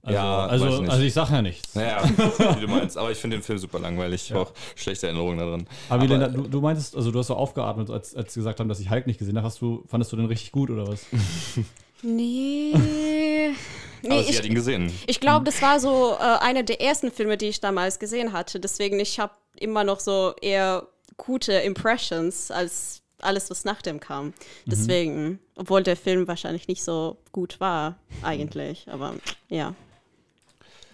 Also, 0.04 0.16
ja, 0.16 0.46
also, 0.46 0.66
also 0.84 1.04
ich 1.04 1.14
sag 1.14 1.30
ja 1.32 1.42
nichts. 1.42 1.76
Naja, 1.76 2.02
wie 2.06 2.62
du 2.62 2.68
meinst. 2.72 2.98
Aber 2.98 3.12
ich 3.12 3.18
finde 3.18 3.38
den 3.38 3.44
Film 3.44 3.58
super 3.60 3.80
langweilig. 3.80 4.24
Ich 4.24 4.30
ja. 4.30 4.38
habe 4.38 4.50
auch 4.50 4.54
schlechte 4.76 5.08
Erinnerungen 5.08 5.38
daran. 5.38 5.68
Aber, 5.90 6.04
aber 6.04 6.14
Lena, 6.14 6.28
du, 6.30 6.44
du 6.44 6.62
meintest, 6.62 6.96
also 6.96 7.12
du 7.12 7.20
hast 7.20 7.28
so 7.28 7.36
aufgeatmet, 7.36 7.90
als, 7.90 8.16
als 8.16 8.34
sie 8.34 8.40
gesagt 8.40 8.60
haben, 8.60 8.70
dass 8.70 8.80
ich 8.80 8.90
Hulk 8.90 9.08
nicht 9.08 9.20
gesehen 9.20 9.38
habe. 9.38 9.48
Hast 9.48 9.62
du, 9.62 9.84
fandest 9.88 10.12
du 10.12 10.16
den 10.16 10.26
richtig 10.26 10.52
gut 10.52 10.70
oder 10.70 10.88
was? 10.88 11.06
nee. 12.02 12.74
Nee, 14.04 14.12
aber 14.12 14.24
sie 14.24 14.30
ich, 14.30 14.38
hat 14.38 14.46
ihn 14.46 14.54
gesehen. 14.54 14.94
Ich 15.08 15.20
glaube, 15.20 15.44
das 15.44 15.60
war 15.60 15.80
so 15.80 16.16
äh, 16.20 16.24
einer 16.24 16.62
der 16.62 16.80
ersten 16.80 17.12
Filme, 17.12 17.36
die 17.36 17.48
ich 17.48 17.62
damals 17.62 17.98
gesehen 17.98 18.32
hatte. 18.32 18.60
Deswegen, 18.60 19.00
ich 19.00 19.20
habe 19.20 19.34
immer 19.56 19.84
noch 19.84 20.00
so 20.00 20.36
eher 20.40 20.88
gute 21.18 21.54
Impressions 21.54 22.52
als 22.52 23.02
alles, 23.20 23.50
was 23.50 23.66
nach 23.66 23.82
dem 23.82 24.00
kam. 24.00 24.28
Mhm. 24.28 24.34
Deswegen, 24.68 25.24
mhm. 25.24 25.40
obwohl 25.56 25.84
der 25.84 25.98
Film 25.98 26.28
wahrscheinlich 26.28 26.68
nicht 26.68 26.84
so 26.84 27.18
gut 27.32 27.60
war, 27.60 27.98
eigentlich. 28.22 28.88
Aber 28.90 29.16
ja. 29.50 29.74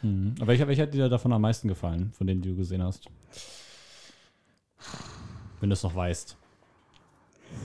Mhm. 0.01 0.35
Aber 0.39 0.47
welcher, 0.47 0.67
welcher 0.67 0.83
hat 0.83 0.93
dir 0.93 1.09
davon 1.09 1.33
am 1.33 1.41
meisten 1.41 1.67
gefallen, 1.67 2.13
von 2.17 2.27
denen 2.27 2.41
du 2.41 2.55
gesehen 2.55 2.83
hast? 2.83 3.07
Wenn 5.59 5.69
du 5.69 5.73
es 5.73 5.83
noch 5.83 5.95
weißt. 5.95 6.37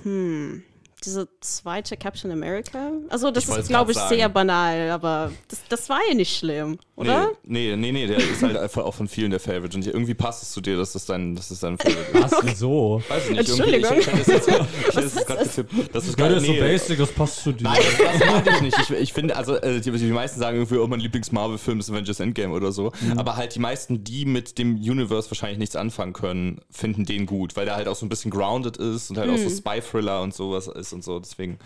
Hm 0.03 0.63
diese 1.05 1.29
zweite 1.41 1.97
Captain 1.97 2.31
America. 2.31 2.93
Also 3.09 3.31
das 3.31 3.49
ich 3.49 3.57
ist, 3.57 3.69
glaube 3.69 3.93
ich, 3.93 3.99
sagen. 3.99 4.17
sehr 4.17 4.29
banal, 4.29 4.91
aber 4.91 5.33
das, 5.49 5.61
das 5.69 5.89
war 5.89 6.01
ja 6.09 6.15
nicht 6.15 6.37
schlimm, 6.37 6.79
oder? 6.97 7.31
Nee, 7.45 7.77
nee, 7.77 7.93
nee, 7.93 8.07
der 8.07 8.19
ist 8.19 8.43
halt 8.43 8.57
einfach 8.59 8.85
auch 8.85 8.95
von 8.95 9.07
vielen 9.07 9.31
der 9.31 9.41
Favorite. 9.41 9.77
Und 9.77 9.87
irgendwie 9.87 10.15
passt 10.15 10.43
es 10.43 10.51
zu 10.51 10.61
dir, 10.61 10.77
dass 10.77 10.93
das 10.93 11.07
dein, 11.07 11.37
dass 11.37 11.49
das 11.49 11.61
dein 11.61 11.79
Favorite 11.79 12.19
ist. 12.19 12.33
Was, 12.33 12.41
wieso? 12.43 13.03
Weiß 13.09 13.25
ich 13.25 13.31
nicht. 13.31 13.49
Entschuldigung. 13.49 13.99
Ich, 13.99 14.07
ich, 14.09 14.19
ich, 14.21 14.27
jetzt, 14.27 14.49
ich 14.49 14.95
das 14.95 15.15
jetzt 15.15 15.27
gerade 15.27 15.45
getippt. 15.45 15.95
Das 15.95 16.07
ist, 16.07 16.19
das 16.19 16.43
nee, 16.43 16.47
so 16.47 16.53
basic, 16.55 16.99
das 16.99 17.13
passt 17.13 17.43
zu 17.45 17.53
dir. 17.53 17.65
Nein, 17.65 17.79
das 17.99 18.31
meinte 18.31 18.51
ich 18.51 18.61
nicht. 18.61 18.79
Ich, 18.81 18.91
ich 18.91 19.13
finde, 19.13 19.37
also 19.37 19.55
äh, 19.55 19.81
die, 19.81 19.93
die, 19.93 20.07
meisten 20.07 20.41
sagen 20.41 20.57
irgendwie, 20.57 20.79
oh, 20.79 20.87
mein 20.87 21.01
Lieblings-Marvel-Film 21.01 21.79
ist 21.79 21.91
Avengers 21.91 22.21
Endgame 22.21 22.53
oder 22.53 22.73
so. 22.73 22.93
Mhm. 23.01 23.19
Aber 23.19 23.37
halt 23.37 23.55
die 23.55 23.61
meisten, 23.61 24.03
die 24.03 24.25
mit 24.25 24.59
dem 24.59 24.75
Universe 24.75 25.31
wahrscheinlich 25.31 25.59
nichts 25.59 25.77
anfangen 25.77 26.13
können, 26.13 26.61
finden 26.71 27.05
den 27.05 27.27
gut, 27.27 27.57
weil 27.57 27.65
der 27.65 27.77
halt 27.77 27.87
auch 27.87 27.97
so 27.97 28.05
ein 28.05 28.09
bisschen 28.09 28.31
grounded 28.31 28.77
ist 28.77 29.11
und 29.11 29.19
halt 29.19 29.29
mhm. 29.29 29.35
auch 29.35 29.39
so 29.39 29.49
mhm. 29.49 29.57
Spy-Thriller 29.57 30.23
und 30.23 30.35
sowas 30.35 30.67
ist 30.67 30.88
und 30.93 31.05
so. 31.05 31.19
Deswegen, 31.19 31.59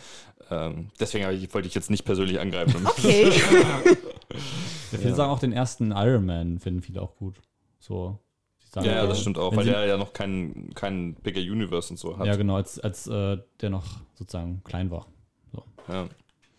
ähm, 0.51 0.89
deswegen 1.01 1.31
ich, 1.31 1.53
wollte 1.55 1.69
ich 1.69 1.75
jetzt 1.75 1.91
nicht 1.91 2.05
persönlich 2.05 2.41
angreifen. 2.41 2.87
Okay. 2.99 3.31
ja, 3.31 4.99
viele 4.99 5.11
ja. 5.11 5.15
sagen 5.15 5.31
auch 5.31 5.39
den 5.39 5.53
ersten 5.53 5.93
Iron 5.93 6.25
Man 6.25 6.59
finden 6.59 6.83
viele 6.83 7.03
auch 7.03 7.17
gut. 7.17 7.37
So. 7.79 8.19
Sagen, 8.71 8.87
ja, 8.87 8.95
ja, 8.95 9.07
das 9.07 9.21
stimmt 9.21 9.37
auch, 9.37 9.55
weil 9.55 9.67
der 9.67 9.85
ja 9.85 9.99
noch 9.99 10.15
keinen 10.15 10.73
kein 10.75 11.15
bigger 11.17 11.43
Universe 11.43 11.91
und 11.91 11.99
so 11.99 12.17
hat. 12.17 12.27
Ja, 12.27 12.37
genau, 12.37 12.57
als, 12.57 12.79
als 12.79 13.07
äh, 13.07 13.37
der 13.61 13.69
noch 13.69 13.85
sozusagen 14.15 14.63
klein 14.65 14.91
war. 14.91 15.07
So. 15.53 15.63
Ja. 15.89 16.09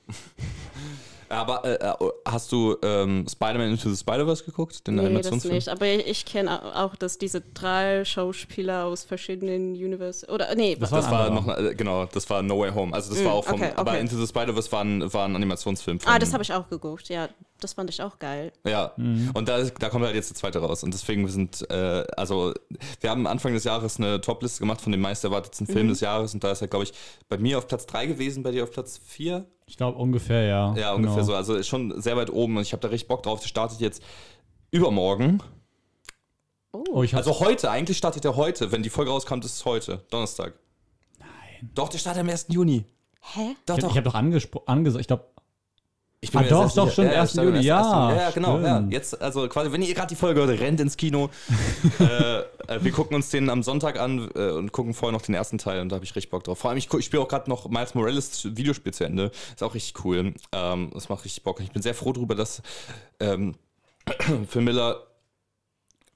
Aber 1.35 1.65
äh, 1.65 1.73
äh, 1.73 2.11
hast 2.25 2.51
du 2.51 2.77
ähm, 2.81 3.25
Spider-Man 3.29 3.71
Into 3.71 3.89
the 3.89 3.97
Spider-Verse 3.97 4.43
geguckt? 4.43 4.85
Den 4.87 4.95
nee, 4.95 5.21
das 5.21 5.43
nicht. 5.43 5.69
Aber 5.69 5.85
ich, 5.87 6.07
ich 6.07 6.25
kenne 6.25 6.75
auch, 6.75 6.95
dass 6.95 7.17
diese 7.17 7.41
drei 7.41 8.05
Schauspieler 8.05 8.85
aus 8.85 9.03
verschiedenen 9.03 9.73
Universe 9.73 10.27
oder 10.27 10.53
nee, 10.55 10.75
das, 10.75 10.89
das 10.89 11.09
war 11.09 11.29
noch 11.29 11.47
äh, 11.57 11.75
genau, 11.75 12.05
das 12.05 12.29
war 12.29 12.41
No 12.41 12.59
Way 12.59 12.71
Home. 12.73 12.93
Also 12.93 13.13
das 13.13 13.23
mm, 13.23 13.25
war 13.25 13.33
auch 13.33 13.45
vom. 13.45 13.55
Okay, 13.55 13.71
okay. 13.71 13.73
Aber 13.75 13.99
Into 13.99 14.17
the 14.17 14.27
Spider-Verse 14.27 14.71
war 14.71 14.83
ein, 14.83 15.13
war 15.13 15.25
ein 15.25 15.35
Animationsfilm. 15.35 15.99
ah, 16.05 16.19
das 16.19 16.33
habe 16.33 16.43
ich 16.43 16.53
auch 16.53 16.69
geguckt. 16.69 17.09
Ja, 17.09 17.29
das 17.63 17.73
fand 17.73 17.89
ich 17.89 18.01
auch 18.01 18.19
geil. 18.19 18.51
Ja. 18.65 18.93
Mhm. 18.97 19.31
Und 19.33 19.49
da, 19.49 19.63
da 19.63 19.89
kommt 19.89 20.05
halt 20.05 20.15
jetzt 20.15 20.29
der 20.29 20.35
zweite 20.35 20.59
raus. 20.59 20.83
Und 20.83 20.93
deswegen 20.93 21.23
wir 21.23 21.31
sind 21.31 21.69
äh, 21.69 22.05
also 22.17 22.53
wir 23.01 23.09
haben 23.09 23.27
Anfang 23.27 23.53
des 23.53 23.63
Jahres 23.63 23.97
eine 23.97 24.21
Topliste 24.21 24.59
gemacht 24.59 24.81
von 24.81 24.91
den 24.91 25.01
meist 25.01 25.23
erwartetsten 25.23 25.67
Filmen 25.67 25.85
mhm. 25.85 25.89
des 25.89 26.01
Jahres 26.01 26.33
und 26.33 26.43
da 26.43 26.51
ist 26.51 26.61
er 26.61 26.67
glaube 26.67 26.85
ich 26.85 26.93
bei 27.29 27.37
mir 27.37 27.57
auf 27.57 27.67
Platz 27.67 27.85
3 27.85 28.05
gewesen, 28.07 28.43
bei 28.43 28.51
dir 28.51 28.63
auf 28.63 28.71
Platz 28.71 28.99
4. 29.05 29.45
Ich 29.65 29.77
glaube 29.77 29.97
ungefähr, 29.97 30.43
ja. 30.43 30.75
Ja, 30.75 30.93
ungefähr 30.93 31.15
genau. 31.15 31.27
so. 31.27 31.35
Also 31.35 31.55
ist 31.55 31.67
schon 31.67 32.01
sehr 32.01 32.17
weit 32.17 32.31
oben 32.31 32.57
und 32.57 32.63
ich 32.63 32.73
habe 32.73 32.81
da 32.81 32.89
richtig 32.89 33.07
Bock 33.07 33.23
drauf. 33.23 33.39
Der 33.39 33.47
startet 33.47 33.79
jetzt 33.79 34.03
übermorgen. 34.71 35.41
Oh. 35.41 36.83
Oh, 36.91 37.03
ich 37.03 37.15
Also 37.15 37.39
heute, 37.39 37.69
eigentlich 37.69 37.97
startet 37.97 38.25
er 38.25 38.35
heute. 38.35 38.71
Wenn 38.71 38.83
die 38.83 38.89
Folge 38.89 39.11
rauskommt, 39.11 39.45
ist 39.45 39.55
es 39.55 39.65
heute, 39.65 40.03
Donnerstag. 40.09 40.53
Nein. 41.19 41.71
Doch, 41.75 41.89
der 41.89 41.99
startet 41.99 42.21
am 42.21 42.29
1. 42.29 42.47
Juni. 42.49 42.85
Hä? 43.21 43.55
Doch, 43.65 43.77
ich 43.77 43.83
doch. 43.83 43.89
habe 43.89 43.97
hab 43.97 44.03
doch 44.03 44.15
angesprochen, 44.15 44.67
angesagt, 44.67 45.01
ich 45.01 45.07
glaube, 45.07 45.25
Ich 46.23 46.31
bin 46.31 46.39
Ah, 46.39 46.43
doch, 46.43 46.73
doch, 46.73 46.89
stimmt, 46.89 47.11
Ja, 47.11 47.21
1. 47.21 47.31
startet 47.31 47.39
am 47.39 47.45
Juni, 47.47 47.57
1. 47.57 47.65
ja, 47.65 48.15
Ja, 48.15 48.31
genau. 48.31 48.59
Ja. 48.61 48.85
Jetzt, 48.89 49.21
also 49.21 49.49
quasi, 49.49 49.71
wenn 49.73 49.81
ihr 49.81 49.93
gerade 49.93 50.07
die 50.07 50.15
Folge 50.15 50.39
hört, 50.45 50.57
rennt 50.57 50.79
ins 50.79 50.95
Kino. 50.95 51.29
äh, 51.99 52.39
äh, 52.39 52.43
wir 52.81 52.91
gucken 52.93 53.15
uns 53.15 53.29
den 53.29 53.49
am 53.49 53.61
Sonntag 53.61 53.99
an 53.99 54.31
äh, 54.33 54.51
und 54.51 54.71
gucken 54.71 54.93
vorher 54.93 55.11
noch 55.11 55.21
den 55.21 55.35
ersten 55.35 55.57
Teil 55.57 55.81
und 55.81 55.89
da 55.89 55.95
habe 55.95 56.05
ich 56.05 56.15
richtig 56.15 56.31
Bock 56.31 56.45
drauf. 56.45 56.57
Vor 56.59 56.69
allem, 56.69 56.77
ich, 56.77 56.91
ich 56.93 57.05
spiele 57.05 57.21
auch 57.21 57.27
gerade 57.27 57.49
noch 57.49 57.67
Miles 57.69 57.93
Morales 57.93 58.55
Videospiel 58.55 58.93
zu 58.93 59.03
Ende. 59.03 59.31
Ist 59.53 59.61
auch 59.63 59.73
richtig 59.73 60.05
cool. 60.05 60.33
Ähm, 60.53 60.91
das 60.93 61.09
macht 61.09 61.25
richtig 61.25 61.43
Bock. 61.43 61.59
Ich 61.59 61.71
bin 61.71 61.81
sehr 61.81 61.93
froh 61.93 62.13
darüber, 62.13 62.35
dass 62.35 62.61
ähm, 63.19 63.55
Phil 64.47 64.61
Miller, 64.61 65.01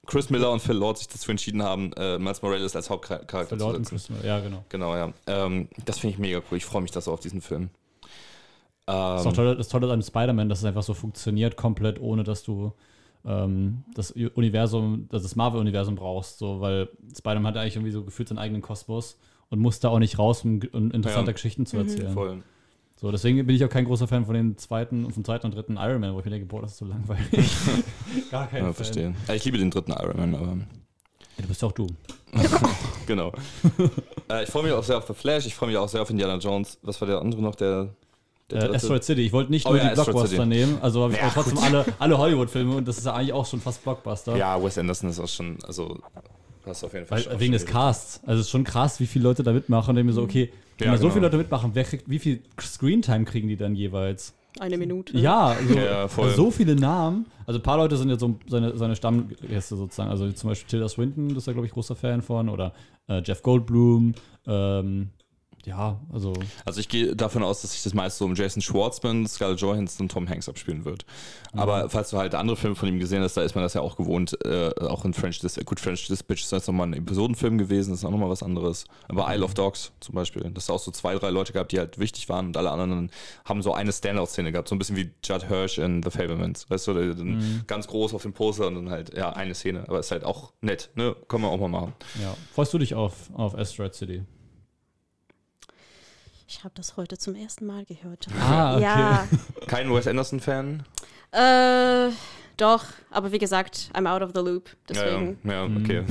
Chris 0.06 0.30
Miller 0.30 0.50
und 0.52 0.60
Phil 0.62 0.74
Lord 0.76 0.96
sich 0.96 1.08
dazu 1.08 1.30
entschieden 1.30 1.62
haben, 1.62 1.92
äh, 1.98 2.18
Miles 2.18 2.40
Morales 2.40 2.74
als 2.74 2.88
Hauptcharakter 2.88 3.46
zu 3.46 3.56
Leuten 3.56 3.84
setzen. 3.84 3.96
Christmas. 3.96 4.24
Ja, 4.24 4.40
genau. 4.40 4.64
Genau, 4.70 4.96
ja. 4.96 5.12
Ähm, 5.26 5.68
das 5.84 5.98
finde 5.98 6.14
ich 6.14 6.18
mega 6.18 6.40
cool. 6.50 6.56
Ich 6.56 6.64
freue 6.64 6.80
mich 6.80 6.92
da 6.92 7.02
so 7.02 7.12
auf 7.12 7.20
diesen 7.20 7.42
Film. 7.42 7.68
Das 8.88 9.20
ist 9.20 9.26
Ähm, 9.26 9.32
auch 9.32 9.36
toll, 9.36 9.56
das 9.56 9.68
Tolle 9.68 9.92
an 9.92 10.02
Spider-Man, 10.02 10.48
dass 10.48 10.60
es 10.60 10.64
einfach 10.64 10.82
so 10.82 10.94
funktioniert, 10.94 11.56
komplett 11.56 12.00
ohne 12.00 12.24
dass 12.24 12.42
du 12.42 12.72
ähm, 13.24 13.82
das 13.94 14.12
Universum, 14.12 15.06
das, 15.10 15.22
das 15.22 15.36
Marvel-Universum 15.36 15.94
brauchst. 15.96 16.38
So, 16.38 16.60
weil 16.60 16.88
Spider-Man 17.16 17.46
hat 17.48 17.56
eigentlich 17.56 17.76
irgendwie 17.76 17.92
so 17.92 18.04
gefühlt 18.04 18.28
seinen 18.28 18.38
eigenen 18.38 18.62
Kosmos 18.62 19.18
und 19.50 19.58
muss 19.58 19.80
da 19.80 19.88
auch 19.88 19.98
nicht 19.98 20.18
raus, 20.18 20.44
um, 20.44 20.60
um 20.72 20.90
interessante 20.90 21.30
Ja. 21.30 21.32
Geschichten 21.34 21.66
zu 21.66 21.78
erzählen. 21.78 22.12
voll. 22.14 22.42
So, 22.96 23.12
deswegen 23.12 23.46
bin 23.46 23.54
ich 23.54 23.64
auch 23.64 23.68
kein 23.68 23.84
großer 23.84 24.08
Fan 24.08 24.24
von 24.26 24.34
den 24.34 24.56
zweiten 24.58 25.04
und 25.04 25.12
vom 25.12 25.24
zweiten 25.24 25.46
und 25.46 25.54
dritten 25.54 25.76
Iron 25.76 26.00
Man, 26.00 26.14
wo 26.14 26.18
ich 26.18 26.24
mir 26.24 26.32
denke, 26.32 26.46
boah, 26.46 26.62
das 26.62 26.72
ist 26.72 26.78
so 26.78 26.84
langweilig. 26.84 27.28
Gar 28.30 28.48
kein 28.48 28.58
Ja, 28.60 28.64
Fan. 28.66 28.74
verstehe. 28.74 29.14
Ja, 29.28 29.34
ich 29.34 29.44
liebe 29.44 29.56
den 29.58 29.70
dritten 29.70 29.92
Iron 29.92 30.16
Man, 30.16 30.34
aber 30.34 30.46
Ja, 30.56 31.42
du 31.42 31.46
bist 31.46 31.62
ja 31.62 31.68
auch 31.68 31.72
du. 31.72 31.86
genau. 33.06 33.32
äh, 34.30 34.42
ich 34.44 34.50
freue 34.50 34.64
mich 34.64 34.72
auch 34.72 34.82
sehr 34.82 34.98
auf 34.98 35.06
The 35.06 35.14
Flash, 35.14 35.46
ich 35.46 35.54
freue 35.54 35.68
mich 35.68 35.78
auch 35.78 35.88
sehr 35.88 36.02
auf 36.02 36.10
Indiana 36.10 36.38
Jones. 36.38 36.78
Was 36.82 37.00
war 37.00 37.06
der 37.06 37.20
andere 37.20 37.40
noch? 37.40 37.54
Der 37.54 37.94
Äh? 38.52 38.74
Asteroid 38.74 39.04
City. 39.04 39.22
Ich 39.22 39.32
wollte 39.32 39.50
nicht 39.50 39.66
Oh 39.66 39.70
nur 39.70 39.78
ja, 39.78 39.84
die 39.84 39.90
Asteroid 39.90 40.06
Blockbuster 40.14 40.36
City. 40.44 40.48
nehmen, 40.48 40.78
also 40.80 41.02
habe 41.02 41.12
ich 41.12 41.18
Ja, 41.20 41.28
auch 41.28 41.32
trotzdem 41.34 41.58
alle, 41.58 41.84
alle 41.98 42.18
Hollywood-Filme 42.18 42.76
und 42.76 42.88
das 42.88 42.98
ist 42.98 43.04
ja 43.06 43.14
eigentlich 43.14 43.32
auch 43.32 43.46
schon 43.46 43.60
fast 43.60 43.82
Blockbuster. 43.84 44.36
Ja, 44.36 44.62
Wes 44.62 44.78
Anderson 44.78 45.10
ist 45.10 45.20
auch 45.20 45.28
schon, 45.28 45.58
also 45.66 45.98
hast 46.66 46.84
auf 46.84 46.92
jeden 46.92 47.06
Fall 47.06 47.18
Weil, 47.18 47.24
schon- 47.32 47.40
wegen 47.40 47.52
des 47.52 47.64
Casts. 47.66 48.20
Also 48.26 48.40
es 48.40 48.46
ist 48.46 48.50
schon 48.50 48.64
krass, 48.64 49.00
wie 49.00 49.06
viele 49.06 49.24
Leute 49.24 49.42
da 49.42 49.52
mitmachen. 49.52 49.90
Und 49.90 49.98
ich 49.98 50.04
mir 50.04 50.12
so, 50.12 50.22
okay, 50.22 50.50
wenn 50.78 50.86
Ja, 50.86 50.92
da 50.92 50.98
so 50.98 51.02
genau. 51.04 51.14
viele 51.14 51.26
Leute 51.26 51.36
mitmachen, 51.38 51.70
wer 51.74 51.84
kriegt, 51.84 52.08
wie 52.10 52.18
viel 52.18 52.42
Screentime 52.60 53.24
kriegen 53.24 53.48
die 53.48 53.56
dann 53.56 53.74
jeweils? 53.74 54.34
Eine 54.60 54.76
Minute. 54.76 55.16
Ja, 55.16 55.48
also, 55.48 55.74
Ja, 55.78 56.08
voll. 56.08 56.24
also 56.30 56.36
so 56.44 56.50
viele 56.50 56.74
Namen. 56.74 57.26
Also 57.46 57.60
ein 57.60 57.62
paar 57.62 57.76
Leute 57.78 57.96
sind 57.96 58.10
jetzt 58.10 58.20
so 58.20 58.38
seine, 58.48 58.76
seine 58.76 58.96
Stammgäste 58.96 59.76
sozusagen. 59.76 60.10
Also 60.10 60.30
zum 60.32 60.50
Beispiel 60.50 60.68
Tilda 60.68 60.88
Swinton, 60.88 61.28
das 61.28 61.38
ist 61.38 61.46
ja, 61.46 61.52
glaube 61.52 61.66
ich, 61.66 61.72
großer 61.72 61.94
Fan 61.96 62.20
von. 62.22 62.48
Oder 62.48 62.72
äh, 63.08 63.22
Jeff 63.24 63.42
Goldblum. 63.42 64.14
Ähm, 64.46 65.10
ja, 65.68 66.00
also 66.12 66.32
Also 66.64 66.80
ich 66.80 66.88
gehe 66.88 67.14
davon 67.14 67.42
aus, 67.42 67.62
dass 67.62 67.72
sich 67.72 67.82
das 67.82 67.94
meist 67.94 68.18
so 68.18 68.24
um 68.24 68.34
Jason 68.34 68.62
Schwartzman, 68.62 69.26
Scarlett 69.26 69.60
Johansson 69.60 70.04
und 70.04 70.12
Tom 70.12 70.28
Hanks 70.28 70.48
abspielen 70.48 70.84
wird. 70.84 71.04
Aber 71.52 71.88
falls 71.90 72.10
du 72.10 72.18
halt 72.18 72.34
andere 72.34 72.56
Filme 72.56 72.76
von 72.76 72.88
ihm 72.88 72.98
gesehen 72.98 73.22
hast, 73.22 73.36
da 73.36 73.42
ist 73.42 73.54
man 73.54 73.64
das 73.64 73.74
ja 73.74 73.80
auch 73.80 73.96
gewohnt. 73.96 74.36
Äh, 74.44 74.70
auch 74.80 75.04
in 75.04 75.14
French 75.14 75.38
Dis 75.40 75.58
gut, 75.64 75.80
French 75.80 76.06
Dispatch 76.08 76.42
ist 76.42 76.52
jetzt 76.52 76.66
nochmal 76.66 76.88
ein 76.88 76.94
Episodenfilm 76.94 77.58
gewesen, 77.58 77.90
das 77.90 78.00
ist 78.00 78.04
auch 78.04 78.10
nochmal 78.10 78.30
was 78.30 78.42
anderes. 78.42 78.84
Aber 79.08 79.32
Isle 79.32 79.44
of 79.44 79.54
Dogs 79.54 79.92
zum 80.00 80.14
Beispiel, 80.14 80.42
das 80.50 80.64
ist 80.64 80.70
auch 80.70 80.78
so 80.78 80.90
zwei, 80.90 81.14
drei 81.14 81.30
Leute 81.30 81.52
gehabt, 81.52 81.72
die 81.72 81.78
halt 81.78 81.98
wichtig 81.98 82.28
waren 82.28 82.46
und 82.48 82.56
alle 82.56 82.70
anderen 82.70 83.10
haben 83.44 83.62
so 83.62 83.72
eine 83.74 83.92
Standout-Szene 83.92 84.52
gehabt, 84.52 84.68
so 84.68 84.74
ein 84.74 84.78
bisschen 84.78 84.96
wie 84.96 85.10
Judd 85.24 85.46
Hirsch 85.48 85.78
in 85.78 86.02
The 86.02 86.10
Fablemans. 86.10 86.68
Weißt 86.70 86.86
du, 86.86 86.94
der, 86.94 87.14
dann 87.14 87.64
ganz 87.66 87.86
groß 87.86 88.14
auf 88.14 88.22
dem 88.22 88.32
Poster 88.32 88.66
und 88.66 88.74
dann 88.74 88.90
halt, 88.90 89.16
ja, 89.16 89.30
eine 89.30 89.54
Szene. 89.54 89.84
Aber 89.88 89.98
ist 89.98 90.10
halt 90.10 90.24
auch 90.24 90.52
nett, 90.60 90.90
ne? 90.94 91.14
Kann 91.28 91.40
man 91.40 91.50
auch 91.50 91.58
mal 91.58 91.68
machen. 91.68 91.92
ja. 92.22 92.34
Freust 92.54 92.72
du 92.74 92.78
dich 92.78 92.94
auf, 92.94 93.14
auf 93.34 93.54
Asteroid 93.56 93.94
City? 93.94 94.22
Ich 96.50 96.64
habe 96.64 96.72
das 96.74 96.96
heute 96.96 97.18
zum 97.18 97.34
ersten 97.34 97.66
Mal 97.66 97.84
gehört. 97.84 98.26
Ah, 98.40 98.74
okay. 98.74 98.82
Ja, 98.82 99.28
Kein 99.66 99.92
Wes 99.92 100.06
Anderson-Fan? 100.06 100.82
äh, 101.32 102.08
doch, 102.56 102.84
aber 103.10 103.30
wie 103.32 103.38
gesagt, 103.38 103.90
I'm 103.92 104.08
out 104.08 104.22
of 104.22 104.30
the 104.34 104.40
loop. 104.40 104.70
Ja, 104.90 104.96
ja, 104.96 105.02
Deswegen. 105.18 105.38
ja, 105.44 105.64
okay. 105.64 106.04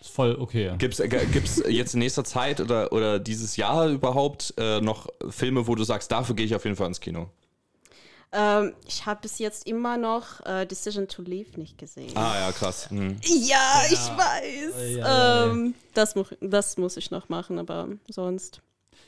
Ist 0.00 0.10
voll 0.10 0.36
okay. 0.38 0.74
Gibt 0.78 1.00
es 1.00 1.62
jetzt 1.66 1.94
in 1.94 2.00
nächster 2.00 2.22
Zeit 2.22 2.60
oder, 2.60 2.92
oder 2.92 3.18
dieses 3.18 3.56
Jahr 3.56 3.88
überhaupt 3.88 4.52
äh, 4.58 4.80
noch 4.82 5.08
Filme, 5.30 5.66
wo 5.66 5.74
du 5.74 5.82
sagst, 5.84 6.12
dafür 6.12 6.36
gehe 6.36 6.44
ich 6.44 6.54
auf 6.54 6.64
jeden 6.64 6.76
Fall 6.76 6.88
ins 6.88 7.00
Kino? 7.00 7.30
Ähm, 8.30 8.74
ich 8.86 9.06
habe 9.06 9.20
bis 9.22 9.38
jetzt 9.38 9.66
immer 9.66 9.96
noch 9.96 10.44
äh, 10.44 10.66
Decision 10.66 11.08
to 11.08 11.22
Leave 11.22 11.58
nicht 11.58 11.78
gesehen. 11.78 12.12
Ah 12.16 12.34
ja, 12.40 12.52
krass. 12.52 12.90
Hm. 12.90 13.16
Ja, 13.22 13.82
ich 13.86 13.98
weiß. 13.98 14.74
Ja, 14.76 14.82
ja, 14.82 14.98
ja. 14.98 15.46
Ähm, 15.46 15.74
das, 15.94 16.14
mu 16.14 16.24
das 16.42 16.76
muss 16.76 16.96
ich 16.98 17.10
noch 17.10 17.28
machen, 17.30 17.58
aber 17.58 17.88
sonst. 18.10 18.60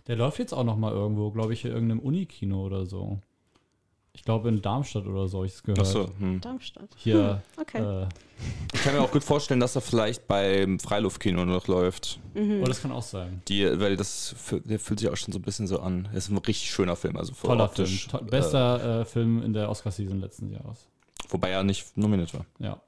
Der 0.06 0.16
läuft 0.16 0.38
jetzt 0.38 0.52
auch 0.52 0.64
noch 0.64 0.76
mal 0.76 0.92
irgendwo, 0.92 1.30
glaube 1.30 1.52
ich, 1.52 1.64
in 1.64 1.72
irgendeinem 1.72 2.00
Unikino 2.00 2.64
oder 2.64 2.86
so. 2.86 3.18
Ich 4.12 4.22
glaube 4.24 4.48
in 4.48 4.62
Darmstadt 4.62 5.06
oder 5.06 5.28
so, 5.28 5.38
habe 5.38 5.46
ich 5.46 5.52
es 5.52 5.62
gehört. 5.62 5.80
Achso. 5.80 6.08
Hm. 6.18 6.40
Darmstadt. 6.40 6.88
Hier. 6.96 7.42
Okay. 7.60 8.04
Äh, 8.04 8.08
Ich 8.72 8.82
kann 8.82 8.94
mir 8.94 9.02
auch 9.02 9.10
gut 9.12 9.22
vorstellen, 9.24 9.60
dass 9.60 9.74
er 9.76 9.82
vielleicht 9.82 10.26
beim 10.26 10.80
Freiluftkino 10.80 11.44
noch 11.44 11.66
läuft. 11.68 12.18
Mhm. 12.32 12.62
Oh, 12.62 12.64
das 12.64 12.80
kann 12.80 12.92
auch 12.92 13.02
sein. 13.02 13.42
Die, 13.48 13.64
weil 13.78 13.96
das 13.96 14.34
der 14.64 14.78
fühlt 14.78 15.00
sich 15.00 15.10
auch 15.10 15.16
schon 15.16 15.32
so 15.32 15.38
ein 15.38 15.42
bisschen 15.42 15.66
so 15.66 15.80
an. 15.80 16.08
Es 16.12 16.24
ist 16.24 16.30
ein 16.30 16.38
richtig 16.38 16.70
schöner 16.70 16.96
Film, 16.96 17.16
also 17.18 17.34
voll 17.34 17.48
Toller 17.50 17.64
optisch. 17.64 18.08
Film. 18.08 18.20
To 18.20 18.24
bester 18.30 19.00
äh, 19.00 19.04
Film 19.04 19.42
in 19.42 19.52
der 19.52 19.68
Oscar-Season 19.68 20.18
letzten 20.20 20.50
Jahres. 20.50 20.86
Äh, 21.26 21.32
wobei 21.32 21.50
er 21.50 21.62
nicht 21.62 21.94
nominiert 21.98 22.32
war. 22.32 22.46
Ja. 22.58 22.80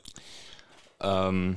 Ähm, 1.01 1.57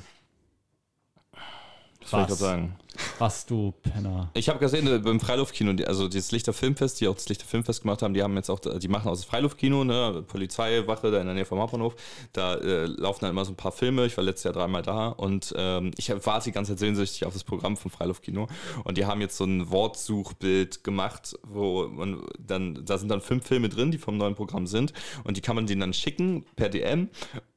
was 2.02 2.10
soll 2.10 2.22
ich 2.22 2.30
Was? 2.30 2.40
gerade 2.40 2.52
sagen? 2.52 2.76
Was 3.20 3.46
du 3.46 3.72
Penner. 3.84 4.30
Ich 4.34 4.50
habe 4.50 4.60
gesehen 4.60 4.86
äh, 4.88 5.00
beim 5.00 5.20
Freiluftkino, 5.20 5.72
also 5.86 6.08
dieses 6.08 6.32
Lichter 6.32 6.54
Filmfest, 6.54 7.00
die 7.00 7.08
auch 7.08 7.16
das 7.16 7.30
Lichter 7.30 7.46
Filmfest 7.46 7.82
gemacht 7.82 8.02
haben, 8.02 8.14
die 8.14 8.22
haben 8.22 8.36
jetzt 8.36 8.50
auch, 8.50 8.60
die 8.60 8.88
machen 8.88 9.08
aus 9.08 9.22
dem 9.22 9.30
Freiluftkino, 9.30 9.84
ne, 9.84 10.24
Polizeiwache 10.28 11.10
da 11.10 11.20
in 11.20 11.26
der 11.26 11.36
Nähe 11.36 11.46
vom 11.46 11.60
Hauptbahnhof, 11.60 11.96
da 12.34 12.56
äh, 12.56 12.86
laufen 12.86 13.22
dann 13.22 13.32
immer 13.32 13.46
so 13.46 13.54
ein 13.54 13.56
paar 13.56 13.72
Filme. 13.72 14.06
Ich 14.06 14.18
war 14.18 14.24
letztes 14.24 14.44
Jahr 14.44 14.54
dreimal 14.54 14.82
da 14.82 15.08
und 15.08 15.54
ähm, 15.56 15.92
ich 15.98 16.10
warte 16.10 16.46
die 16.46 16.52
ganze 16.52 16.74
Zeit 16.74 16.80
sehnsüchtig 16.80 17.26
auf 17.26 17.34
das 17.34 17.44
Programm 17.44 17.78
vom 17.78 17.92
Freiluftkino 17.92 18.48
und 18.84 18.98
die 18.98 19.06
haben 19.06 19.22
jetzt 19.22 19.38
so 19.38 19.46
ein 19.46 19.72
Wortsuchbild 19.72 20.84
gemacht, 20.84 21.36
wo 21.44 21.88
man 21.88 22.22
dann, 22.40 22.84
da 22.86 22.98
sind 22.98 23.10
dann 23.10 23.22
fünf 23.22 23.48
Filme 23.48 23.70
drin, 23.70 23.92
die 23.92 24.00
vom 24.00 24.18
neuen 24.18 24.36
Programm 24.36 24.68
sind 24.68 24.94
und 25.24 25.38
die 25.38 25.42
kann 25.42 25.56
man 25.56 25.66
denen 25.66 25.82
dann 25.82 25.94
schicken 25.94 26.46
per 26.56 26.70
DM 26.70 27.10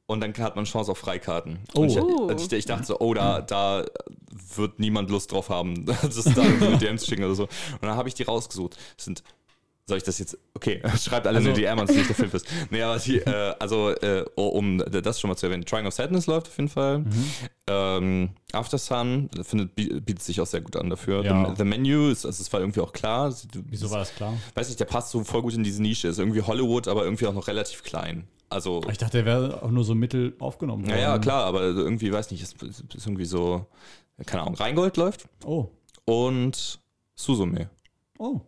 und 0.07 0.21
dann 0.21 0.33
hat 0.37 0.55
man 0.55 0.65
Chance 0.65 0.91
auf 0.91 0.97
Freikarten. 0.97 1.59
Ich, 1.69 1.75
Oh. 1.97 2.27
und 2.29 2.39
ich, 2.41 2.51
ich 2.51 2.65
dachte 2.65 2.85
so, 2.85 2.99
oh, 2.99 3.13
da, 3.13 3.41
da 3.41 3.85
wird 4.55 4.79
niemand 4.79 5.09
Lust 5.09 5.31
drauf 5.31 5.49
haben, 5.49 5.85
das 6.03 6.23
da 6.23 6.43
irgendwie 6.43 6.67
mit 6.71 6.81
DMs 6.81 7.01
zu 7.03 7.09
schicken 7.09 7.23
oder 7.23 7.35
so. 7.35 7.43
Und 7.43 7.81
dann 7.83 7.95
habe 7.95 8.07
ich 8.07 8.13
die 8.15 8.23
rausgesucht. 8.23 8.77
Das 8.97 9.05
sind, 9.05 9.23
soll 9.87 9.97
ich 9.97 10.03
das 10.03 10.17
jetzt, 10.19 10.37
okay, 10.55 10.81
schreibt 10.99 11.25
alle 11.27 11.37
Also- 11.37 11.49
eine 11.49 11.57
DM 11.59 11.77
an, 11.79 11.87
es 11.87 11.95
nicht 11.95 12.09
der 12.09 12.15
Film 12.15 12.31
ist. 12.33 12.45
Nee, 12.71 12.81
aber 12.81 12.97
die, 12.99 13.17
äh, 13.19 13.53
also, 13.59 13.89
äh, 13.91 14.25
oh, 14.35 14.47
um 14.47 14.77
das 14.79 15.19
schon 15.19 15.29
mal 15.29 15.35
zu 15.35 15.45
erwähnen, 15.47 15.65
Trying 15.65 15.85
of 15.87 15.93
Sadness 15.93 16.27
läuft 16.27 16.47
auf 16.47 16.57
jeden 16.57 16.69
Fall. 16.69 16.99
Mhm. 16.99 17.25
Ähm, 17.67 18.29
After 18.51 18.77
Sun 18.77 19.29
findet, 19.43 19.75
bi- 19.75 19.99
bietet 20.01 20.21
sich 20.23 20.39
auch 20.41 20.45
sehr 20.47 20.61
gut 20.61 20.75
an 20.75 20.89
dafür. 20.89 21.23
Ja. 21.23 21.49
The, 21.49 21.55
The 21.57 21.63
Menu, 21.65 22.09
ist, 22.09 22.25
also 22.25 22.41
es 22.41 22.51
war 22.53 22.59
irgendwie 22.61 22.79
auch 22.81 22.93
klar. 22.93 23.33
Wieso 23.69 23.89
war 23.91 23.99
das 23.99 24.13
klar? 24.13 24.33
Weiß 24.53 24.67
nicht, 24.67 24.79
der 24.79 24.85
passt 24.85 25.11
so 25.11 25.23
voll 25.23 25.41
gut 25.41 25.53
in 25.53 25.63
diese 25.63 25.81
Nische. 25.81 26.07
Ist 26.07 26.19
irgendwie 26.19 26.41
Hollywood, 26.41 26.87
aber 26.87 27.03
irgendwie 27.03 27.25
auch 27.27 27.33
noch 27.33 27.47
relativ 27.47 27.83
klein. 27.83 28.27
Also, 28.49 28.81
Ich 28.91 28.97
dachte, 28.97 29.23
der 29.23 29.25
wäre 29.25 29.63
auch 29.63 29.71
nur 29.71 29.83
so 29.83 29.95
mittel 29.95 30.35
aufgenommen 30.39 30.83
worden. 30.85 30.95
ja, 30.95 31.01
ja, 31.13 31.19
klar, 31.19 31.45
aber 31.45 31.61
irgendwie, 31.61 32.11
weiß 32.11 32.31
nicht, 32.31 32.41
ist, 32.41 32.61
ist 32.61 32.87
irgendwie 33.05 33.25
so, 33.25 33.65
keine 34.25 34.43
Ahnung, 34.43 34.55
Rheingold 34.55 34.97
läuft 34.97 35.27
Oh. 35.43 35.67
und 36.05 36.79
Suzume. 37.15 37.69
Oh. 38.17 38.39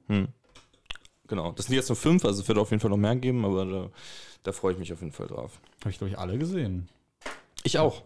Genau. 1.28 1.52
Das 1.54 1.66
sind 1.66 1.76
jetzt 1.76 1.90
nur 1.90 1.96
fünf, 1.96 2.24
also 2.26 2.42
es 2.42 2.48
wird 2.48 2.58
auf 2.58 2.70
jeden 2.72 2.80
Fall 2.80 2.90
noch 2.92 2.98
mehr 2.98 3.16
geben, 3.16 3.44
aber 3.44 3.66
da, 3.66 3.90
da 4.44 4.52
freue 4.52 4.74
ich 4.74 4.80
mich 4.80 4.94
auf 4.94 5.02
jeden 5.02 5.12
Fall 5.12 5.28
drauf. 5.28 5.60
Habe 5.82 5.90
ich, 5.90 5.98
glaube 5.98 6.12
ich, 6.12 6.18
alle 6.18 6.38
gesehen. 6.38 6.88
Ich 7.64 7.80
auch. 7.80 8.04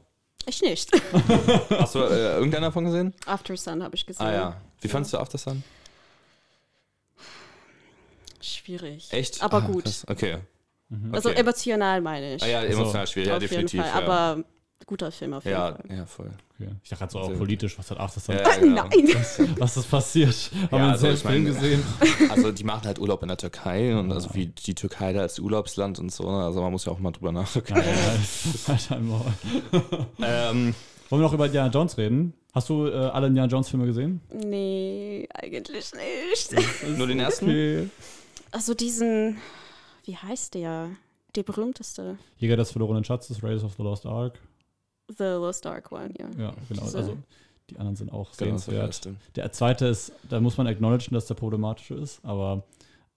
Ich 0.48 0.62
nicht. 0.62 0.90
Hast 1.70 1.94
du 1.94 2.00
äh, 2.00 2.36
irgendeiner 2.38 2.68
davon 2.68 2.86
gesehen? 2.86 3.14
After 3.28 3.56
Sun 3.56 3.84
habe 3.84 3.96
ich 3.96 4.08
gesehen. 4.08 4.26
Ah 4.26 4.34
ja. 4.34 4.62
Wie 4.82 4.88
fandest 4.88 5.14
du 5.14 5.20
After 5.20 5.38
Sun? 5.38 5.64
Schwierig. 8.42 9.08
Echt? 9.12 9.44
Aber 9.44 9.58
ah, 9.58 9.68
gut. 9.68 9.84
krass. 9.84 10.06
Okay. 10.08 10.40
Also 11.12 11.30
Okay. 11.30 11.40
emotional 11.40 12.02
meine 12.02 12.36
ich. 12.36 12.44
Ah 12.44 12.48
ja, 12.48 12.64
emotional 12.64 13.08
schwierig, 13.08 13.30
ja, 13.30 13.36
auf 13.36 13.40
definitiv. 13.40 13.74
jeden 13.74 13.86
Fall. 13.86 14.02
ja. 14.02 14.08
Aber 14.08 14.44
guter 14.86 15.12
Film 15.12 15.34
auf 15.36 15.46
jeden 15.46 15.58
ja, 15.58 15.72
Fall. 15.74 15.98
ja, 15.98 16.06
voll. 16.06 16.32
Okay. 16.60 16.70
Ich 16.84 16.90
dachte 16.90 17.00
gerade 17.00 17.12
so 17.14 17.20
auch 17.20 17.28
Sehr 17.30 17.38
politisch, 17.38 17.78
was 17.80 17.90
hat 17.92 18.00
After 18.00 18.34
Ja, 18.34 18.42
ja, 18.42 18.58
genau. 18.60 18.84
Nein. 18.90 19.56
Was 19.58 19.78
ist 19.78 19.90
passiert? 19.90 20.52
Haben 20.70 20.84
wir 20.84 20.92
also 20.92 21.06
einen 21.08 21.16
ich 21.16 21.22
Film 21.22 21.44
meine- 21.44 21.56
gesehen? 21.56 21.84
Also 22.30 22.52
die 22.52 22.64
machen 22.64 22.86
halt 22.86 23.00
Urlaub 23.00 23.22
in 23.22 23.30
der 23.30 23.38
Türkei 23.38 23.96
und 23.98 24.12
also 24.12 24.34
wie 24.34 24.48
die 24.48 24.76
Türkei 24.76 25.14
da 25.14 25.22
als 25.22 25.40
Urlaubsland 25.40 25.98
und 26.00 26.12
so, 26.12 26.30
ne? 26.30 26.44
also 26.46 26.62
man 26.62 26.72
muss 26.72 26.86
ja 26.86 26.92
auch 26.92 27.00
mal 27.00 27.12
drüber 27.12 27.32
nachdenken. 27.32 27.76
Ja, 27.76 27.82
ja, 27.84 28.74
Alter, 28.74 28.98
im 28.98 29.08
Maul. 29.10 29.26
ähm, 30.24 30.76
Wollen 31.10 31.22
wir 31.22 31.26
noch 31.26 31.34
über 31.34 31.46
Indiana 31.46 31.70
Jones 31.72 31.98
reden? 31.98 32.34
Hast 32.54 32.70
du 32.70 32.88
äh, 32.88 32.92
alle 32.94 33.28
Indiana 33.28 33.50
Jones 33.50 33.70
Filme 33.70 33.86
gesehen? 33.86 34.20
Nee, 34.34 35.28
eigentlich 35.34 35.92
nicht. 35.94 36.98
nur 36.98 37.08
den 37.08 37.20
ersten? 37.20 37.46
Okay. 37.46 37.90
Also 38.52 38.74
diesen, 38.74 39.38
wie 40.12 40.18
heißt 40.18 40.56
der? 40.56 40.90
Die 41.38 41.44
berühmteste. 41.44 42.18
Jäger 42.38 42.58
des 42.58 42.72
verlorenen 42.72 43.06
Schatzes, 43.06 43.42
Raiders 43.42 43.64
of 43.64 43.76
the 43.78 43.84
Lost 43.84 44.06
Ark. 44.06 44.38
The 45.08 45.24
Lost 45.24 45.66
Ark 45.66 45.90
One, 45.94 46.10
ja. 46.20 46.26
Ja, 46.38 46.54
genau. 46.68 46.84
Diese- 46.84 46.98
Also 46.98 47.18
die 47.70 47.78
anderen 47.78 47.96
sind 47.96 48.12
auch 48.12 48.30
Genau, 48.36 48.52
das 48.56 48.66
der 48.66 48.74
sehenswert. 48.92 49.16
Der 49.38 49.52
zweite 49.54 49.86
ist, 49.88 50.12
da 50.30 50.42
muss 50.42 50.58
man 50.58 50.68
acknowledgen, 50.68 51.14
dass 51.16 51.28
der 51.28 51.36
problematische 51.36 51.94
ist, 51.94 52.20
aber 52.26 52.64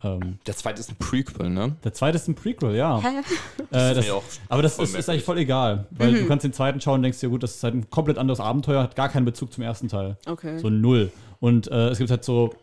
ähm, 0.04 0.38
Der 0.46 0.54
zweite 0.56 0.78
ist 0.78 0.90
ein 0.92 0.96
Prequel, 0.96 1.50
ne? 1.50 1.74
der 1.82 1.92
zweite 1.92 2.14
ist 2.16 2.28
ein 2.28 2.36
Prequel, 2.36 2.76
ja. 2.76 3.00
Hä? 3.02 3.08
Äh, 3.18 3.22
Das 3.70 3.70
das, 3.70 3.98
ist 3.98 4.06
mir 4.06 4.14
auch 4.14 4.22
aber 4.48 4.62
das 4.62 4.78
ist, 4.78 4.94
ist 4.94 5.08
eigentlich 5.08 5.24
voll 5.24 5.38
egal, 5.38 5.88
weil 5.90 6.14
du 6.14 6.28
kannst 6.28 6.44
den 6.44 6.52
zweiten 6.52 6.80
schauen 6.80 6.96
und 6.96 7.02
denkst 7.02 7.18
dir, 7.18 7.28
gut, 7.30 7.42
das 7.42 7.56
ist 7.56 7.64
halt 7.64 7.74
ein 7.74 7.90
komplett 7.90 8.18
anderes 8.18 8.38
Abenteuer, 8.38 8.80
hat 8.84 8.94
gar 8.94 9.08
keinen 9.08 9.24
Bezug 9.24 9.52
zum 9.52 9.64
ersten 9.64 9.88
Teil. 9.88 10.16
Okay. 10.26 10.58
So 10.60 10.70
null. 10.70 11.10
Und 11.40 11.66
äh, 11.66 11.88
es 11.88 11.98
gibt 11.98 12.10
halt 12.12 12.22
so, 12.22 12.54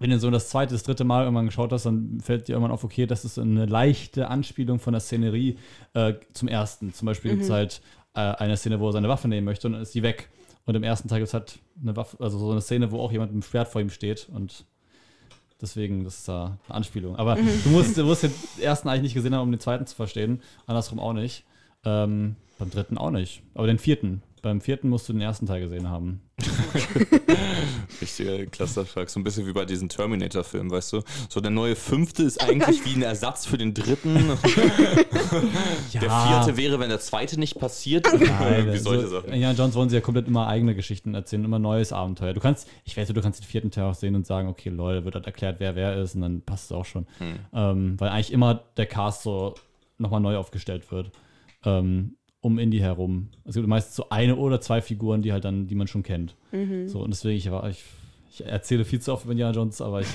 wenn 0.00 0.10
du 0.10 0.18
so 0.18 0.30
das 0.30 0.48
zweite, 0.48 0.72
das 0.72 0.82
dritte 0.82 1.04
Mal 1.04 1.24
irgendwann 1.24 1.46
geschaut 1.46 1.72
hast, 1.72 1.84
dann 1.84 2.20
fällt 2.20 2.48
dir 2.48 2.52
irgendwann 2.52 2.72
auf, 2.72 2.82
okay, 2.84 3.06
das 3.06 3.24
ist 3.24 3.38
eine 3.38 3.66
leichte 3.66 4.28
Anspielung 4.28 4.80
von 4.80 4.94
der 4.94 5.00
Szenerie 5.00 5.58
äh, 5.92 6.14
zum 6.32 6.48
ersten. 6.48 6.94
Zum 6.94 7.06
Beispiel 7.06 7.32
gibt 7.32 7.44
es 7.44 7.50
halt 7.50 7.82
äh, 8.14 8.20
eine 8.20 8.56
Szene, 8.56 8.80
wo 8.80 8.88
er 8.88 8.92
seine 8.92 9.10
Waffe 9.10 9.28
nehmen 9.28 9.44
möchte 9.44 9.68
und 9.68 9.74
dann 9.74 9.82
ist 9.82 9.94
die 9.94 10.02
weg. 10.02 10.30
Und 10.64 10.74
im 10.74 10.82
ersten 10.82 11.08
Teil 11.08 11.18
gibt 11.18 11.28
es 11.28 11.34
halt 11.34 11.58
eine 11.82 11.96
Waffe, 11.96 12.16
also 12.18 12.38
so 12.38 12.50
eine 12.50 12.62
Szene, 12.62 12.90
wo 12.90 12.98
auch 12.98 13.12
jemand 13.12 13.34
mit 13.34 13.42
dem 13.42 13.46
Schwert 13.46 13.68
vor 13.68 13.80
ihm 13.82 13.90
steht 13.90 14.28
und 14.32 14.64
deswegen, 15.60 16.04
das 16.04 16.20
ist 16.20 16.28
da 16.28 16.58
eine 16.66 16.76
Anspielung. 16.76 17.16
Aber 17.16 17.36
du 17.36 17.68
musst, 17.68 17.98
du 17.98 18.04
musst 18.04 18.22
den 18.22 18.32
ersten 18.58 18.88
eigentlich 18.88 19.02
nicht 19.02 19.14
gesehen 19.14 19.34
haben, 19.34 19.42
um 19.42 19.52
den 19.52 19.60
zweiten 19.60 19.86
zu 19.86 19.94
verstehen. 19.94 20.40
Andersrum 20.66 20.98
auch 20.98 21.12
nicht. 21.12 21.44
Ähm, 21.84 22.36
beim 22.58 22.70
dritten 22.70 22.96
auch 22.96 23.10
nicht. 23.10 23.42
Aber 23.54 23.66
den 23.66 23.78
vierten. 23.78 24.22
Beim 24.42 24.60
vierten 24.60 24.88
musst 24.88 25.08
du 25.08 25.12
den 25.12 25.22
ersten 25.22 25.46
Teil 25.46 25.60
gesehen 25.60 25.88
haben. 25.88 26.22
Richtiger 28.00 28.46
Clusterfuck. 28.46 29.10
So 29.10 29.20
ein 29.20 29.24
bisschen 29.24 29.46
wie 29.46 29.52
bei 29.52 29.64
diesen 29.64 29.88
Terminator-Filmen, 29.88 30.70
weißt 30.70 30.94
du? 30.94 31.02
So 31.28 31.40
der 31.40 31.50
neue 31.50 31.76
fünfte 31.76 32.22
ist 32.22 32.42
eigentlich 32.42 32.84
wie 32.84 32.94
ein 32.94 33.02
Ersatz 33.02 33.44
für 33.44 33.58
den 33.58 33.74
dritten. 33.74 34.16
Der 35.92 36.10
vierte 36.10 36.56
wäre, 36.56 36.80
wenn 36.80 36.88
der 36.88 37.00
zweite 37.00 37.38
nicht 37.38 37.58
passiert. 37.58 38.06
Nein, 38.12 38.72
wie 38.72 38.78
solche 38.78 39.06
so, 39.06 39.20
Sachen. 39.20 39.34
Ja, 39.34 39.52
Jones 39.52 39.74
wollen 39.74 39.88
sie 39.88 39.96
ja 39.96 40.00
komplett 40.00 40.26
immer 40.26 40.46
eigene 40.46 40.74
Geschichten 40.74 41.14
erzählen, 41.14 41.44
immer 41.44 41.58
neues 41.58 41.92
Abenteuer. 41.92 42.32
Du 42.32 42.40
kannst, 42.40 42.68
ich 42.84 42.96
weiß, 42.96 43.08
du 43.08 43.20
kannst 43.20 43.40
den 43.40 43.46
vierten 43.46 43.70
Teil 43.70 43.84
auch 43.84 43.94
sehen 43.94 44.14
und 44.14 44.26
sagen, 44.26 44.48
okay, 44.48 44.70
Leute, 44.70 45.04
wird 45.04 45.14
halt 45.14 45.26
erklärt, 45.26 45.60
wer 45.60 45.76
wer 45.76 45.96
ist 45.96 46.14
und 46.14 46.22
dann 46.22 46.42
passt 46.42 46.66
es 46.66 46.72
auch 46.72 46.84
schon. 46.84 47.06
Hm. 47.18 47.38
Ähm, 47.52 48.00
weil 48.00 48.10
eigentlich 48.10 48.32
immer 48.32 48.62
der 48.76 48.86
Cast 48.86 49.22
so 49.22 49.54
nochmal 49.98 50.20
neu 50.20 50.36
aufgestellt 50.36 50.90
wird. 50.90 51.12
Ähm, 51.64 52.16
um 52.42 52.58
Indy 52.58 52.78
herum. 52.78 53.28
Es 53.44 53.54
gibt 53.54 53.66
meistens 53.66 53.96
so 53.96 54.06
eine 54.10 54.36
oder 54.36 54.60
zwei 54.60 54.80
Figuren, 54.80 55.22
die 55.22 55.32
halt 55.32 55.44
dann, 55.44 55.66
die 55.66 55.74
man 55.74 55.86
schon 55.86 56.02
kennt. 56.02 56.34
So, 56.86 57.00
und 57.00 57.10
deswegen, 57.10 57.36
ich, 57.36 57.50
war- 57.50 57.68
ich, 57.68 57.82
ich 58.32 58.44
erzähle 58.46 58.84
viel 58.84 59.00
zu 59.00 59.12
oft 59.12 59.24
über 59.24 59.32
Indiana 59.32 59.54
Jones, 59.54 59.80
aber 59.80 60.00
ich, 60.00 60.08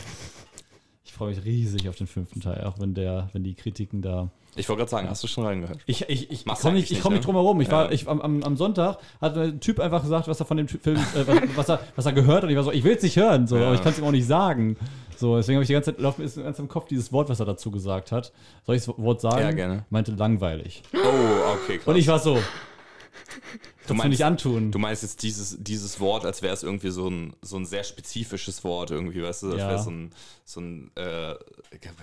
ich 1.03 1.13
freue 1.13 1.30
mich 1.30 1.45
riesig 1.45 1.88
auf 1.88 1.95
den 1.95 2.07
fünften 2.07 2.41
Teil, 2.41 2.63
auch 2.63 2.80
wenn 2.80 2.93
der, 2.93 3.30
wenn 3.34 3.43
die 3.43 3.53
Kritiken 3.53 4.01
da 4.01 4.32
Ich 4.55 4.67
wollte 4.67 4.80
gerade 4.80 4.89
sagen, 4.91 5.09
hast 5.09 5.23
du 5.23 5.28
schon 5.28 5.45
reingehört? 5.45 5.80
ich, 5.86 6.09
ich, 6.09 6.32
ich 6.32 6.45
Machst 6.45 6.63
komme 6.63 6.73
du 6.73 6.80
nicht, 6.80 6.91
ich 6.91 6.97
eigentlich 6.97 7.03
komm 7.03 7.13
nicht, 7.13 7.19
nicht 7.19 7.28
ne? 7.28 7.34
drum 7.34 7.36
herum. 7.43 7.61
Ich 7.61 7.71
war, 7.71 7.86
Ja. 7.86 7.91
ich, 7.91 8.07
am, 8.07 8.21
am, 8.41 8.57
Sonntag 8.57 8.97
hat 9.21 9.38
ein 9.38 9.59
Typ 9.59 9.80
einfach 9.80 10.01
gesagt, 10.01 10.28
was 10.28 10.39
er 10.39 10.45
von 10.47 10.57
dem 10.57 10.67
Film, 10.67 10.97
äh, 10.97 11.28
was, 11.28 11.38
was, 11.55 11.69
er, 11.69 11.80
was 11.95 12.05
er 12.07 12.13
gehört 12.13 12.38
hat. 12.38 12.43
Und 12.45 12.49
ich 12.49 12.55
war 12.57 12.63
so, 12.63 12.71
ich 12.71 12.84
will 12.84 12.95
es 12.95 13.03
nicht 13.03 13.17
hören, 13.17 13.45
so, 13.47 13.55
Ja. 13.57 13.67
aber 13.67 13.76
ich 13.76 13.82
kann 13.84 13.91
es 13.93 13.99
ihm 13.99 14.05
auch 14.05 14.11
nicht 14.11 14.26
sagen. 14.28 14.78
So, 15.18 15.38
deswegen 15.38 15.55
habe 15.57 15.63
ich 15.63 15.68
die 15.68 15.74
ganze 15.74 15.91
Zeit, 15.93 16.01
läuft 16.01 16.20
mir 16.20 16.26
ist 16.26 16.36
ganz 16.36 16.59
im 16.59 16.68
Kopf 16.68 16.88
dieses 16.88 17.11
Wort, 17.11 17.30
was 17.30 17.39
er 17.39 17.45
dazu 17.45 17.72
gesagt 17.72 18.11
hat. 18.11 18.32
Soll 18.66 18.76
ich 18.76 18.86
das 18.86 18.97
Wort 18.97 19.22
sagen? 19.22 19.39
Ja, 19.39 19.51
gerne. 19.51 19.86
Meinte 19.89 20.11
langweilig. 20.11 20.84
Oh, 20.93 20.97
okay, 21.53 21.78
krass. 21.78 21.88
Und 21.88 21.95
ich 21.95 22.07
war 22.07 22.20
so, 22.20 22.39
du 23.88 23.93
du 23.93 24.07
nicht 24.07 24.26
antun. 24.26 24.72
Du 24.72 24.80
meinst 24.80 25.03
jetzt 25.03 25.24
dieses, 25.24 25.57
dieses 25.59 25.99
Wort, 25.99 26.26
als 26.26 26.41
wäre 26.41 26.53
es 26.53 26.63
irgendwie 26.63 26.89
so 26.89 27.07
ein, 27.09 27.36
so 27.41 27.57
ein 27.57 27.66
sehr 27.66 27.84
spezifisches 27.84 28.63
Wort, 28.63 28.91
irgendwie, 28.91 29.22
weißt 29.22 29.43
du? 29.43 29.51
Als 29.51 29.59
Ja. 29.59 29.70
wäre 29.70 29.84
so 29.84 29.91
ein, 29.91 30.11
so 30.43 30.59
ein 30.61 30.91
äh, 30.95 31.36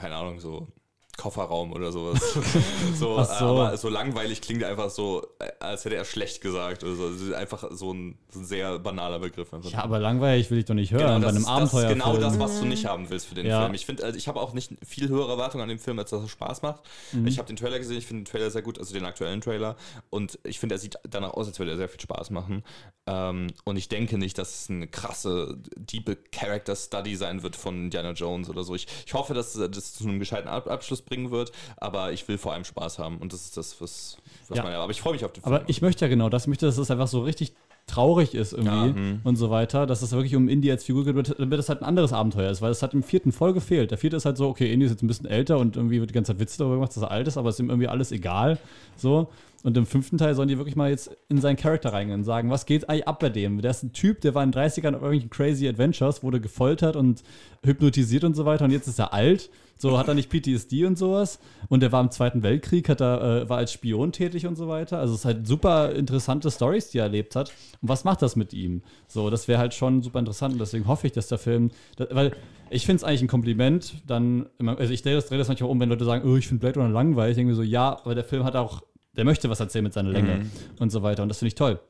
keine 0.01 0.15
Ahnung, 0.17 0.41
so 0.41 0.69
Kofferraum 1.17 1.73
oder 1.73 1.93
sowas. 1.93 2.21
so, 2.95 3.23
so. 3.23 3.31
Aber 3.31 3.77
so 3.77 3.89
langweilig 3.89 4.41
klingt 4.41 4.65
einfach 4.65 4.91
so, 4.91 5.27
als 5.61 5.85
hätte 5.85 5.97
er 5.97 6.05
schlecht 6.05 6.41
gesagt 6.41 6.85
oder 6.85 6.95
so. 6.95 7.07
Also 7.07 7.35
einfach 7.35 7.71
so 7.71 7.93
ein, 7.93 8.19
sehr 8.31 8.79
banaler 8.79 9.19
Begriff. 9.19 9.53
Einfach. 9.53 9.71
ja, 9.71 9.83
aber 9.83 9.99
langweilig 9.99 10.51
will 10.51 10.59
ich 10.59 10.65
doch 10.65 10.75
nicht 10.75 10.93
hören 10.93 11.21
bei 11.21 11.29
das 11.31 11.47
einem 11.47 11.65
ist, 11.65 11.75
das 11.75 11.83
ist 11.83 11.89
genau 11.89 12.17
das, 12.17 12.39
was 12.39 12.61
du 12.61 12.67
nicht 12.67 12.87
haben 12.87 13.11
willst 13.11 13.27
für 13.27 13.35
den 13.35 13.47
Ja. 13.47 13.63
Film. 13.63 13.75
Ich 13.75 13.87
finde, 13.87 14.05
also 14.05 14.17
ich 14.17 14.27
habe 14.29 14.41
auch 14.41 14.53
nicht 14.55 14.73
viel 14.87 15.09
höhere 15.09 15.33
Erwartungen 15.33 15.63
an 15.63 15.69
dem 15.69 15.79
Film, 15.79 15.99
als 15.99 16.11
dass 16.11 16.23
er 16.23 16.29
Spaß 16.29 16.63
macht. 16.63 16.83
Mhm. 17.13 17.27
Ich 17.27 17.39
habe 17.39 17.47
den 17.47 17.57
Trailer 17.57 17.79
gesehen, 17.79 17.99
ich 17.99 18.07
finde 18.07 18.23
den 18.23 18.27
Trailer 18.27 18.51
sehr 18.51 18.63
gut, 18.63 18.79
also 18.79 18.95
den 18.95 19.05
aktuellen 19.05 19.41
Trailer. 19.41 19.77
Und 20.11 20.39
ich 20.45 20.59
finde, 20.59 20.77
er 20.77 20.79
sieht 20.79 20.99
danach 21.09 21.35
aus, 21.35 21.47
als 21.47 21.59
würde 21.59 21.73
er 21.73 21.77
sehr 21.77 21.89
viel 21.89 22.01
Spaß 22.01 22.31
machen. 22.31 22.65
Ähm, 23.07 23.49
und 23.65 23.77
ich 23.77 23.89
denke 23.89 24.17
nicht, 24.17 24.39
dass 24.39 24.63
es 24.63 24.71
eine 24.71 24.87
krasse, 24.89 25.59
diepe 25.77 26.17
Character 26.17 26.77
Study 26.77 27.17
sein 27.17 27.43
wird 27.43 27.57
von 27.57 27.85
Indiana 27.85 28.13
Jones 28.13 28.49
oder 28.49 28.65
so. 28.65 28.75
Ich, 28.75 28.87
ich 29.07 29.15
hoffe, 29.15 29.35
dass 29.35 29.55
es 29.55 29.71
das 29.71 29.95
zu 29.95 30.05
einem 30.05 30.19
gescheiten 30.19 30.49
Ab 30.49 30.69
Abschluss 31.03 31.09
bringen 31.09 31.31
wird, 31.31 31.53
aber 31.77 32.13
ich 32.13 32.27
will 32.29 32.39
vor 32.39 32.53
allem 32.53 32.65
Spaß 32.65 32.99
haben. 32.99 33.19
Und 33.19 33.33
das 33.33 33.45
ist 33.45 33.57
das, 33.57 33.81
was, 33.81 34.17
was 34.49 34.59
Ja. 34.59 34.65
meine. 34.65 34.77
Aber 34.77 34.91
ich 34.91 35.01
freue 35.01 35.13
mich 35.15 35.25
auf 35.25 35.33
den 35.33 35.43
Film. 35.43 35.55
Aber 35.55 35.69
ich 35.69 35.83
möchte 35.83 36.05
ja 36.05 36.09
genau 36.09 36.29
das, 36.29 36.45
ich 36.45 36.49
möchte, 36.49 36.67
dass 36.67 36.79
es 36.79 36.91
einfach 36.91 37.09
so 37.09 37.21
richtig 37.23 37.53
traurig 37.89 38.35
ist 38.37 38.53
irgendwie 38.53 38.77
Ja, 38.77 38.95
hm. 38.95 39.21
und 39.25 39.35
so 39.35 39.51
weiter, 39.51 39.87
dass 39.87 40.03
es 40.03 40.13
wirklich 40.13 40.37
um 40.37 40.49
Indy 40.49 40.71
als 40.71 40.85
Figur 40.85 41.05
geht, 41.05 41.35
damit 41.41 41.59
es 41.59 41.69
halt 41.69 41.83
ein 41.83 41.85
anderes 41.85 42.13
Abenteuer 42.13 42.49
ist, 42.49 42.63
weil 42.63 42.71
es 42.71 42.81
hat 42.81 42.95
im 42.95 43.03
vierten 43.03 43.33
voll 43.33 43.53
gefehlt. 43.53 43.91
Der 43.91 43.99
vierte 43.99 44.17
ist 44.17 44.25
halt 44.25 44.37
so, 44.37 44.49
okay, 44.49 44.73
Indy 44.73 44.87
ist 44.87 44.93
jetzt 44.93 45.03
ein 45.03 45.09
bisschen 45.09 45.27
älter 45.27 45.59
und 45.59 45.77
irgendwie 45.77 45.99
wird 45.99 46.11
die 46.11 46.15
ganze 46.15 46.33
Zeit 46.33 46.39
Witze 46.41 46.59
darüber 46.59 46.77
gemacht, 46.77 46.95
dass 46.95 47.03
er 47.03 47.11
alt 47.11 47.27
ist, 47.27 47.37
aber 47.37 47.49
es 47.49 47.57
ist 47.57 47.61
ihm 47.61 47.71
irgendwie 47.71 47.89
alles 47.89 48.13
egal. 48.13 48.59
So. 48.97 49.29
Und 49.65 49.77
im 49.77 49.85
fünften 49.87 50.17
Teil 50.17 50.35
sollen 50.37 50.49
die 50.49 50.59
wirklich 50.59 50.77
mal 50.77 50.91
jetzt 50.91 51.11
in 51.29 51.41
seinen 51.41 51.57
Charakter 51.57 51.93
reingehen 51.93 52.21
und 52.21 52.25
sagen, 52.25 52.51
was 52.51 52.67
geht 52.67 52.89
eigentlich 52.89 53.07
ab 53.09 53.19
bei 53.19 53.31
dem? 53.31 53.61
Der 53.61 53.73
ist 53.73 53.83
ein 53.83 53.93
Typ, 53.93 54.21
der 54.21 54.35
war 54.35 54.43
in 54.45 54.53
den 54.53 54.61
30ern 54.61 54.89
auf 54.95 55.03
irgendwelchen 55.03 55.31
crazy 55.31 55.69
Adventures, 55.69 56.23
wurde 56.23 56.41
gefoltert 56.41 56.95
und 56.95 57.23
hypnotisiert 57.65 58.23
und 58.25 58.35
so 58.35 58.45
weiter 58.45 58.65
und 58.65 58.71
jetzt 58.71 58.87
ist 58.89 58.99
er 59.01 59.13
alt. 59.13 59.51
So 59.83 59.99
hat 59.99 60.07
er 60.07 60.15
nicht 60.15 60.31
PTSD 60.31 60.85
und 60.85 60.97
sowas. 60.97 61.41
Und 61.69 61.83
er 61.83 61.91
war 61.91 62.01
im 62.01 62.13
Zweiten 62.13 62.45
Weltkrieg, 62.45 62.89
hat 62.89 63.01
er, 63.01 63.43
äh, 63.43 63.49
war 63.49 63.59
als 63.59 63.73
Spion 63.73 64.13
tätig 64.13 64.47
und 64.47 64.55
so 64.55 64.69
weiter. 64.69 65.01
Also 65.01 65.15
es 65.15 65.21
ist 65.21 65.25
halt 65.25 65.45
super 65.49 65.91
interessante 65.91 66.53
Stories, 66.53 66.91
die 66.91 66.99
er 66.99 67.07
erlebt 67.07 67.35
hat. 67.35 67.53
Und 67.81 67.89
was 67.89 68.05
macht 68.05 68.23
das 68.23 68.37
mit 68.37 68.53
ihm? 68.53 68.83
So, 69.09 69.29
das 69.29 69.49
wäre 69.49 69.59
halt 69.59 69.75
schon 69.75 70.01
super 70.01 70.21
interessant 70.21 70.53
und 70.53 70.61
deswegen 70.61 70.87
hoffe 70.87 71.09
ich, 71.09 71.13
dass 71.13 71.27
der 71.27 71.39
Film, 71.39 71.73
da, 71.97 72.07
weil 72.13 72.31
ich 72.71 72.87
finde 72.87 72.99
es 72.99 73.05
eigentlich 73.05 73.23
ein 73.23 73.27
Kompliment, 73.27 73.95
dann, 74.07 74.47
immer, 74.61 74.79
also 74.79 74.93
ich 74.93 75.03
drehe 75.03 75.17
das, 75.17 75.27
drehe 75.27 75.39
das 75.39 75.49
manchmal 75.49 75.69
um, 75.69 75.81
wenn 75.81 75.89
Leute 75.89 76.05
sagen, 76.05 76.31
oh, 76.31 76.37
ich 76.37 76.47
finde 76.47 76.61
Blade 76.61 76.79
Runner 76.79 76.93
langweilig. 76.93 77.33
Ich 77.33 77.37
denke 77.39 77.51
mir 77.51 77.57
so, 77.57 77.65
ja, 77.65 77.99
aber 78.05 78.15
der 78.15 78.23
Film 78.23 78.45
hat 78.45 78.55
auch, 78.55 78.83
der 79.17 79.25
möchte 79.25 79.51
was 79.51 79.59
erzählen 79.59 79.83
mit 79.83 79.95
seiner 79.95 80.11
Länge 80.11 80.47
und 80.79 80.93
so 80.93 81.03
weiter. 81.03 81.25
Und 81.25 81.29
das 81.29 81.41
finde 81.41 81.49
ich 81.49 81.57
toll. 81.57 81.81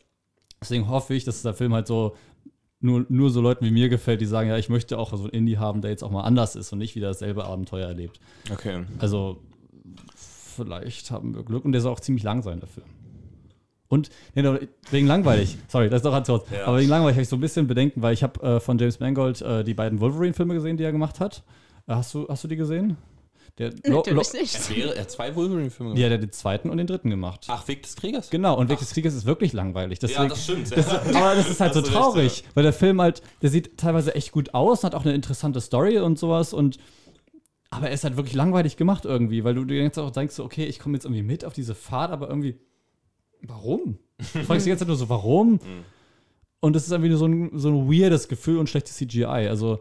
Deswegen 0.63 0.89
hoffe 0.89 1.13
ich, 1.13 1.25
dass 1.25 1.43
der 1.43 1.53
Film 1.53 1.75
halt 1.75 1.89
so 1.89 2.17
nur, 2.83 3.07
nur 3.09 3.31
so 3.31 3.41
Leuten 3.41 3.65
wie 3.65 3.71
mir 3.71 3.89
gefällt, 3.89 4.21
die 4.21 4.27
sagen, 4.27 4.49
ja, 4.49 4.59
ich 4.59 4.69
möchte 4.69 4.99
auch 4.99 5.13
so 5.13 5.23
einen 5.23 5.31
Indie 5.31 5.59
haben, 5.59 5.81
der 5.81 5.91
jetzt 5.91 6.03
auch 6.03 6.11
mal 6.11 6.23
anders 6.23 6.57
ist 6.57 6.73
und 6.73 6.79
nicht 6.79 6.95
wieder 6.95 7.09
dasselbe 7.09 7.45
Abenteuer 7.45 7.89
erlebt. 7.89 8.21
okay. 8.53 8.85
Also, 8.99 9.39
vielleicht 10.15 11.11
haben 11.11 11.35
wir 11.35 11.45
Glück 11.45 11.65
und 11.65 11.73
der 11.73 11.81
soll 11.81 11.93
auch 11.93 12.01
ziemlich 12.01 12.25
lang 12.25 12.43
sein, 12.43 12.61
Film. 12.61 12.87
Und 13.89 14.09
nee, 14.35 14.43
wegen 14.91 15.07
langweilig, 15.07 15.59
sorry, 15.69 15.91
das 15.91 15.99
ist 15.99 16.07
doch 16.07 16.13
ganz 16.13 16.27
kurz. 16.27 16.47
Ja. 16.51 16.67
Aber 16.67 16.79
wegen 16.79 16.89
langweilig 16.89 17.17
habe 17.17 17.23
ich 17.23 17.29
so 17.29 17.37
ein 17.37 17.41
bisschen 17.41 17.67
Bedenken, 17.67 18.01
weil 18.01 18.15
ich 18.15 18.23
habe 18.23 18.43
äh, 18.43 18.59
von 18.61 18.79
James 18.79 19.01
Mangold 19.01 19.43
äh, 19.43 19.65
die 19.65 19.75
beiden 19.75 20.01
Wolverine-Filme 20.01 20.55
gesehen, 20.55 20.79
die 20.79 20.85
er 20.85 20.93
gemacht 20.93 21.21
hat. 21.21 21.43
Äh, 21.87 21.95
hast, 21.95 22.15
du, 22.15 22.27
hast 22.27 22.43
du 22.43 22.49
die 22.49 22.57
gesehen? 22.57 22.97
Der, 23.59 23.71
Lo- 23.85 23.99
Natürlich 23.99 24.33
nicht. 24.33 24.55
Es 24.55 24.71
wäre, 24.75 24.95
er 24.97 25.03
hat 25.03 25.11
zwei 25.11 25.37
Wolverine-Filme 25.37 25.91
Ja, 25.99 26.09
der 26.09 26.17
hat 26.19 26.23
den 26.23 26.33
zweiten 26.33 26.71
und 26.71 26.79
den 26.79 26.87
dritten 26.87 27.11
gemacht. 27.11 27.47
Ach, 27.49 27.69
Weg 27.69 27.83
des 27.83 27.97
Kriegers? 27.97 28.31
Genau, 28.31 28.57
und 28.59 28.71
Weg 28.71 28.79
des 28.79 28.91
Kriegers 28.93 29.13
ist 29.15 29.27
wirklich 29.27 29.53
langweilig. 29.53 29.99
Deswegen, 29.99 30.23
Ja, 30.23 30.29
das 30.29 30.43
stimmt. 30.45 30.73
aber 30.79 31.35
das 31.35 31.51
ist 31.51 31.61
halt 31.61 31.75
so 31.75 31.81
Hast 31.81 31.89
du 31.89 31.93
recht, 31.93 32.03
traurig, 32.03 32.45
weil 32.55 32.63
der 32.63 32.73
Film 32.73 33.01
halt, 33.01 33.23
der 33.43 33.51
sieht 33.51 33.77
teilweise 33.77 34.15
echt 34.15 34.33
gut 34.33 34.55
aus, 34.55 34.85
hat 34.85 34.95
auch 34.95 35.05
eine 35.05 35.15
interessante 35.15 35.61
Story 35.61 35.99
und 35.99 36.19
sowas 36.19 36.53
und 36.55 36.79
aber 37.69 37.89
er 37.89 37.95
ist 37.95 38.05
halt 38.05 38.17
wirklich 38.17 38.35
langweilig 38.35 38.77
gemacht 38.77 39.05
irgendwie, 39.07 39.45
weil 39.45 39.55
du 39.55 39.65
dir 39.65 39.83
jetzt 39.83 39.99
auch 39.99 40.11
denkst, 40.11 40.35
so, 40.35 40.45
okay, 40.45 40.65
ich 40.67 40.79
komme 40.79 40.95
jetzt 40.97 41.05
irgendwie 41.05 41.23
mit 41.23 41.45
auf 41.45 41.55
diese 41.55 41.75
Fahrt, 41.75 42.11
aber 42.11 42.29
irgendwie, 42.29 42.59
warum? 43.43 43.99
Du 44.19 44.25
fragst 44.25 44.51
dich 44.51 44.65
die 44.65 44.69
ganze 44.71 44.81
Zeit 44.81 44.89
nur 44.89 44.97
so, 44.97 45.09
warum? 45.09 45.59
Und 46.61 46.77
es 46.77 46.85
ist 46.85 46.93
irgendwie 46.93 47.09
nur 47.09 47.19
so 47.19 47.27
ein, 47.27 47.51
so 47.59 47.69
ein 47.71 47.91
weirdes 47.91 48.29
Gefühl 48.29 48.59
und 48.59 48.69
schlechtes 48.69 48.95
CGI. 48.97 49.25
Also 49.25 49.81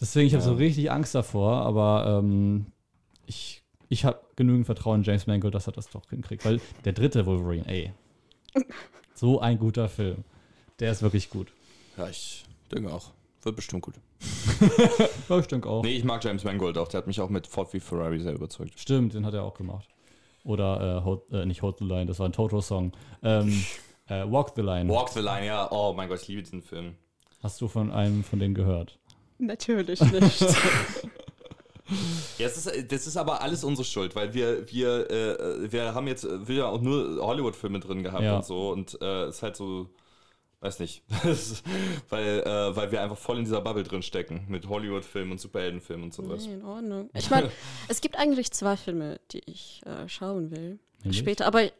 deswegen, 0.00 0.26
ich 0.26 0.32
habe 0.34 0.42
so 0.42 0.54
richtig 0.54 0.90
Angst 0.90 1.14
davor, 1.14 1.52
aber 1.58 2.18
ähm, 2.24 2.66
ich, 3.30 3.62
ich 3.88 4.04
habe 4.04 4.20
genügend 4.34 4.66
Vertrauen 4.66 5.00
in 5.00 5.04
James 5.04 5.26
Mangold, 5.26 5.54
dass 5.54 5.68
er 5.68 5.72
das 5.72 5.88
doch 5.88 6.10
hinkriegt. 6.10 6.44
Weil 6.44 6.60
der 6.84 6.92
dritte 6.92 7.24
Wolverine, 7.26 7.66
ey, 7.68 7.92
so 9.14 9.40
ein 9.40 9.58
guter 9.58 9.88
Film. 9.88 10.24
Der 10.80 10.90
ist 10.90 11.02
wirklich 11.02 11.30
gut. 11.30 11.52
Ja, 11.96 12.08
ich 12.08 12.44
denke 12.72 12.92
auch. 12.92 13.12
Wird 13.42 13.56
bestimmt 13.56 13.82
gut. 13.82 13.94
Ja, 15.28 15.38
ich 15.38 15.46
denke 15.46 15.68
auch. 15.68 15.84
Nee, 15.84 15.94
ich 15.96 16.04
mag 16.04 16.22
James 16.24 16.42
Mangold 16.42 16.76
auch. 16.76 16.88
Der 16.88 16.98
hat 16.98 17.06
mich 17.06 17.20
auch 17.20 17.30
mit 17.30 17.46
Ford 17.46 17.72
wie 17.72 17.78
Ferrari 17.78 18.18
sehr 18.18 18.34
überzeugt. 18.34 18.78
Stimmt, 18.78 19.14
den 19.14 19.24
hat 19.24 19.32
er 19.32 19.44
auch 19.44 19.54
gemacht. 19.54 19.88
Oder 20.42 20.98
äh, 20.98 21.04
Hold, 21.04 21.22
äh, 21.32 21.46
nicht 21.46 21.62
Hold 21.62 21.78
the 21.78 21.84
Line, 21.84 22.06
das 22.06 22.18
war 22.18 22.28
ein 22.28 22.32
Toto-Song. 22.32 22.92
Ähm, 23.22 23.64
äh, 24.08 24.24
Walk 24.28 24.52
the 24.56 24.62
Line. 24.62 24.92
Walk 24.92 25.10
the 25.10 25.20
Line, 25.20 25.46
ja. 25.46 25.70
Oh 25.70 25.92
mein 25.96 26.08
Gott, 26.08 26.20
ich 26.22 26.28
liebe 26.28 26.42
diesen 26.42 26.62
Film. 26.62 26.96
Hast 27.42 27.60
du 27.60 27.68
von 27.68 27.92
einem 27.92 28.24
von 28.24 28.40
denen 28.40 28.54
gehört? 28.54 28.98
Natürlich 29.38 30.00
nicht. 30.00 30.44
Ja, 32.38 32.46
das 32.48 32.66
ist, 32.66 32.92
das 32.92 33.06
ist 33.06 33.16
aber 33.16 33.42
alles 33.42 33.64
unsere 33.64 33.84
Schuld, 33.84 34.14
weil 34.16 34.32
wir, 34.34 34.70
wir, 34.70 35.10
äh, 35.10 35.72
wir 35.72 35.94
haben 35.94 36.06
jetzt 36.06 36.24
wieder 36.48 36.68
auch 36.68 36.80
nur 36.80 37.18
Hollywood-Filme 37.24 37.80
drin 37.80 38.02
gehabt 38.02 38.22
Ja. 38.22 38.36
und 38.36 38.44
so. 38.44 38.70
Und 38.70 39.00
äh, 39.00 39.24
es 39.24 39.36
ist 39.36 39.42
halt 39.42 39.56
so. 39.56 39.88
weiß 40.60 40.78
nicht. 40.80 41.02
weil, 42.10 42.40
äh, 42.40 42.76
weil 42.76 42.92
wir 42.92 43.02
einfach 43.02 43.16
voll 43.18 43.38
in 43.38 43.44
dieser 43.44 43.60
Bubble 43.60 43.82
drin 43.82 44.02
stecken 44.02 44.44
mit 44.48 44.68
Hollywood-Filmen 44.68 45.32
und 45.32 45.40
Superheldenfilmen 45.40 46.04
und 46.04 46.14
sowas. 46.14 46.46
Nee, 46.46 46.54
in 46.54 46.64
Ordnung. 46.64 47.10
Ich 47.14 47.30
meine, 47.30 47.50
es 47.88 48.00
gibt 48.00 48.16
eigentlich 48.18 48.50
zwei 48.52 48.76
Filme, 48.76 49.20
die 49.32 49.42
ich 49.46 49.80
äh, 49.86 50.08
schauen 50.08 50.50
will. 50.50 50.78
Nämlich? 51.02 51.18
Später, 51.18 51.46
aber. 51.46 51.70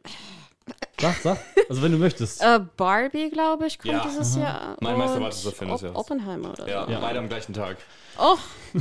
Sag, 1.00 1.16
sag. 1.22 1.38
Also 1.68 1.82
wenn 1.82 1.92
du 1.92 1.98
möchtest. 1.98 2.42
Äh, 2.42 2.60
Barbie, 2.76 3.30
glaube 3.30 3.66
ich, 3.66 3.78
kommt 3.78 3.94
ja. 3.94 4.04
dieses 4.06 4.36
Aha. 4.36 4.42
Jahr. 4.42 4.76
Mein 4.80 4.98
meisterwartester 4.98 5.52
Film 5.52 5.72
ist 5.72 5.82
ja. 5.82 5.94
Oppenheimer 5.94 6.50
oder 6.50 6.68
ja, 6.68 6.84
so. 6.84 6.92
Ja, 6.92 7.00
beide 7.00 7.18
am 7.18 7.28
gleichen 7.28 7.54
Tag. 7.54 7.78
Oh, 8.18 8.36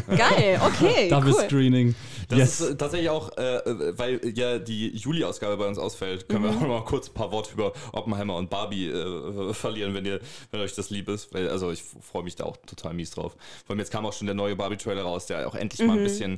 geil, 0.07 0.59
okay. 0.65 1.07
Double 1.09 1.33
cool. 1.33 1.45
Screening. 1.45 1.95
Das 2.27 2.39
yes. 2.39 2.59
ist 2.59 2.69
äh, 2.71 2.75
tatsächlich 2.75 3.09
auch, 3.09 3.35
äh, 3.37 3.97
weil 3.97 4.19
ja 4.35 4.59
die 4.59 4.89
Juli-Ausgabe 4.95 5.55
bei 5.55 5.67
uns 5.67 5.77
ausfällt, 5.77 6.27
können 6.27 6.43
mhm. 6.43 6.49
wir 6.49 6.51
auch 6.57 6.61
noch 6.61 6.67
mal 6.67 6.83
kurz 6.83 7.07
ein 7.07 7.13
paar 7.13 7.31
Worte 7.31 7.53
über 7.53 7.71
Oppenheimer 7.93 8.35
und 8.35 8.49
Barbie 8.49 8.89
äh, 8.89 9.53
verlieren, 9.53 9.93
wenn 9.93 10.05
ihr, 10.05 10.19
wenn 10.51 10.59
euch 10.59 10.75
das 10.75 10.89
lieb 10.89 11.07
ist. 11.07 11.33
Weil, 11.33 11.47
also 11.47 11.71
ich 11.71 11.83
freue 11.83 12.23
mich 12.23 12.35
da 12.35 12.43
auch 12.43 12.57
total 12.57 12.93
mies 12.93 13.11
drauf. 13.11 13.37
Vor 13.65 13.73
allem 13.73 13.79
jetzt 13.79 13.91
kam 13.91 14.05
auch 14.05 14.13
schon 14.13 14.27
der 14.27 14.35
neue 14.35 14.55
Barbie-Trailer 14.55 15.03
raus, 15.03 15.27
der 15.27 15.47
auch 15.47 15.55
endlich 15.55 15.81
mhm. 15.81 15.87
mal 15.87 15.93
ein 15.93 15.99
mhm. 15.99 16.03
bisschen 16.03 16.37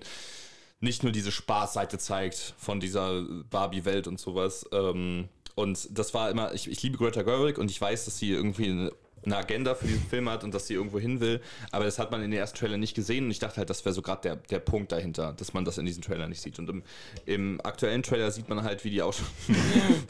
nicht 0.79 1.03
nur 1.03 1.11
diese 1.11 1.31
Spaßseite 1.31 1.97
zeigt 1.99 2.55
von 2.57 2.79
dieser 2.79 3.23
Barbie-Welt 3.49 4.07
und 4.07 4.19
sowas. 4.19 4.65
Ähm, 4.71 5.29
und 5.61 5.87
das 5.91 6.13
war 6.13 6.29
immer, 6.29 6.53
ich, 6.53 6.69
ich 6.69 6.81
liebe 6.81 6.97
Greta 6.97 7.21
Gerwig 7.21 7.57
und 7.57 7.69
ich 7.69 7.79
weiß, 7.79 8.05
dass 8.05 8.17
sie 8.17 8.31
irgendwie 8.31 8.69
eine 8.69 8.91
eine 9.23 9.37
Agenda 9.37 9.75
für 9.75 9.85
diesen 9.85 10.05
Film 10.07 10.29
hat 10.29 10.43
und 10.43 10.53
dass 10.53 10.67
sie 10.67 10.73
irgendwo 10.73 10.99
hin 10.99 11.19
will. 11.19 11.41
Aber 11.71 11.85
das 11.85 11.99
hat 11.99 12.11
man 12.11 12.23
in 12.23 12.31
den 12.31 12.39
ersten 12.39 12.57
Trailer 12.57 12.77
nicht 12.77 12.95
gesehen 12.95 13.25
und 13.25 13.31
ich 13.31 13.39
dachte 13.39 13.57
halt, 13.57 13.69
das 13.69 13.85
wäre 13.85 13.93
so 13.93 14.01
gerade 14.01 14.21
der, 14.21 14.35
der 14.37 14.59
Punkt 14.59 14.91
dahinter, 14.91 15.33
dass 15.33 15.53
man 15.53 15.65
das 15.65 15.77
in 15.77 15.85
diesem 15.85 16.01
Trailer 16.01 16.27
nicht 16.27 16.41
sieht. 16.41 16.57
Und 16.59 16.69
im, 16.69 16.83
im 17.25 17.61
aktuellen 17.63 18.03
Trailer 18.03 18.31
sieht 18.31 18.49
man 18.49 18.63
halt, 18.63 18.83
wie 18.83 18.89
die 18.89 19.01
auch 19.01 19.13
schon, 19.13 19.25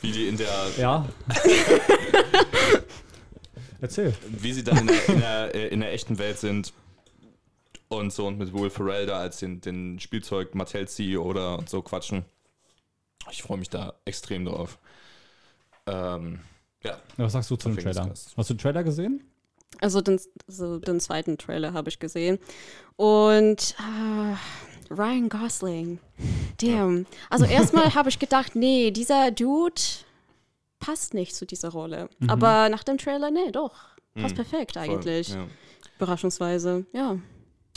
wie 0.02 0.12
die 0.12 0.28
in 0.28 0.38
der. 0.38 0.50
Ja. 0.78 1.08
Erzähl. 3.82 4.14
Wie 4.30 4.54
sie 4.54 4.64
dann 4.64 4.78
in 4.78 4.88
der, 4.88 5.10
in 5.10 5.20
der, 5.20 5.56
äh, 5.56 5.68
in 5.70 5.80
der 5.82 5.92
echten 5.92 6.20
Welt 6.20 6.38
sind 6.38 6.72
und 7.90 8.14
so 8.14 8.28
und 8.28 8.38
mit 8.38 8.54
Will 8.54 8.70
Ferrell 8.70 9.08
da 9.08 9.20
als 9.20 9.40
den, 9.40 9.60
den 9.60 10.00
Spielzeug 10.00 10.56
Mattel 10.56 10.88
CEO 10.88 11.24
oder 11.24 11.60
so 11.66 11.82
quatschen. 11.82 12.24
Ich 13.32 13.44
freue 13.44 13.58
mich 13.58 13.70
da 13.70 13.94
extrem 14.06 14.46
drauf. 14.46 14.78
Ähm, 15.92 16.40
ja. 16.84 16.98
Was 17.18 17.34
sagst 17.34 17.52
du 17.52 17.56
zu 17.56 17.70
dem 17.70 17.78
Trailer? 17.78 18.10
Hast 18.10 18.50
du 18.50 18.54
den 18.54 18.58
Trailer 18.58 18.84
gesehen? 18.84 19.24
Also 19.80 20.02
den, 20.02 20.20
also 20.48 20.80
den 20.80 21.00
zweiten 21.00 21.38
Trailer 21.38 21.74
habe 21.74 21.90
ich 21.90 22.00
gesehen. 22.00 22.40
Und 22.96 23.76
äh, 23.80 24.94
Ryan 24.94 25.30
Gosling. 25.30 26.00
Damn. 26.58 27.00
Ja. 27.00 27.06
Also 27.30 27.46
erstmal 27.50 27.94
habe 27.96 28.10
ich 28.10 28.20
gedacht, 28.20 28.56
nee, 28.56 28.92
dieser 28.92 29.32
Dude 29.32 29.82
passt 30.80 31.14
nicht 31.14 31.36
zu 31.36 31.46
dieser 31.46 31.70
Rolle. 31.70 32.10
Mhm. 32.20 32.30
Aber 32.30 32.70
nach 32.70 32.84
dem 32.84 32.98
Trailer, 32.98 33.32
nee, 33.32 33.52
doch. 33.52 33.76
Passt 34.16 34.36
mhm. 34.36 34.44
perfekt 34.44 34.78
eigentlich. 34.78 35.30
ja. 35.30 35.48
Überraschungsweise, 35.98 36.86
ja. 36.94 37.18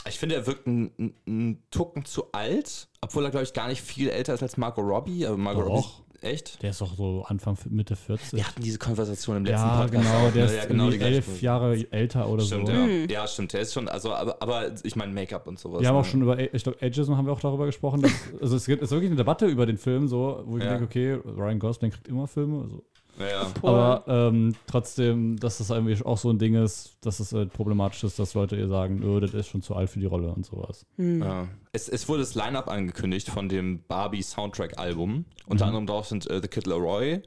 Ich 0.07 0.19
finde, 0.19 0.35
er 0.35 0.45
wirkt 0.45 0.67
einen 0.67 1.63
Tucken 1.71 2.05
zu 2.05 2.31
alt, 2.31 2.87
obwohl 3.01 3.23
er, 3.23 3.31
glaube 3.31 3.43
ich, 3.43 3.53
gar 3.53 3.67
nicht 3.67 3.81
viel 3.81 4.09
älter 4.09 4.33
ist 4.33 4.43
als 4.43 4.57
Margot 4.57 4.85
Robbie. 4.85 5.25
Aber 5.25 5.37
Margot 5.37 5.65
Robbie 5.65 6.04
Echt? 6.21 6.61
Der 6.61 6.71
ist 6.71 6.81
doch 6.81 6.95
so 6.95 7.23
Anfang, 7.27 7.57
Mitte 7.69 7.95
40. 7.95 8.33
Wir 8.33 8.47
hatten 8.47 8.61
diese 8.61 8.77
Konversation 8.77 9.37
im 9.37 9.45
letzten 9.45 9.67
ja, 9.67 9.81
Podcast. 9.81 10.03
Genau, 10.03 10.29
der 10.29 10.45
ist 10.45 10.55
ja, 10.55 10.65
genau 10.65 10.89
elf 10.89 11.41
Jahre 11.41 11.91
älter 11.91 12.27
oder 12.29 12.43
stimmt, 12.43 12.67
so. 12.67 12.73
Ja. 12.73 12.85
Mhm. 12.85 13.07
ja, 13.09 13.27
stimmt. 13.27 13.53
Der 13.53 13.61
ist 13.61 13.73
schon, 13.73 13.87
also, 13.87 14.13
aber, 14.13 14.41
aber 14.41 14.71
ich 14.83 14.95
meine 14.95 15.13
Make-up 15.13 15.47
und 15.47 15.59
sowas. 15.59 15.81
Wir 15.81 15.89
haben 15.89 15.95
auch 15.95 16.03
ne? 16.03 16.09
schon 16.09 16.21
über, 16.21 16.39
ich 16.39 16.63
glaube, 16.63 16.81
Ageism 16.81 17.15
haben 17.15 17.25
wir 17.25 17.33
auch 17.33 17.39
darüber 17.39 17.65
gesprochen. 17.65 18.01
Dass, 18.01 18.11
also 18.41 18.55
es 18.55 18.65
gibt 18.65 18.81
es 18.81 18.89
ist 18.89 18.91
wirklich 18.91 19.09
eine 19.09 19.17
Debatte 19.17 19.45
über 19.45 19.65
den 19.65 19.77
Film, 19.77 20.07
so, 20.07 20.43
wo 20.45 20.57
ich 20.57 20.63
ja. 20.63 20.71
denke, 20.71 20.85
okay, 20.85 21.13
Ryan 21.13 21.59
Gosling 21.59 21.91
kriegt 21.91 22.07
immer 22.07 22.27
Filme. 22.27 22.61
Also 22.63 22.83
ja. 23.19 23.51
Aber 23.61 24.03
ähm, 24.07 24.55
trotzdem, 24.67 25.37
dass 25.39 25.57
das 25.57 25.69
irgendwie 25.69 26.03
auch 26.03 26.17
so 26.17 26.29
ein 26.29 26.39
Ding 26.39 26.55
ist, 26.55 26.97
dass 27.01 27.19
es 27.19 27.33
halt 27.33 27.53
problematisch 27.53 28.03
ist, 28.03 28.19
dass 28.19 28.33
Leute 28.33 28.55
ihr 28.55 28.67
sagen, 28.67 29.03
oh, 29.03 29.19
das 29.19 29.33
ist 29.33 29.47
schon 29.47 29.61
zu 29.61 29.75
alt 29.75 29.89
für 29.89 29.99
die 29.99 30.05
Rolle 30.05 30.29
und 30.29 30.45
sowas. 30.45 30.85
Mhm. 30.97 31.21
Ja. 31.21 31.47
Es, 31.71 31.89
es, 31.89 32.07
wurde 32.07 32.21
das 32.21 32.35
Line-Up 32.35 32.69
angekündigt 32.69 33.29
von 33.29 33.49
dem 33.49 33.83
Barbie 33.87 34.21
Soundtrack-Album. 34.21 35.25
Unter 35.47 35.65
mhm. 35.65 35.69
anderem 35.69 35.87
drauf 35.87 36.07
sind 36.07 36.29
äh, 36.29 36.41
The 36.41 36.47
Kid 36.47 36.67
Leroy, 36.67 37.21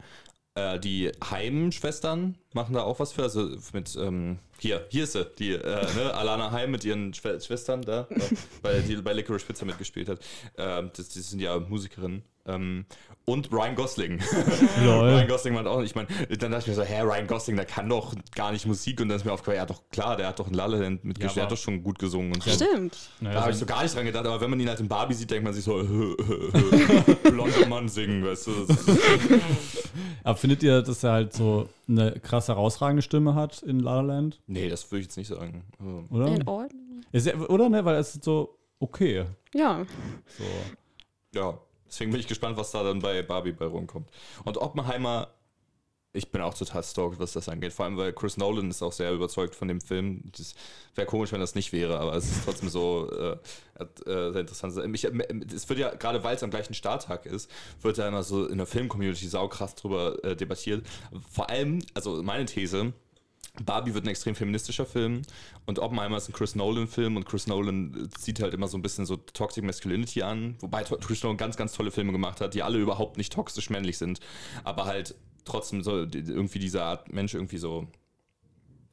äh, 0.58 0.80
die 0.80 1.12
Heim-Schwestern 1.30 2.36
machen 2.52 2.74
da 2.74 2.82
auch 2.82 2.98
was 2.98 3.12
für, 3.12 3.22
also 3.22 3.48
mit, 3.72 3.96
ähm, 4.00 4.38
hier, 4.58 4.86
hier 4.90 5.04
ist 5.04 5.12
sie, 5.12 5.24
die, 5.38 5.52
äh, 5.52 5.86
ne, 5.94 6.14
Alana 6.14 6.50
Heim 6.50 6.72
mit 6.72 6.84
ihren 6.84 7.14
Schw 7.14 7.38
Schwestern 7.40 7.82
da, 7.82 8.08
weil 8.62 8.82
die 8.82 8.96
bei 8.96 9.12
Licorice 9.12 9.46
Pizza 9.46 9.64
mitgespielt 9.64 10.08
hat. 10.08 10.20
Ähm, 10.56 10.90
das, 10.96 11.10
die 11.10 11.20
sind 11.20 11.40
ja 11.40 11.58
Musikerinnen. 11.60 12.22
Ähm, 12.48 12.86
und 13.28 13.52
Ryan 13.52 13.74
Gosling. 13.74 14.20
Ryan 14.82 15.28
Gosling 15.28 15.52
meint 15.52 15.68
auch, 15.68 15.82
ich 15.82 15.94
meine, 15.94 16.08
dann 16.38 16.50
dachte 16.50 16.62
ich 16.62 16.66
mir 16.68 16.74
so, 16.74 16.82
hä, 16.82 17.02
Ryan 17.02 17.26
Gosling, 17.26 17.56
der 17.56 17.66
kann 17.66 17.86
doch 17.86 18.14
gar 18.34 18.52
nicht 18.52 18.64
Musik 18.64 19.02
und 19.02 19.10
dann 19.10 19.18
ist 19.18 19.26
mir 19.26 19.32
aufgefallen, 19.32 19.58
ja 19.58 19.66
doch 19.66 19.82
klar, 19.90 20.16
der 20.16 20.28
hat 20.28 20.38
doch 20.38 20.48
in 20.48 20.54
La 20.54 20.64
La 20.64 20.78
Land 20.78 21.04
mitgespielt, 21.04 21.32
ja, 21.32 21.34
der 21.34 21.42
hat 21.44 21.52
doch 21.52 21.58
schon 21.58 21.82
gut 21.82 21.98
gesungen 21.98 22.32
und 22.32 22.42
so. 22.42 22.50
Stimmt. 22.50 22.96
Da 23.20 23.42
habe 23.42 23.50
ich 23.50 23.58
so 23.58 23.66
gar 23.66 23.82
nicht 23.82 23.94
dran 23.94 24.06
gedacht, 24.06 24.24
aber 24.24 24.40
wenn 24.40 24.48
man 24.48 24.58
ihn 24.58 24.68
halt 24.68 24.80
in 24.80 24.88
Barbie 24.88 25.12
sieht, 25.12 25.30
denkt 25.30 25.44
man 25.44 25.52
sich 25.52 25.62
so, 25.62 25.74
blonder 27.22 27.66
Mann 27.68 27.88
singen, 27.88 28.24
weißt 28.24 28.46
du. 28.46 28.66
aber 30.24 30.36
findet 30.36 30.62
ihr, 30.62 30.80
dass 30.80 31.04
er 31.04 31.12
halt 31.12 31.34
so 31.34 31.68
eine 31.86 32.12
krass 32.12 32.48
herausragende 32.48 33.02
Stimme 33.02 33.34
hat 33.34 33.62
in 33.62 33.80
La 33.80 33.96
La 33.96 34.14
Land? 34.14 34.40
Nee, 34.46 34.70
das 34.70 34.90
würde 34.90 35.00
ich 35.00 35.06
jetzt 35.06 35.18
nicht 35.18 35.28
sagen. 35.28 35.64
Oder? 36.08 36.28
In 36.28 36.48
Ordnung. 36.48 37.02
Oder, 37.48 37.68
ne, 37.68 37.84
weil 37.84 37.96
es 37.96 38.14
ist 38.14 38.24
so 38.24 38.58
okay. 38.78 39.26
Ja. 39.54 39.84
So. 40.38 40.44
Ja. 41.38 41.58
Deswegen 41.88 42.10
bin 42.10 42.20
ich 42.20 42.26
gespannt, 42.26 42.56
was 42.56 42.70
da 42.70 42.82
dann 42.82 43.00
bei 43.00 43.22
Barbie 43.22 43.52
bei 43.52 43.66
rumkommt. 43.66 44.10
Und 44.44 44.58
Oppenheimer, 44.58 45.28
ich 46.12 46.30
bin 46.30 46.40
auch 46.40 46.54
total 46.54 46.82
stoked, 46.82 47.18
was 47.18 47.32
das 47.32 47.48
angeht. 47.48 47.72
Vor 47.72 47.84
allem, 47.84 47.96
weil 47.96 48.12
Chris 48.12 48.36
Nolan 48.36 48.70
ist 48.70 48.82
auch 48.82 48.92
sehr 48.92 49.12
überzeugt 49.12 49.54
von 49.54 49.68
dem 49.68 49.80
Film. 49.80 50.22
Das 50.36 50.54
wäre 50.94 51.06
komisch, 51.06 51.32
wenn 51.32 51.40
das 51.40 51.54
nicht 51.54 51.72
wäre, 51.72 51.98
aber 51.98 52.14
es 52.14 52.30
ist 52.30 52.44
trotzdem 52.44 52.68
so 52.68 53.10
äh, 53.10 53.36
äh, 53.78 54.32
sehr 54.32 54.40
interessant. 54.40 54.74
Mich, 54.88 55.04
äh, 55.04 55.10
es 55.54 55.68
wird 55.68 55.78
ja, 55.78 55.94
gerade 55.94 56.24
weil 56.24 56.36
es 56.36 56.42
am 56.42 56.50
gleichen 56.50 56.74
Starttag 56.74 57.26
ist, 57.26 57.50
wird 57.82 57.98
ja 57.98 58.08
immer 58.08 58.22
so 58.22 58.46
in 58.46 58.58
der 58.58 58.66
Film-Community 58.66 59.28
saukrass 59.28 59.74
drüber 59.74 60.22
äh, 60.24 60.34
debattiert. 60.34 60.86
Vor 61.30 61.50
allem, 61.50 61.80
also 61.94 62.22
meine 62.22 62.46
These, 62.46 62.92
Barbie 63.64 63.94
wird 63.94 64.04
ein 64.04 64.08
extrem 64.08 64.34
feministischer 64.34 64.86
Film 64.86 65.22
und 65.66 65.78
Oppenheimer 65.78 66.16
ist 66.16 66.28
ein 66.28 66.32
Chris 66.32 66.54
Nolan-Film 66.54 67.16
und 67.16 67.26
Chris 67.26 67.46
Nolan 67.46 68.08
zieht 68.16 68.40
halt 68.40 68.54
immer 68.54 68.68
so 68.68 68.78
ein 68.78 68.82
bisschen 68.82 69.06
so 69.06 69.16
Toxic 69.16 69.64
Masculinity 69.64 70.22
an, 70.22 70.56
wobei 70.60 70.82
Chris 70.84 71.22
Nolan 71.22 71.36
ganz, 71.36 71.56
ganz 71.56 71.72
tolle 71.72 71.90
Filme 71.90 72.12
gemacht 72.12 72.40
hat, 72.40 72.54
die 72.54 72.62
alle 72.62 72.78
überhaupt 72.78 73.16
nicht 73.16 73.32
toxisch 73.32 73.70
männlich 73.70 73.98
sind, 73.98 74.20
aber 74.64 74.84
halt 74.84 75.14
trotzdem 75.44 75.82
so 75.82 75.98
irgendwie 75.98 76.58
diese 76.58 76.82
Art 76.82 77.12
Mensch 77.12 77.34
irgendwie 77.34 77.58
so 77.58 77.86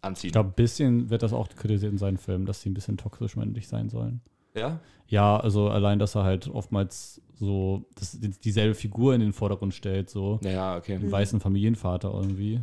anziehen. 0.02 0.30
Ich 0.30 0.34
glaube, 0.34 0.50
ein 0.50 0.56
bisschen 0.56 1.10
wird 1.10 1.24
das 1.24 1.34
auch 1.34 1.50
kritisiert 1.50 1.92
in 1.92 1.98
seinen 1.98 2.18
Filmen, 2.18 2.46
dass 2.46 2.62
sie 2.62 2.70
ein 2.70 2.74
bisschen 2.74 2.98
toxisch 2.98 3.36
männlich 3.36 3.68
sein 3.68 3.90
sollen. 3.90 4.22
Ja? 4.56 4.80
Ja, 5.08 5.38
also 5.38 5.70
allein, 5.70 6.00
dass 6.00 6.16
er 6.16 6.24
halt 6.24 6.48
oftmals 6.48 7.22
so 7.36 7.86
das, 7.96 8.18
dieselbe 8.20 8.74
Figur 8.74 9.14
in 9.14 9.22
den 9.22 9.34
Vordergrund 9.34 9.74
stellt, 9.74 10.10
so 10.10 10.40
ja, 10.44 10.78
okay. 10.78 10.96
einen 10.96 11.12
weißen 11.12 11.40
Familienvater 11.40 12.12
irgendwie. 12.12 12.62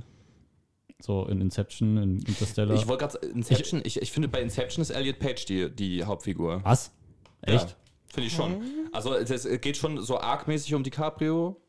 So 1.02 1.26
in 1.26 1.40
Inception, 1.40 1.96
in 1.96 2.18
Interstellar. 2.20 2.76
Ich 2.76 2.86
wollte 2.86 3.06
gerade 3.06 3.26
Inception, 3.26 3.82
ich, 3.84 4.00
ich, 4.00 4.12
finde 4.12 4.28
bei 4.28 4.40
Inception 4.40 4.82
ist 4.82 4.90
Elliot 4.90 5.18
Page 5.18 5.44
die, 5.46 5.68
die 5.68 6.04
Hauptfigur. 6.04 6.60
Was? 6.62 6.92
Echt? 7.40 7.70
Ja, 7.70 7.76
finde 8.06 8.26
ich 8.28 8.32
schon. 8.32 8.62
Also 8.92 9.14
es 9.14 9.48
geht 9.60 9.76
schon 9.76 10.00
so 10.00 10.20
argmäßig 10.20 10.74
um 10.74 10.84
DiCaprio, 10.84 11.60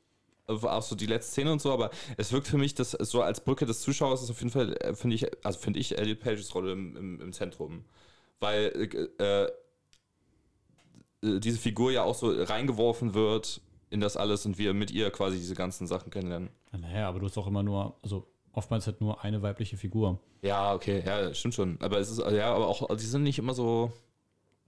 auch 0.45 0.83
so 0.83 0.95
die 0.95 1.07
letzte 1.07 1.31
Szene 1.31 1.51
und 1.51 1.61
so, 1.61 1.71
aber 1.71 1.89
es 2.17 2.31
wirkt 2.31 2.47
für 2.47 2.59
mich, 2.59 2.75
dass 2.75 2.91
so 2.91 3.23
als 3.23 3.43
Brücke 3.43 3.65
des 3.65 3.81
Zuschauers 3.81 4.21
ist 4.21 4.29
auf 4.29 4.39
jeden 4.39 4.51
Fall, 4.51 4.73
äh, 4.77 4.93
finde 4.93 5.15
ich, 5.15 5.25
also 5.43 5.57
finde 5.57 5.79
ich 5.79 5.97
Elliot 5.97 6.19
Pages 6.19 6.53
Rolle 6.53 6.73
im, 6.73 6.95
im, 6.95 7.21
im 7.21 7.33
Zentrum. 7.33 7.85
Weil 8.39 9.09
äh, 9.19 9.45
äh, 11.23 11.39
diese 11.39 11.57
Figur 11.57 11.91
ja 11.91 12.03
auch 12.03 12.15
so 12.15 12.29
reingeworfen 12.29 13.15
wird 13.15 13.61
in 13.89 13.99
das 13.99 14.15
alles 14.15 14.45
und 14.45 14.59
wir 14.59 14.75
mit 14.75 14.91
ihr 14.91 15.09
quasi 15.09 15.37
diese 15.37 15.55
ganzen 15.55 15.87
Sachen 15.87 16.11
kennenlernen. 16.11 16.49
Naja, 16.71 17.07
aber 17.07 17.19
du 17.19 17.25
hast 17.25 17.37
auch 17.37 17.47
immer 17.47 17.63
nur, 17.63 17.95
also 18.03 18.27
oftmals 18.53 18.85
halt 18.87 19.01
nur 19.01 19.23
eine 19.23 19.41
weibliche 19.41 19.77
Figur. 19.77 20.19
Ja, 20.41 20.73
okay, 20.73 21.03
ja, 21.05 21.33
stimmt 21.33 21.55
schon. 21.55 21.77
Aber 21.81 21.99
es 21.99 22.09
ist, 22.09 22.19
ja, 22.19 22.53
aber 22.53 22.67
auch, 22.67 22.95
die 22.95 23.05
sind 23.05 23.23
nicht 23.23 23.39
immer 23.39 23.53
so, 23.53 23.91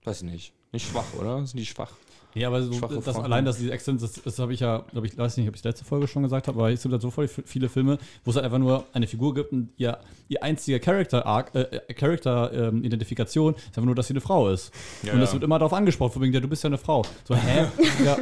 weiß 0.04 0.22
ich 0.22 0.30
nicht, 0.30 0.52
nicht 0.72 0.88
schwach, 0.88 1.14
oder? 1.18 1.46
Sind 1.46 1.58
die 1.58 1.66
schwach? 1.66 1.92
Ja, 2.36 2.48
aber 2.48 2.62
so, 2.62 2.78
das, 2.78 3.16
allein, 3.16 3.46
dass 3.46 3.56
die 3.56 3.70
Exzellenz, 3.70 4.02
das, 4.02 4.22
das 4.22 4.38
habe 4.38 4.52
ich 4.52 4.60
ja, 4.60 4.84
glaube 4.92 5.06
ich, 5.06 5.16
weiß 5.16 5.38
nicht, 5.38 5.48
ob 5.48 5.56
ich 5.56 5.64
letzte 5.64 5.86
Folge 5.86 6.06
schon 6.06 6.22
gesagt 6.22 6.48
habe, 6.48 6.58
aber 6.58 6.70
es 6.70 6.82
gibt 6.82 6.92
halt 6.92 7.00
so 7.00 7.10
viele 7.10 7.70
Filme, 7.70 7.96
wo 8.24 8.30
es 8.30 8.36
halt 8.36 8.44
einfach 8.44 8.58
nur 8.58 8.84
eine 8.92 9.06
Figur 9.06 9.32
gibt 9.32 9.52
und 9.52 9.70
ihr, 9.78 9.98
ihr 10.28 10.42
einziger 10.42 11.26
Arc, 11.26 11.54
äh, 11.54 11.62
äh 11.62 11.94
Character 11.94 12.52
ähm, 12.52 12.84
Identifikation 12.84 13.54
ist 13.54 13.68
einfach 13.68 13.84
nur, 13.84 13.94
dass 13.94 14.08
sie 14.08 14.12
eine 14.12 14.20
Frau 14.20 14.50
ist. 14.50 14.70
Ja, 15.02 15.14
und 15.14 15.20
das 15.20 15.30
ja. 15.30 15.34
wird 15.34 15.44
immer 15.44 15.58
darauf 15.58 15.72
angesprochen, 15.72 16.12
von 16.12 16.22
wegen, 16.22 16.34
ja, 16.34 16.40
du 16.40 16.48
bist 16.48 16.62
ja 16.62 16.68
eine 16.68 16.76
Frau. 16.76 17.06
So, 17.24 17.34
hä? 17.34 17.68
ja, 18.04 18.18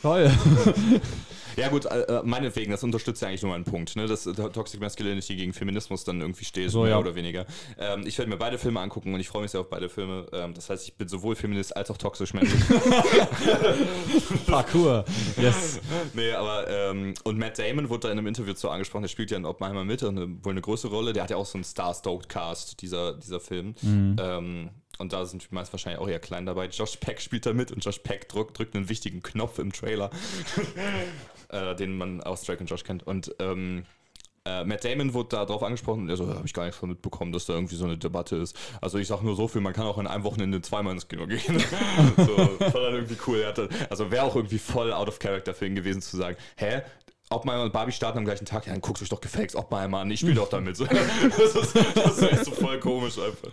toll. 0.00 0.30
Ja 1.58 1.68
gut, 1.68 1.86
äh, 1.86 2.02
äh, 2.02 2.22
meinetwegen, 2.24 2.70
das 2.70 2.84
unterstützt 2.84 3.20
ja 3.20 3.28
eigentlich 3.28 3.42
nur 3.42 3.54
einen 3.54 3.64
Punkt, 3.64 3.96
ne? 3.96 4.06
dass 4.06 4.24
Toxic 4.24 4.80
Masculinity 4.80 5.36
gegen 5.36 5.52
Feminismus 5.52 6.04
dann 6.04 6.20
irgendwie 6.20 6.44
steht, 6.44 6.70
so, 6.70 6.82
mehr 6.82 6.90
ja. 6.90 6.98
oder 6.98 7.14
weniger. 7.14 7.46
Ähm, 7.78 8.04
ich 8.06 8.16
werde 8.18 8.30
mir 8.30 8.36
beide 8.36 8.58
Filme 8.58 8.80
angucken 8.80 9.12
und 9.12 9.20
ich 9.20 9.28
freue 9.28 9.42
mich 9.42 9.50
sehr 9.50 9.60
auf 9.60 9.68
beide 9.68 9.88
Filme. 9.88 10.26
Ähm, 10.32 10.54
das 10.54 10.70
heißt, 10.70 10.86
ich 10.86 10.94
bin 10.94 11.08
sowohl 11.08 11.34
Feminist 11.34 11.76
als 11.76 11.90
auch 11.90 11.96
toxisch 11.96 12.32
männlich. 12.32 12.60
Parkour, 14.46 15.04
yes. 15.36 15.80
nee, 16.14 16.32
aber, 16.32 16.68
ähm, 16.68 17.14
und 17.24 17.38
Matt 17.38 17.58
Damon 17.58 17.88
wurde 17.88 18.00
da 18.00 18.12
in 18.12 18.18
einem 18.18 18.26
Interview 18.28 18.54
zu 18.54 18.70
angesprochen, 18.70 19.02
der 19.02 19.08
spielt 19.08 19.30
ja 19.30 19.36
in 19.36 19.44
Oppenheimer 19.44 19.84
mit, 19.84 20.02
eine, 20.04 20.28
wohl 20.44 20.52
eine 20.52 20.60
größere 20.60 20.94
Rolle. 20.94 21.12
Der 21.12 21.24
hat 21.24 21.30
ja 21.30 21.36
auch 21.36 21.46
so 21.46 21.58
einen 21.58 21.64
Star-Stoked-Cast, 21.64 22.80
dieser, 22.80 23.14
dieser 23.14 23.40
Film. 23.40 23.74
Mhm. 23.82 24.16
Ähm, 24.20 24.70
und 24.98 25.12
da 25.12 25.24
sind 25.24 25.50
meist 25.52 25.72
wahrscheinlich 25.72 26.00
auch 26.00 26.08
eher 26.08 26.18
klein 26.18 26.44
dabei. 26.44 26.66
Josh 26.66 26.96
Peck 26.96 27.20
spielt 27.20 27.46
da 27.46 27.52
mit 27.52 27.70
und 27.70 27.84
Josh 27.84 28.00
Peck 28.00 28.28
drückt, 28.28 28.58
drückt 28.58 28.74
einen 28.74 28.88
wichtigen 28.88 29.22
Knopf 29.22 29.58
im 29.58 29.72
Trailer, 29.72 30.10
äh, 31.48 31.74
den 31.74 31.96
man 31.96 32.20
aus 32.22 32.42
Drake 32.42 32.60
und 32.60 32.70
Josh 32.70 32.84
kennt. 32.84 33.06
Und 33.06 33.34
ähm, 33.38 33.84
äh, 34.44 34.64
Matt 34.64 34.84
Damon 34.84 35.14
wurde 35.14 35.30
da 35.30 35.44
drauf 35.44 35.62
angesprochen 35.62 36.02
und 36.02 36.08
er 36.08 36.16
so, 36.16 36.26
habe 36.28 36.46
ich 36.46 36.54
gar 36.54 36.64
nichts 36.64 36.78
von 36.78 36.88
mitbekommen, 36.88 37.32
dass 37.32 37.46
da 37.46 37.54
irgendwie 37.54 37.76
so 37.76 37.84
eine 37.84 37.98
Debatte 37.98 38.36
ist. 38.36 38.56
Also 38.80 38.98
ich 38.98 39.08
sage 39.08 39.24
nur 39.24 39.36
so 39.36 39.48
viel, 39.48 39.60
man 39.60 39.72
kann 39.72 39.86
auch 39.86 39.98
in 39.98 40.06
einem 40.06 40.24
Wochenende 40.24 40.60
zweimal 40.62 40.94
ins 40.94 41.08
Kino 41.08 41.26
gehen. 41.26 41.40
so, 42.16 42.36
war 42.36 42.70
dann 42.70 42.94
irgendwie 42.94 43.16
cool. 43.26 43.44
Hatte, 43.44 43.68
also 43.90 44.10
wäre 44.10 44.24
auch 44.24 44.36
irgendwie 44.36 44.58
voll 44.58 44.92
out 44.92 45.08
of 45.08 45.18
character 45.18 45.54
für 45.54 45.66
ihn 45.66 45.74
gewesen 45.74 46.00
zu 46.00 46.16
sagen, 46.16 46.36
hä, 46.56 46.82
Oppenheimer 47.30 47.64
und 47.64 47.72
Barbie 47.74 47.92
starten 47.92 48.18
am 48.18 48.24
gleichen 48.24 48.46
Tag, 48.46 48.66
ja, 48.66 48.72
dann 48.72 48.80
guckt 48.80 49.02
euch 49.02 49.08
doch 49.10 49.20
gefaked 49.20 49.54
Oppenheimer 49.54 49.98
an, 49.98 50.10
ich 50.10 50.20
spiele 50.20 50.36
doch 50.36 50.48
damit. 50.48 50.80
das, 50.80 50.90
ist, 50.90 51.76
das 51.94 52.18
ist 52.18 52.22
echt 52.22 52.44
so 52.46 52.52
voll 52.52 52.80
komisch 52.80 53.18
einfach. 53.18 53.50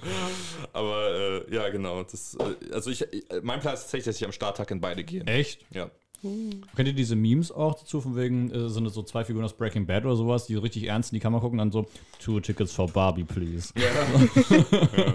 Aber 0.71 1.43
äh, 1.49 1.53
ja, 1.53 1.67
genau. 1.69 2.03
Das, 2.03 2.35
äh, 2.35 2.73
also 2.73 2.89
ich, 2.89 3.01
äh, 3.01 3.41
mein 3.43 3.59
Plan 3.59 3.73
ist 3.73 3.81
tatsächlich, 3.81 4.05
dass 4.05 4.15
ich 4.15 4.25
am 4.25 4.31
Starttag 4.31 4.71
in 4.71 4.79
beide 4.79 5.03
gehe. 5.03 5.23
Echt? 5.25 5.65
Ja. 5.71 5.89
Uh. 6.25 6.49
Kennt 6.75 6.87
ihr 6.87 6.93
diese 6.93 7.15
Memes 7.15 7.51
auch 7.51 7.75
dazu, 7.75 8.01
von 8.01 8.15
wegen, 8.15 8.51
äh, 8.51 8.69
sind 8.69 8.89
so 8.89 9.03
zwei 9.03 9.23
Figuren 9.23 9.45
aus 9.45 9.53
Breaking 9.53 9.85
Bad 9.85 10.05
oder 10.05 10.15
sowas, 10.15 10.47
die 10.47 10.55
richtig 10.55 10.83
ernst 10.85 11.11
in 11.11 11.17
die 11.17 11.19
Kamera 11.21 11.41
gucken 11.41 11.59
und 11.59 11.71
dann 11.71 11.71
so, 11.71 11.87
two 12.19 12.39
tickets 12.39 12.73
for 12.73 12.87
Barbie, 12.87 13.23
please. 13.23 13.73
Ja. 13.77 13.85
ja. 14.97 15.13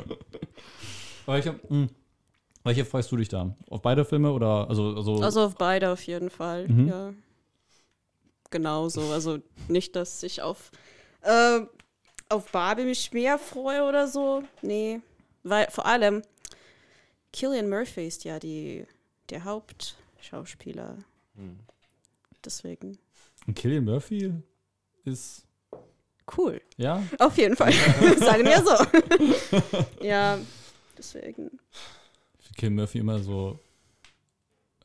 Welche, 1.27 1.53
mh, 1.53 1.61
hm, 1.69 1.89
welche 2.65 2.85
freust 2.85 3.11
du 3.13 3.17
dich 3.17 3.29
da? 3.29 3.55
Auf 3.69 3.83
beide 3.83 4.05
Filme 4.05 4.33
oder? 4.33 4.69
Also, 4.69 4.95
also, 4.95 5.23
also 5.23 5.43
auf 5.43 5.57
beide 5.57 5.91
auf 5.91 6.03
jeden 6.03 6.31
Fall, 6.31 6.69
mhm. 6.69 6.89
ja 6.89 7.13
genauso. 8.51 9.13
Also 9.13 9.39
nicht, 9.69 9.97
dass 9.97 10.23
ich 10.23 10.43
auf, 10.43 10.71
äh, 11.23 11.61
auf 12.29 12.51
Barbie 12.53 12.85
mich 12.85 13.13
mehr 13.13 13.39
freue 13.39 13.85
oder 13.85 14.09
so. 14.09 14.43
Nee. 14.63 15.01
Weil 15.43 15.69
vor 15.71 15.87
allem 15.87 16.23
Killian 17.33 17.71
Murphy 17.71 18.07
ist 18.07 18.25
ja 18.25 18.39
die, 18.39 18.87
der 19.31 19.45
Hauptschauspieler. 20.21 20.99
Hm. 21.35 21.59
Deswegen. 22.45 22.99
Und 23.47 23.55
Killian 23.55 23.85
Murphy 23.85 24.35
ist 25.05 25.47
cool. 26.37 26.61
Ja? 26.77 27.03
Auf 27.19 27.39
jeden 27.39 27.57
Fall. 27.57 27.73
Sagen 28.19 28.45
wir 28.45 28.63
so. 28.63 30.05
ja, 30.05 30.39
deswegen. 30.97 31.51
Ich 32.39 32.53
Killian 32.55 32.75
Murphy 32.75 32.99
immer 32.99 33.19
so 33.21 33.59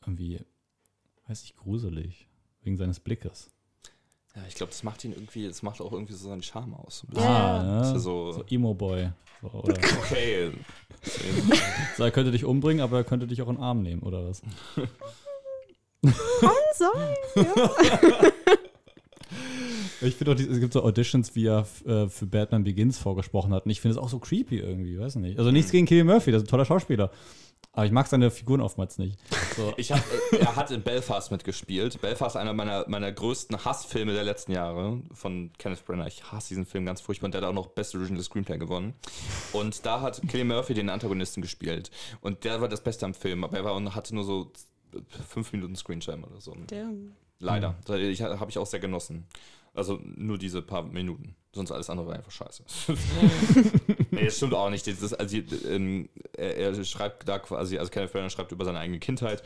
irgendwie, 0.01 0.39
weiß 1.27 1.43
ich, 1.43 1.55
gruselig. 1.57 2.27
Wegen 2.61 2.77
seines 2.77 2.99
Blickes. 2.99 3.51
Ja, 4.35 4.41
ich 4.47 4.55
glaube, 4.55 4.71
das 4.71 4.83
macht 4.83 5.03
ihn 5.03 5.11
irgendwie, 5.11 5.47
das 5.47 5.61
macht 5.61 5.79
auch 5.81 5.91
irgendwie 5.91 6.13
so 6.13 6.29
seinen 6.29 6.41
Charme 6.41 6.73
aus. 6.73 7.05
So 7.11 7.21
ah, 7.21 7.63
ja. 7.63 7.99
So, 7.99 8.31
so 8.31 8.43
Emo-Boy. 8.49 9.11
So, 9.41 9.47
okay. 9.53 10.51
so, 11.95 12.03
er 12.03 12.11
könnte 12.11 12.31
dich 12.31 12.43
umbringen, 12.43 12.81
aber 12.81 12.97
er 12.97 13.03
könnte 13.03 13.27
dich 13.27 13.41
auch 13.41 13.49
in 13.49 13.55
den 13.55 13.63
Arm 13.63 13.81
nehmen, 13.83 14.01
oder 14.01 14.27
was? 14.27 14.41
Kann 16.06 16.52
sein, 16.73 17.15
ja. 17.36 18.32
Ich 20.02 20.15
finde 20.15 20.34
auch, 20.34 20.40
es 20.40 20.60
gibt 20.60 20.73
so 20.73 20.84
Auditions, 20.84 21.36
wie 21.36 21.48
er 21.48 21.65
äh, 21.86 22.07
für 22.10 22.26
Batman 22.26 22.64
Begins 22.64 22.98
vorgesprochen 22.98 23.53
hat. 23.53 23.65
Und 23.65 23.72
ich 23.72 23.82
finde 23.82 23.98
es 23.98 24.03
auch 24.03 24.10
so 24.10 24.19
creepy 24.19 24.60
irgendwie, 24.60 24.99
weiß 24.99 25.15
nicht. 25.15 25.40
Also 25.40 25.52
nichts 25.52 25.72
gegen 25.72 25.86
Killian 25.86 26.07
Murphy, 26.07 26.32
das 26.32 26.44
ist 26.44 26.48
ein 26.48 26.52
toller 26.52 26.65
Schauspieler. 26.65 27.11
Aber 27.72 27.86
ich 27.86 27.91
mag 27.91 28.07
seine 28.07 28.32
Figuren 28.32 28.61
oftmals 28.61 28.98
nicht. 28.98 29.19
So. 29.56 29.73
Ich 29.77 29.91
hab, 29.91 29.99
äh, 30.32 30.38
er 30.38 30.56
hat 30.56 30.72
in 30.72 30.82
Belfast 30.82 31.32
mitgespielt. 31.32 31.99
Belfast 32.02 32.38
einer 32.38 32.53
meiner, 32.53 32.88
meiner 32.88 33.11
größten 33.11 33.65
Hassfilme 33.65 34.14
der 34.14 34.23
letzten 34.23 34.53
Jahre 34.53 35.02
von 35.14 35.52
Kenneth 35.57 35.86
Brenner. 35.86 36.07
Ich 36.07 36.23
hasse 36.32 36.49
diesen 36.49 36.65
Film 36.65 36.86
ganz 36.86 37.02
furchtbar 37.02 37.27
und 37.27 37.34
der 37.34 37.41
hat 37.41 37.49
auch 37.49 37.53
noch 37.53 37.68
Best 37.68 37.95
Original 37.95 38.23
Screenplay 38.23 38.57
gewonnen. 38.57 38.94
Und 39.52 39.86
da 39.86 40.02
hat 40.02 40.22
Killian 40.30 40.48
Murphy 40.48 40.73
den 40.73 40.90
Antagonisten 40.90 41.41
gespielt. 41.41 41.91
Und 42.22 42.44
der 42.44 42.61
war 42.61 42.69
das 42.69 42.82
Beste 42.82 43.06
am 43.06 43.14
Film, 43.14 43.44
aber 43.44 43.57
er 43.57 43.65
war, 43.65 43.95
hatte 43.95 44.15
nur 44.15 44.23
so 44.23 44.52
fünf 45.27 45.51
Minuten 45.53 45.76
Screentime 45.76 46.26
oder 46.26 46.41
so. 46.41 46.55
Damn. 46.67 47.13
Leider. 47.39 47.76
Mhm. 47.88 47.95
Ich, 47.95 48.22
Habe 48.22 48.49
ich 48.49 48.57
auch 48.57 48.65
sehr 48.65 48.80
genossen. 48.80 49.26
Also 49.73 49.99
nur 50.03 50.38
diese 50.38 50.61
paar 50.61 50.84
Minuten. 50.84 51.35
Sonst 51.53 51.72
alles 51.72 51.89
andere 51.89 52.07
war 52.07 52.15
einfach 52.15 52.31
scheiße. 52.31 52.63
nee, 54.11 54.26
das 54.26 54.38
stimmt 54.38 54.53
auch 54.53 54.69
nicht. 54.69 54.88
Das 54.88 55.01
ist, 55.01 55.13
also, 55.13 55.38
ähm, 55.67 56.09
er, 56.34 56.57
er, 56.57 56.84
schreibt 56.84 57.27
da 57.27 57.39
quasi, 57.39 57.77
also 57.77 57.91
Kenneth 57.91 58.13
Branagh 58.13 58.30
schreibt 58.30 58.51
über 58.51 58.63
seine 58.63 58.80
eigene 58.80 58.99
Kindheit. 58.99 59.43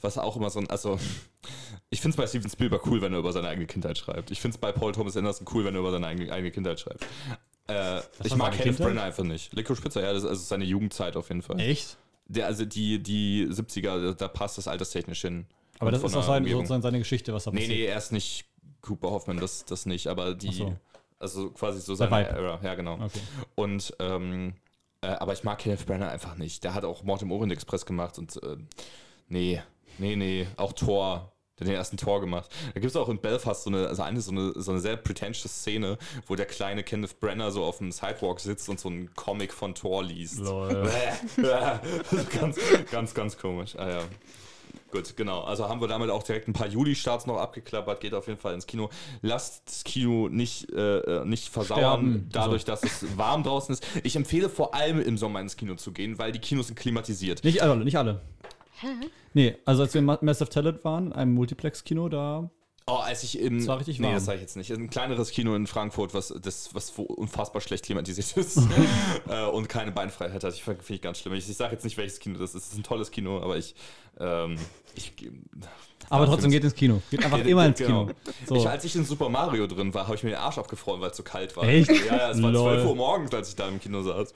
Was 0.00 0.18
auch 0.18 0.36
immer 0.36 0.50
so 0.50 0.58
ein, 0.58 0.68
also 0.68 0.98
ich 1.88 2.00
finde 2.00 2.14
es 2.14 2.16
bei 2.16 2.26
Steven 2.26 2.50
Spielberg 2.50 2.86
cool, 2.86 3.00
wenn 3.00 3.12
er 3.12 3.20
über 3.20 3.32
seine 3.32 3.48
eigene 3.48 3.66
Kindheit 3.66 3.96
schreibt. 3.96 4.30
Ich 4.30 4.40
finde 4.40 4.56
es 4.56 4.60
bei 4.60 4.72
Paul 4.72 4.92
Thomas 4.92 5.16
Anderson 5.16 5.46
cool, 5.52 5.64
wenn 5.64 5.74
er 5.74 5.80
über 5.80 5.92
seine 5.92 6.06
eigene, 6.06 6.32
eigene 6.32 6.50
Kindheit 6.50 6.80
schreibt. 6.80 7.06
Äh, 7.68 8.00
ich 8.24 8.34
mag 8.34 8.52
Kenneth 8.52 8.78
Branagh 8.78 9.04
einfach 9.04 9.24
nicht. 9.24 9.52
Licorice 9.54 9.80
Spitzer, 9.80 10.02
ja, 10.02 10.12
das 10.12 10.24
ist 10.24 10.28
also 10.28 10.42
seine 10.42 10.64
Jugendzeit 10.64 11.16
auf 11.16 11.28
jeden 11.28 11.42
Fall. 11.42 11.60
Echt? 11.60 11.96
Der, 12.32 12.46
also 12.46 12.64
die, 12.64 13.02
die 13.02 13.46
70er, 13.46 14.14
da 14.14 14.28
passt 14.28 14.58
das 14.58 14.66
alterstechnisch 14.66 15.20
hin. 15.20 15.46
Aber 15.78 15.90
das 15.90 16.02
ist 16.02 16.16
auch 16.16 16.22
sein, 16.22 16.46
sozusagen 16.46 16.82
seine 16.82 16.98
Geschichte, 16.98 17.34
was 17.34 17.44
da 17.44 17.50
passiert. 17.50 17.68
Nee, 17.68 17.76
nee, 17.76 17.84
er 17.86 17.98
ist 17.98 18.12
nicht 18.12 18.46
Cooper 18.80 19.10
Hoffman, 19.10 19.38
das, 19.38 19.64
das 19.64 19.84
nicht, 19.86 20.06
aber 20.06 20.34
die, 20.34 20.52
so. 20.52 20.76
also 21.18 21.50
quasi 21.50 21.80
so 21.80 21.94
seine 21.94 22.28
Era, 22.28 22.60
ja 22.62 22.74
genau. 22.74 22.94
Okay. 22.94 23.20
Und, 23.54 23.94
ähm, 23.98 24.54
äh, 25.02 25.08
aber 25.08 25.32
ich 25.32 25.44
mag 25.44 25.58
Kenneth 25.58 25.84
Branagh 25.86 26.10
einfach 26.10 26.36
nicht. 26.36 26.64
Der 26.64 26.74
hat 26.74 26.84
auch 26.84 27.02
Mord 27.02 27.22
im 27.22 27.32
Orient 27.32 27.52
Express 27.52 27.84
gemacht 27.84 28.18
und, 28.18 28.42
äh, 28.42 28.56
nee, 29.28 29.60
nee, 29.98 30.16
nee, 30.16 30.46
auch 30.56 30.72
Thor, 30.72 31.31
der 31.64 31.72
den 31.72 31.78
ersten 31.78 31.96
Tor 31.96 32.20
gemacht. 32.20 32.50
Da 32.74 32.80
gibt 32.80 32.90
es 32.90 32.96
auch 32.96 33.08
in 33.08 33.18
Belfast 33.18 33.64
so 33.64 33.70
eine, 33.70 33.88
also 33.88 34.02
eine, 34.02 34.20
so 34.20 34.30
eine, 34.30 34.52
so 34.54 34.70
eine 34.70 34.80
sehr 34.80 34.96
pretentious 34.96 35.52
Szene, 35.52 35.98
wo 36.26 36.36
der 36.36 36.46
kleine 36.46 36.82
Kenneth 36.82 37.20
Brenner 37.20 37.50
so 37.50 37.64
auf 37.64 37.78
dem 37.78 37.92
Sidewalk 37.92 38.40
sitzt 38.40 38.68
und 38.68 38.80
so 38.80 38.88
einen 38.88 39.14
Comic 39.14 39.52
von 39.52 39.74
Thor 39.74 40.02
liest. 40.02 40.38
Lol. 40.38 40.90
ganz, 42.40 42.58
ganz, 42.90 43.14
ganz 43.14 43.36
komisch. 43.36 43.76
Ah, 43.76 43.88
ja. 43.88 44.00
Gut, 44.90 45.16
genau. 45.16 45.40
Also 45.40 45.68
haben 45.70 45.80
wir 45.80 45.88
damit 45.88 46.10
auch 46.10 46.22
direkt 46.22 46.48
ein 46.48 46.52
paar 46.52 46.66
Juli-Starts 46.66 47.26
noch 47.26 47.38
abgeklappert. 47.38 48.00
Geht 48.00 48.12
auf 48.12 48.26
jeden 48.26 48.38
Fall 48.38 48.52
ins 48.52 48.66
Kino. 48.66 48.90
Lasst 49.22 49.62
das 49.66 49.84
Kino 49.84 50.28
nicht, 50.28 50.70
äh, 50.70 51.24
nicht 51.24 51.48
versauern, 51.48 51.80
Sterben. 51.80 52.28
dadurch, 52.30 52.66
dass 52.66 52.82
es 52.82 53.16
warm 53.16 53.42
draußen 53.42 53.72
ist. 53.72 53.86
Ich 54.02 54.16
empfehle 54.16 54.50
vor 54.50 54.74
allem 54.74 55.00
im 55.00 55.16
Sommer 55.16 55.40
ins 55.40 55.56
Kino 55.56 55.76
zu 55.76 55.92
gehen, 55.92 56.18
weil 56.18 56.32
die 56.32 56.40
Kinos 56.40 56.66
sind 56.66 56.78
klimatisiert. 56.78 57.42
Nicht 57.42 57.62
alle, 57.62 57.76
nicht 57.82 57.96
alle. 57.96 58.20
Hä? 58.82 58.88
Nee, 59.32 59.56
also 59.64 59.82
als 59.82 59.94
wir 59.94 60.00
in 60.00 60.04
Massive 60.04 60.50
Talent 60.50 60.84
waren, 60.84 61.12
einem 61.12 61.34
Multiplex-Kino, 61.34 62.08
da 62.08 62.50
Oh, 62.86 62.94
als 62.96 63.22
ich 63.22 63.38
im. 63.38 63.58
Das 63.58 63.68
war 63.68 63.78
richtig 63.78 64.00
warm. 64.00 64.10
Nee, 64.10 64.14
das 64.16 64.24
sage 64.24 64.36
ich 64.36 64.42
jetzt 64.42 64.56
nicht. 64.56 64.70
Ein 64.72 64.90
kleineres 64.90 65.30
Kino 65.30 65.54
in 65.54 65.68
Frankfurt, 65.68 66.14
was, 66.14 66.34
das, 66.42 66.74
was 66.74 66.90
unfassbar 66.90 67.62
schlecht 67.62 67.84
klimatisiert 67.84 68.36
ist 68.36 68.58
äh, 69.28 69.44
und 69.44 69.68
keine 69.68 69.92
Beinfreiheit 69.92 70.42
hat. 70.42 70.52
Ich 70.52 70.64
finde 70.64 70.82
ich 70.88 71.00
ganz 71.00 71.18
schlimm. 71.20 71.34
Ich, 71.34 71.48
ich 71.48 71.56
sage 71.56 71.72
jetzt 71.72 71.84
nicht, 71.84 71.96
welches 71.96 72.18
Kino 72.18 72.40
das 72.40 72.56
ist. 72.56 72.66
Es 72.66 72.72
ist 72.72 72.78
ein 72.78 72.82
tolles 72.82 73.12
Kino, 73.12 73.40
aber 73.40 73.56
ich. 73.56 73.76
Ähm, 74.18 74.56
ich 74.96 75.12
aber 76.08 76.26
trotzdem 76.26 76.50
geht 76.50 76.64
ins 76.64 76.74
Kino. 76.74 77.00
Geht 77.10 77.24
einfach 77.24 77.38
immer 77.38 77.66
ins 77.66 77.78
Kino. 77.78 78.06
Genau. 78.06 78.18
So. 78.46 78.56
Ich, 78.56 78.68
als 78.68 78.84
ich 78.84 78.96
in 78.96 79.04
Super 79.04 79.28
Mario 79.28 79.66
drin 79.68 79.94
war, 79.94 80.06
habe 80.06 80.16
ich 80.16 80.24
mir 80.24 80.30
den 80.30 80.40
Arsch 80.40 80.58
abgefroren, 80.58 81.00
weil 81.00 81.10
es 81.10 81.16
so 81.16 81.22
kalt 81.22 81.56
war. 81.56 81.64
Echt? 81.64 81.88
Ja, 81.88 82.16
ja, 82.16 82.30
es 82.30 82.42
war 82.42 82.52
12 82.52 82.84
Uhr 82.84 82.96
morgens, 82.96 83.32
als 83.32 83.50
ich 83.50 83.56
da 83.56 83.68
im 83.68 83.80
Kino 83.80 84.02
saß. 84.02 84.34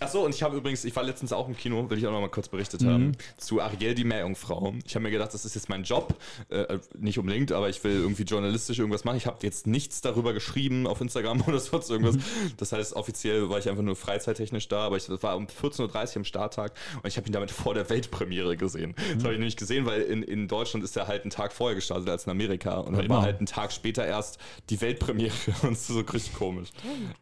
Achso, 0.00 0.24
und 0.24 0.34
ich 0.34 0.42
habe 0.42 0.56
übrigens, 0.56 0.84
ich 0.84 0.96
war 0.96 1.02
letztens 1.02 1.32
auch 1.32 1.46
im 1.46 1.56
Kino, 1.56 1.88
will 1.90 1.98
ich 1.98 2.06
auch 2.06 2.12
noch 2.12 2.22
mal 2.22 2.30
kurz 2.30 2.48
berichtet 2.48 2.80
mhm. 2.80 2.88
haben, 2.88 3.12
zu 3.36 3.60
Ariel 3.60 3.94
die 3.94 4.04
Meerjungfrau. 4.04 4.74
Ich 4.86 4.94
habe 4.94 5.02
mir 5.02 5.10
gedacht, 5.10 5.34
das 5.34 5.44
ist 5.44 5.54
jetzt 5.54 5.68
mein 5.68 5.84
Job, 5.84 6.14
äh, 6.48 6.78
nicht 6.98 7.18
unbedingt, 7.18 7.52
aber 7.52 7.68
ich 7.68 7.82
will 7.84 7.92
irgendwie 7.92 8.22
journalistisch 8.22 8.78
irgendwas 8.78 9.04
machen. 9.04 9.16
Ich 9.16 9.26
habe 9.26 9.38
jetzt 9.42 9.66
nichts 9.66 10.00
darüber 10.00 10.32
geschrieben 10.32 10.86
auf 10.86 11.00
Instagram 11.00 11.42
oder 11.46 11.60
sonst 11.60 11.90
irgendwas. 11.90 12.16
Das 12.56 12.72
heißt, 12.72 12.94
offiziell 12.94 13.50
war 13.50 13.58
ich 13.58 13.68
einfach 13.68 13.82
nur 13.82 13.96
freizeittechnisch 13.96 14.68
da, 14.68 14.86
aber 14.86 14.96
ich 14.96 15.08
war 15.22 15.36
um 15.36 15.46
14.30 15.46 15.80
Uhr 15.82 16.16
am 16.16 16.24
Starttag 16.24 16.72
und 17.02 17.06
ich 17.06 17.16
habe 17.16 17.26
ihn 17.26 17.32
damit 17.32 17.50
vor 17.50 17.74
der 17.74 17.88
Weltpremiere 17.90 18.56
gesehen. 18.56 18.90
Mhm. 18.90 19.14
Das 19.14 19.24
habe 19.24 19.34
ich 19.34 19.38
nämlich 19.38 19.56
gesehen, 19.56 19.84
weil 19.86 20.02
in, 20.02 20.22
in 20.22 20.48
Deutschland 20.48 20.82
ist 20.82 20.96
er 20.96 21.08
halt 21.08 21.22
einen 21.22 21.30
Tag 21.30 21.52
vorher 21.52 21.74
gestartet 21.74 22.08
als 22.08 22.24
in 22.24 22.30
Amerika 22.30 22.78
und 22.78 22.96
dann 22.96 23.08
war 23.08 23.22
halt 23.22 23.38
einen 23.38 23.46
Tag 23.46 23.72
später 23.72 24.06
erst 24.06 24.38
die 24.70 24.80
Weltpremiere 24.80 25.34
und 25.62 25.78
so 25.78 26.00
richtig 26.00 26.34
komisch. 26.34 26.70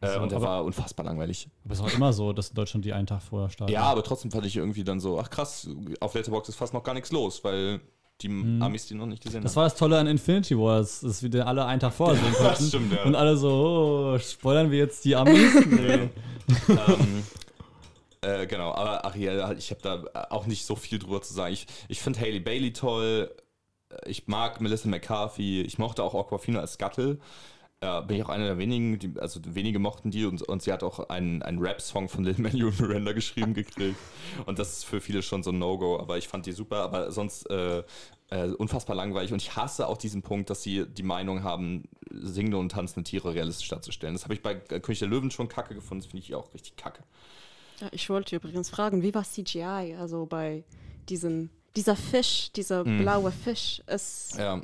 Äh, 0.00 0.18
und 0.18 0.32
er 0.32 0.40
war 0.42 0.64
unfassbar 0.64 1.06
langweilig. 1.06 1.48
Aber 1.64 1.74
es 1.74 1.82
war 1.82 1.92
immer 1.92 2.12
so, 2.12 2.32
dass 2.32 2.47
in 2.50 2.54
Deutschland 2.54 2.68
Deutschland 2.68 2.84
die 2.84 2.92
einen 2.92 3.06
Tag 3.06 3.22
vorher 3.22 3.50
starten. 3.50 3.72
Ja, 3.72 3.82
aber 3.82 4.02
trotzdem 4.02 4.30
fand 4.30 4.46
ich 4.46 4.56
irgendwie 4.56 4.84
dann 4.84 5.00
so, 5.00 5.18
ach 5.18 5.30
krass, 5.30 5.68
auf 6.00 6.14
Letterboxd 6.14 6.50
ist 6.50 6.56
fast 6.56 6.74
noch 6.74 6.82
gar 6.82 6.94
nichts 6.94 7.12
los, 7.12 7.42
weil 7.44 7.80
die 8.20 8.28
mhm. 8.28 8.62
Amis 8.62 8.86
die 8.86 8.94
noch 8.94 9.06
nicht 9.06 9.22
gesehen 9.22 9.42
das 9.42 9.52
haben. 9.52 9.54
Das 9.54 9.56
war 9.56 9.64
das 9.64 9.74
Tolle 9.76 9.98
an 9.98 10.06
Infinity 10.06 10.58
Wars, 10.58 11.00
dass 11.00 11.22
wir 11.22 11.46
alle 11.46 11.64
einen 11.66 11.80
Tag 11.80 11.92
vorher 11.92 12.16
sehen 12.22 12.32
konnten. 12.32 12.44
das 12.44 12.68
stimmt, 12.68 12.92
ja. 12.92 13.04
Und 13.04 13.14
alle 13.14 13.36
so, 13.36 14.14
oh, 14.14 14.18
spoilern 14.18 14.70
wir 14.70 14.78
jetzt 14.78 15.04
die 15.04 15.14
Amis? 15.14 15.66
nee. 15.66 16.10
ähm, 16.68 17.24
äh, 18.20 18.46
genau, 18.46 18.72
aber 18.72 19.04
Ariel, 19.04 19.56
ich 19.56 19.70
habe 19.70 19.80
da 19.82 20.26
auch 20.30 20.46
nicht 20.46 20.64
so 20.64 20.74
viel 20.76 20.98
drüber 20.98 21.22
zu 21.22 21.32
sagen. 21.32 21.52
Ich, 21.52 21.66
ich 21.88 22.00
finde 22.00 22.20
Haley 22.20 22.40
Bailey 22.40 22.72
toll. 22.72 23.30
ich 24.04 24.26
mag 24.26 24.60
Melissa 24.60 24.88
McCarthy, 24.88 25.62
ich 25.62 25.78
mochte 25.78 26.02
auch 26.02 26.14
Aquafina 26.14 26.60
als 26.60 26.78
Gattel. 26.78 27.20
Äh, 27.80 28.02
bin 28.02 28.16
ich 28.16 28.24
auch 28.24 28.28
einer 28.28 28.44
der 28.44 28.58
wenigen, 28.58 28.98
die, 28.98 29.12
also 29.20 29.40
wenige 29.44 29.78
mochten 29.78 30.10
die 30.10 30.24
und, 30.24 30.42
und 30.42 30.62
sie 30.62 30.72
hat 30.72 30.82
auch 30.82 31.10
einen, 31.10 31.42
einen 31.42 31.60
Rap-Song 31.60 32.08
von 32.08 32.24
Lil 32.24 32.34
Manuel 32.38 32.72
Miranda 32.72 33.12
geschrieben 33.12 33.54
gekriegt. 33.54 33.96
Und 34.46 34.58
das 34.58 34.78
ist 34.78 34.84
für 34.84 35.00
viele 35.00 35.22
schon 35.22 35.44
so 35.44 35.50
ein 35.50 35.58
No-Go, 35.58 35.98
aber 35.98 36.18
ich 36.18 36.26
fand 36.26 36.46
die 36.46 36.52
super, 36.52 36.78
aber 36.78 37.12
sonst 37.12 37.48
äh, 37.50 37.84
äh, 38.30 38.48
unfassbar 38.48 38.96
langweilig 38.96 39.32
und 39.32 39.40
ich 39.40 39.56
hasse 39.56 39.86
auch 39.86 39.96
diesen 39.96 40.22
Punkt, 40.22 40.50
dass 40.50 40.62
sie 40.62 40.86
die 40.86 41.02
Meinung 41.02 41.42
haben, 41.44 41.84
singende 42.10 42.58
und 42.58 42.72
tanzende 42.72 43.08
Tiere 43.08 43.34
realistisch 43.34 43.68
darzustellen. 43.68 44.14
Das 44.14 44.24
habe 44.24 44.34
ich 44.34 44.42
bei 44.42 44.56
König 44.56 44.98
der 44.98 45.08
Löwen 45.08 45.30
schon 45.30 45.48
kacke 45.48 45.74
gefunden, 45.74 46.02
das 46.02 46.10
finde 46.10 46.24
ich 46.24 46.34
auch 46.34 46.52
richtig 46.52 46.76
kacke. 46.76 47.02
Ja, 47.80 47.88
ich 47.92 48.10
wollte 48.10 48.36
übrigens 48.36 48.70
fragen, 48.70 49.02
wie 49.02 49.14
war 49.14 49.24
CGI, 49.24 49.96
also 49.98 50.26
bei 50.26 50.64
diesem, 51.08 51.50
dieser 51.76 51.96
Fisch, 51.96 52.50
dieser 52.52 52.84
hm. 52.84 52.98
blaue 52.98 53.30
Fisch? 53.30 53.82
Ist, 53.86 54.36
ja. 54.36 54.60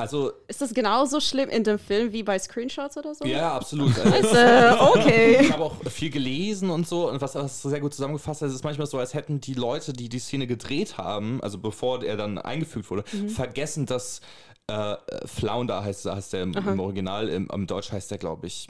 Also, 0.00 0.32
ist 0.48 0.60
das 0.60 0.72
genauso 0.72 1.20
schlimm 1.20 1.48
in 1.48 1.64
dem 1.64 1.78
Film 1.78 2.12
wie 2.12 2.22
bei 2.22 2.38
Screenshots 2.38 2.96
oder 2.96 3.14
so? 3.14 3.24
Ja, 3.24 3.54
absolut. 3.54 3.98
Also, 3.98 4.90
okay. 4.92 5.38
Ich 5.40 5.52
habe 5.52 5.64
auch 5.64 5.76
viel 5.90 6.10
gelesen 6.10 6.70
und 6.70 6.88
so 6.88 7.08
und 7.08 7.20
was, 7.20 7.34
was 7.34 7.62
sehr 7.62 7.80
gut 7.80 7.94
zusammengefasst 7.94 8.42
hat, 8.42 8.50
ist 8.50 8.64
manchmal 8.64 8.86
so, 8.86 8.98
als 8.98 9.14
hätten 9.14 9.40
die 9.40 9.54
Leute, 9.54 9.92
die 9.92 10.08
die 10.08 10.18
Szene 10.18 10.46
gedreht 10.46 10.98
haben, 10.98 11.42
also 11.42 11.58
bevor 11.58 12.02
er 12.02 12.16
dann 12.16 12.38
eingefügt 12.38 12.90
wurde, 12.90 13.04
mhm. 13.12 13.28
vergessen, 13.28 13.86
dass 13.86 14.20
äh, 14.66 14.96
Flounder 15.26 15.84
heißt, 15.84 16.06
heißt 16.06 16.32
der 16.32 16.42
im, 16.42 16.54
im 16.54 16.80
Original, 16.80 17.28
im, 17.28 17.48
im 17.52 17.66
Deutsch 17.66 17.92
heißt 17.92 18.10
der, 18.10 18.18
glaube 18.18 18.46
ich, 18.46 18.68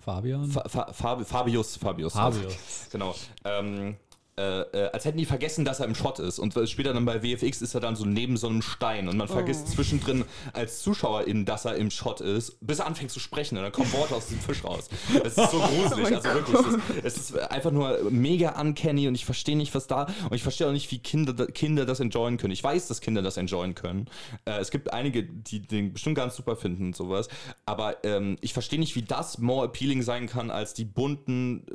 Fabian? 0.00 0.50
Fa 0.50 0.92
Fa 0.92 1.22
Fabius, 1.24 1.76
Fabius. 1.76 2.12
Fabius. 2.14 2.56
Genau. 2.90 3.14
Ähm, 3.44 3.96
äh, 4.38 4.60
äh, 4.72 4.90
als 4.92 5.04
hätten 5.04 5.18
die 5.18 5.24
vergessen, 5.24 5.64
dass 5.64 5.80
er 5.80 5.86
im 5.86 5.96
Shot 5.96 6.20
ist. 6.20 6.38
Und 6.38 6.54
später 6.68 6.94
dann 6.94 7.04
bei 7.04 7.20
VFX 7.20 7.60
ist 7.60 7.74
er 7.74 7.80
dann 7.80 7.96
so 7.96 8.04
neben 8.04 8.36
so 8.36 8.48
einem 8.48 8.62
Stein 8.62 9.08
und 9.08 9.16
man 9.16 9.26
vergisst 9.26 9.66
oh. 9.66 9.74
zwischendrin 9.74 10.24
als 10.52 10.80
Zuschauerin, 10.80 11.44
dass 11.44 11.64
er 11.64 11.74
im 11.74 11.90
Shot 11.90 12.20
ist, 12.20 12.64
bis 12.64 12.78
er 12.78 12.86
anfängt 12.86 13.10
zu 13.10 13.18
sprechen 13.18 13.56
und 13.56 13.64
dann 13.64 13.72
kommen 13.72 13.92
Worte 13.92 14.14
aus 14.14 14.28
dem 14.28 14.38
Fisch 14.38 14.62
raus. 14.62 14.88
Das 15.12 15.36
ist 15.36 15.50
so 15.50 15.58
gruselig. 15.58 15.98
Oh 16.08 16.14
also 16.14 16.28
wirklich, 16.30 16.56
es 17.04 17.16
ist, 17.16 17.30
ist, 17.30 17.38
einfach 17.50 17.70
nur 17.70 18.10
mega 18.10 18.58
uncanny 18.60 19.08
und 19.08 19.14
ich 19.14 19.24
verstehe 19.24 19.56
nicht, 19.56 19.74
was 19.74 19.86
da 19.86 20.04
und 20.30 20.34
ich 20.34 20.42
verstehe 20.42 20.66
auch 20.66 20.72
nicht, 20.72 20.90
wie 20.90 20.98
Kinder, 20.98 21.46
Kinder 21.48 21.84
das 21.84 22.00
enjoyen 22.00 22.38
können. 22.38 22.52
Ich 22.52 22.62
weiß, 22.62 22.88
dass 22.88 23.00
Kinder 23.00 23.20
das 23.20 23.36
enjoyen 23.36 23.74
können. 23.74 24.06
Äh, 24.44 24.58
es 24.58 24.70
gibt 24.70 24.92
einige, 24.92 25.24
die 25.24 25.60
den 25.60 25.92
bestimmt 25.92 26.16
ganz 26.16 26.36
super 26.36 26.56
finden 26.56 26.86
und 26.86 26.96
sowas, 26.96 27.28
aber 27.66 28.04
ähm, 28.04 28.38
ich 28.40 28.52
verstehe 28.52 28.78
nicht, 28.78 28.94
wie 28.96 29.02
das 29.02 29.38
more 29.38 29.66
appealing 29.66 30.02
sein 30.02 30.28
kann 30.28 30.50
als 30.50 30.72
die 30.72 30.84
bunten, 30.84 31.66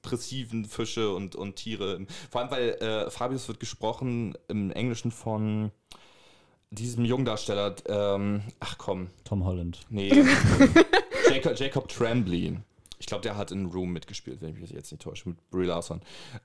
expressiven 0.00 0.64
Fische 0.64 1.14
und, 1.14 1.36
und 1.36 1.56
Tiere 1.56 2.06
vor 2.30 2.40
allem, 2.40 2.50
weil 2.50 2.70
äh, 2.70 3.10
Fabius 3.10 3.48
wird 3.48 3.60
gesprochen 3.60 4.34
im 4.48 4.70
Englischen 4.70 5.10
von 5.10 5.70
diesem 6.70 7.04
Jungdarsteller, 7.04 7.74
ähm, 7.86 8.42
ach 8.60 8.78
komm. 8.78 9.10
Tom 9.24 9.44
Holland. 9.44 9.80
Nee. 9.90 10.10
Jacob, 11.30 11.58
Jacob 11.58 11.88
Tremblay. 11.88 12.58
Ich 12.98 13.06
glaube, 13.06 13.22
der 13.22 13.36
hat 13.36 13.50
in 13.50 13.66
Room 13.66 13.92
mitgespielt, 13.92 14.40
wenn 14.40 14.50
ich 14.50 14.60
mich 14.60 14.70
jetzt 14.70 14.92
nicht 14.92 15.02
täusche, 15.02 15.30
mit 15.30 15.50
Brie 15.50 15.66
Larson. 15.66 16.00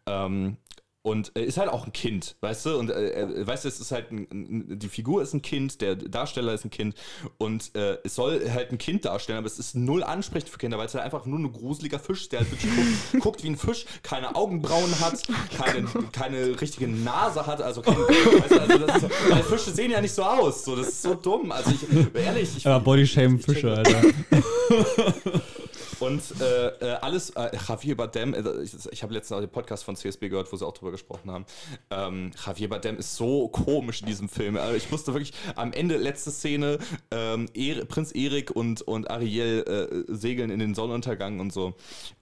Ähm, 0.07 0.57
und 1.05 1.31
äh, 1.37 1.43
ist 1.43 1.57
halt 1.57 1.69
auch 1.69 1.85
ein 1.85 1.93
Kind, 1.93 2.35
weißt 2.41 2.65
du? 2.65 2.79
Und 2.79 2.89
äh, 2.89 3.11
äh, 3.11 3.45
weißt 3.45 3.63
du, 3.63 3.69
es 3.69 3.79
ist 3.79 3.91
halt 3.91 4.11
ein, 4.11 4.27
ein, 4.31 4.79
die 4.79 4.87
Figur 4.87 5.21
ist 5.21 5.35
ein 5.35 5.43
Kind, 5.43 5.79
der 5.81 5.95
Darsteller 5.95 6.51
ist 6.53 6.65
ein 6.65 6.71
Kind 6.71 6.95
und 7.37 7.75
äh, 7.75 7.99
es 8.03 8.15
soll 8.15 8.49
halt 8.51 8.71
ein 8.71 8.79
Kind 8.79 9.05
darstellen, 9.05 9.37
aber 9.37 9.45
es 9.45 9.59
ist 9.59 9.75
null 9.75 10.03
ansprechend 10.03 10.49
für 10.49 10.57
Kinder, 10.57 10.79
weil 10.79 10.87
es 10.87 10.95
halt 10.95 11.05
einfach 11.05 11.27
nur 11.27 11.37
ein 11.37 11.53
gruseliger 11.53 11.99
Fisch 11.99 12.23
ist, 12.23 12.31
der 12.31 12.39
halt 12.39 12.51
wirklich 12.51 12.71
guckt, 13.11 13.19
guckt, 13.21 13.43
wie 13.43 13.49
ein 13.49 13.55
Fisch, 13.55 13.85
keine 14.01 14.35
Augenbrauen 14.35 14.99
hat, 14.99 15.21
keine, 15.57 15.87
keine 16.11 16.59
richtige 16.59 16.87
Nase 16.87 17.45
hat, 17.45 17.61
also, 17.61 17.83
kein, 17.83 17.97
weißt 17.97 18.51
du, 18.51 18.61
also 18.61 18.77
das 18.79 19.03
ist, 19.03 19.29
weil 19.29 19.43
Fische 19.43 19.71
sehen 19.71 19.91
ja 19.91 20.01
nicht 20.01 20.15
so 20.15 20.23
aus, 20.23 20.65
so 20.65 20.75
das 20.75 20.87
ist 20.87 21.03
so 21.03 21.13
dumm. 21.13 21.51
Also 21.51 21.69
ich 21.69 22.15
ehrlich, 22.15 22.49
ich, 22.57 22.63
ja, 22.63 22.79
Bodyshame 22.79 23.37
Fische, 23.37 23.71
Alter. 23.71 24.01
Und 25.99 26.21
äh, 26.41 26.67
äh, 26.67 26.93
alles, 27.01 27.31
äh, 27.31 27.51
Javier 27.67 27.97
Bardem, 27.97 28.33
äh, 28.33 28.61
ich, 28.63 28.73
ich 28.91 29.03
habe 29.03 29.13
letztens 29.13 29.37
auch 29.37 29.41
den 29.41 29.49
Podcast 29.49 29.83
von 29.83 29.95
CSB 29.95 30.29
gehört, 30.29 30.51
wo 30.51 30.57
sie 30.57 30.65
auch 30.65 30.73
drüber 30.73 30.91
gesprochen 30.91 31.31
haben. 31.31 31.45
Ähm, 31.89 32.31
Javier 32.45 32.69
Bardem 32.69 32.97
ist 32.97 33.15
so 33.15 33.47
komisch 33.47 34.01
in 34.01 34.07
diesem 34.07 34.29
Film. 34.29 34.57
Also 34.57 34.75
ich 34.75 34.91
musste 34.91 35.13
wirklich 35.13 35.33
am 35.55 35.73
Ende, 35.73 35.97
letzte 35.97 36.31
Szene, 36.31 36.79
ähm, 37.11 37.47
er, 37.53 37.85
Prinz 37.85 38.11
Erik 38.11 38.51
und, 38.51 38.81
und 38.81 39.09
Ariel 39.09 40.05
äh, 40.07 40.13
segeln 40.13 40.49
in 40.49 40.59
den 40.59 40.75
Sonnenuntergang 40.75 41.39
und 41.39 41.53
so. 41.53 41.75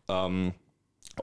Ähm, 0.08 0.54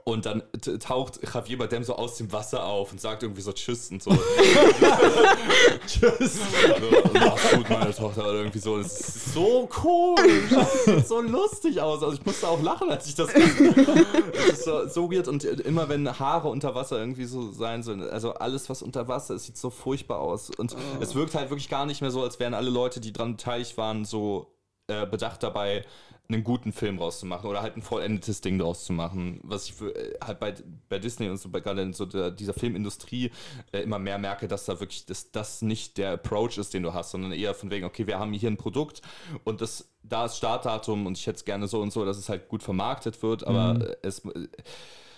und 0.04 0.24
dann 0.24 0.42
taucht 0.78 1.20
Javier 1.34 1.58
Bardem 1.58 1.82
so 1.82 1.96
aus 1.96 2.16
dem 2.16 2.32
Wasser 2.32 2.64
auf 2.64 2.92
und 2.92 3.00
sagt 3.00 3.24
irgendwie 3.24 3.42
so 3.42 3.52
Tschüss 3.52 3.90
und 3.90 4.00
so. 4.00 4.10
Tschüss. 5.86 6.38
und 7.04 7.14
mach's 7.14 7.50
gut, 7.50 7.68
meine 7.68 7.94
Tochter 7.94 8.22
oder 8.22 8.34
irgendwie 8.34 8.60
so. 8.60 8.78
Das 8.78 9.00
ist 9.00 9.34
so 9.34 9.66
komisch. 9.66 10.50
Das 10.50 10.84
sieht 10.84 11.08
so 11.08 11.20
lustig 11.20 11.80
aus. 11.80 12.02
Also 12.04 12.14
ich 12.14 12.24
musste 12.24 12.46
auch 12.46 12.62
lachen, 12.62 12.88
als 12.88 13.08
ich 13.08 13.16
das. 13.16 13.32
das 13.32 14.46
ist 14.52 14.64
so, 14.64 14.86
so 14.86 15.10
weird 15.10 15.26
und 15.26 15.42
immer 15.42 15.88
wenn 15.88 16.18
Haare 16.18 16.48
unter 16.48 16.74
Wasser 16.74 16.98
irgendwie 16.98 17.24
so 17.24 17.50
sein 17.50 17.82
sollen, 17.82 18.08
also 18.08 18.34
alles 18.34 18.70
was 18.70 18.82
unter 18.82 19.08
Wasser, 19.08 19.34
es 19.34 19.46
sieht 19.46 19.56
so 19.56 19.70
furchtbar 19.70 20.20
aus. 20.20 20.50
Und 20.50 20.74
oh. 20.74 21.02
es 21.02 21.16
wirkt 21.16 21.34
halt 21.34 21.50
wirklich 21.50 21.68
gar 21.68 21.86
nicht 21.86 22.00
mehr 22.00 22.12
so, 22.12 22.22
als 22.22 22.38
wären 22.38 22.54
alle 22.54 22.70
Leute, 22.70 23.00
die 23.00 23.12
dran 23.12 23.36
beteiligt 23.36 23.76
waren, 23.76 24.04
so 24.04 24.46
äh, 24.90 25.06
bedacht 25.06 25.42
dabei, 25.42 25.84
einen 26.28 26.44
guten 26.44 26.72
Film 26.72 26.98
rauszumachen 26.98 27.48
oder 27.48 27.62
halt 27.62 27.76
ein 27.76 27.82
vollendetes 27.82 28.40
Ding 28.40 28.58
draus 28.58 28.84
zu 28.84 28.92
machen. 28.92 29.40
Was 29.42 29.66
ich 29.66 29.74
für, 29.74 29.94
äh, 29.94 30.18
halt 30.22 30.38
bei, 30.38 30.54
bei 30.88 30.98
Disney 30.98 31.28
und 31.28 31.38
so 31.38 31.50
gerade 31.50 31.82
in 31.82 31.92
so 31.92 32.06
der, 32.06 32.30
dieser 32.30 32.54
Filmindustrie 32.54 33.30
äh, 33.72 33.80
immer 33.80 33.98
mehr 33.98 34.18
merke, 34.18 34.48
dass 34.48 34.64
da 34.64 34.80
wirklich 34.80 35.06
das, 35.06 35.32
das 35.32 35.62
nicht 35.62 35.98
der 35.98 36.12
Approach 36.12 36.58
ist, 36.58 36.74
den 36.74 36.82
du 36.82 36.94
hast, 36.94 37.10
sondern 37.10 37.32
eher 37.32 37.54
von 37.54 37.70
wegen, 37.70 37.84
okay, 37.84 38.06
wir 38.06 38.18
haben 38.18 38.32
hier 38.32 38.50
ein 38.50 38.56
Produkt 38.56 39.02
und 39.44 39.60
das, 39.60 39.88
da 40.02 40.26
ist 40.26 40.36
Startdatum 40.36 41.06
und 41.06 41.18
ich 41.18 41.26
hätte 41.26 41.36
es 41.36 41.44
gerne 41.44 41.66
so 41.68 41.80
und 41.80 41.92
so, 41.92 42.04
dass 42.04 42.16
es 42.16 42.28
halt 42.28 42.48
gut 42.48 42.62
vermarktet 42.62 43.22
wird, 43.22 43.46
aber 43.46 43.74
mhm. 43.74 43.86
es 44.02 44.22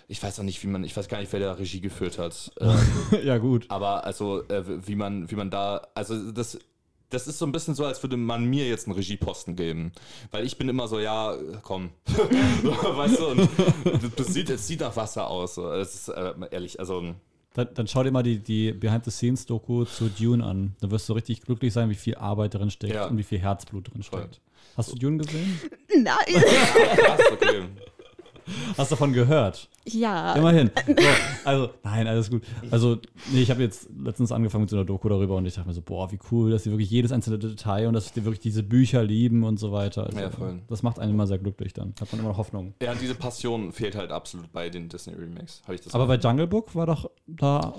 ich 0.08 0.22
weiß 0.22 0.40
auch 0.40 0.44
nicht, 0.44 0.62
wie 0.62 0.66
man, 0.66 0.84
ich 0.84 0.94
weiß 0.94 1.08
gar 1.08 1.20
nicht, 1.20 1.32
wer 1.32 1.40
da 1.40 1.52
Regie 1.52 1.80
geführt 1.80 2.18
hat. 2.18 2.52
Ähm, 2.60 2.78
ja, 3.24 3.38
gut. 3.38 3.66
Aber 3.68 4.04
also, 4.04 4.42
äh, 4.48 4.62
wie 4.86 4.94
man, 4.94 5.30
wie 5.30 5.36
man 5.36 5.50
da, 5.50 5.88
also 5.94 6.32
das 6.32 6.58
das 7.12 7.28
ist 7.28 7.38
so 7.38 7.46
ein 7.46 7.52
bisschen 7.52 7.74
so, 7.74 7.84
als 7.84 8.02
würde 8.02 8.16
man 8.16 8.44
mir 8.44 8.66
jetzt 8.66 8.86
einen 8.86 8.96
Regieposten 8.96 9.54
geben. 9.54 9.92
Weil 10.30 10.46
ich 10.46 10.56
bin 10.56 10.68
immer 10.68 10.88
so, 10.88 10.98
ja, 10.98 11.36
komm. 11.62 11.90
weißt 12.06 13.18
du, 13.18 13.26
und 13.28 13.48
das 14.16 14.28
sieht, 14.28 14.48
das 14.48 14.66
sieht 14.66 14.80
nach 14.80 14.96
Wasser 14.96 15.28
aus. 15.28 15.56
Das 15.56 15.94
ist 15.94 16.08
äh, 16.08 16.32
ehrlich, 16.50 16.80
also. 16.80 17.14
Dann, 17.54 17.68
dann, 17.74 17.86
schau 17.86 18.02
dir 18.02 18.10
mal 18.10 18.22
die, 18.22 18.38
die 18.38 18.72
Behind-the-Scenes-Doku 18.72 19.84
zu 19.84 20.08
Dune 20.08 20.42
an. 20.42 20.74
Da 20.80 20.90
wirst 20.90 21.08
du 21.08 21.12
richtig 21.12 21.42
glücklich 21.42 21.72
sein, 21.74 21.90
wie 21.90 21.94
viel 21.94 22.14
Arbeit 22.14 22.54
drin 22.54 22.70
steckt 22.70 22.94
ja. 22.94 23.06
und 23.06 23.18
wie 23.18 23.22
viel 23.22 23.38
Herzblut 23.38 23.92
drin 23.92 24.02
steckt. 24.02 24.40
Hast 24.74 24.90
du 24.90 24.96
Dune 24.96 25.18
gesehen? 25.18 25.60
Nein. 25.94 26.14
Krass, 26.96 27.20
okay. 27.30 27.64
Hast 28.76 28.90
du 28.90 28.94
davon 28.94 29.12
gehört? 29.12 29.68
Ja. 29.84 30.34
Immerhin. 30.34 30.70
So, 30.86 30.92
also, 31.44 31.70
nein, 31.82 32.06
alles 32.06 32.30
gut. 32.30 32.42
Also, 32.70 32.98
nee, 33.32 33.42
ich 33.42 33.50
habe 33.50 33.62
jetzt 33.62 33.88
letztens 33.98 34.30
angefangen 34.30 34.62
mit 34.62 34.70
so 34.70 34.76
einer 34.76 34.84
Doku 34.84 35.08
darüber 35.08 35.36
und 35.36 35.46
ich 35.46 35.54
dachte 35.54 35.68
mir 35.68 35.74
so, 35.74 35.82
boah, 35.82 36.10
wie 36.12 36.18
cool, 36.30 36.50
dass 36.50 36.64
sie 36.64 36.70
wirklich 36.70 36.90
jedes 36.90 37.12
einzelne 37.12 37.38
Detail 37.38 37.88
und 37.88 37.94
dass 37.94 38.12
sie 38.14 38.24
wirklich 38.24 38.40
diese 38.40 38.62
Bücher 38.62 39.02
lieben 39.02 39.44
und 39.44 39.58
so 39.58 39.72
weiter. 39.72 40.06
Also, 40.06 40.18
ja, 40.18 40.30
voll. 40.30 40.60
Das 40.68 40.82
macht 40.82 40.98
einen 40.98 41.12
immer 41.12 41.26
sehr 41.26 41.38
glücklich 41.38 41.72
dann. 41.72 41.94
Hat 42.00 42.12
man 42.12 42.20
immer 42.20 42.36
Hoffnung. 42.36 42.74
Ja, 42.82 42.94
diese 42.94 43.14
Passion 43.14 43.72
fehlt 43.72 43.96
halt 43.96 44.12
absolut 44.12 44.52
bei 44.52 44.70
den 44.70 44.88
Disney 44.88 45.14
Remakes. 45.14 45.62
ich 45.72 45.80
das 45.80 45.94
Aber 45.94 46.06
bei 46.06 46.16
Jungle 46.16 46.46
Book 46.46 46.74
war 46.74 46.86
doch 46.86 47.10
da. 47.26 47.74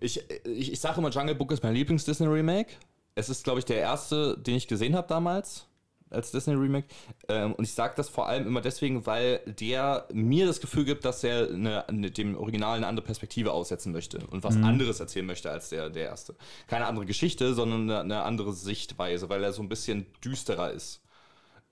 Ich, 0.00 0.22
ich, 0.44 0.72
ich 0.72 0.80
sage 0.80 0.98
immer, 0.98 1.10
Jungle 1.10 1.34
Book 1.34 1.52
ist 1.52 1.62
mein 1.62 1.74
Lieblings-Disney 1.74 2.26
Remake. 2.26 2.70
Es 3.14 3.28
ist, 3.28 3.44
glaube 3.44 3.58
ich, 3.58 3.64
der 3.64 3.78
erste, 3.78 4.36
den 4.38 4.56
ich 4.56 4.66
gesehen 4.66 4.94
habe 4.96 5.06
damals 5.08 5.66
als 6.14 6.30
Disney 6.30 6.54
Remake. 6.54 6.86
Ähm, 7.28 7.54
und 7.54 7.64
ich 7.64 7.72
sage 7.72 7.94
das 7.96 8.08
vor 8.08 8.28
allem 8.28 8.46
immer 8.46 8.60
deswegen, 8.60 9.04
weil 9.06 9.40
der 9.46 10.06
mir 10.12 10.46
das 10.46 10.60
Gefühl 10.60 10.84
gibt, 10.84 11.04
dass 11.04 11.22
er 11.24 11.48
eine, 11.48 11.88
eine, 11.88 12.10
dem 12.10 12.36
Original 12.36 12.76
eine 12.76 12.86
andere 12.86 13.04
Perspektive 13.04 13.52
aussetzen 13.52 13.92
möchte 13.92 14.26
und 14.28 14.44
was 14.44 14.56
mhm. 14.56 14.64
anderes 14.64 15.00
erzählen 15.00 15.26
möchte 15.26 15.50
als 15.50 15.68
der, 15.68 15.90
der 15.90 16.04
erste. 16.04 16.34
Keine 16.66 16.86
andere 16.86 17.06
Geschichte, 17.06 17.54
sondern 17.54 17.82
eine, 17.82 18.00
eine 18.00 18.22
andere 18.22 18.52
Sichtweise, 18.52 19.28
weil 19.28 19.42
er 19.42 19.52
so 19.52 19.62
ein 19.62 19.68
bisschen 19.68 20.06
düsterer 20.24 20.70
ist. 20.70 21.02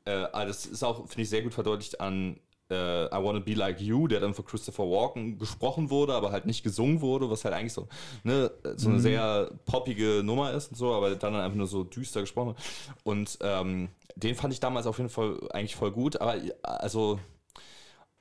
Äh, 0.05 0.27
das 0.33 0.67
ist 0.67 0.83
auch, 0.83 1.07
finde 1.09 1.23
ich, 1.23 1.31
sehr 1.31 1.43
gut 1.43 1.55
verdeutlicht 1.55 2.01
an 2.01 2.39
äh, 2.73 3.07
I 3.07 3.23
Wanna 3.23 3.41
Be 3.41 3.55
Like 3.55 3.81
You, 3.81 4.09
der 4.09 4.21
dann 4.21 4.35
von 4.35 4.45
Christopher 4.45 4.85
Walken 4.85 5.39
gesprochen 5.39 5.91
wurde, 5.91 6.15
aber 6.15 6.33
halt 6.33 6.47
nicht 6.47 6.63
gesungen 6.63 7.01
wurde, 7.01 7.31
was 7.31 7.45
halt 7.45 7.55
eigentlich 7.55 7.73
so, 7.73 7.89
ne, 8.25 8.51
so 8.77 8.89
eine 8.89 8.99
mhm. 8.99 9.03
sehr 9.03 9.51
poppige 9.67 10.23
Nummer 10.25 10.53
ist 10.53 10.71
und 10.71 10.77
so, 10.77 10.93
aber 10.93 11.15
dann 11.15 11.37
einfach 11.37 11.57
nur 11.57 11.67
so 11.67 11.85
düster 11.85 12.21
gesprochen. 12.21 12.57
Und 13.05 13.39
ähm, 13.43 13.89
den 14.17 14.35
fand 14.35 14.53
ich 14.53 14.61
damals 14.61 14.87
auf 14.87 14.99
jeden 14.99 15.11
Fall 15.11 15.39
eigentlich 15.51 15.77
voll 15.77 15.93
gut, 15.93 16.21
aber 16.21 16.37
also 16.63 17.19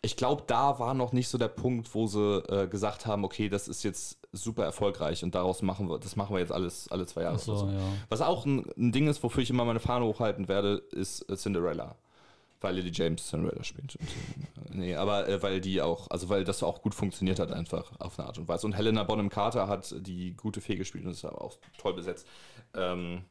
ich 0.03 0.15
glaube, 0.15 0.43
da 0.47 0.79
war 0.79 0.93
noch 0.93 1.13
nicht 1.13 1.27
so 1.27 1.37
der 1.37 1.47
Punkt, 1.47 1.93
wo 1.93 2.07
sie 2.07 2.37
äh, 2.49 2.67
gesagt 2.67 3.05
haben, 3.05 3.23
okay, 3.23 3.49
das 3.49 3.67
ist 3.67 3.83
jetzt 3.83 4.17
super 4.31 4.63
erfolgreich 4.63 5.23
und 5.23 5.35
daraus 5.35 5.61
machen 5.61 5.89
wir, 5.89 5.99
das 5.99 6.15
machen 6.15 6.33
wir 6.35 6.39
jetzt 6.39 6.51
alles 6.51 6.87
alle 6.89 7.05
zwei 7.05 7.23
Jahre. 7.23 7.37
So, 7.37 7.55
so. 7.55 7.67
Ja. 7.67 7.79
Was 8.09 8.21
auch 8.21 8.45
ein, 8.45 8.65
ein, 8.77 8.91
Ding 8.91 9.07
ist, 9.07 9.21
wofür 9.21 9.43
ich 9.43 9.49
immer 9.49 9.65
meine 9.65 9.79
Fahne 9.79 10.05
hochhalten 10.05 10.47
werde, 10.47 10.81
ist 10.91 11.29
äh, 11.29 11.35
Cinderella. 11.35 11.95
Weil 12.61 12.75
Lily 12.75 12.91
James 12.93 13.27
Cinderella 13.27 13.63
spielt. 13.63 13.97
Nee, 14.71 14.95
aber 14.95 15.27
äh, 15.27 15.41
weil 15.41 15.59
die 15.59 15.81
auch, 15.81 16.09
also 16.09 16.29
weil 16.29 16.43
das 16.43 16.63
auch 16.63 16.81
gut 16.81 16.93
funktioniert 16.95 17.39
hat 17.39 17.51
einfach 17.51 17.91
auf 17.99 18.17
eine 18.17 18.27
Art 18.27 18.37
und 18.37 18.47
Weise. 18.47 18.67
Und 18.67 18.73
Helena 18.73 19.03
Bonham 19.03 19.29
Carter 19.29 19.67
hat 19.67 19.93
die 19.97 20.35
gute 20.35 20.61
Fee 20.61 20.75
gespielt 20.75 21.05
und 21.05 21.11
ist 21.11 21.25
aber 21.25 21.41
auch 21.41 21.57
toll 21.77 21.93
besetzt. 21.93 22.27
Ähm, 22.75 23.17
äh, 23.17 23.30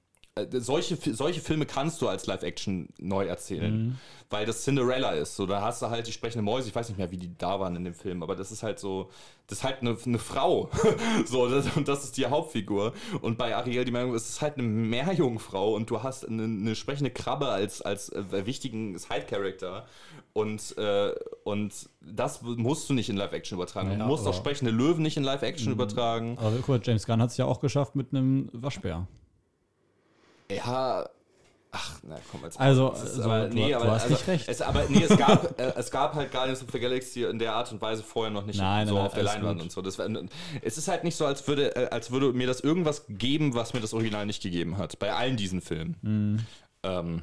solche, 0.52 0.97
solche 1.15 1.40
Filme 1.40 1.66
kannst 1.66 2.01
du 2.01 2.09
als 2.09 2.27
Live-Action 2.27 2.89
neu 2.98 3.27
erzählen, 3.27 3.89
mhm. 3.89 3.98
weil 4.31 4.47
das 4.47 4.62
Cinderella 4.62 5.11
ist. 5.12 5.36
So, 5.36 5.47
da 5.47 5.61
hast 5.61 5.82
du 5.82 5.90
halt 5.90 6.07
die 6.07 6.12
sprechende 6.12 6.43
Mäuse, 6.43 6.69
ich 6.69 6.74
weiß 6.74 6.89
nicht 6.89 6.98
mehr, 6.98 7.11
wie 7.11 7.16
die 7.16 7.36
da 7.36 7.59
waren 7.61 7.77
in 7.77 7.85
dem 7.85 7.94
Film, 7.94 8.23
aber 8.23 8.36
das 8.36 8.52
ist 8.52 8.62
halt 8.62 8.78
so, 8.78 9.11
das 9.48 9.59
ist 9.59 9.65
halt 9.65 9.81
eine, 9.81 9.97
eine 10.05 10.19
Frau. 10.19 10.70
so, 11.27 11.48
das, 11.48 11.77
und 11.77 11.89
das 11.89 12.05
ist 12.05 12.16
die 12.16 12.27
Hauptfigur. 12.27 12.93
Und 13.20 13.39
bei 13.39 13.57
Ariel, 13.57 13.85
die 13.85 13.90
Meinung, 13.90 14.15
es 14.15 14.28
ist 14.28 14.40
halt 14.40 14.55
eine 14.55 14.66
Meerjungfrau 14.66 15.74
und 15.74 15.90
du 15.90 16.02
hast 16.02 16.27
eine, 16.27 16.44
eine 16.44 16.74
sprechende 16.74 17.11
Krabbe 17.11 17.48
als, 17.48 17.82
als 17.82 18.11
äh, 18.11 18.47
wichtigen 18.47 18.98
Side-Character. 18.98 19.86
Und, 20.32 20.78
äh, 20.78 21.12
und 21.43 21.73
das 22.01 22.43
musst 22.43 22.89
du 22.89 22.94
nicht 22.94 23.09
in 23.09 23.16
Live-Action 23.16 23.57
übertragen. 23.57 23.90
Ja, 23.90 23.98
du 23.98 24.05
musst 24.05 24.27
auch 24.27 24.35
sprechende 24.35 24.70
Löwen 24.70 25.02
nicht 25.02 25.16
in 25.16 25.24
Live-Action 25.24 25.69
mhm. 25.69 25.74
übertragen. 25.74 26.39
Aber 26.39 26.57
guck 26.59 26.69
mal, 26.69 26.81
James 26.82 27.05
Gunn 27.05 27.20
hat 27.20 27.31
es 27.31 27.36
ja 27.36 27.47
auch 27.47 27.61
geschafft 27.61 27.97
mit 27.97 28.12
einem 28.12 28.48
Waschbär. 28.52 29.09
Ja, 30.56 31.09
Ach, 31.72 32.01
na 32.02 32.18
komm, 32.31 32.43
als 32.43 32.56
Also, 32.56 32.93
so, 32.97 33.22
aber, 33.22 33.48
du, 33.48 33.55
nee, 33.55 33.72
aber, 33.72 33.85
du 33.85 33.90
hast 33.93 34.02
also, 34.02 34.14
nicht 34.14 34.27
recht. 34.27 34.48
Es, 34.48 34.60
aber 34.60 34.86
nee, 34.89 35.05
es 35.05 35.16
gab, 35.16 35.60
äh, 35.60 35.72
es 35.77 35.90
gab 35.90 36.14
halt 36.14 36.32
Guardians 36.32 36.62
of 36.62 36.68
the 36.72 36.81
Galaxy 36.81 37.22
in 37.22 37.39
der 37.39 37.55
Art 37.55 37.70
und 37.70 37.81
Weise 37.81 38.02
vorher 38.02 38.32
noch 38.32 38.44
nicht 38.44 38.59
nein, 38.59 38.89
so 38.89 38.94
nein, 38.94 39.06
auf 39.06 39.14
der 39.14 39.22
Leinwand 39.22 39.59
gut. 39.59 39.62
und 39.64 39.72
so. 39.72 39.81
Das 39.81 39.98
es 40.62 40.78
ist 40.78 40.89
halt 40.89 41.05
nicht 41.05 41.14
so, 41.14 41.27
als 41.27 41.47
würde, 41.47 41.77
äh, 41.77 41.89
als 41.90 42.10
würde 42.10 42.32
mir 42.32 42.48
das 42.48 42.60
irgendwas 42.60 43.05
geben, 43.09 43.55
was 43.55 43.72
mir 43.72 43.81
das 43.81 43.94
Original 43.94 44.27
nicht 44.27 44.43
gegeben 44.43 44.78
hat. 44.78 44.98
Bei 44.98 45.12
allen 45.12 45.36
diesen 45.36 45.60
Filmen. 45.60 45.97
Mm. 46.02 46.36
Ähm, 46.82 47.22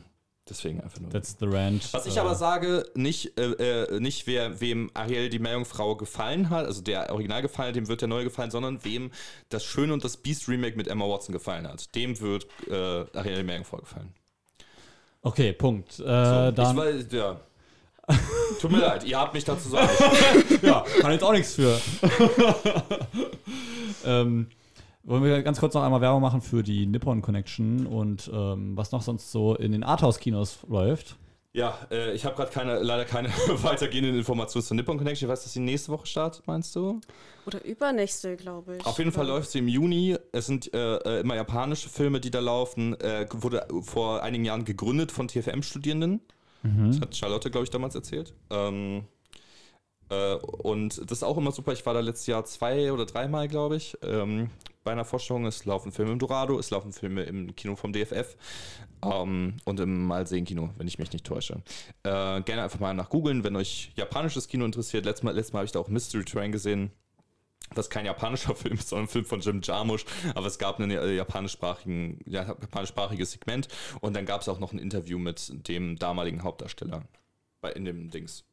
Deswegen 0.49 0.81
einfach 0.81 0.99
nur. 0.99 1.11
That's 1.11 1.35
the 1.39 1.45
ranch. 1.45 1.91
Was 1.91 2.05
ich 2.05 2.19
aber 2.19 2.35
sage, 2.35 2.85
nicht, 2.95 3.37
äh, 3.37 3.83
äh, 3.83 3.99
nicht 3.99 4.27
wer, 4.27 4.59
wem 4.61 4.89
Ariel 4.93 5.29
die 5.29 5.39
Meerjungfrau 5.39 5.95
gefallen 5.95 6.49
hat, 6.49 6.65
also 6.65 6.81
der 6.81 7.11
Original 7.11 7.41
gefallen 7.41 7.69
hat, 7.69 7.75
dem 7.75 7.87
wird 7.87 8.01
der 8.01 8.07
neue 8.07 8.23
gefallen, 8.23 8.51
sondern 8.51 8.83
wem 8.83 9.11
das 9.49 9.63
Schöne 9.63 9.93
und 9.93 10.03
das 10.03 10.17
Beast 10.17 10.47
Remake 10.47 10.77
mit 10.77 10.87
Emma 10.87 11.05
Watson 11.05 11.33
gefallen 11.33 11.67
hat. 11.67 11.93
Dem 11.95 12.19
wird 12.19 12.47
äh, 12.69 12.73
Ariel 12.73 13.37
die 13.37 13.43
Meerjungfrau 13.43 13.77
gefallen. 13.77 14.13
Okay, 15.21 15.53
Punkt. 15.53 15.99
Äh, 15.99 16.03
so, 16.03 16.51
dann. 16.51 16.71
Ich 16.71 16.77
weiß, 16.77 17.05
ja. 17.11 17.39
Tut 18.61 18.71
mir 18.71 18.79
leid, 18.79 19.03
ihr 19.03 19.19
habt 19.19 19.33
mich 19.33 19.43
dazu 19.43 19.67
sagen. 19.67 19.89
ja, 20.61 20.85
kann 21.01 21.11
jetzt 21.11 21.23
auch 21.23 21.33
nichts 21.33 21.55
für. 21.55 21.75
ähm, 24.05 24.47
wollen 25.07 25.23
wir 25.23 25.41
ganz 25.41 25.59
kurz 25.59 25.73
noch 25.73 25.83
einmal 25.83 26.01
Werbung 26.01 26.21
machen 26.21 26.41
für 26.41 26.63
die 26.63 26.85
Nippon 26.85 27.21
Connection 27.21 27.87
und 27.87 28.29
ähm, 28.33 28.75
was 28.75 28.91
noch 28.91 29.01
sonst 29.01 29.31
so 29.31 29.55
in 29.55 29.71
den 29.71 29.83
Arthouse-Kinos 29.83 30.59
läuft? 30.67 31.15
Ja, 31.53 31.75
äh, 31.89 32.11
ich 32.11 32.25
habe 32.25 32.35
gerade 32.35 32.51
keine, 32.51 32.79
leider 32.79 33.05
keine 33.05 33.29
weitergehenden 33.63 34.15
Informationen 34.15 34.63
zur 34.63 34.75
Nippon 34.75 34.97
Connection. 34.97 35.27
Ich 35.27 35.31
weiß, 35.31 35.43
dass 35.43 35.53
sie 35.53 35.61
nächste 35.61 35.91
Woche 35.91 36.05
startet, 36.05 36.45
meinst 36.45 36.75
du? 36.75 36.99
Oder 37.45 37.63
übernächste, 37.63 38.35
glaube 38.35 38.77
ich. 38.77 38.85
Auf 38.85 38.97
jeden 38.99 39.13
Fall 39.13 39.25
läuft 39.25 39.49
sie 39.49 39.59
im 39.59 39.69
Juni. 39.69 40.17
Es 40.33 40.45
sind 40.45 40.71
äh, 40.73 40.97
äh, 40.97 41.21
immer 41.21 41.35
japanische 41.35 41.89
Filme, 41.89 42.19
die 42.19 42.29
da 42.29 42.41
laufen. 42.41 42.99
Äh, 42.99 43.27
wurde 43.31 43.65
vor 43.81 44.21
einigen 44.21 44.45
Jahren 44.45 44.65
gegründet 44.65 45.11
von 45.11 45.29
TFM-Studierenden. 45.29 46.21
Mhm. 46.63 46.91
Das 46.91 47.01
hat 47.01 47.15
Charlotte, 47.15 47.49
glaube 47.49 47.63
ich, 47.63 47.69
damals 47.69 47.95
erzählt. 47.95 48.33
Ähm, 48.49 49.05
äh, 50.09 50.35
und 50.35 50.99
das 51.09 51.19
ist 51.19 51.23
auch 51.23 51.37
immer 51.37 51.51
super. 51.51 51.73
Ich 51.73 51.85
war 51.85 51.93
da 51.93 52.01
letztes 52.01 52.27
Jahr 52.27 52.45
zwei 52.45 52.91
oder 52.91 53.05
dreimal, 53.05 53.47
glaube 53.47 53.77
ich. 53.77 53.97
Ähm, 54.03 54.49
bei 54.87 54.93
einer 54.93 55.03
Vorstellung. 55.03 55.45
Es 55.45 55.65
laufen 55.65 55.91
Filme 55.91 56.13
im 56.13 56.19
Dorado, 56.19 56.57
es 56.57 56.69
laufen 56.69 56.93
Filme 56.93 57.23
im 57.23 57.53
Kino 57.57 57.75
vom 57.75 57.91
DFF 57.91 58.37
ähm, 59.03 59.57
und 59.65 59.81
im 59.81 60.05
Malsehen-Kino, 60.05 60.69
wenn 60.77 60.87
ich 60.87 60.97
mich 60.97 61.11
nicht 61.11 61.25
täusche. 61.25 61.61
Äh, 62.03 62.41
gerne 62.41 62.63
einfach 62.63 62.79
mal 62.79 62.93
nach 62.93 63.09
googeln, 63.09 63.43
wenn 63.43 63.57
euch 63.57 63.91
japanisches 63.97 64.47
Kino 64.47 64.63
interessiert. 64.63 65.03
Letztes 65.03 65.23
Mal, 65.23 65.35
letztes 65.35 65.51
Mal 65.51 65.59
habe 65.59 65.65
ich 65.65 65.73
da 65.73 65.79
auch 65.79 65.89
Mystery 65.89 66.23
Train 66.23 66.53
gesehen. 66.53 66.91
Was 67.75 67.89
kein 67.89 68.05
japanischer 68.05 68.55
Film 68.55 68.75
ist, 68.75 68.87
sondern 68.87 69.07
ein 69.07 69.09
Film 69.09 69.25
von 69.25 69.41
Jim 69.41 69.59
Jarmusch. 69.61 70.05
Aber 70.35 70.47
es 70.47 70.57
gab 70.57 70.79
ein 70.79 70.89
äh, 70.89 71.15
japanischsprachigen, 71.15 72.21
japanischsprachiges 72.25 73.33
Segment 73.33 73.67
und 73.99 74.15
dann 74.15 74.25
gab 74.25 74.39
es 74.39 74.47
auch 74.47 74.59
noch 74.59 74.71
ein 74.71 74.79
Interview 74.79 75.19
mit 75.19 75.67
dem 75.67 75.97
damaligen 75.99 76.43
Hauptdarsteller 76.43 77.03
bei, 77.59 77.73
in 77.73 77.83
dem 77.83 78.09
Dings 78.09 78.45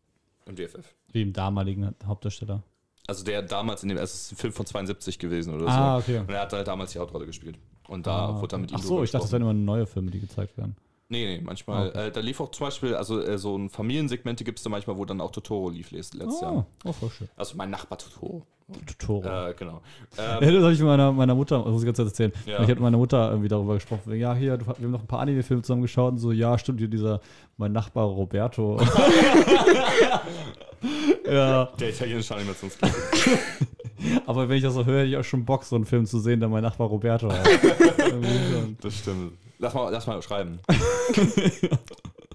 im 0.47 0.57
DFF. 0.57 0.97
Im 1.13 1.33
damaligen 1.33 1.95
Hauptdarsteller? 2.05 2.65
Also 3.07 3.25
der 3.25 3.43
damals 3.43 3.83
in 3.83 3.91
dem, 3.91 3.99
es 3.99 4.15
ist 4.15 4.33
ein 4.33 4.37
Film 4.37 4.53
von 4.53 4.65
72 4.65 5.19
gewesen 5.19 5.55
oder 5.55 5.69
ah, 5.69 6.01
so. 6.01 6.13
Okay. 6.13 6.21
Und 6.21 6.31
er 6.31 6.41
hat 6.41 6.53
halt 6.53 6.67
damals 6.67 6.93
die 6.93 6.99
Hauptrolle 6.99 7.27
gespielt. 7.27 7.59
Und 7.87 8.07
da 8.07 8.29
ah, 8.29 8.41
wurde 8.41 8.57
er 8.57 8.59
mit 8.61 8.71
ihm 8.71 8.77
Ach 8.79 8.83
so, 8.83 9.03
ich 9.03 9.11
dachte, 9.11 9.25
das 9.25 9.33
wären 9.33 9.43
immer 9.43 9.53
neue 9.53 9.87
Filme, 9.87 10.11
die 10.11 10.21
gezeigt 10.21 10.57
werden. 10.57 10.75
Nee, 11.11 11.37
nee, 11.37 11.43
manchmal. 11.45 11.89
Okay. 11.89 12.07
Äh, 12.07 12.11
da 12.11 12.21
lief 12.21 12.41
auch 12.41 12.51
zum 12.51 12.67
Beispiel, 12.67 12.95
also 12.95 13.21
äh, 13.21 13.37
so 13.37 13.57
ein 13.57 13.69
Familiensegmente 13.69 14.43
gibt 14.43 14.59
es 14.59 14.65
da 14.65 14.71
manchmal, 14.71 14.97
wo 14.97 15.05
dann 15.05 15.21
auch 15.21 15.31
Totoro 15.31 15.69
lief 15.69 15.91
letztes 15.91 16.23
ah, 16.23 16.43
Jahr. 16.43 16.67
Oh, 16.85 16.93
voll 16.93 17.11
schön. 17.11 17.29
Also 17.37 17.57
mein 17.57 17.69
Nachbar 17.71 17.99
Totoro. 17.99 18.47
Totoro. 18.87 19.49
Äh, 19.49 19.55
genau. 19.55 19.83
Ähm, 20.17 20.39
ja, 20.41 20.51
das 20.51 20.63
habe 20.63 20.73
ich 20.73 20.79
mit 20.79 20.89
meiner, 20.89 21.13
meiner 21.13 21.35
Mutter, 21.35 21.59
das 21.59 21.67
muss 21.67 21.83
ich 21.83 21.87
ganz 21.87 21.99
kurz 21.99 22.09
erzählen. 22.09 22.33
Ja. 22.47 22.55
Ich 22.55 22.61
habe 22.63 22.71
mit 22.73 22.81
meiner 22.81 22.97
Mutter 22.97 23.29
irgendwie 23.29 23.49
darüber 23.49 23.75
gesprochen. 23.75 24.15
Ja, 24.15 24.35
hier, 24.35 24.59
wir 24.59 24.67
haben 24.67 24.91
noch 24.91 25.03
ein 25.03 25.07
paar 25.07 25.21
Anime-Filme 25.21 25.63
zusammen 25.63 25.83
geschaut 25.83 26.13
und 26.13 26.19
so, 26.19 26.33
ja, 26.33 26.57
stimmt, 26.57 26.79
hier 26.79 26.89
dieser, 26.89 27.21
mein 27.59 27.73
Nachbar 27.73 28.07
Roberto. 28.07 28.81
ja. 31.27 31.67
Der 31.79 31.91
italienische 31.91 32.35
Animationsfilm. 32.35 32.93
Aber 34.27 34.49
wenn 34.49 34.57
ich 34.57 34.63
das 34.63 34.75
so 34.75 34.85
höre, 34.85 35.01
hätte 35.01 35.11
ich 35.11 35.17
auch 35.17 35.25
schon 35.25 35.45
Bock, 35.45 35.65
so 35.65 35.77
einen 35.77 35.87
Film 35.87 36.07
zu 36.07 36.19
sehen, 36.19 36.41
der 36.41 36.49
mein 36.49 36.63
Nachbar 36.63 36.89
Roberto 36.89 37.33
hat. 37.33 37.47
das 38.81 38.99
stimmt. 38.99 39.33
Lass 39.59 39.73
mal, 39.73 39.91
lass 39.91 40.07
mal 40.07 40.21
schreiben. 40.21 40.59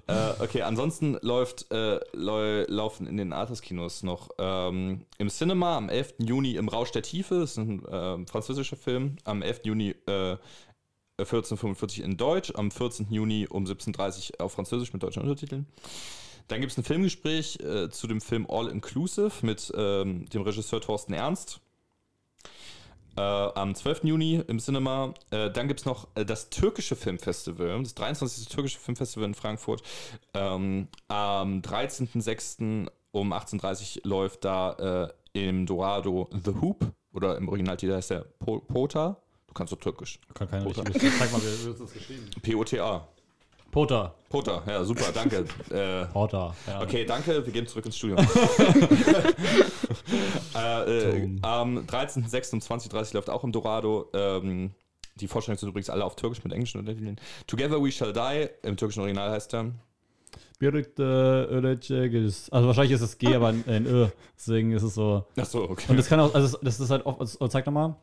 äh, 0.08 0.30
okay, 0.40 0.62
ansonsten 0.62 1.16
läuft, 1.22 1.70
äh, 1.70 2.00
laufen 2.14 3.06
in 3.06 3.16
den 3.16 3.32
Artus-Kinos 3.32 4.02
noch 4.02 4.30
ähm, 4.38 5.02
im 5.18 5.28
Cinema 5.28 5.76
am 5.76 5.88
11. 5.88 6.14
Juni 6.18 6.56
im 6.56 6.68
Rausch 6.68 6.90
der 6.92 7.02
Tiefe, 7.02 7.40
das 7.40 7.52
ist 7.52 7.58
ein 7.58 7.84
äh, 7.86 8.26
französischer 8.26 8.76
Film, 8.76 9.16
am 9.24 9.42
11. 9.42 9.60
Juni 9.64 9.94
1445 11.18 12.00
äh, 12.00 12.04
in 12.04 12.16
Deutsch, 12.16 12.52
am 12.56 12.70
14. 12.70 13.08
Juni 13.10 13.46
um 13.48 13.64
17.30 13.64 14.32
Uhr 14.32 14.44
auf 14.44 14.52
Französisch 14.52 14.92
mit 14.92 15.02
deutschen 15.02 15.22
Untertiteln. 15.22 15.66
Dann 16.50 16.60
gibt 16.60 16.72
es 16.72 16.78
ein 16.78 16.82
Filmgespräch 16.82 17.60
äh, 17.60 17.90
zu 17.90 18.08
dem 18.08 18.20
Film 18.20 18.44
All 18.50 18.66
Inclusive 18.66 19.30
mit 19.42 19.72
ähm, 19.76 20.28
dem 20.30 20.42
Regisseur 20.42 20.80
Thorsten 20.80 21.12
Ernst. 21.12 21.60
Äh, 23.16 23.20
am 23.20 23.72
12. 23.72 24.02
Juni 24.04 24.42
im 24.48 24.58
Cinema. 24.58 25.14
Äh, 25.30 25.52
dann 25.52 25.68
gibt 25.68 25.80
es 25.80 25.86
noch 25.86 26.08
äh, 26.16 26.24
das 26.24 26.50
türkische 26.50 26.96
Filmfestival, 26.96 27.80
das 27.80 27.94
23. 27.94 28.48
türkische 28.48 28.80
Filmfestival 28.80 29.28
in 29.28 29.34
Frankfurt. 29.34 29.82
Ähm, 30.34 30.88
am 31.06 31.60
13.06. 31.60 32.88
um 33.12 33.32
18.30 33.32 33.98
Uhr 33.98 34.10
läuft 34.10 34.44
da 34.44 35.12
äh, 35.34 35.48
im 35.48 35.66
Dorado 35.66 36.28
The 36.32 36.54
Hoop 36.60 36.84
oder 37.12 37.36
im 37.36 37.48
Originaltitel 37.48 37.94
heißt 37.94 38.10
der 38.10 38.26
Pota. 38.40 39.22
Du 39.46 39.54
kannst 39.54 39.72
doch 39.72 39.78
türkisch. 39.78 40.18
Kann 40.34 40.50
keiner 40.50 40.64
Pota. 40.64 40.82
Zeig 40.84 41.30
mal, 41.30 41.40
wie 41.40 41.64
wird 41.64 41.80
das 41.80 41.92
geschrieben? 41.92 42.28
P-O-T-A. 42.42 43.06
Potter. 43.70 44.14
Potter, 44.28 44.62
ja, 44.66 44.84
super, 44.84 45.12
danke. 45.12 45.44
äh, 45.70 46.06
Potter, 46.06 46.54
ja. 46.66 46.82
Okay, 46.82 47.04
danke, 47.04 47.44
wir 47.44 47.52
gehen 47.52 47.66
zurück 47.66 47.86
ins 47.86 47.96
Studio. 47.96 48.16
äh, 50.54 51.18
äh, 51.18 51.38
am 51.42 51.78
13.06. 51.78 52.52
um 52.52 52.60
20.30 52.60 53.14
läuft 53.14 53.30
auch 53.30 53.44
im 53.44 53.52
Dorado. 53.52 54.08
Ähm, 54.12 54.72
die 55.16 55.28
Vorstellungen 55.28 55.58
sind 55.58 55.68
übrigens 55.68 55.90
alle 55.90 56.04
auf 56.04 56.16
Türkisch 56.16 56.42
mit 56.44 56.52
englischen 56.52 56.78
Untertiteln. 56.78 57.20
Together 57.46 57.82
We 57.82 57.92
Shall 57.92 58.12
Die, 58.12 58.48
im 58.62 58.76
türkischen 58.76 59.00
Original 59.00 59.30
heißt 59.30 59.54
er. 59.54 59.72
Also 62.50 62.66
wahrscheinlich 62.66 62.92
ist 62.92 63.00
es 63.00 63.18
G, 63.18 63.34
aber 63.34 63.48
ein 63.48 63.86
Ö. 63.86 64.08
Deswegen 64.36 64.72
ist 64.72 64.82
es 64.82 64.94
so. 64.94 65.24
Ach 65.36 65.46
so, 65.46 65.68
okay. 65.70 65.86
Und 65.88 65.96
das 65.96 66.08
kann 66.08 66.20
auch, 66.20 66.34
also 66.34 66.58
das 66.62 66.78
ist 66.80 66.90
halt 66.90 67.06
oft, 67.06 67.20
also 67.20 67.48
zeig 67.48 67.66
nochmal. 67.66 67.96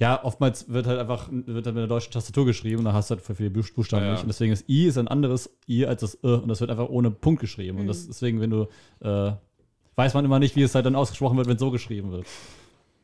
Ja, 0.00 0.24
oftmals 0.24 0.72
wird 0.72 0.86
halt 0.86 0.98
einfach 0.98 1.28
wird 1.30 1.66
halt 1.66 1.74
mit 1.74 1.82
der 1.82 1.86
deutschen 1.86 2.10
Tastatur 2.10 2.46
geschrieben 2.46 2.78
und 2.78 2.86
da 2.86 2.94
hast 2.94 3.10
du 3.10 3.16
halt 3.16 3.24
für 3.24 3.34
viele 3.34 3.50
Buchstaben 3.50 4.06
ja, 4.06 4.12
nicht. 4.12 4.22
Und 4.22 4.28
deswegen 4.28 4.50
ist 4.52 4.66
I 4.68 4.86
ist 4.86 4.96
ein 4.96 5.08
anderes 5.08 5.50
I 5.68 5.84
als 5.84 6.00
das 6.00 6.18
Ö 6.24 6.36
und 6.36 6.48
das 6.48 6.60
wird 6.60 6.70
einfach 6.70 6.88
ohne 6.88 7.10
Punkt 7.10 7.40
geschrieben. 7.40 7.76
Mhm. 7.76 7.80
Und 7.82 7.86
das, 7.88 8.06
deswegen, 8.06 8.40
wenn 8.40 8.50
du 8.50 8.66
äh, 9.00 9.32
weiß 9.96 10.14
man 10.14 10.24
immer 10.24 10.38
nicht, 10.38 10.56
wie 10.56 10.62
es 10.62 10.74
halt 10.74 10.86
dann 10.86 10.96
ausgesprochen 10.96 11.36
wird, 11.36 11.46
wenn 11.46 11.56
es 11.56 11.60
so 11.60 11.70
geschrieben 11.70 12.10
wird. 12.12 12.26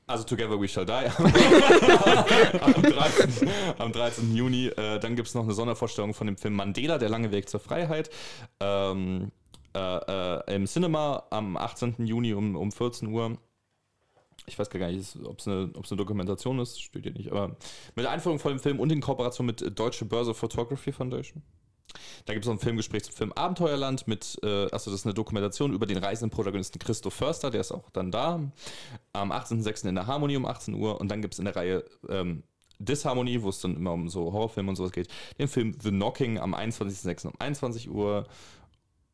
Also 0.06 0.24
Together 0.24 0.58
We 0.58 0.68
Shall 0.68 0.86
Die 0.86 0.92
am, 2.62 2.82
13, 2.82 3.50
am 3.76 3.92
13. 3.92 4.34
Juni. 4.34 4.68
Äh, 4.68 4.98
dann 4.98 5.16
gibt 5.16 5.28
es 5.28 5.34
noch 5.34 5.42
eine 5.42 5.52
Sondervorstellung 5.52 6.14
von 6.14 6.28
dem 6.28 6.38
Film 6.38 6.54
Mandela, 6.54 6.96
der 6.96 7.10
lange 7.10 7.32
Weg 7.32 7.50
zur 7.50 7.60
Freiheit. 7.60 8.08
Ähm, 8.60 9.32
äh, 9.74 9.78
äh, 9.78 10.54
Im 10.54 10.66
Cinema 10.66 11.24
am 11.30 11.56
18. 11.56 12.06
Juni 12.06 12.32
um, 12.32 12.56
um 12.56 12.72
14 12.72 13.08
Uhr 13.08 13.36
ich 14.46 14.58
weiß 14.58 14.70
gar 14.70 14.90
nicht, 14.90 15.16
ob 15.24 15.38
es 15.38 15.48
eine, 15.48 15.72
eine, 15.74 15.96
Dokumentation 15.96 16.58
ist, 16.58 16.80
steht 16.80 17.04
hier 17.04 17.12
nicht, 17.12 17.30
aber 17.30 17.56
mit 17.94 18.04
der 18.04 18.10
Einführung 18.10 18.38
von 18.38 18.52
dem 18.52 18.60
Film 18.60 18.78
und 18.78 18.92
in 18.92 19.00
Kooperation 19.00 19.46
mit 19.46 19.78
Deutsche 19.78 20.04
Börse 20.04 20.34
Photography 20.34 20.92
Foundation. 20.92 21.42
Da 22.26 22.34
gibt 22.34 22.44
es 22.44 22.48
noch 22.48 22.56
ein 22.56 22.60
Filmgespräch 22.60 23.04
zum 23.04 23.14
Film 23.14 23.32
Abenteuerland 23.32 24.06
mit, 24.06 24.38
äh, 24.42 24.68
also 24.70 24.90
das 24.90 25.00
ist 25.00 25.06
eine 25.06 25.14
Dokumentation 25.14 25.72
über 25.72 25.86
den 25.86 25.98
reisenden 25.98 26.30
Protagonisten 26.30 26.78
Christoph 26.78 27.14
Förster, 27.14 27.50
der 27.50 27.60
ist 27.60 27.72
auch 27.72 27.90
dann 27.90 28.10
da. 28.10 28.50
Am 29.12 29.32
18.06. 29.32 29.88
in 29.88 29.94
der 29.94 30.06
Harmonie 30.06 30.36
um 30.36 30.46
18 30.46 30.74
Uhr 30.74 31.00
und 31.00 31.10
dann 31.10 31.22
gibt 31.22 31.34
es 31.34 31.38
in 31.38 31.46
der 31.46 31.56
Reihe 31.56 31.84
ähm, 32.08 32.42
Disharmonie, 32.78 33.42
wo 33.42 33.48
es 33.48 33.60
dann 33.60 33.76
immer 33.76 33.92
um 33.92 34.08
so 34.08 34.32
Horrorfilme 34.32 34.68
und 34.68 34.76
sowas 34.76 34.92
geht. 34.92 35.08
Den 35.38 35.48
Film 35.48 35.76
The 35.80 35.90
Knocking 35.90 36.38
am 36.38 36.54
21.06. 36.54 37.28
um 37.28 37.32
21 37.38 37.90
Uhr. 37.90 38.26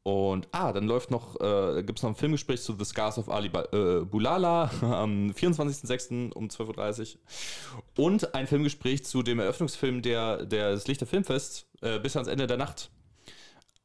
Und 0.04 0.48
ah, 0.50 0.72
dann 0.72 0.84
läuft 0.84 1.12
noch, 1.12 1.40
äh, 1.40 1.82
gibt 1.84 2.00
es 2.00 2.02
noch 2.02 2.10
ein 2.10 2.16
Filmgespräch 2.16 2.60
zu 2.60 2.76
The 2.76 2.84
Scars 2.84 3.18
of 3.18 3.28
Ali 3.28 3.48
äh, 3.48 4.04
Bulala 4.04 4.70
am 4.82 5.30
24.06. 5.30 6.32
um 6.32 6.48
12.30 6.48 7.14
Uhr. 7.14 8.04
Und 8.04 8.34
ein 8.34 8.48
Filmgespräch 8.48 9.04
zu 9.04 9.22
dem 9.22 9.38
Eröffnungsfilm 9.38 10.02
der, 10.02 10.44
der 10.44 10.72
des 10.72 10.88
Lichter 10.88 11.06
Filmfests 11.06 11.66
äh, 11.82 12.00
bis 12.00 12.16
ans 12.16 12.28
Ende 12.28 12.48
der 12.48 12.56
Nacht. 12.56 12.90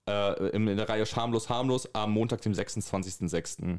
Äh, 0.07 0.49
in, 0.49 0.67
in, 0.67 0.77
der 0.77 0.89
Reihe 0.89 1.05
Schamlos, 1.05 1.49
Harmlos 1.49 1.93
am 1.93 2.13
Montag, 2.13 2.41
dem 2.41 2.53
26.06. 2.53 3.77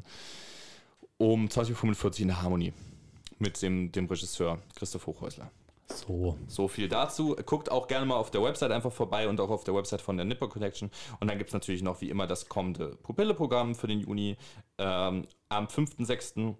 um 1.17 1.47
20.45 1.47 2.05
Uhr 2.05 2.19
in 2.19 2.27
der 2.29 2.41
Harmonie. 2.41 2.73
Mit 3.37 3.61
dem, 3.61 3.91
dem 3.91 4.05
Regisseur 4.05 4.59
Christoph 4.75 5.07
Hochhäusler. 5.07 5.51
So. 5.91 6.37
So 6.47 6.67
viel 6.67 6.87
dazu. 6.87 7.35
Guckt 7.45 7.71
auch 7.71 7.87
gerne 7.87 8.05
mal 8.05 8.15
auf 8.15 8.31
der 8.31 8.43
Website 8.43 8.71
einfach 8.71 8.91
vorbei 8.91 9.27
und 9.27 9.39
auch 9.39 9.49
auf 9.49 9.63
der 9.63 9.73
Website 9.73 10.01
von 10.01 10.17
der 10.17 10.25
Nipper 10.25 10.47
Connection. 10.47 10.91
Und 11.19 11.29
dann 11.29 11.37
gibt 11.37 11.49
es 11.49 11.53
natürlich 11.53 11.81
noch 11.81 12.01
wie 12.01 12.09
immer 12.09 12.27
das 12.27 12.47
kommende 12.47 12.95
Pupille-Programm 13.03 13.75
für 13.75 13.87
den 13.87 13.99
Juni. 13.99 14.37
Ähm, 14.77 15.25
am 15.49 15.65
5.6. 15.65 16.55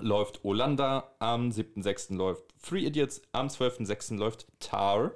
läuft 0.00 0.44
Olanda, 0.44 1.12
am 1.18 1.50
7.6. 1.50 2.16
läuft 2.16 2.44
Three 2.62 2.86
Idiots, 2.86 3.22
am 3.32 3.48
12.6. 3.48 4.16
läuft 4.16 4.46
Tar. 4.60 5.12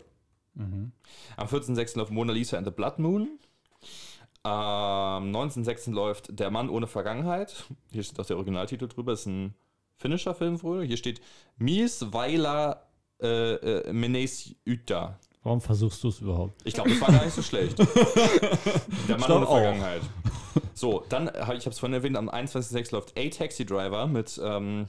Mhm. 0.54 0.92
Am 1.36 1.46
14.6. 1.48 1.98
läuft 1.98 2.12
Mona 2.12 2.32
Lisa 2.32 2.58
and 2.58 2.66
the 2.66 2.72
Blood 2.72 2.98
Moon. 2.98 3.38
Am 4.42 5.30
19.6. 5.30 5.92
läuft 5.92 6.38
Der 6.38 6.50
Mann 6.50 6.68
ohne 6.68 6.86
Vergangenheit. 6.86 7.64
Hier 7.90 8.02
steht 8.02 8.18
auch 8.20 8.26
der 8.26 8.36
Originaltitel 8.36 8.88
drüber. 8.88 9.12
Ist 9.12 9.26
ein 9.26 9.54
finnischer 9.96 10.34
Film 10.34 10.62
wohl. 10.62 10.84
Hier 10.84 10.96
steht 10.96 11.22
Mies 11.56 12.12
Weiler 12.12 12.91
äh, 13.22 13.54
äh, 13.54 13.92
Menes 13.92 14.54
Uta. 14.66 15.18
Warum 15.42 15.60
versuchst 15.60 16.02
du 16.04 16.08
es 16.08 16.20
überhaupt? 16.20 16.60
Ich 16.64 16.74
glaube, 16.74 16.90
das 16.90 17.00
war 17.00 17.08
gar 17.08 17.24
nicht 17.24 17.34
so 17.34 17.42
schlecht. 17.42 17.78
Der 19.08 19.18
Mann 19.18 19.30
ohne 19.30 19.46
Vergangenheit. 19.46 20.02
So, 20.74 21.04
dann, 21.08 21.28
ich 21.28 21.34
habe 21.40 21.56
es 21.56 21.78
vorhin 21.78 21.94
erwähnt, 21.94 22.16
am 22.16 22.28
21.06. 22.28 22.92
läuft 22.92 23.18
A 23.18 23.28
Taxi 23.28 23.64
Driver 23.64 24.06
mit 24.06 24.40
ähm, 24.42 24.86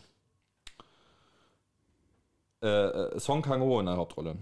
äh, 2.61 2.67
äh, 2.67 3.19
Song 3.19 3.41
Kang-ho 3.41 3.79
in 3.79 3.87
der 3.87 3.97
Hauptrolle. 3.97 4.37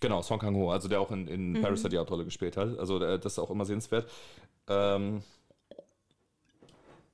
Genau, 0.00 0.22
Song 0.22 0.38
Kang-ho, 0.38 0.70
also 0.70 0.88
der 0.88 1.00
auch 1.00 1.10
in, 1.10 1.28
in 1.28 1.52
mhm. 1.52 1.62
Parasite 1.62 1.90
die 1.90 1.98
Hauptrolle 1.98 2.24
gespielt 2.24 2.56
hat. 2.56 2.78
Also 2.78 2.98
der, 2.98 3.18
das 3.18 3.34
ist 3.34 3.38
auch 3.38 3.50
immer 3.50 3.64
sehenswert. 3.64 4.10
Ähm, 4.68 5.22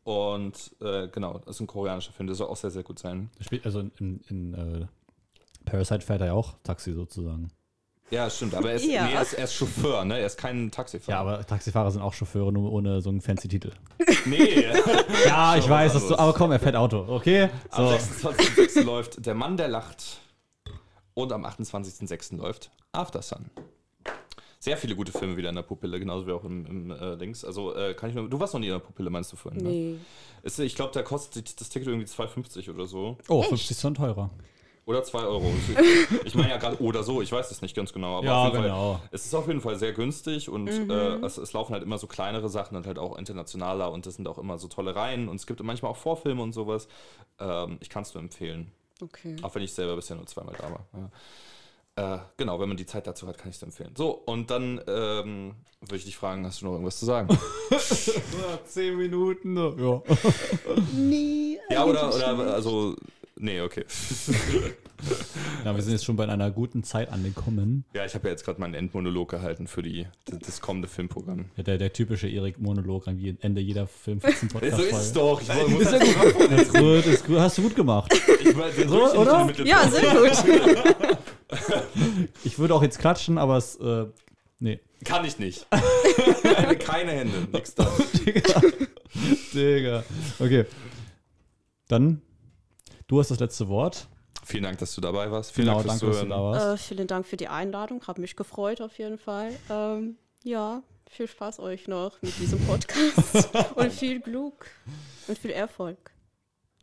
und 0.05 0.74
äh, 0.81 1.09
genau, 1.09 1.39
das 1.39 1.57
ist 1.57 1.61
ein 1.61 1.66
koreanischer 1.66 2.12
Film, 2.12 2.28
der 2.28 2.36
soll 2.36 2.49
auch 2.49 2.57
sehr, 2.57 2.70
sehr 2.70 2.82
gut 2.82 2.99
sein. 2.99 3.31
Also 3.62 3.81
in, 3.99 4.20
in 4.28 4.55
äh, 4.55 4.86
Parasite 5.69 6.01
fährt 6.01 6.20
er 6.20 6.28
ja 6.28 6.32
auch 6.32 6.55
Taxi 6.62 6.93
sozusagen. 6.93 7.51
Ja, 8.11 8.31
stimmt, 8.31 8.55
aber 8.55 8.70
er 8.70 8.77
ist, 8.77 8.86
ja. 8.86 9.05
nee, 9.05 9.12
er, 9.12 9.23
ist, 9.23 9.35
er 9.35 9.45
ist, 9.45 9.55
Chauffeur, 9.55 10.05
ne? 10.05 10.19
Er 10.19 10.27
ist 10.27 10.39
kein 10.39 10.70
Taxifahrer. 10.70 11.15
Ja, 11.15 11.20
aber 11.20 11.47
Taxifahrer 11.47 11.90
sind 11.90 12.01
auch 12.01 12.15
Chauffeure, 12.15 12.51
nur 12.51 12.73
ohne 12.73 13.03
so 13.03 13.11
einen 13.11 13.20
fancy 13.20 13.49
Titel. 13.49 13.73
Nee. 14.24 14.66
ja, 15.27 15.57
ich 15.57 15.69
weiß, 15.69 15.95
dass 15.95 16.09
du, 16.09 16.19
aber 16.19 16.32
komm, 16.32 16.53
er 16.53 16.59
fährt 16.59 16.77
Auto, 16.77 17.05
okay? 17.09 17.49
So. 17.70 17.82
Am 17.82 17.95
26.06. 17.95 18.82
läuft 18.82 19.24
Der 19.24 19.35
Mann, 19.35 19.57
der 19.57 19.69
lacht. 19.69 20.19
Und 21.15 21.32
am 21.32 21.47
28.06. 21.47 22.36
läuft 22.36 22.70
After 22.93 23.23
Sun. 23.23 23.51
Sehr 24.61 24.77
viele 24.77 24.97
gute 24.97 25.12
Filme 25.12 25.36
wieder 25.36 25.49
in 25.49 25.55
der 25.55 25.62
Pupille, 25.62 25.99
genauso 25.99 26.27
wie 26.27 26.32
auch 26.32 26.45
im, 26.45 26.66
im 26.66 26.90
äh, 26.90 27.16
Dings. 27.16 27.45
Also 27.45 27.74
äh, 27.74 27.95
kann 27.95 28.11
ich 28.11 28.16
nur. 28.16 28.28
Du 28.28 28.40
warst 28.40 28.55
noch 28.55 28.61
nie 28.61 28.66
in 28.66 28.73
der 28.73 28.81
Pupille, 28.81 29.09
meinst 29.09 29.32
du 29.32 29.36
vorhin? 29.36 29.62
Ne? 29.62 29.69
Nee. 29.69 29.97
Ist, 30.43 30.59
ich 30.59 30.74
glaube, 30.74 30.93
da 30.93 31.03
kostet 31.03 31.61
das 31.61 31.69
Ticket 31.69 31.89
irgendwie 31.89 32.07
2,50 32.07 32.70
oder 32.70 32.86
so. 32.86 33.16
Oh, 33.28 33.40
Echt? 33.40 33.51
50 33.51 33.77
Cent 33.77 33.97
teurer. 33.97 34.31
Oder 34.89 35.05
2 35.05 35.19
Euro. 35.20 35.52
Ich 36.24 36.35
meine 36.35 36.48
ja 36.48 36.56
gerade 36.56 36.81
oder 36.82 37.02
so, 37.02 37.20
ich 37.20 37.31
weiß 37.31 37.51
es 37.51 37.60
nicht 37.60 37.77
ganz 37.77 37.93
genau. 37.93 38.16
Aber 38.16 38.27
ja, 38.27 38.48
genau. 38.48 38.94
Fall, 38.94 39.09
es 39.10 39.27
ist 39.27 39.35
auf 39.35 39.47
jeden 39.47 39.60
Fall 39.60 39.77
sehr 39.77 39.93
günstig 39.93 40.48
und 40.48 40.65
mhm. 40.65 40.90
äh, 40.90 41.27
es, 41.27 41.36
es, 41.36 41.52
laufen 41.52 41.74
halt 41.74 41.82
immer 41.82 41.98
so 41.98 42.06
kleinere 42.06 42.48
Sachen 42.48 42.74
und 42.74 42.86
halt 42.86 42.98
auch 42.98 43.19
internationaler 43.19 43.93
und 43.93 44.06
das 44.06 44.15
sind 44.15 44.27
auch 44.27 44.39
immer 44.39 44.59
so 44.59 44.66
tolle 44.66 44.97
Reihen 44.97 45.28
und 45.28 45.36
es 45.36 45.47
gibt 45.47 45.62
manchmal 45.62 45.90
auch 45.90 45.97
Vorfilme 45.98 46.43
und 46.43 46.55
sowas. 46.55 46.89
Ähm, 47.39 47.77
ich 47.81 47.90
kann 47.90 48.02
es 48.02 48.15
nur 48.15 48.23
empfehlen. 48.23 48.73
Okay. 49.02 49.36
Auch 49.43 49.55
wenn 49.55 49.62
ich 49.62 49.74
selber 49.74 49.94
bisher 49.94 50.16
nur 50.16 50.24
zweimal 50.24 50.56
da 50.56 50.70
war. 50.70 50.86
Ja. 51.97 52.15
Äh, 52.15 52.19
genau, 52.39 52.59
wenn 52.59 52.69
man 52.69 52.78
die 52.78 52.86
Zeit 52.86 53.06
dazu 53.06 53.27
hat, 53.27 53.36
kann 53.36 53.51
ich 53.51 53.56
es 53.56 53.62
empfehlen. 53.62 53.93
So, 53.94 54.10
und 54.10 54.51
dann 54.51 54.81
ähm, 54.86 55.55
würde 55.81 55.97
ich 55.97 56.05
dich 56.06 56.16
fragen, 56.16 56.47
hast 56.47 56.62
du 56.62 56.66
noch 56.66 56.73
irgendwas 56.73 56.98
zu 56.98 57.05
sagen? 57.05 57.28
Zehn 58.65 58.97
Minuten, 58.97 59.55
ja. 59.56 60.02
Nie. 60.97 61.59
Ja, 61.70 61.85
oder, 61.85 62.15
oder 62.15 62.55
also 62.55 62.97
Nee, 63.40 63.60
okay. 63.60 63.85
ja, 65.65 65.74
wir 65.74 65.82
sind 65.82 65.93
jetzt 65.93 66.05
schon 66.05 66.16
bei 66.16 66.28
einer 66.28 66.51
guten 66.51 66.82
Zeit 66.82 67.10
angekommen. 67.10 67.85
Ja, 67.94 68.05
ich 68.05 68.15
habe 68.15 68.27
ja 68.27 68.32
jetzt 68.32 68.44
gerade 68.44 68.60
meinen 68.60 68.74
Endmonolog 68.74 69.31
gehalten 69.31 69.69
für 69.69 69.82
die, 69.82 70.06
das 70.27 70.60
kommende 70.60 70.89
Filmprogramm. 70.89 71.47
Ja, 71.56 71.62
der, 71.62 71.78
der 71.78 71.93
typische 71.93 72.28
Erik-Monolog 72.28 73.06
an 73.06 73.39
Ende 73.40 73.60
jeder 73.60 73.86
Film 73.86 74.19
podcast 74.19 74.77
So 74.77 74.82
ist 74.82 74.97
es 74.97 75.12
doch. 75.12 75.40
Ich 75.40 75.48
wollte, 75.48 75.74
ist 75.82 75.93
ja 75.93 75.98
gut. 75.98 76.51
ist 76.51 76.74
gut, 76.74 77.06
ist 77.06 77.27
gut. 77.27 77.39
Hast 77.39 77.59
du 77.59 77.62
gut 77.62 77.77
gemacht. 77.77 78.12
Ich 78.40 78.56
war, 78.56 78.70
so, 78.73 79.20
oder? 79.20 79.51
Ja, 79.65 79.89
sehr 79.89 80.15
gut. 80.15 81.19
ich 82.44 82.59
würde 82.59 82.74
auch 82.74 82.82
jetzt 82.82 82.98
klatschen, 82.98 83.39
aber 83.39 83.56
es, 83.56 83.77
äh, 83.77 84.06
nee. 84.59 84.81
Kann 85.05 85.24
ich 85.24 85.39
nicht. 85.39 85.66
keine, 86.43 86.77
keine 86.77 87.12
Hände, 87.12 87.47
nix 87.52 87.74
da. 87.74 87.89
Digga. 88.27 88.62
Digga. 89.55 90.05
Okay. 90.40 90.65
Dann 91.86 92.20
Du 93.09 93.19
hast 93.19 93.31
das 93.31 93.41
letzte 93.41 93.69
Wort. 93.69 94.07
Vielen 94.45 94.65
Dank, 94.65 94.79
dass 94.79 94.95
du 94.95 95.01
dabei 95.01 95.31
warst. 95.31 95.53
Vielen 95.53 95.69
genau, 95.69 95.83
Dank, 95.83 95.99
danke, 95.99 96.07
dass 96.07 96.21
du 96.21 96.29
da 96.29 96.43
warst. 96.43 96.67
Äh, 96.67 96.77
vielen 96.77 97.07
Dank 97.07 97.27
für 97.27 97.39
die 97.39 97.49
Einladung. 97.49 98.07
Habe 98.07 98.21
mich 98.21 98.37
gefreut 98.37 98.83
auf 98.83 98.99
jeden 98.99 99.17
Fall. 99.17 99.59
Ähm, 99.71 100.19
ja, 100.45 100.83
viel 101.09 101.27
Spaß 101.27 101.59
euch 101.61 101.89
noch 101.89 102.21
mit 102.21 102.39
diesem 102.39 102.61
Podcast 102.67 103.49
und 103.77 103.93
viel 103.93 104.21
Glück 104.21 104.67
und 105.27 105.39
viel 105.39 105.53
Erfolg. 105.53 106.11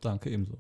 Danke 0.02 0.32
ebenso. 0.32 0.58